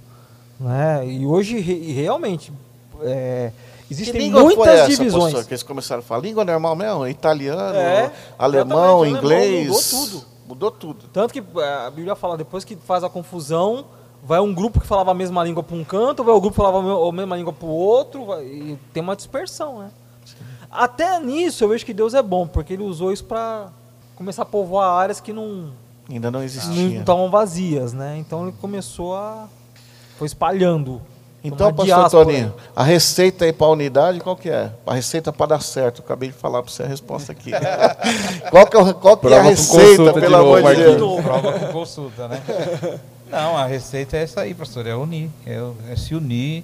né? 0.57 1.05
E 1.05 1.25
hoje 1.25 1.59
realmente 1.59 2.53
é, 3.01 3.51
existem 3.91 4.31
muitas 4.31 4.67
essa, 4.67 4.87
divisões. 4.87 5.33
Professor, 5.33 5.47
que 5.49 5.53
eles 5.53 5.63
começaram 5.63 5.99
a 5.99 6.01
falar 6.01 6.21
língua 6.21 6.45
normal 6.45 6.77
mesmo, 6.77 7.05
italiano, 7.09 7.77
é, 7.77 8.09
alemão, 8.39 9.05
inglês, 9.05 9.67
mudou 9.67 10.05
tudo. 10.05 10.25
Mudou 10.47 10.71
tudo. 10.71 11.09
Tanto 11.11 11.33
que 11.33 11.43
é, 11.59 11.87
a 11.87 11.91
Bíblia 11.91 12.15
fala 12.15 12.37
depois 12.37 12.63
que 12.63 12.77
faz 12.77 13.03
a 13.03 13.09
confusão 13.09 13.83
vai 14.23 14.39
um 14.39 14.53
grupo 14.53 14.79
que 14.79 14.87
falava 14.87 15.11
a 15.11 15.13
mesma 15.13 15.43
língua 15.43 15.61
para 15.61 15.75
um 15.75 15.83
canto, 15.83 16.23
vai 16.23 16.33
o 16.33 16.37
um 16.37 16.39
grupo 16.39 16.55
que 16.55 16.63
falava 16.63 17.09
a 17.09 17.11
mesma 17.11 17.35
língua 17.35 17.51
para 17.51 17.67
o 17.67 17.71
outro, 17.71 18.27
vai, 18.27 18.45
e 18.45 18.79
tem 18.93 19.03
uma 19.03 19.15
dispersão, 19.15 19.79
né? 19.79 19.91
Até 20.71 21.19
nisso 21.19 21.63
eu 21.63 21.69
vejo 21.69 21.85
que 21.85 21.93
Deus 21.93 22.13
é 22.13 22.21
bom, 22.21 22.47
porque 22.47 22.73
ele 22.73 22.83
usou 22.83 23.11
isso 23.11 23.23
para 23.23 23.69
começar 24.15 24.43
a 24.43 24.45
povoar 24.45 24.91
áreas 24.91 25.19
que 25.19 25.31
não 25.31 25.71
ainda 26.09 26.31
não 26.31 26.43
existiam. 26.43 26.89
Não 26.89 26.99
estavam 26.99 27.29
vazias, 27.29 27.93
né? 27.93 28.17
Então 28.17 28.43
ele 28.43 28.55
começou 28.59 29.15
a 29.15 29.47
foi 30.17 30.25
espalhando. 30.27 31.01
Então, 31.43 31.73
pastor 31.73 32.09
Toninho, 32.09 32.53
a 32.75 32.83
receita 32.83 33.45
aí 33.45 33.53
para 33.53 33.67
a 33.67 33.69
unidade, 33.69 34.19
qual 34.19 34.35
que 34.35 34.49
é? 34.49 34.71
A 34.85 34.93
receita 34.93 35.31
para 35.31 35.45
dar 35.45 35.61
certo. 35.61 36.01
Acabei 36.01 36.29
de 36.29 36.35
falar 36.35 36.61
para 36.61 36.71
você 36.71 36.83
a 36.83 36.87
resposta 36.87 37.31
aqui. 37.31 37.51
qual 38.49 38.67
que 38.67 38.75
é, 38.75 38.93
qual 38.93 39.17
que 39.17 39.27
é 39.27 39.37
a 39.37 39.41
receita, 39.43 40.13
pelo 40.13 40.35
amor 40.35 40.63
de 40.63 40.75
Deus? 40.75 41.21
Prova 41.21 41.53
com 41.53 41.67
consulta, 41.67 42.27
né? 42.27 42.41
Não, 43.31 43.57
a 43.57 43.65
receita 43.65 44.17
é 44.17 44.23
essa 44.23 44.41
aí, 44.41 44.53
pastor, 44.53 44.87
é 44.87 44.95
unir, 44.95 45.29
é, 45.45 45.61
é 45.91 45.95
se 45.95 46.15
unir, 46.15 46.63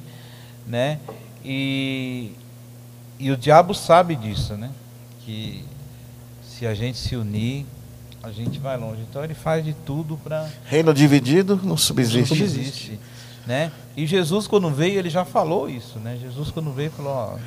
né? 0.66 0.98
E 1.44 2.32
e 3.24 3.32
o 3.32 3.38
diabo 3.38 3.74
sabe 3.74 4.16
disso, 4.16 4.56
né? 4.56 4.70
Que 5.26 5.64
se 6.44 6.68
a 6.68 6.74
gente 6.74 6.98
se 6.98 7.16
unir, 7.16 7.66
a 8.22 8.32
gente 8.32 8.60
vai 8.60 8.78
longe. 8.78 9.02
Então 9.10 9.24
ele 9.24 9.34
faz 9.34 9.64
de 9.64 9.74
tudo 9.74 10.18
para. 10.18 10.50
Reino 10.66 10.94
dividido 10.94 11.60
não 11.64 11.78
subsiste. 11.78 12.20
Não 12.20 12.26
subsiste. 12.48 13.00
Né? 13.46 13.72
E 13.96 14.06
Jesus, 14.06 14.48
quando 14.48 14.70
veio, 14.70 15.00
ele 15.00 15.10
já 15.10 15.26
falou 15.26 15.70
isso. 15.70 16.00
Né? 16.00 16.18
Jesus, 16.22 16.52
quando 16.52 16.72
veio, 16.72 16.92
falou: 16.92 17.14
ó, 17.14 17.38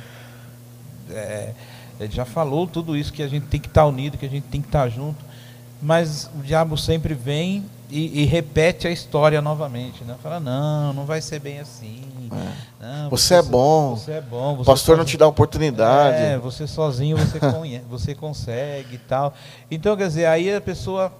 é, 1.11 1.53
ele 1.99 2.13
já 2.13 2.25
falou 2.25 2.67
tudo 2.67 2.95
isso, 2.95 3.11
que 3.13 3.23
a 3.23 3.27
gente 3.27 3.47
tem 3.47 3.59
que 3.59 3.67
estar 3.67 3.81
tá 3.81 3.87
unido, 3.87 4.17
que 4.17 4.25
a 4.25 4.29
gente 4.29 4.45
tem 4.45 4.61
que 4.61 4.67
estar 4.67 4.83
tá 4.83 4.89
junto. 4.89 5.25
Mas 5.81 6.29
o 6.35 6.41
diabo 6.41 6.77
sempre 6.77 7.13
vem 7.13 7.65
e, 7.89 8.23
e, 8.23 8.25
repete 8.25 8.87
a 8.87 8.91
história 8.91 9.41
novamente. 9.41 10.03
Né? 10.03 10.15
Fala: 10.21 10.39
não, 10.39 10.93
não 10.93 11.05
vai 11.05 11.21
ser 11.21 11.39
bem 11.39 11.59
assim. 11.59 12.03
É. 12.31 12.67
Não, 12.85 13.09
você, 13.09 13.27
você, 13.27 13.33
é 13.35 13.41
bom. 13.41 13.95
Você 13.95 14.11
é 14.11 14.21
bom. 14.21 14.53
o 14.53 14.57
pastor 14.57 14.77
sozinho, 14.77 14.97
não 14.97 15.05
te 15.05 15.17
dá 15.17 15.27
oportunidade. 15.27 16.17
É, 16.17 16.37
você 16.37 16.67
sozinho 16.67 17.17
você, 17.17 17.39
conhece, 17.39 17.85
você 17.89 18.15
consegue 18.15 18.95
e 18.95 18.99
tal. 18.99 19.33
Então, 19.69 19.95
quer 19.97 20.07
dizer, 20.07 20.25
aí 20.25 20.53
a 20.53 20.61
pessoa 20.61 21.11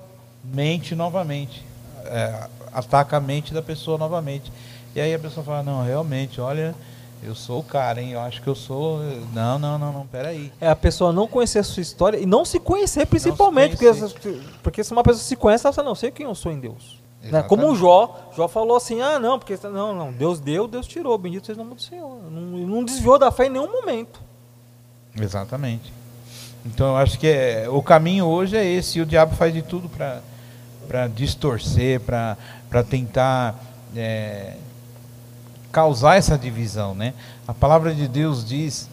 mente 0.44 0.96
novamente. 0.96 1.66
É, 2.06 2.48
ataca 2.72 3.18
a 3.18 3.20
mente 3.20 3.54
da 3.54 3.62
pessoa 3.62 3.98
novamente. 3.98 4.52
E 4.96 5.02
aí 5.02 5.14
a 5.14 5.20
pessoa 5.20 5.44
fala, 5.44 5.64
não, 5.64 5.84
realmente, 5.84 6.40
olha, 6.40 6.74
eu 7.24 7.34
sou 7.36 7.60
o 7.60 7.64
cara, 7.64 8.02
hein? 8.02 8.12
Eu 8.12 8.22
acho 8.22 8.42
que 8.42 8.48
eu 8.48 8.56
sou. 8.56 9.00
Não, 9.34 9.58
não, 9.58 9.78
não, 9.78 9.92
não, 9.92 10.08
peraí. 10.08 10.52
É 10.62 10.70
a 10.70 10.76
pessoa 10.76 11.12
não 11.12 11.28
conhecer 11.28 11.60
a 11.60 11.64
sua 11.64 11.82
história 11.82 12.18
e 12.18 12.26
não 12.26 12.46
se 12.46 12.60
conhecer 12.60 13.06
principalmente. 13.06 13.78
Se 13.78 13.78
conhecer. 13.78 14.10
Porque, 14.10 14.40
porque 14.64 14.84
se 14.84 14.92
uma 14.92 15.04
pessoa 15.04 15.24
se 15.24 15.36
conhece, 15.36 15.66
ela 15.66 15.74
fala, 15.74 15.88
não, 15.88 15.96
sei 15.96 16.12
quem 16.12 16.26
eu 16.26 16.36
sou 16.36 16.52
em 16.52 16.60
Deus. 16.60 17.02
Né? 17.32 17.44
Como 17.44 17.72
o 17.72 17.76
Jó, 17.76 18.30
Jó 18.36 18.48
falou 18.48 18.78
assim, 18.78 19.02
ah 19.02 19.20
não, 19.20 19.38
porque 19.40 19.58
não, 19.64 19.94
não, 19.94 20.12
Deus 20.12 20.40
deu, 20.40 20.68
Deus 20.68 20.88
tirou, 20.88 21.18
bendito 21.18 21.48
seja 21.48 21.60
o 21.60 21.64
nome 21.64 21.76
do 21.76 21.82
Senhor. 21.82 22.18
Não, 22.32 22.42
não 22.42 22.84
desviou 22.84 23.18
da 23.18 23.32
fé 23.32 23.48
em 23.48 23.50
nenhum 23.50 23.72
momento. 23.72 24.20
Exatamente. 25.20 25.94
Então 26.66 26.88
eu 26.90 26.98
acho 26.98 27.18
que 27.18 27.28
é, 27.28 27.68
o 27.70 27.82
caminho 27.82 28.26
hoje 28.26 28.58
é 28.58 28.66
esse, 28.66 29.00
e 29.00 29.02
o 29.02 29.06
diabo 29.06 29.36
faz 29.36 29.54
de 29.54 29.62
tudo 29.62 29.90
para 29.90 31.08
distorcer, 31.08 32.00
para 32.02 32.84
tentar 32.84 33.56
é, 33.96 34.56
causar 35.72 36.18
essa 36.18 36.38
divisão. 36.38 36.94
Né? 36.94 37.14
A 37.48 37.54
palavra 37.54 37.94
de 37.94 38.08
Deus 38.08 38.46
diz 38.46 38.90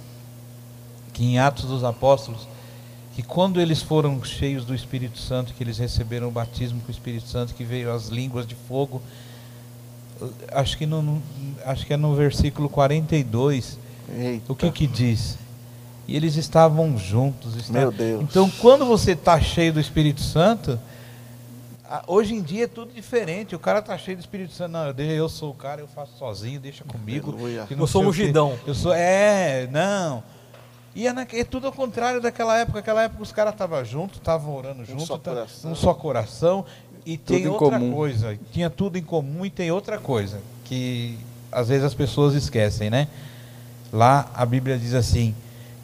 que 1.12 1.24
em 1.24 1.38
Atos 1.38 1.64
dos 1.64 1.84
Apóstolos 1.84 2.46
que 3.14 3.22
quando 3.22 3.60
eles 3.60 3.80
foram 3.80 4.22
cheios 4.24 4.64
do 4.64 4.74
Espírito 4.74 5.18
Santo, 5.18 5.54
que 5.54 5.62
eles 5.62 5.78
receberam 5.78 6.28
o 6.28 6.30
batismo 6.32 6.80
com 6.80 6.88
o 6.88 6.90
Espírito 6.90 7.28
Santo, 7.28 7.54
que 7.54 7.62
veio 7.62 7.92
as 7.92 8.08
línguas 8.08 8.44
de 8.46 8.56
fogo, 8.56 9.00
acho 10.50 10.76
que, 10.76 10.84
no, 10.84 11.22
acho 11.64 11.86
que 11.86 11.92
é 11.92 11.96
no 11.96 12.14
versículo 12.14 12.68
42, 12.68 13.78
Eita. 14.16 14.52
o 14.52 14.56
que 14.56 14.70
que 14.72 14.86
diz? 14.88 15.38
E 16.08 16.16
eles 16.16 16.36
estavam 16.36 16.98
juntos. 16.98 17.54
Estavam... 17.54 17.82
Meu 17.82 17.92
Deus. 17.92 18.22
Então, 18.22 18.50
quando 18.60 18.84
você 18.84 19.12
está 19.12 19.40
cheio 19.40 19.72
do 19.72 19.80
Espírito 19.80 20.20
Santo, 20.20 20.78
hoje 22.08 22.34
em 22.34 22.42
dia 22.42 22.64
é 22.64 22.68
tudo 22.68 22.92
diferente. 22.92 23.54
O 23.54 23.60
cara 23.60 23.78
está 23.78 23.96
cheio 23.96 24.16
do 24.16 24.20
Espírito 24.20 24.52
Santo. 24.52 24.72
Não, 24.72 24.88
eu, 24.88 24.94
eu 24.94 25.28
sou 25.28 25.52
o 25.52 25.54
cara, 25.54 25.80
eu 25.80 25.86
faço 25.86 26.18
sozinho, 26.18 26.58
deixa 26.58 26.82
comigo. 26.84 27.34
Eu 27.70 27.86
sou 27.86 28.02
mugidão. 28.02 28.58
Eu 28.66 28.74
sou, 28.74 28.92
é, 28.92 29.68
não. 29.70 30.22
E 30.94 31.06
é, 31.06 31.12
na, 31.12 31.22
é, 31.22 31.44
tudo 31.44 31.66
ao 31.66 31.72
contrário 31.72 32.20
daquela 32.20 32.56
época. 32.58 32.78
Naquela 32.78 33.02
época 33.02 33.22
os 33.22 33.32
caras 33.32 33.52
estavam 33.52 33.84
juntos, 33.84 34.18
estavam 34.18 34.54
orando 34.54 34.84
juntos, 34.84 35.04
um 35.04 35.06
só, 35.06 35.18
tá, 35.18 35.46
um 35.64 35.74
só 35.74 35.92
coração. 35.92 36.64
E 37.04 37.18
tudo 37.18 37.36
tem 37.36 37.48
outra 37.48 37.78
comum. 37.78 37.92
coisa, 37.92 38.38
tinha 38.50 38.70
tudo 38.70 38.96
em 38.96 39.02
comum 39.02 39.44
e 39.44 39.50
tem 39.50 39.70
outra 39.70 39.98
coisa, 39.98 40.40
que 40.64 41.18
às 41.52 41.68
vezes 41.68 41.84
as 41.84 41.92
pessoas 41.92 42.34
esquecem, 42.34 42.88
né? 42.88 43.08
Lá 43.92 44.30
a 44.34 44.46
Bíblia 44.46 44.78
diz 44.78 44.94
assim, 44.94 45.34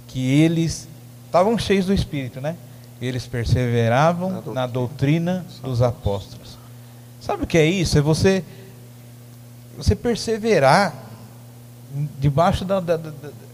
que 0.08 0.26
eles 0.40 0.88
estavam 1.26 1.58
cheios 1.58 1.86
do 1.86 1.92
Espírito, 1.92 2.40
né? 2.40 2.56
Eles 3.02 3.26
perseveravam 3.26 4.30
na 4.30 4.36
doutrina, 4.40 4.54
na 4.54 4.66
doutrina 4.66 5.46
dos 5.62 5.82
apóstolos. 5.82 6.56
Sabe 7.20 7.44
o 7.44 7.46
que 7.46 7.58
é 7.58 7.66
isso? 7.66 7.98
É 7.98 8.00
você, 8.00 8.42
você 9.76 9.94
perseverar 9.94 10.94
debaixo 12.18 12.64
da, 12.64 12.80
da, 12.80 12.96
da 12.96 13.10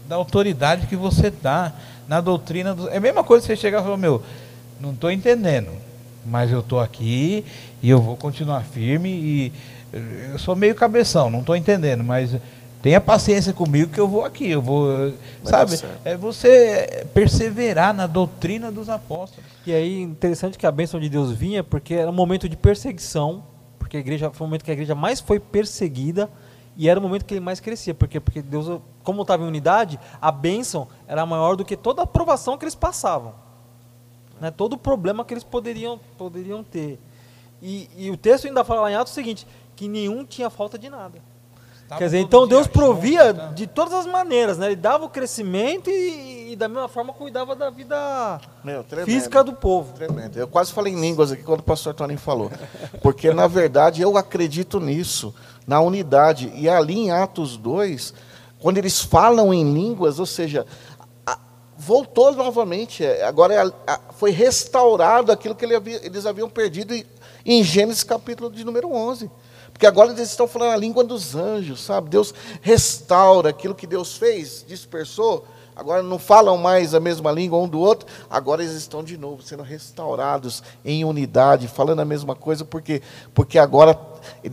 da 0.07 0.15
autoridade 0.15 0.87
que 0.87 0.95
você 0.95 1.29
dá 1.29 1.73
na 2.07 2.21
doutrina. 2.21 2.73
Do... 2.73 2.89
É 2.89 2.97
a 2.97 3.01
mesma 3.01 3.23
coisa 3.23 3.41
que 3.41 3.53
você 3.53 3.55
chegar 3.59 3.81
e 3.81 3.83
falar, 3.83 3.97
meu, 3.97 4.23
não 4.79 4.91
estou 4.91 5.11
entendendo, 5.11 5.71
mas 6.25 6.51
eu 6.51 6.59
estou 6.59 6.79
aqui 6.79 7.43
e 7.81 7.89
eu 7.89 8.01
vou 8.01 8.15
continuar 8.15 8.63
firme 8.63 9.09
e 9.09 9.53
eu 10.31 10.39
sou 10.39 10.55
meio 10.55 10.75
cabeção, 10.75 11.29
não 11.29 11.39
estou 11.39 11.55
entendendo, 11.55 12.03
mas 12.03 12.35
tenha 12.81 13.01
paciência 13.01 13.53
comigo 13.53 13.91
que 13.91 13.99
eu 13.99 14.07
vou 14.07 14.23
aqui, 14.23 14.49
eu 14.49 14.61
vou, 14.61 14.87
Vai 14.97 15.15
sabe? 15.43 15.79
É 16.05 16.15
você 16.15 17.05
perseverar 17.13 17.93
na 17.93 18.05
doutrina 18.05 18.71
dos 18.71 18.89
apóstolos. 18.89 19.45
E 19.65 19.73
aí 19.73 20.01
interessante 20.01 20.57
que 20.57 20.65
a 20.65 20.71
bênção 20.71 20.99
de 20.99 21.09
Deus 21.09 21.31
vinha 21.31 21.63
porque 21.63 21.93
era 21.93 22.09
um 22.09 22.13
momento 22.13 22.47
de 22.47 22.55
perseguição, 22.55 23.43
porque 23.79 23.97
a 23.97 23.99
igreja 23.99 24.29
foi 24.31 24.45
o 24.45 24.47
momento 24.47 24.63
que 24.63 24.71
a 24.71 24.73
igreja 24.73 24.95
mais 24.95 25.19
foi 25.19 25.39
perseguida 25.39 26.29
e 26.77 26.87
era 26.87 26.99
o 26.99 27.03
momento 27.03 27.25
que 27.25 27.33
ele 27.33 27.41
mais 27.41 27.59
crescia, 27.59 27.93
porque 27.93 28.19
porque 28.19 28.41
Deus 28.41 28.79
como 29.03 29.23
estava 29.23 29.43
em 29.43 29.47
unidade, 29.47 29.99
a 30.21 30.31
bênção 30.31 30.87
era 31.07 31.25
maior 31.25 31.55
do 31.55 31.65
que 31.65 31.75
toda 31.75 32.01
a 32.01 32.03
aprovação 32.03 32.57
que 32.57 32.65
eles 32.65 32.75
passavam. 32.75 33.33
Né? 34.39 34.51
Todo 34.51 34.73
o 34.73 34.77
problema 34.77 35.25
que 35.25 35.33
eles 35.33 35.43
poderiam, 35.43 35.99
poderiam 36.17 36.63
ter. 36.63 36.99
E, 37.61 37.89
e 37.97 38.11
o 38.11 38.17
texto 38.17 38.45
ainda 38.45 38.63
fala 38.63 38.81
lá 38.81 38.91
em 38.91 38.95
Atos 38.95 39.11
o 39.11 39.15
seguinte, 39.15 39.47
que 39.75 39.87
nenhum 39.87 40.23
tinha 40.23 40.49
falta 40.49 40.77
de 40.77 40.89
nada. 40.89 41.19
Quer 41.97 42.03
dizer, 42.03 42.19
então 42.19 42.45
Deus 42.45 42.67
provia 42.67 43.27
junto, 43.27 43.41
né? 43.41 43.53
de 43.55 43.65
todas 43.65 43.93
as 43.93 44.05
maneiras, 44.05 44.57
né? 44.57 44.67
Ele 44.67 44.75
dava 44.75 45.05
o 45.05 45.09
crescimento 45.09 45.89
e, 45.89 45.93
e 46.47 46.55
da 46.55 46.67
mesma 46.67 46.87
forma 46.87 47.11
cuidava 47.11 47.55
da 47.55 47.69
vida 47.69 48.39
Meu, 48.63 48.85
física 49.03 49.43
do 49.43 49.53
povo. 49.53 49.93
Tremendo. 49.93 50.37
Eu 50.37 50.47
quase 50.47 50.71
falei 50.71 50.93
em 50.93 50.99
línguas 50.99 51.31
aqui 51.31 51.43
quando 51.43 51.59
o 51.59 51.63
pastor 51.63 51.93
Tony 51.93 52.15
falou. 52.15 52.49
Porque, 53.01 53.33
na 53.33 53.47
verdade, 53.47 54.01
eu 54.01 54.17
acredito 54.17 54.79
nisso, 54.79 55.35
na 55.65 55.81
unidade. 55.81 56.51
E 56.55 56.69
ali 56.69 56.97
em 56.97 57.11
Atos 57.11 57.57
2, 57.57 58.13
quando 58.59 58.77
eles 58.77 59.01
falam 59.01 59.53
em 59.53 59.73
línguas, 59.73 60.19
ou 60.19 60.25
seja, 60.25 60.65
voltou 61.77 62.31
novamente, 62.31 63.03
é, 63.03 63.23
agora 63.23 63.53
é 63.53 63.99
foi 64.15 64.31
restaurado 64.31 65.31
aquilo 65.31 65.53
que 65.53 65.65
eles 65.65 66.25
haviam 66.25 66.49
perdido 66.49 66.93
em 67.45 67.63
Gênesis 67.63 68.03
capítulo 68.03 68.49
de 68.49 68.63
número 68.63 68.91
11. 68.91 69.29
Porque 69.71 69.85
agora 69.85 70.11
eles 70.11 70.29
estão 70.29 70.47
falando 70.47 70.71
a 70.71 70.77
língua 70.77 71.03
dos 71.03 71.35
anjos, 71.35 71.81
sabe? 71.81 72.09
Deus 72.09 72.33
restaura 72.61 73.49
aquilo 73.49 73.75
que 73.75 73.85
Deus 73.85 74.17
fez, 74.17 74.65
dispersou. 74.67 75.45
Agora 75.77 76.01
não 76.01 76.17
falam 76.17 76.57
mais 76.57 76.95
a 76.95 76.99
mesma 76.99 77.31
língua 77.31 77.59
um 77.59 77.67
do 77.67 77.79
outro, 77.79 78.07
agora 78.27 78.63
eles 78.63 78.73
estão 78.73 79.03
de 79.03 79.15
novo 79.15 79.43
sendo 79.43 79.61
restaurados 79.61 80.63
em 80.83 81.05
unidade, 81.05 81.67
falando 81.67 81.99
a 81.99 82.05
mesma 82.05 82.35
coisa, 82.35 82.65
porque, 82.65 82.99
porque 83.31 83.59
agora 83.59 83.97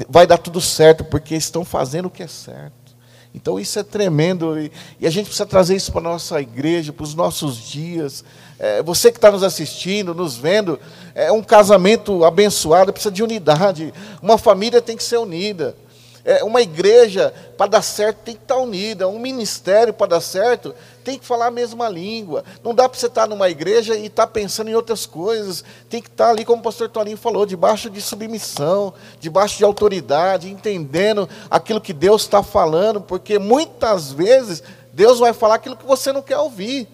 vai 0.08 0.26
dar 0.26 0.36
tudo 0.36 0.60
certo, 0.60 1.02
porque 1.02 1.34
estão 1.34 1.64
fazendo 1.64 2.06
o 2.06 2.10
que 2.10 2.22
é 2.22 2.26
certo. 2.26 2.94
Então 3.34 3.58
isso 3.58 3.78
é 3.78 3.82
tremendo 3.82 4.56
e, 4.60 4.70
a 5.02 5.10
gente 5.10 5.26
precisa 5.26 5.46
trazer 5.46 5.74
isso 5.74 5.90
para 5.90 6.02
a 6.02 6.12
nossa 6.12 6.40
igreja, 6.40 6.92
para 6.92 7.02
os 7.02 7.14
nossos 7.14 7.56
dias. 7.56 8.22
É, 8.58 8.82
você 8.82 9.10
que 9.10 9.16
está 9.18 9.32
nos 9.32 9.42
assistindo, 9.42 10.14
nos 10.14 10.36
vendo, 10.36 10.78
é 11.14 11.32
um 11.32 11.42
casamento 11.42 12.22
abençoado, 12.22 12.92
precisa 12.92 13.10
de 13.10 13.22
unidade. 13.22 13.94
Uma 14.20 14.36
família 14.36 14.80
tem 14.82 14.96
que 14.96 15.02
ser 15.02 15.16
unida. 15.16 15.74
É, 16.24 16.42
uma 16.42 16.62
igreja, 16.62 17.34
para 17.54 17.72
dar 17.72 17.82
certo, 17.82 18.18
tem 18.24 18.34
que 18.34 18.42
estar 18.42 18.54
tá 18.54 18.60
unida. 18.60 19.06
Um 19.06 19.18
ministério, 19.18 19.92
para 19.92 20.06
dar 20.06 20.20
certo, 20.22 20.74
tem 21.04 21.18
que 21.18 21.26
falar 21.26 21.48
a 21.48 21.50
mesma 21.50 21.86
língua. 21.86 22.42
Não 22.62 22.74
dá 22.74 22.88
para 22.88 22.98
você 22.98 23.06
estar 23.06 23.22
tá 23.22 23.26
numa 23.26 23.50
igreja 23.50 23.94
e 23.94 24.06
estar 24.06 24.26
tá 24.26 24.32
pensando 24.32 24.70
em 24.70 24.74
outras 24.74 25.04
coisas. 25.04 25.62
Tem 25.90 26.00
que 26.00 26.08
estar 26.08 26.30
ali, 26.30 26.42
como 26.42 26.60
o 26.60 26.64
pastor 26.64 26.88
Toninho 26.88 27.18
falou, 27.18 27.44
debaixo 27.44 27.90
de 27.90 28.00
submissão, 28.00 28.94
debaixo 29.20 29.58
de 29.58 29.64
autoridade, 29.64 30.50
entendendo 30.50 31.28
aquilo 31.50 31.80
que 31.80 31.92
Deus 31.92 32.22
está 32.22 32.42
falando, 32.42 33.02
porque 33.02 33.38
muitas 33.38 34.10
vezes 34.10 34.62
Deus 34.94 35.18
vai 35.18 35.34
falar 35.34 35.56
aquilo 35.56 35.76
que 35.76 35.84
você 35.84 36.10
não 36.10 36.22
quer 36.22 36.38
ouvir. 36.38 36.88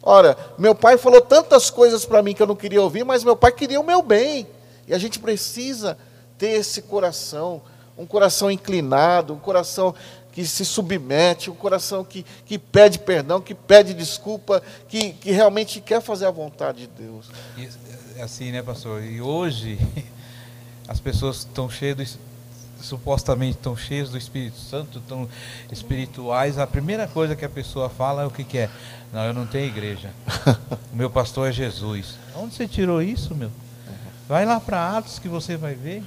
Ora, 0.00 0.36
meu 0.56 0.74
pai 0.74 0.96
falou 0.96 1.20
tantas 1.20 1.68
coisas 1.68 2.04
para 2.04 2.22
mim 2.22 2.32
que 2.32 2.40
eu 2.40 2.46
não 2.46 2.56
queria 2.56 2.80
ouvir, 2.80 3.04
mas 3.04 3.24
meu 3.24 3.34
pai 3.34 3.50
queria 3.50 3.80
o 3.80 3.84
meu 3.84 4.02
bem. 4.02 4.46
E 4.86 4.94
a 4.94 4.98
gente 4.98 5.18
precisa 5.18 5.98
ter 6.38 6.50
esse 6.50 6.80
coração 6.80 7.60
um 8.00 8.06
coração 8.06 8.50
inclinado, 8.50 9.34
um 9.34 9.38
coração 9.38 9.94
que 10.32 10.46
se 10.46 10.64
submete, 10.64 11.50
um 11.50 11.54
coração 11.54 12.02
que, 12.02 12.24
que 12.46 12.58
pede 12.58 12.98
perdão, 12.98 13.40
que 13.40 13.54
pede 13.54 13.92
desculpa, 13.92 14.62
que, 14.88 15.12
que 15.12 15.30
realmente 15.30 15.80
quer 15.80 16.00
fazer 16.00 16.26
a 16.26 16.30
vontade 16.30 16.86
de 16.86 16.86
Deus. 16.86 17.26
E, 17.58 17.68
é 18.16 18.22
assim, 18.22 18.50
né, 18.50 18.62
pastor? 18.62 19.04
E 19.04 19.20
hoje 19.20 19.78
as 20.88 20.98
pessoas 20.98 21.38
estão 21.38 21.68
cheias 21.68 21.96
do, 21.96 22.20
supostamente 22.82 23.58
estão 23.58 23.76
cheias 23.76 24.08
do 24.08 24.16
Espírito 24.16 24.58
Santo, 24.58 24.98
estão 24.98 25.28
espirituais. 25.70 26.56
A 26.56 26.66
primeira 26.66 27.06
coisa 27.06 27.36
que 27.36 27.44
a 27.44 27.50
pessoa 27.50 27.90
fala 27.90 28.22
é 28.22 28.26
o 28.26 28.30
que, 28.30 28.44
que 28.44 28.58
é? 28.58 28.70
Não, 29.12 29.24
eu 29.24 29.34
não 29.34 29.46
tenho 29.46 29.66
igreja. 29.66 30.10
o 30.90 30.96
meu 30.96 31.10
pastor 31.10 31.50
é 31.50 31.52
Jesus. 31.52 32.14
Onde 32.34 32.54
você 32.54 32.66
tirou 32.66 33.02
isso, 33.02 33.34
meu? 33.34 33.50
Vai 34.26 34.46
lá 34.46 34.58
para 34.58 34.96
Atos 34.96 35.18
que 35.18 35.28
você 35.28 35.56
vai 35.56 35.74
ver 35.74 36.02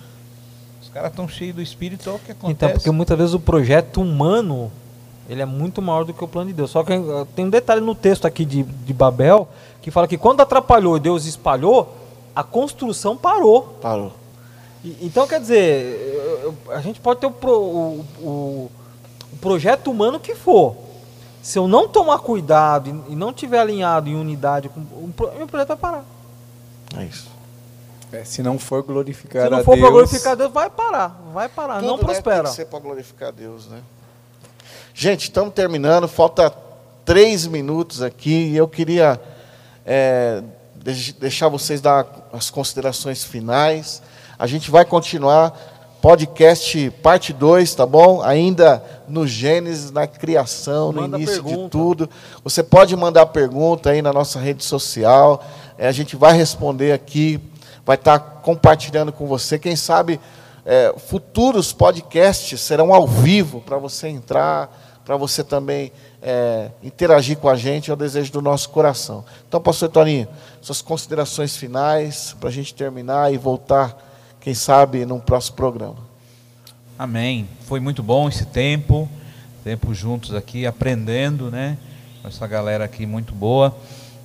caras 0.93 1.09
estão 1.09 1.27
cheios 1.27 1.55
do 1.55 1.61
espírito, 1.61 2.09
é 2.09 2.13
o 2.13 2.19
que 2.19 2.31
acontece. 2.31 2.51
Então, 2.51 2.69
porque 2.71 2.91
muitas 2.91 3.17
vezes 3.17 3.33
o 3.33 3.39
projeto 3.39 4.01
humano 4.01 4.71
ele 5.27 5.41
é 5.41 5.45
muito 5.45 5.81
maior 5.81 6.03
do 6.03 6.13
que 6.13 6.23
o 6.23 6.27
plano 6.27 6.49
de 6.49 6.53
Deus. 6.53 6.69
Só 6.69 6.83
que 6.83 6.93
eh, 6.93 7.25
tem 7.35 7.45
um 7.45 7.49
detalhe 7.49 7.81
no 7.81 7.95
texto 7.95 8.25
aqui 8.25 8.43
de, 8.43 8.63
de 8.63 8.93
Babel 8.93 9.47
que 9.81 9.89
fala 9.89 10.07
que 10.07 10.17
quando 10.17 10.41
atrapalhou 10.41 10.97
e 10.97 10.99
Deus 10.99 11.25
espalhou, 11.25 11.95
a 12.35 12.43
construção 12.43 13.15
parou. 13.15 13.77
Parou. 13.81 14.11
E, 14.83 14.97
então, 15.01 15.25
quer 15.25 15.39
dizer, 15.39 16.53
a 16.69 16.81
gente 16.81 16.99
pode 16.99 17.21
ter 17.21 17.27
o, 17.27 17.33
o, 17.47 18.05
o, 18.21 18.71
o 19.31 19.37
projeto 19.39 19.89
humano 19.89 20.19
que 20.19 20.35
for. 20.35 20.75
Se 21.41 21.57
eu 21.57 21.67
não 21.67 21.87
tomar 21.87 22.19
cuidado 22.19 22.89
e, 22.89 23.13
e 23.13 23.15
não 23.15 23.33
tiver 23.33 23.59
alinhado 23.59 24.09
em 24.09 24.15
unidade, 24.15 24.69
o 24.75 25.09
meu 25.37 25.47
projeto 25.47 25.69
vai 25.69 25.77
parar. 25.77 26.05
É 26.97 27.03
isso. 27.05 27.32
É, 28.13 28.23
se 28.23 28.43
não 28.43 28.59
for 28.59 28.83
glorificar 28.83 29.47
a 29.47 29.49
Deus. 29.49 29.51
Se 29.51 29.57
não 29.57 29.63
for 29.65 29.79
para 29.79 29.89
glorificar 29.89 30.31
a 30.33 30.35
Deus, 30.35 30.51
vai 30.51 30.69
parar. 30.69 31.21
Vai 31.33 31.49
parar, 31.49 31.79
Tudo, 31.79 31.87
não 31.87 31.97
prospera. 31.97 32.37
Né, 32.37 32.43
tem 32.43 32.51
que 32.51 32.55
ser 32.55 32.65
para 32.65 32.79
glorificar 32.79 33.29
a 33.29 33.31
Deus, 33.31 33.67
né? 33.67 33.79
Gente, 34.93 35.23
estamos 35.23 35.51
terminando. 35.53 36.07
Falta 36.07 36.53
três 37.03 37.47
minutos 37.47 38.03
aqui 38.03 38.51
e 38.51 38.55
eu 38.55 38.67
queria 38.67 39.19
é, 39.83 40.43
deixar 41.19 41.47
vocês 41.47 41.81
dar 41.81 42.05
as 42.31 42.51
considerações 42.51 43.23
finais. 43.23 43.99
A 44.37 44.45
gente 44.45 44.69
vai 44.69 44.85
continuar 44.85 45.71
podcast 45.99 46.91
parte 47.01 47.33
2, 47.33 47.73
tá 47.73 47.85
bom? 47.85 48.21
Ainda 48.21 48.83
no 49.07 49.25
Gênesis, 49.25 49.89
na 49.89 50.05
criação, 50.05 50.91
Manda 50.91 51.07
no 51.07 51.17
início 51.17 51.41
pergunta. 51.43 51.63
de 51.63 51.69
tudo. 51.69 52.09
Você 52.43 52.61
pode 52.61 52.95
mandar 52.95 53.25
pergunta 53.27 53.89
aí 53.89 54.03
na 54.03 54.13
nossa 54.13 54.37
rede 54.37 54.63
social. 54.63 55.43
É, 55.77 55.87
a 55.87 55.91
gente 55.91 56.15
vai 56.15 56.33
responder 56.33 56.91
aqui 56.91 57.41
vai 57.85 57.95
estar 57.95 58.19
compartilhando 58.19 59.11
com 59.11 59.27
você. 59.27 59.59
Quem 59.59 59.75
sabe 59.75 60.19
é, 60.65 60.93
futuros 60.97 61.73
podcasts 61.73 62.61
serão 62.61 62.93
ao 62.93 63.07
vivo 63.07 63.61
para 63.61 63.77
você 63.77 64.07
entrar, 64.07 65.01
para 65.03 65.17
você 65.17 65.43
também 65.43 65.91
é, 66.21 66.69
interagir 66.81 67.37
com 67.37 67.49
a 67.49 67.55
gente, 67.55 67.91
é 67.91 67.93
o 67.93 67.97
desejo 67.97 68.31
do 68.31 68.41
nosso 68.41 68.69
coração. 68.69 69.25
Então, 69.47 69.59
pastor 69.59 69.89
Toninho, 69.89 70.27
suas 70.61 70.81
considerações 70.81 71.57
finais 71.57 72.35
para 72.39 72.47
a 72.47 72.51
gente 72.51 72.73
terminar 72.73 73.33
e 73.33 73.37
voltar, 73.37 73.97
quem 74.39 74.53
sabe, 74.53 75.05
num 75.05 75.19
próximo 75.19 75.57
programa. 75.57 75.97
Amém. 76.97 77.49
Foi 77.65 77.81
muito 77.81 78.01
bom 78.01 78.29
esse 78.29 78.45
tempo, 78.45 79.09
tempo 79.63 79.93
juntos 79.93 80.33
aqui, 80.33 80.65
aprendendo, 80.65 81.51
né? 81.51 81.77
Essa 82.23 82.47
galera 82.47 82.85
aqui 82.85 83.05
muito 83.05 83.33
boa. 83.33 83.75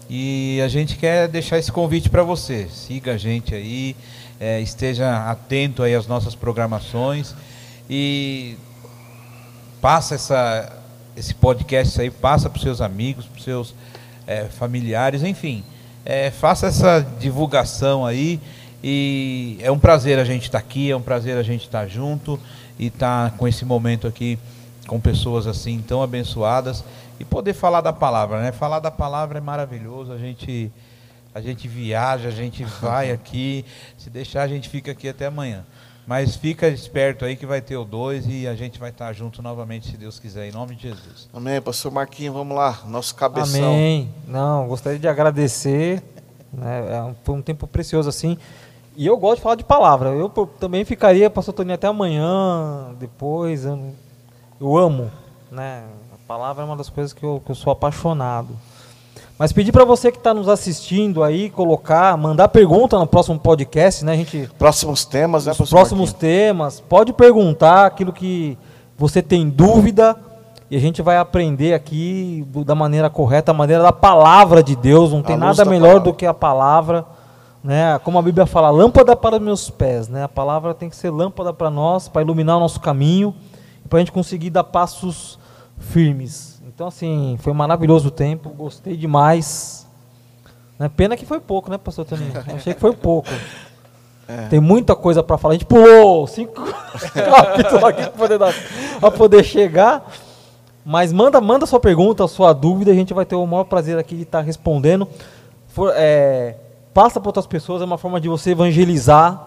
E 0.09 0.60
a 0.64 0.68
gente 0.68 0.97
quer 0.97 1.28
deixar 1.28 1.59
esse 1.59 1.70
convite 1.70 2.09
para 2.09 2.22
você. 2.22 2.66
Siga 2.70 3.12
a 3.12 3.16
gente 3.18 3.55
aí, 3.55 3.94
é, 4.40 4.60
esteja 4.60 5.30
atento 5.30 5.82
aí 5.82 5.94
às 5.94 6.06
nossas 6.06 6.35
programações 6.35 7.35
e 7.90 8.56
passa 9.82 10.14
essa, 10.14 10.72
esse 11.14 11.35
podcast 11.35 12.01
aí, 12.01 12.10
passa 12.10 12.48
para 12.48 12.56
os 12.56 12.62
seus 12.62 12.80
amigos, 12.80 13.26
para 13.26 13.39
os 13.39 13.44
seus 13.44 13.74
é, 14.26 14.44
familiares, 14.44 15.22
enfim. 15.22 15.62
É, 16.06 16.30
faça 16.30 16.68
essa 16.68 17.06
divulgação 17.20 18.06
aí 18.06 18.40
e 18.82 19.59
é 19.60 19.70
um 19.70 19.78
prazer 19.78 20.18
a 20.18 20.24
gente 20.24 20.44
estar 20.44 20.59
tá 20.59 20.64
aqui, 20.64 20.90
é 20.90 20.97
um 20.97 21.02
prazer 21.02 21.36
a 21.36 21.43
gente 21.43 21.64
estar 21.64 21.82
tá 21.82 21.86
junto 21.86 22.40
e 22.78 22.86
estar 22.86 23.30
tá 23.30 23.36
com 23.36 23.47
esse 23.47 23.64
momento 23.64 24.06
aqui 24.06 24.39
com 24.86 24.98
pessoas 24.98 25.47
assim 25.47 25.85
tão 25.86 26.02
abençoadas 26.02 26.82
e 27.19 27.24
poder 27.24 27.53
falar 27.53 27.81
da 27.81 27.93
palavra, 27.93 28.40
né? 28.40 28.53
Falar 28.53 28.81
da 28.81 28.90
palavra 28.90 29.39
é 29.39 29.40
maravilhoso. 29.40 30.12
A 30.12 30.19
gente 30.19 30.73
a 31.35 31.40
gente 31.40 31.69
viaja, 31.69 32.28
a 32.28 32.32
gente 32.32 32.65
vai 32.65 33.11
aqui, 33.12 33.65
se 33.97 34.11
deixar 34.11 34.43
a 34.43 34.49
gente 34.49 34.69
fica 34.69 34.93
aqui 34.93 35.09
até 35.09 35.27
amanhã. 35.27 35.65
Mas 36.07 36.36
fica 36.36 36.66
esperto 36.69 37.27
aí 37.27 37.36
que 37.36 37.45
vai 37.45 37.61
ter 37.61 37.77
o 37.77 37.85
dois 37.85 38.24
e 38.27 38.49
a 38.49 38.55
gente 38.55 38.78
vai 38.78 38.89
estar 38.89 39.12
junto 39.12 39.43
novamente, 39.43 39.90
se 39.90 39.97
Deus 39.99 40.19
quiser, 40.19 40.49
em 40.49 40.53
nome 40.53 40.74
de 40.74 40.89
Jesus. 40.89 41.28
Amém, 41.35 41.61
pastor 41.61 41.93
Marquinhos, 41.93 42.35
vamos 42.35 42.57
lá, 42.57 42.81
nosso 42.86 43.15
cabeção. 43.15 43.62
Amém. 43.62 44.09
Não, 44.27 44.66
gostaria 44.66 44.99
de 44.99 45.07
agradecer, 45.07 46.03
né? 46.51 46.78
É 46.78 47.15
foi 47.24 47.35
um 47.35 47.43
tempo 47.43 47.66
precioso 47.66 48.09
assim. 48.09 48.39
E 48.97 49.07
eu 49.07 49.16
gosto 49.16 49.36
de 49.36 49.43
falar 49.43 49.55
de 49.55 49.65
palavra. 49.65 50.09
Eu 50.09 50.28
também 50.59 50.85
ficaria, 50.85 51.31
pastor 51.31 51.55
Toninho, 51.55 51.74
até 51.74 51.86
amanhã, 51.86 52.95
depois. 52.99 53.65
Eu, 53.65 53.95
eu 54.61 54.77
amo, 54.77 55.09
né? 55.53 55.85
Palavra 56.28 56.62
é 56.62 56.66
uma 56.66 56.76
das 56.76 56.90
coisas 56.90 57.14
que 57.14 57.24
eu, 57.24 57.40
que 57.42 57.50
eu 57.50 57.55
sou 57.55 57.72
apaixonado. 57.72 58.50
Mas 59.38 59.50
pedir 59.50 59.72
para 59.72 59.86
você 59.86 60.12
que 60.12 60.18
está 60.18 60.34
nos 60.34 60.46
assistindo 60.46 61.24
aí, 61.24 61.48
colocar, 61.48 62.14
mandar 62.18 62.48
pergunta 62.48 62.98
no 62.98 63.06
próximo 63.06 63.38
podcast, 63.38 64.05
né? 64.05 64.12
A 64.12 64.16
gente, 64.16 64.50
próximos 64.59 65.06
temas, 65.06 65.46
né, 65.46 65.55
Os 65.59 65.70
próximos 65.70 66.12
temas. 66.12 66.80
Pode 66.82 67.14
perguntar 67.14 67.86
aquilo 67.86 68.12
que 68.12 68.59
você 68.94 69.22
tem 69.22 69.48
dúvida 69.48 70.14
e 70.70 70.76
a 70.76 70.78
gente 70.78 71.00
vai 71.00 71.16
aprender 71.16 71.72
aqui 71.72 72.46
da 72.66 72.74
maneira 72.74 73.09
correta, 73.09 73.52
a 73.52 73.55
maneira 73.55 73.82
da 73.82 73.92
palavra 73.92 74.62
de 74.62 74.76
Deus. 74.76 75.12
Não 75.12 75.22
tem 75.22 75.34
nada 75.34 75.64
melhor 75.64 75.92
palavra. 75.92 76.12
do 76.12 76.12
que 76.12 76.26
a 76.26 76.34
palavra. 76.34 77.06
Né? 77.64 77.98
Como 78.00 78.18
a 78.18 78.22
Bíblia 78.22 78.44
fala, 78.44 78.68
lâmpada 78.68 79.16
para 79.16 79.40
meus 79.40 79.70
pés. 79.70 80.09
Né? 80.09 80.24
A 80.24 80.28
palavra 80.28 80.74
tem 80.74 80.90
que 80.90 80.96
ser 80.96 81.09
lâmpada 81.09 81.55
para 81.55 81.70
nós, 81.70 82.06
para 82.06 82.20
iluminar 82.20 82.59
o 82.59 82.60
nosso 82.60 82.80
caminho, 82.80 83.34
para 83.88 83.96
a 83.96 84.00
gente 84.00 84.12
conseguir 84.12 84.50
dar 84.50 84.64
passos 84.64 85.38
firmes. 85.78 86.60
Então, 86.66 86.86
assim, 86.88 87.36
foi 87.40 87.52
um 87.52 87.56
maravilhoso 87.56 88.09
o 88.09 88.10
tempo, 88.10 88.50
gostei 88.50 88.96
demais. 88.96 89.86
Né? 90.78 90.88
Pena 90.88 91.16
que 91.16 91.26
foi 91.26 91.40
pouco, 91.40 91.70
né, 91.70 91.78
pastor 91.78 92.05
Toninho? 92.05 92.32
Achei 92.55 92.74
que 92.74 92.80
foi 92.80 92.92
pouco. 92.92 93.28
É. 94.28 94.46
Tem 94.48 94.60
muita 94.60 94.94
coisa 94.94 95.22
para 95.22 95.38
falar. 95.38 95.52
A 95.52 95.56
gente 95.56 95.64
pulou 95.64 96.26
cinco 96.26 96.62
capítulos 97.14 97.84
aqui 97.84 98.02
para 99.00 99.10
poder, 99.10 99.42
chegar. 99.42 100.06
Mas 100.84 101.12
manda, 101.12 101.40
manda 101.40 101.66
sua 101.66 101.80
pergunta, 101.80 102.26
sua 102.28 102.52
dúvida, 102.52 102.90
a 102.90 102.94
gente 102.94 103.12
vai 103.12 103.24
ter 103.24 103.34
o 103.34 103.46
maior 103.46 103.64
prazer 103.64 103.98
aqui 103.98 104.16
de 104.16 104.22
estar 104.22 104.38
tá 104.38 104.44
respondendo. 104.44 105.09
For, 105.68 105.92
é, 105.94 106.56
passa 106.92 107.18
para 107.20 107.28
outras 107.28 107.46
pessoas, 107.46 107.82
é 107.82 107.84
uma 107.84 107.98
forma 107.98 108.20
de 108.20 108.28
você 108.28 108.50
evangelizar 108.50 109.40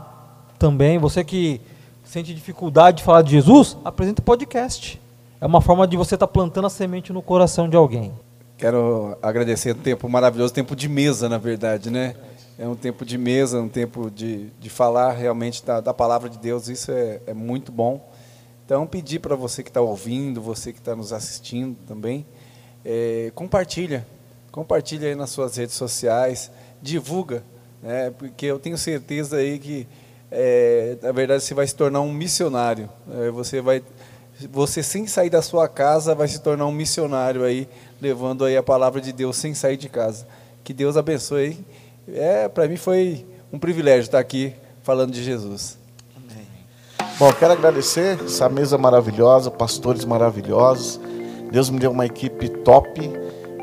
também. 0.58 0.98
Você 0.98 1.24
que 1.24 1.62
sente 2.04 2.34
dificuldade 2.34 2.98
de 2.98 3.04
falar 3.04 3.22
de 3.22 3.32
Jesus, 3.32 3.78
apresenta 3.86 4.22
o 4.22 4.26
podcast. 4.26 5.00
É 5.42 5.46
uma 5.48 5.60
forma 5.60 5.88
de 5.88 5.98
você 5.98 6.14
estar 6.14 6.28
tá 6.28 6.32
plantando 6.32 6.68
a 6.68 6.70
semente 6.70 7.12
no 7.12 7.20
coração 7.20 7.68
de 7.68 7.76
alguém. 7.76 8.14
Quero 8.60 9.18
agradecer 9.24 9.72
o 9.72 9.76
tempo 9.76 10.08
maravilhoso, 10.08 10.54
tempo 10.54 10.76
de 10.76 10.88
mesa, 10.88 11.28
na 11.28 11.40
verdade, 11.40 11.90
né? 11.90 12.16
É 12.60 12.68
um 12.68 12.76
tempo 12.76 13.04
de 13.04 13.18
mesa, 13.18 13.60
um 13.60 13.68
tempo 13.68 14.12
de, 14.12 14.52
de 14.60 14.70
falar 14.70 15.14
realmente 15.14 15.66
da, 15.66 15.82
da 15.82 15.96
palavra 15.96 16.30
de 16.30 16.38
Deus, 16.38 16.68
isso 16.68 16.92
é, 16.92 17.22
é 17.26 17.34
muito 17.34 17.72
bom. 17.72 18.08
Então, 18.64 18.86
pedir 18.86 19.18
para 19.18 19.36
você 19.36 19.64
que 19.64 19.72
está 19.72 19.82
ouvindo, 19.82 20.40
você 20.40 20.72
que 20.72 20.78
está 20.78 20.96
nos 20.96 21.12
assistindo 21.12 21.76
também, 21.88 22.24
é, 22.86 23.32
compartilha, 23.34 24.06
compartilha 24.52 25.08
aí 25.08 25.16
nas 25.16 25.32
suas 25.32 25.58
redes 25.58 25.74
sociais, 25.74 26.52
divulga, 26.80 27.44
né? 27.82 28.12
Porque 28.12 28.46
eu 28.46 28.60
tenho 28.60 28.78
certeza 28.78 29.38
aí 29.38 29.58
que 29.58 29.88
é, 30.32 30.98
na 31.02 31.12
verdade 31.12 31.44
você 31.44 31.56
vai 31.56 31.66
se 31.66 31.76
tornar 31.76 32.02
um 32.02 32.14
missionário. 32.14 32.88
É, 33.12 33.32
você 33.32 33.60
vai, 33.60 33.84
você 34.48 34.82
sem 34.82 35.08
sair 35.08 35.30
da 35.30 35.42
sua 35.42 35.68
casa 35.68 36.16
vai 36.16 36.28
se 36.28 36.40
tornar 36.40 36.66
um 36.66 36.72
missionário 36.72 37.44
aí, 37.44 37.68
levando 38.02 38.46
aí 38.46 38.58
a 38.58 38.64
palavra 38.64 39.02
de 39.02 39.12
Deus 39.12 39.38
sem 39.38 39.54
sair 39.54 39.78
de 39.78 39.90
casa. 39.90 40.28
Que 40.64 40.74
Deus 40.74 40.98
abençoe. 40.98 41.64
É, 42.08 42.48
para 42.48 42.68
mim 42.68 42.78
foi 42.78 43.26
um 43.52 43.60
privilégio 43.60 44.04
estar 44.04 44.20
aqui 44.20 44.54
falando 44.84 45.12
de 45.12 45.24
Jesus. 45.24 45.78
Amém. 46.16 46.48
Bom, 47.20 47.32
quero 47.34 47.54
agradecer 47.54 48.20
essa 48.24 48.50
mesa 48.50 48.78
maravilhosa, 48.78 49.52
pastores 49.52 50.06
maravilhosos. 50.06 51.00
Deus 51.52 51.70
me 51.70 51.80
deu 51.80 51.92
uma 51.92 52.06
equipe 52.06 52.50
top. 52.50 53.02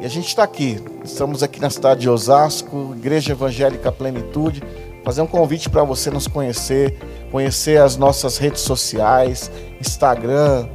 E 0.00 0.04
a 0.04 0.08
gente 0.08 0.28
está 0.28 0.44
aqui. 0.44 0.80
Estamos 1.02 1.42
aqui 1.42 1.60
na 1.60 1.70
cidade 1.70 2.02
de 2.02 2.10
Osasco, 2.10 2.94
Igreja 2.96 3.32
Evangélica 3.32 3.90
Plenitude. 3.90 4.62
Fazer 5.08 5.22
um 5.22 5.26
convite 5.26 5.70
para 5.70 5.82
você 5.84 6.10
nos 6.10 6.26
conhecer, 6.26 6.98
conhecer 7.32 7.80
as 7.80 7.96
nossas 7.96 8.36
redes 8.36 8.60
sociais, 8.60 9.50
Instagram, 9.80 10.68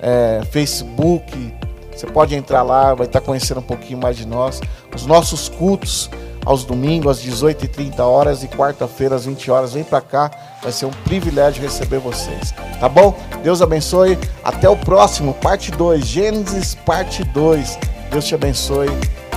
é, 0.00 0.40
Facebook. 0.50 1.52
Você 1.94 2.06
pode 2.06 2.34
entrar 2.34 2.62
lá, 2.62 2.94
vai 2.94 3.06
estar 3.06 3.20
conhecendo 3.20 3.60
um 3.60 3.62
pouquinho 3.62 3.98
mais 3.98 4.16
de 4.16 4.26
nós. 4.26 4.58
Os 4.96 5.04
nossos 5.04 5.50
cultos 5.50 6.08
aos 6.46 6.64
domingos, 6.64 7.18
às 7.18 7.22
18h30 7.22 8.00
horas 8.00 8.42
e 8.42 8.48
quarta-feira, 8.48 9.16
às 9.16 9.26
20 9.26 9.50
horas. 9.50 9.74
Vem 9.74 9.84
para 9.84 10.00
cá, 10.00 10.30
vai 10.62 10.72
ser 10.72 10.86
um 10.86 10.92
privilégio 11.04 11.62
receber 11.62 11.98
vocês. 11.98 12.54
Tá 12.80 12.88
bom? 12.88 13.14
Deus 13.42 13.60
abençoe. 13.60 14.18
Até 14.42 14.66
o 14.66 14.78
próximo, 14.78 15.34
parte 15.34 15.70
2, 15.70 16.06
Gênesis, 16.06 16.74
parte 16.74 17.22
2. 17.22 17.78
Deus 18.10 18.24
te 18.24 18.34
abençoe, 18.34 18.88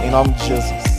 em 0.01 0.09
nome 0.09 0.31
de 0.35 0.47
Jesus. 0.47 0.96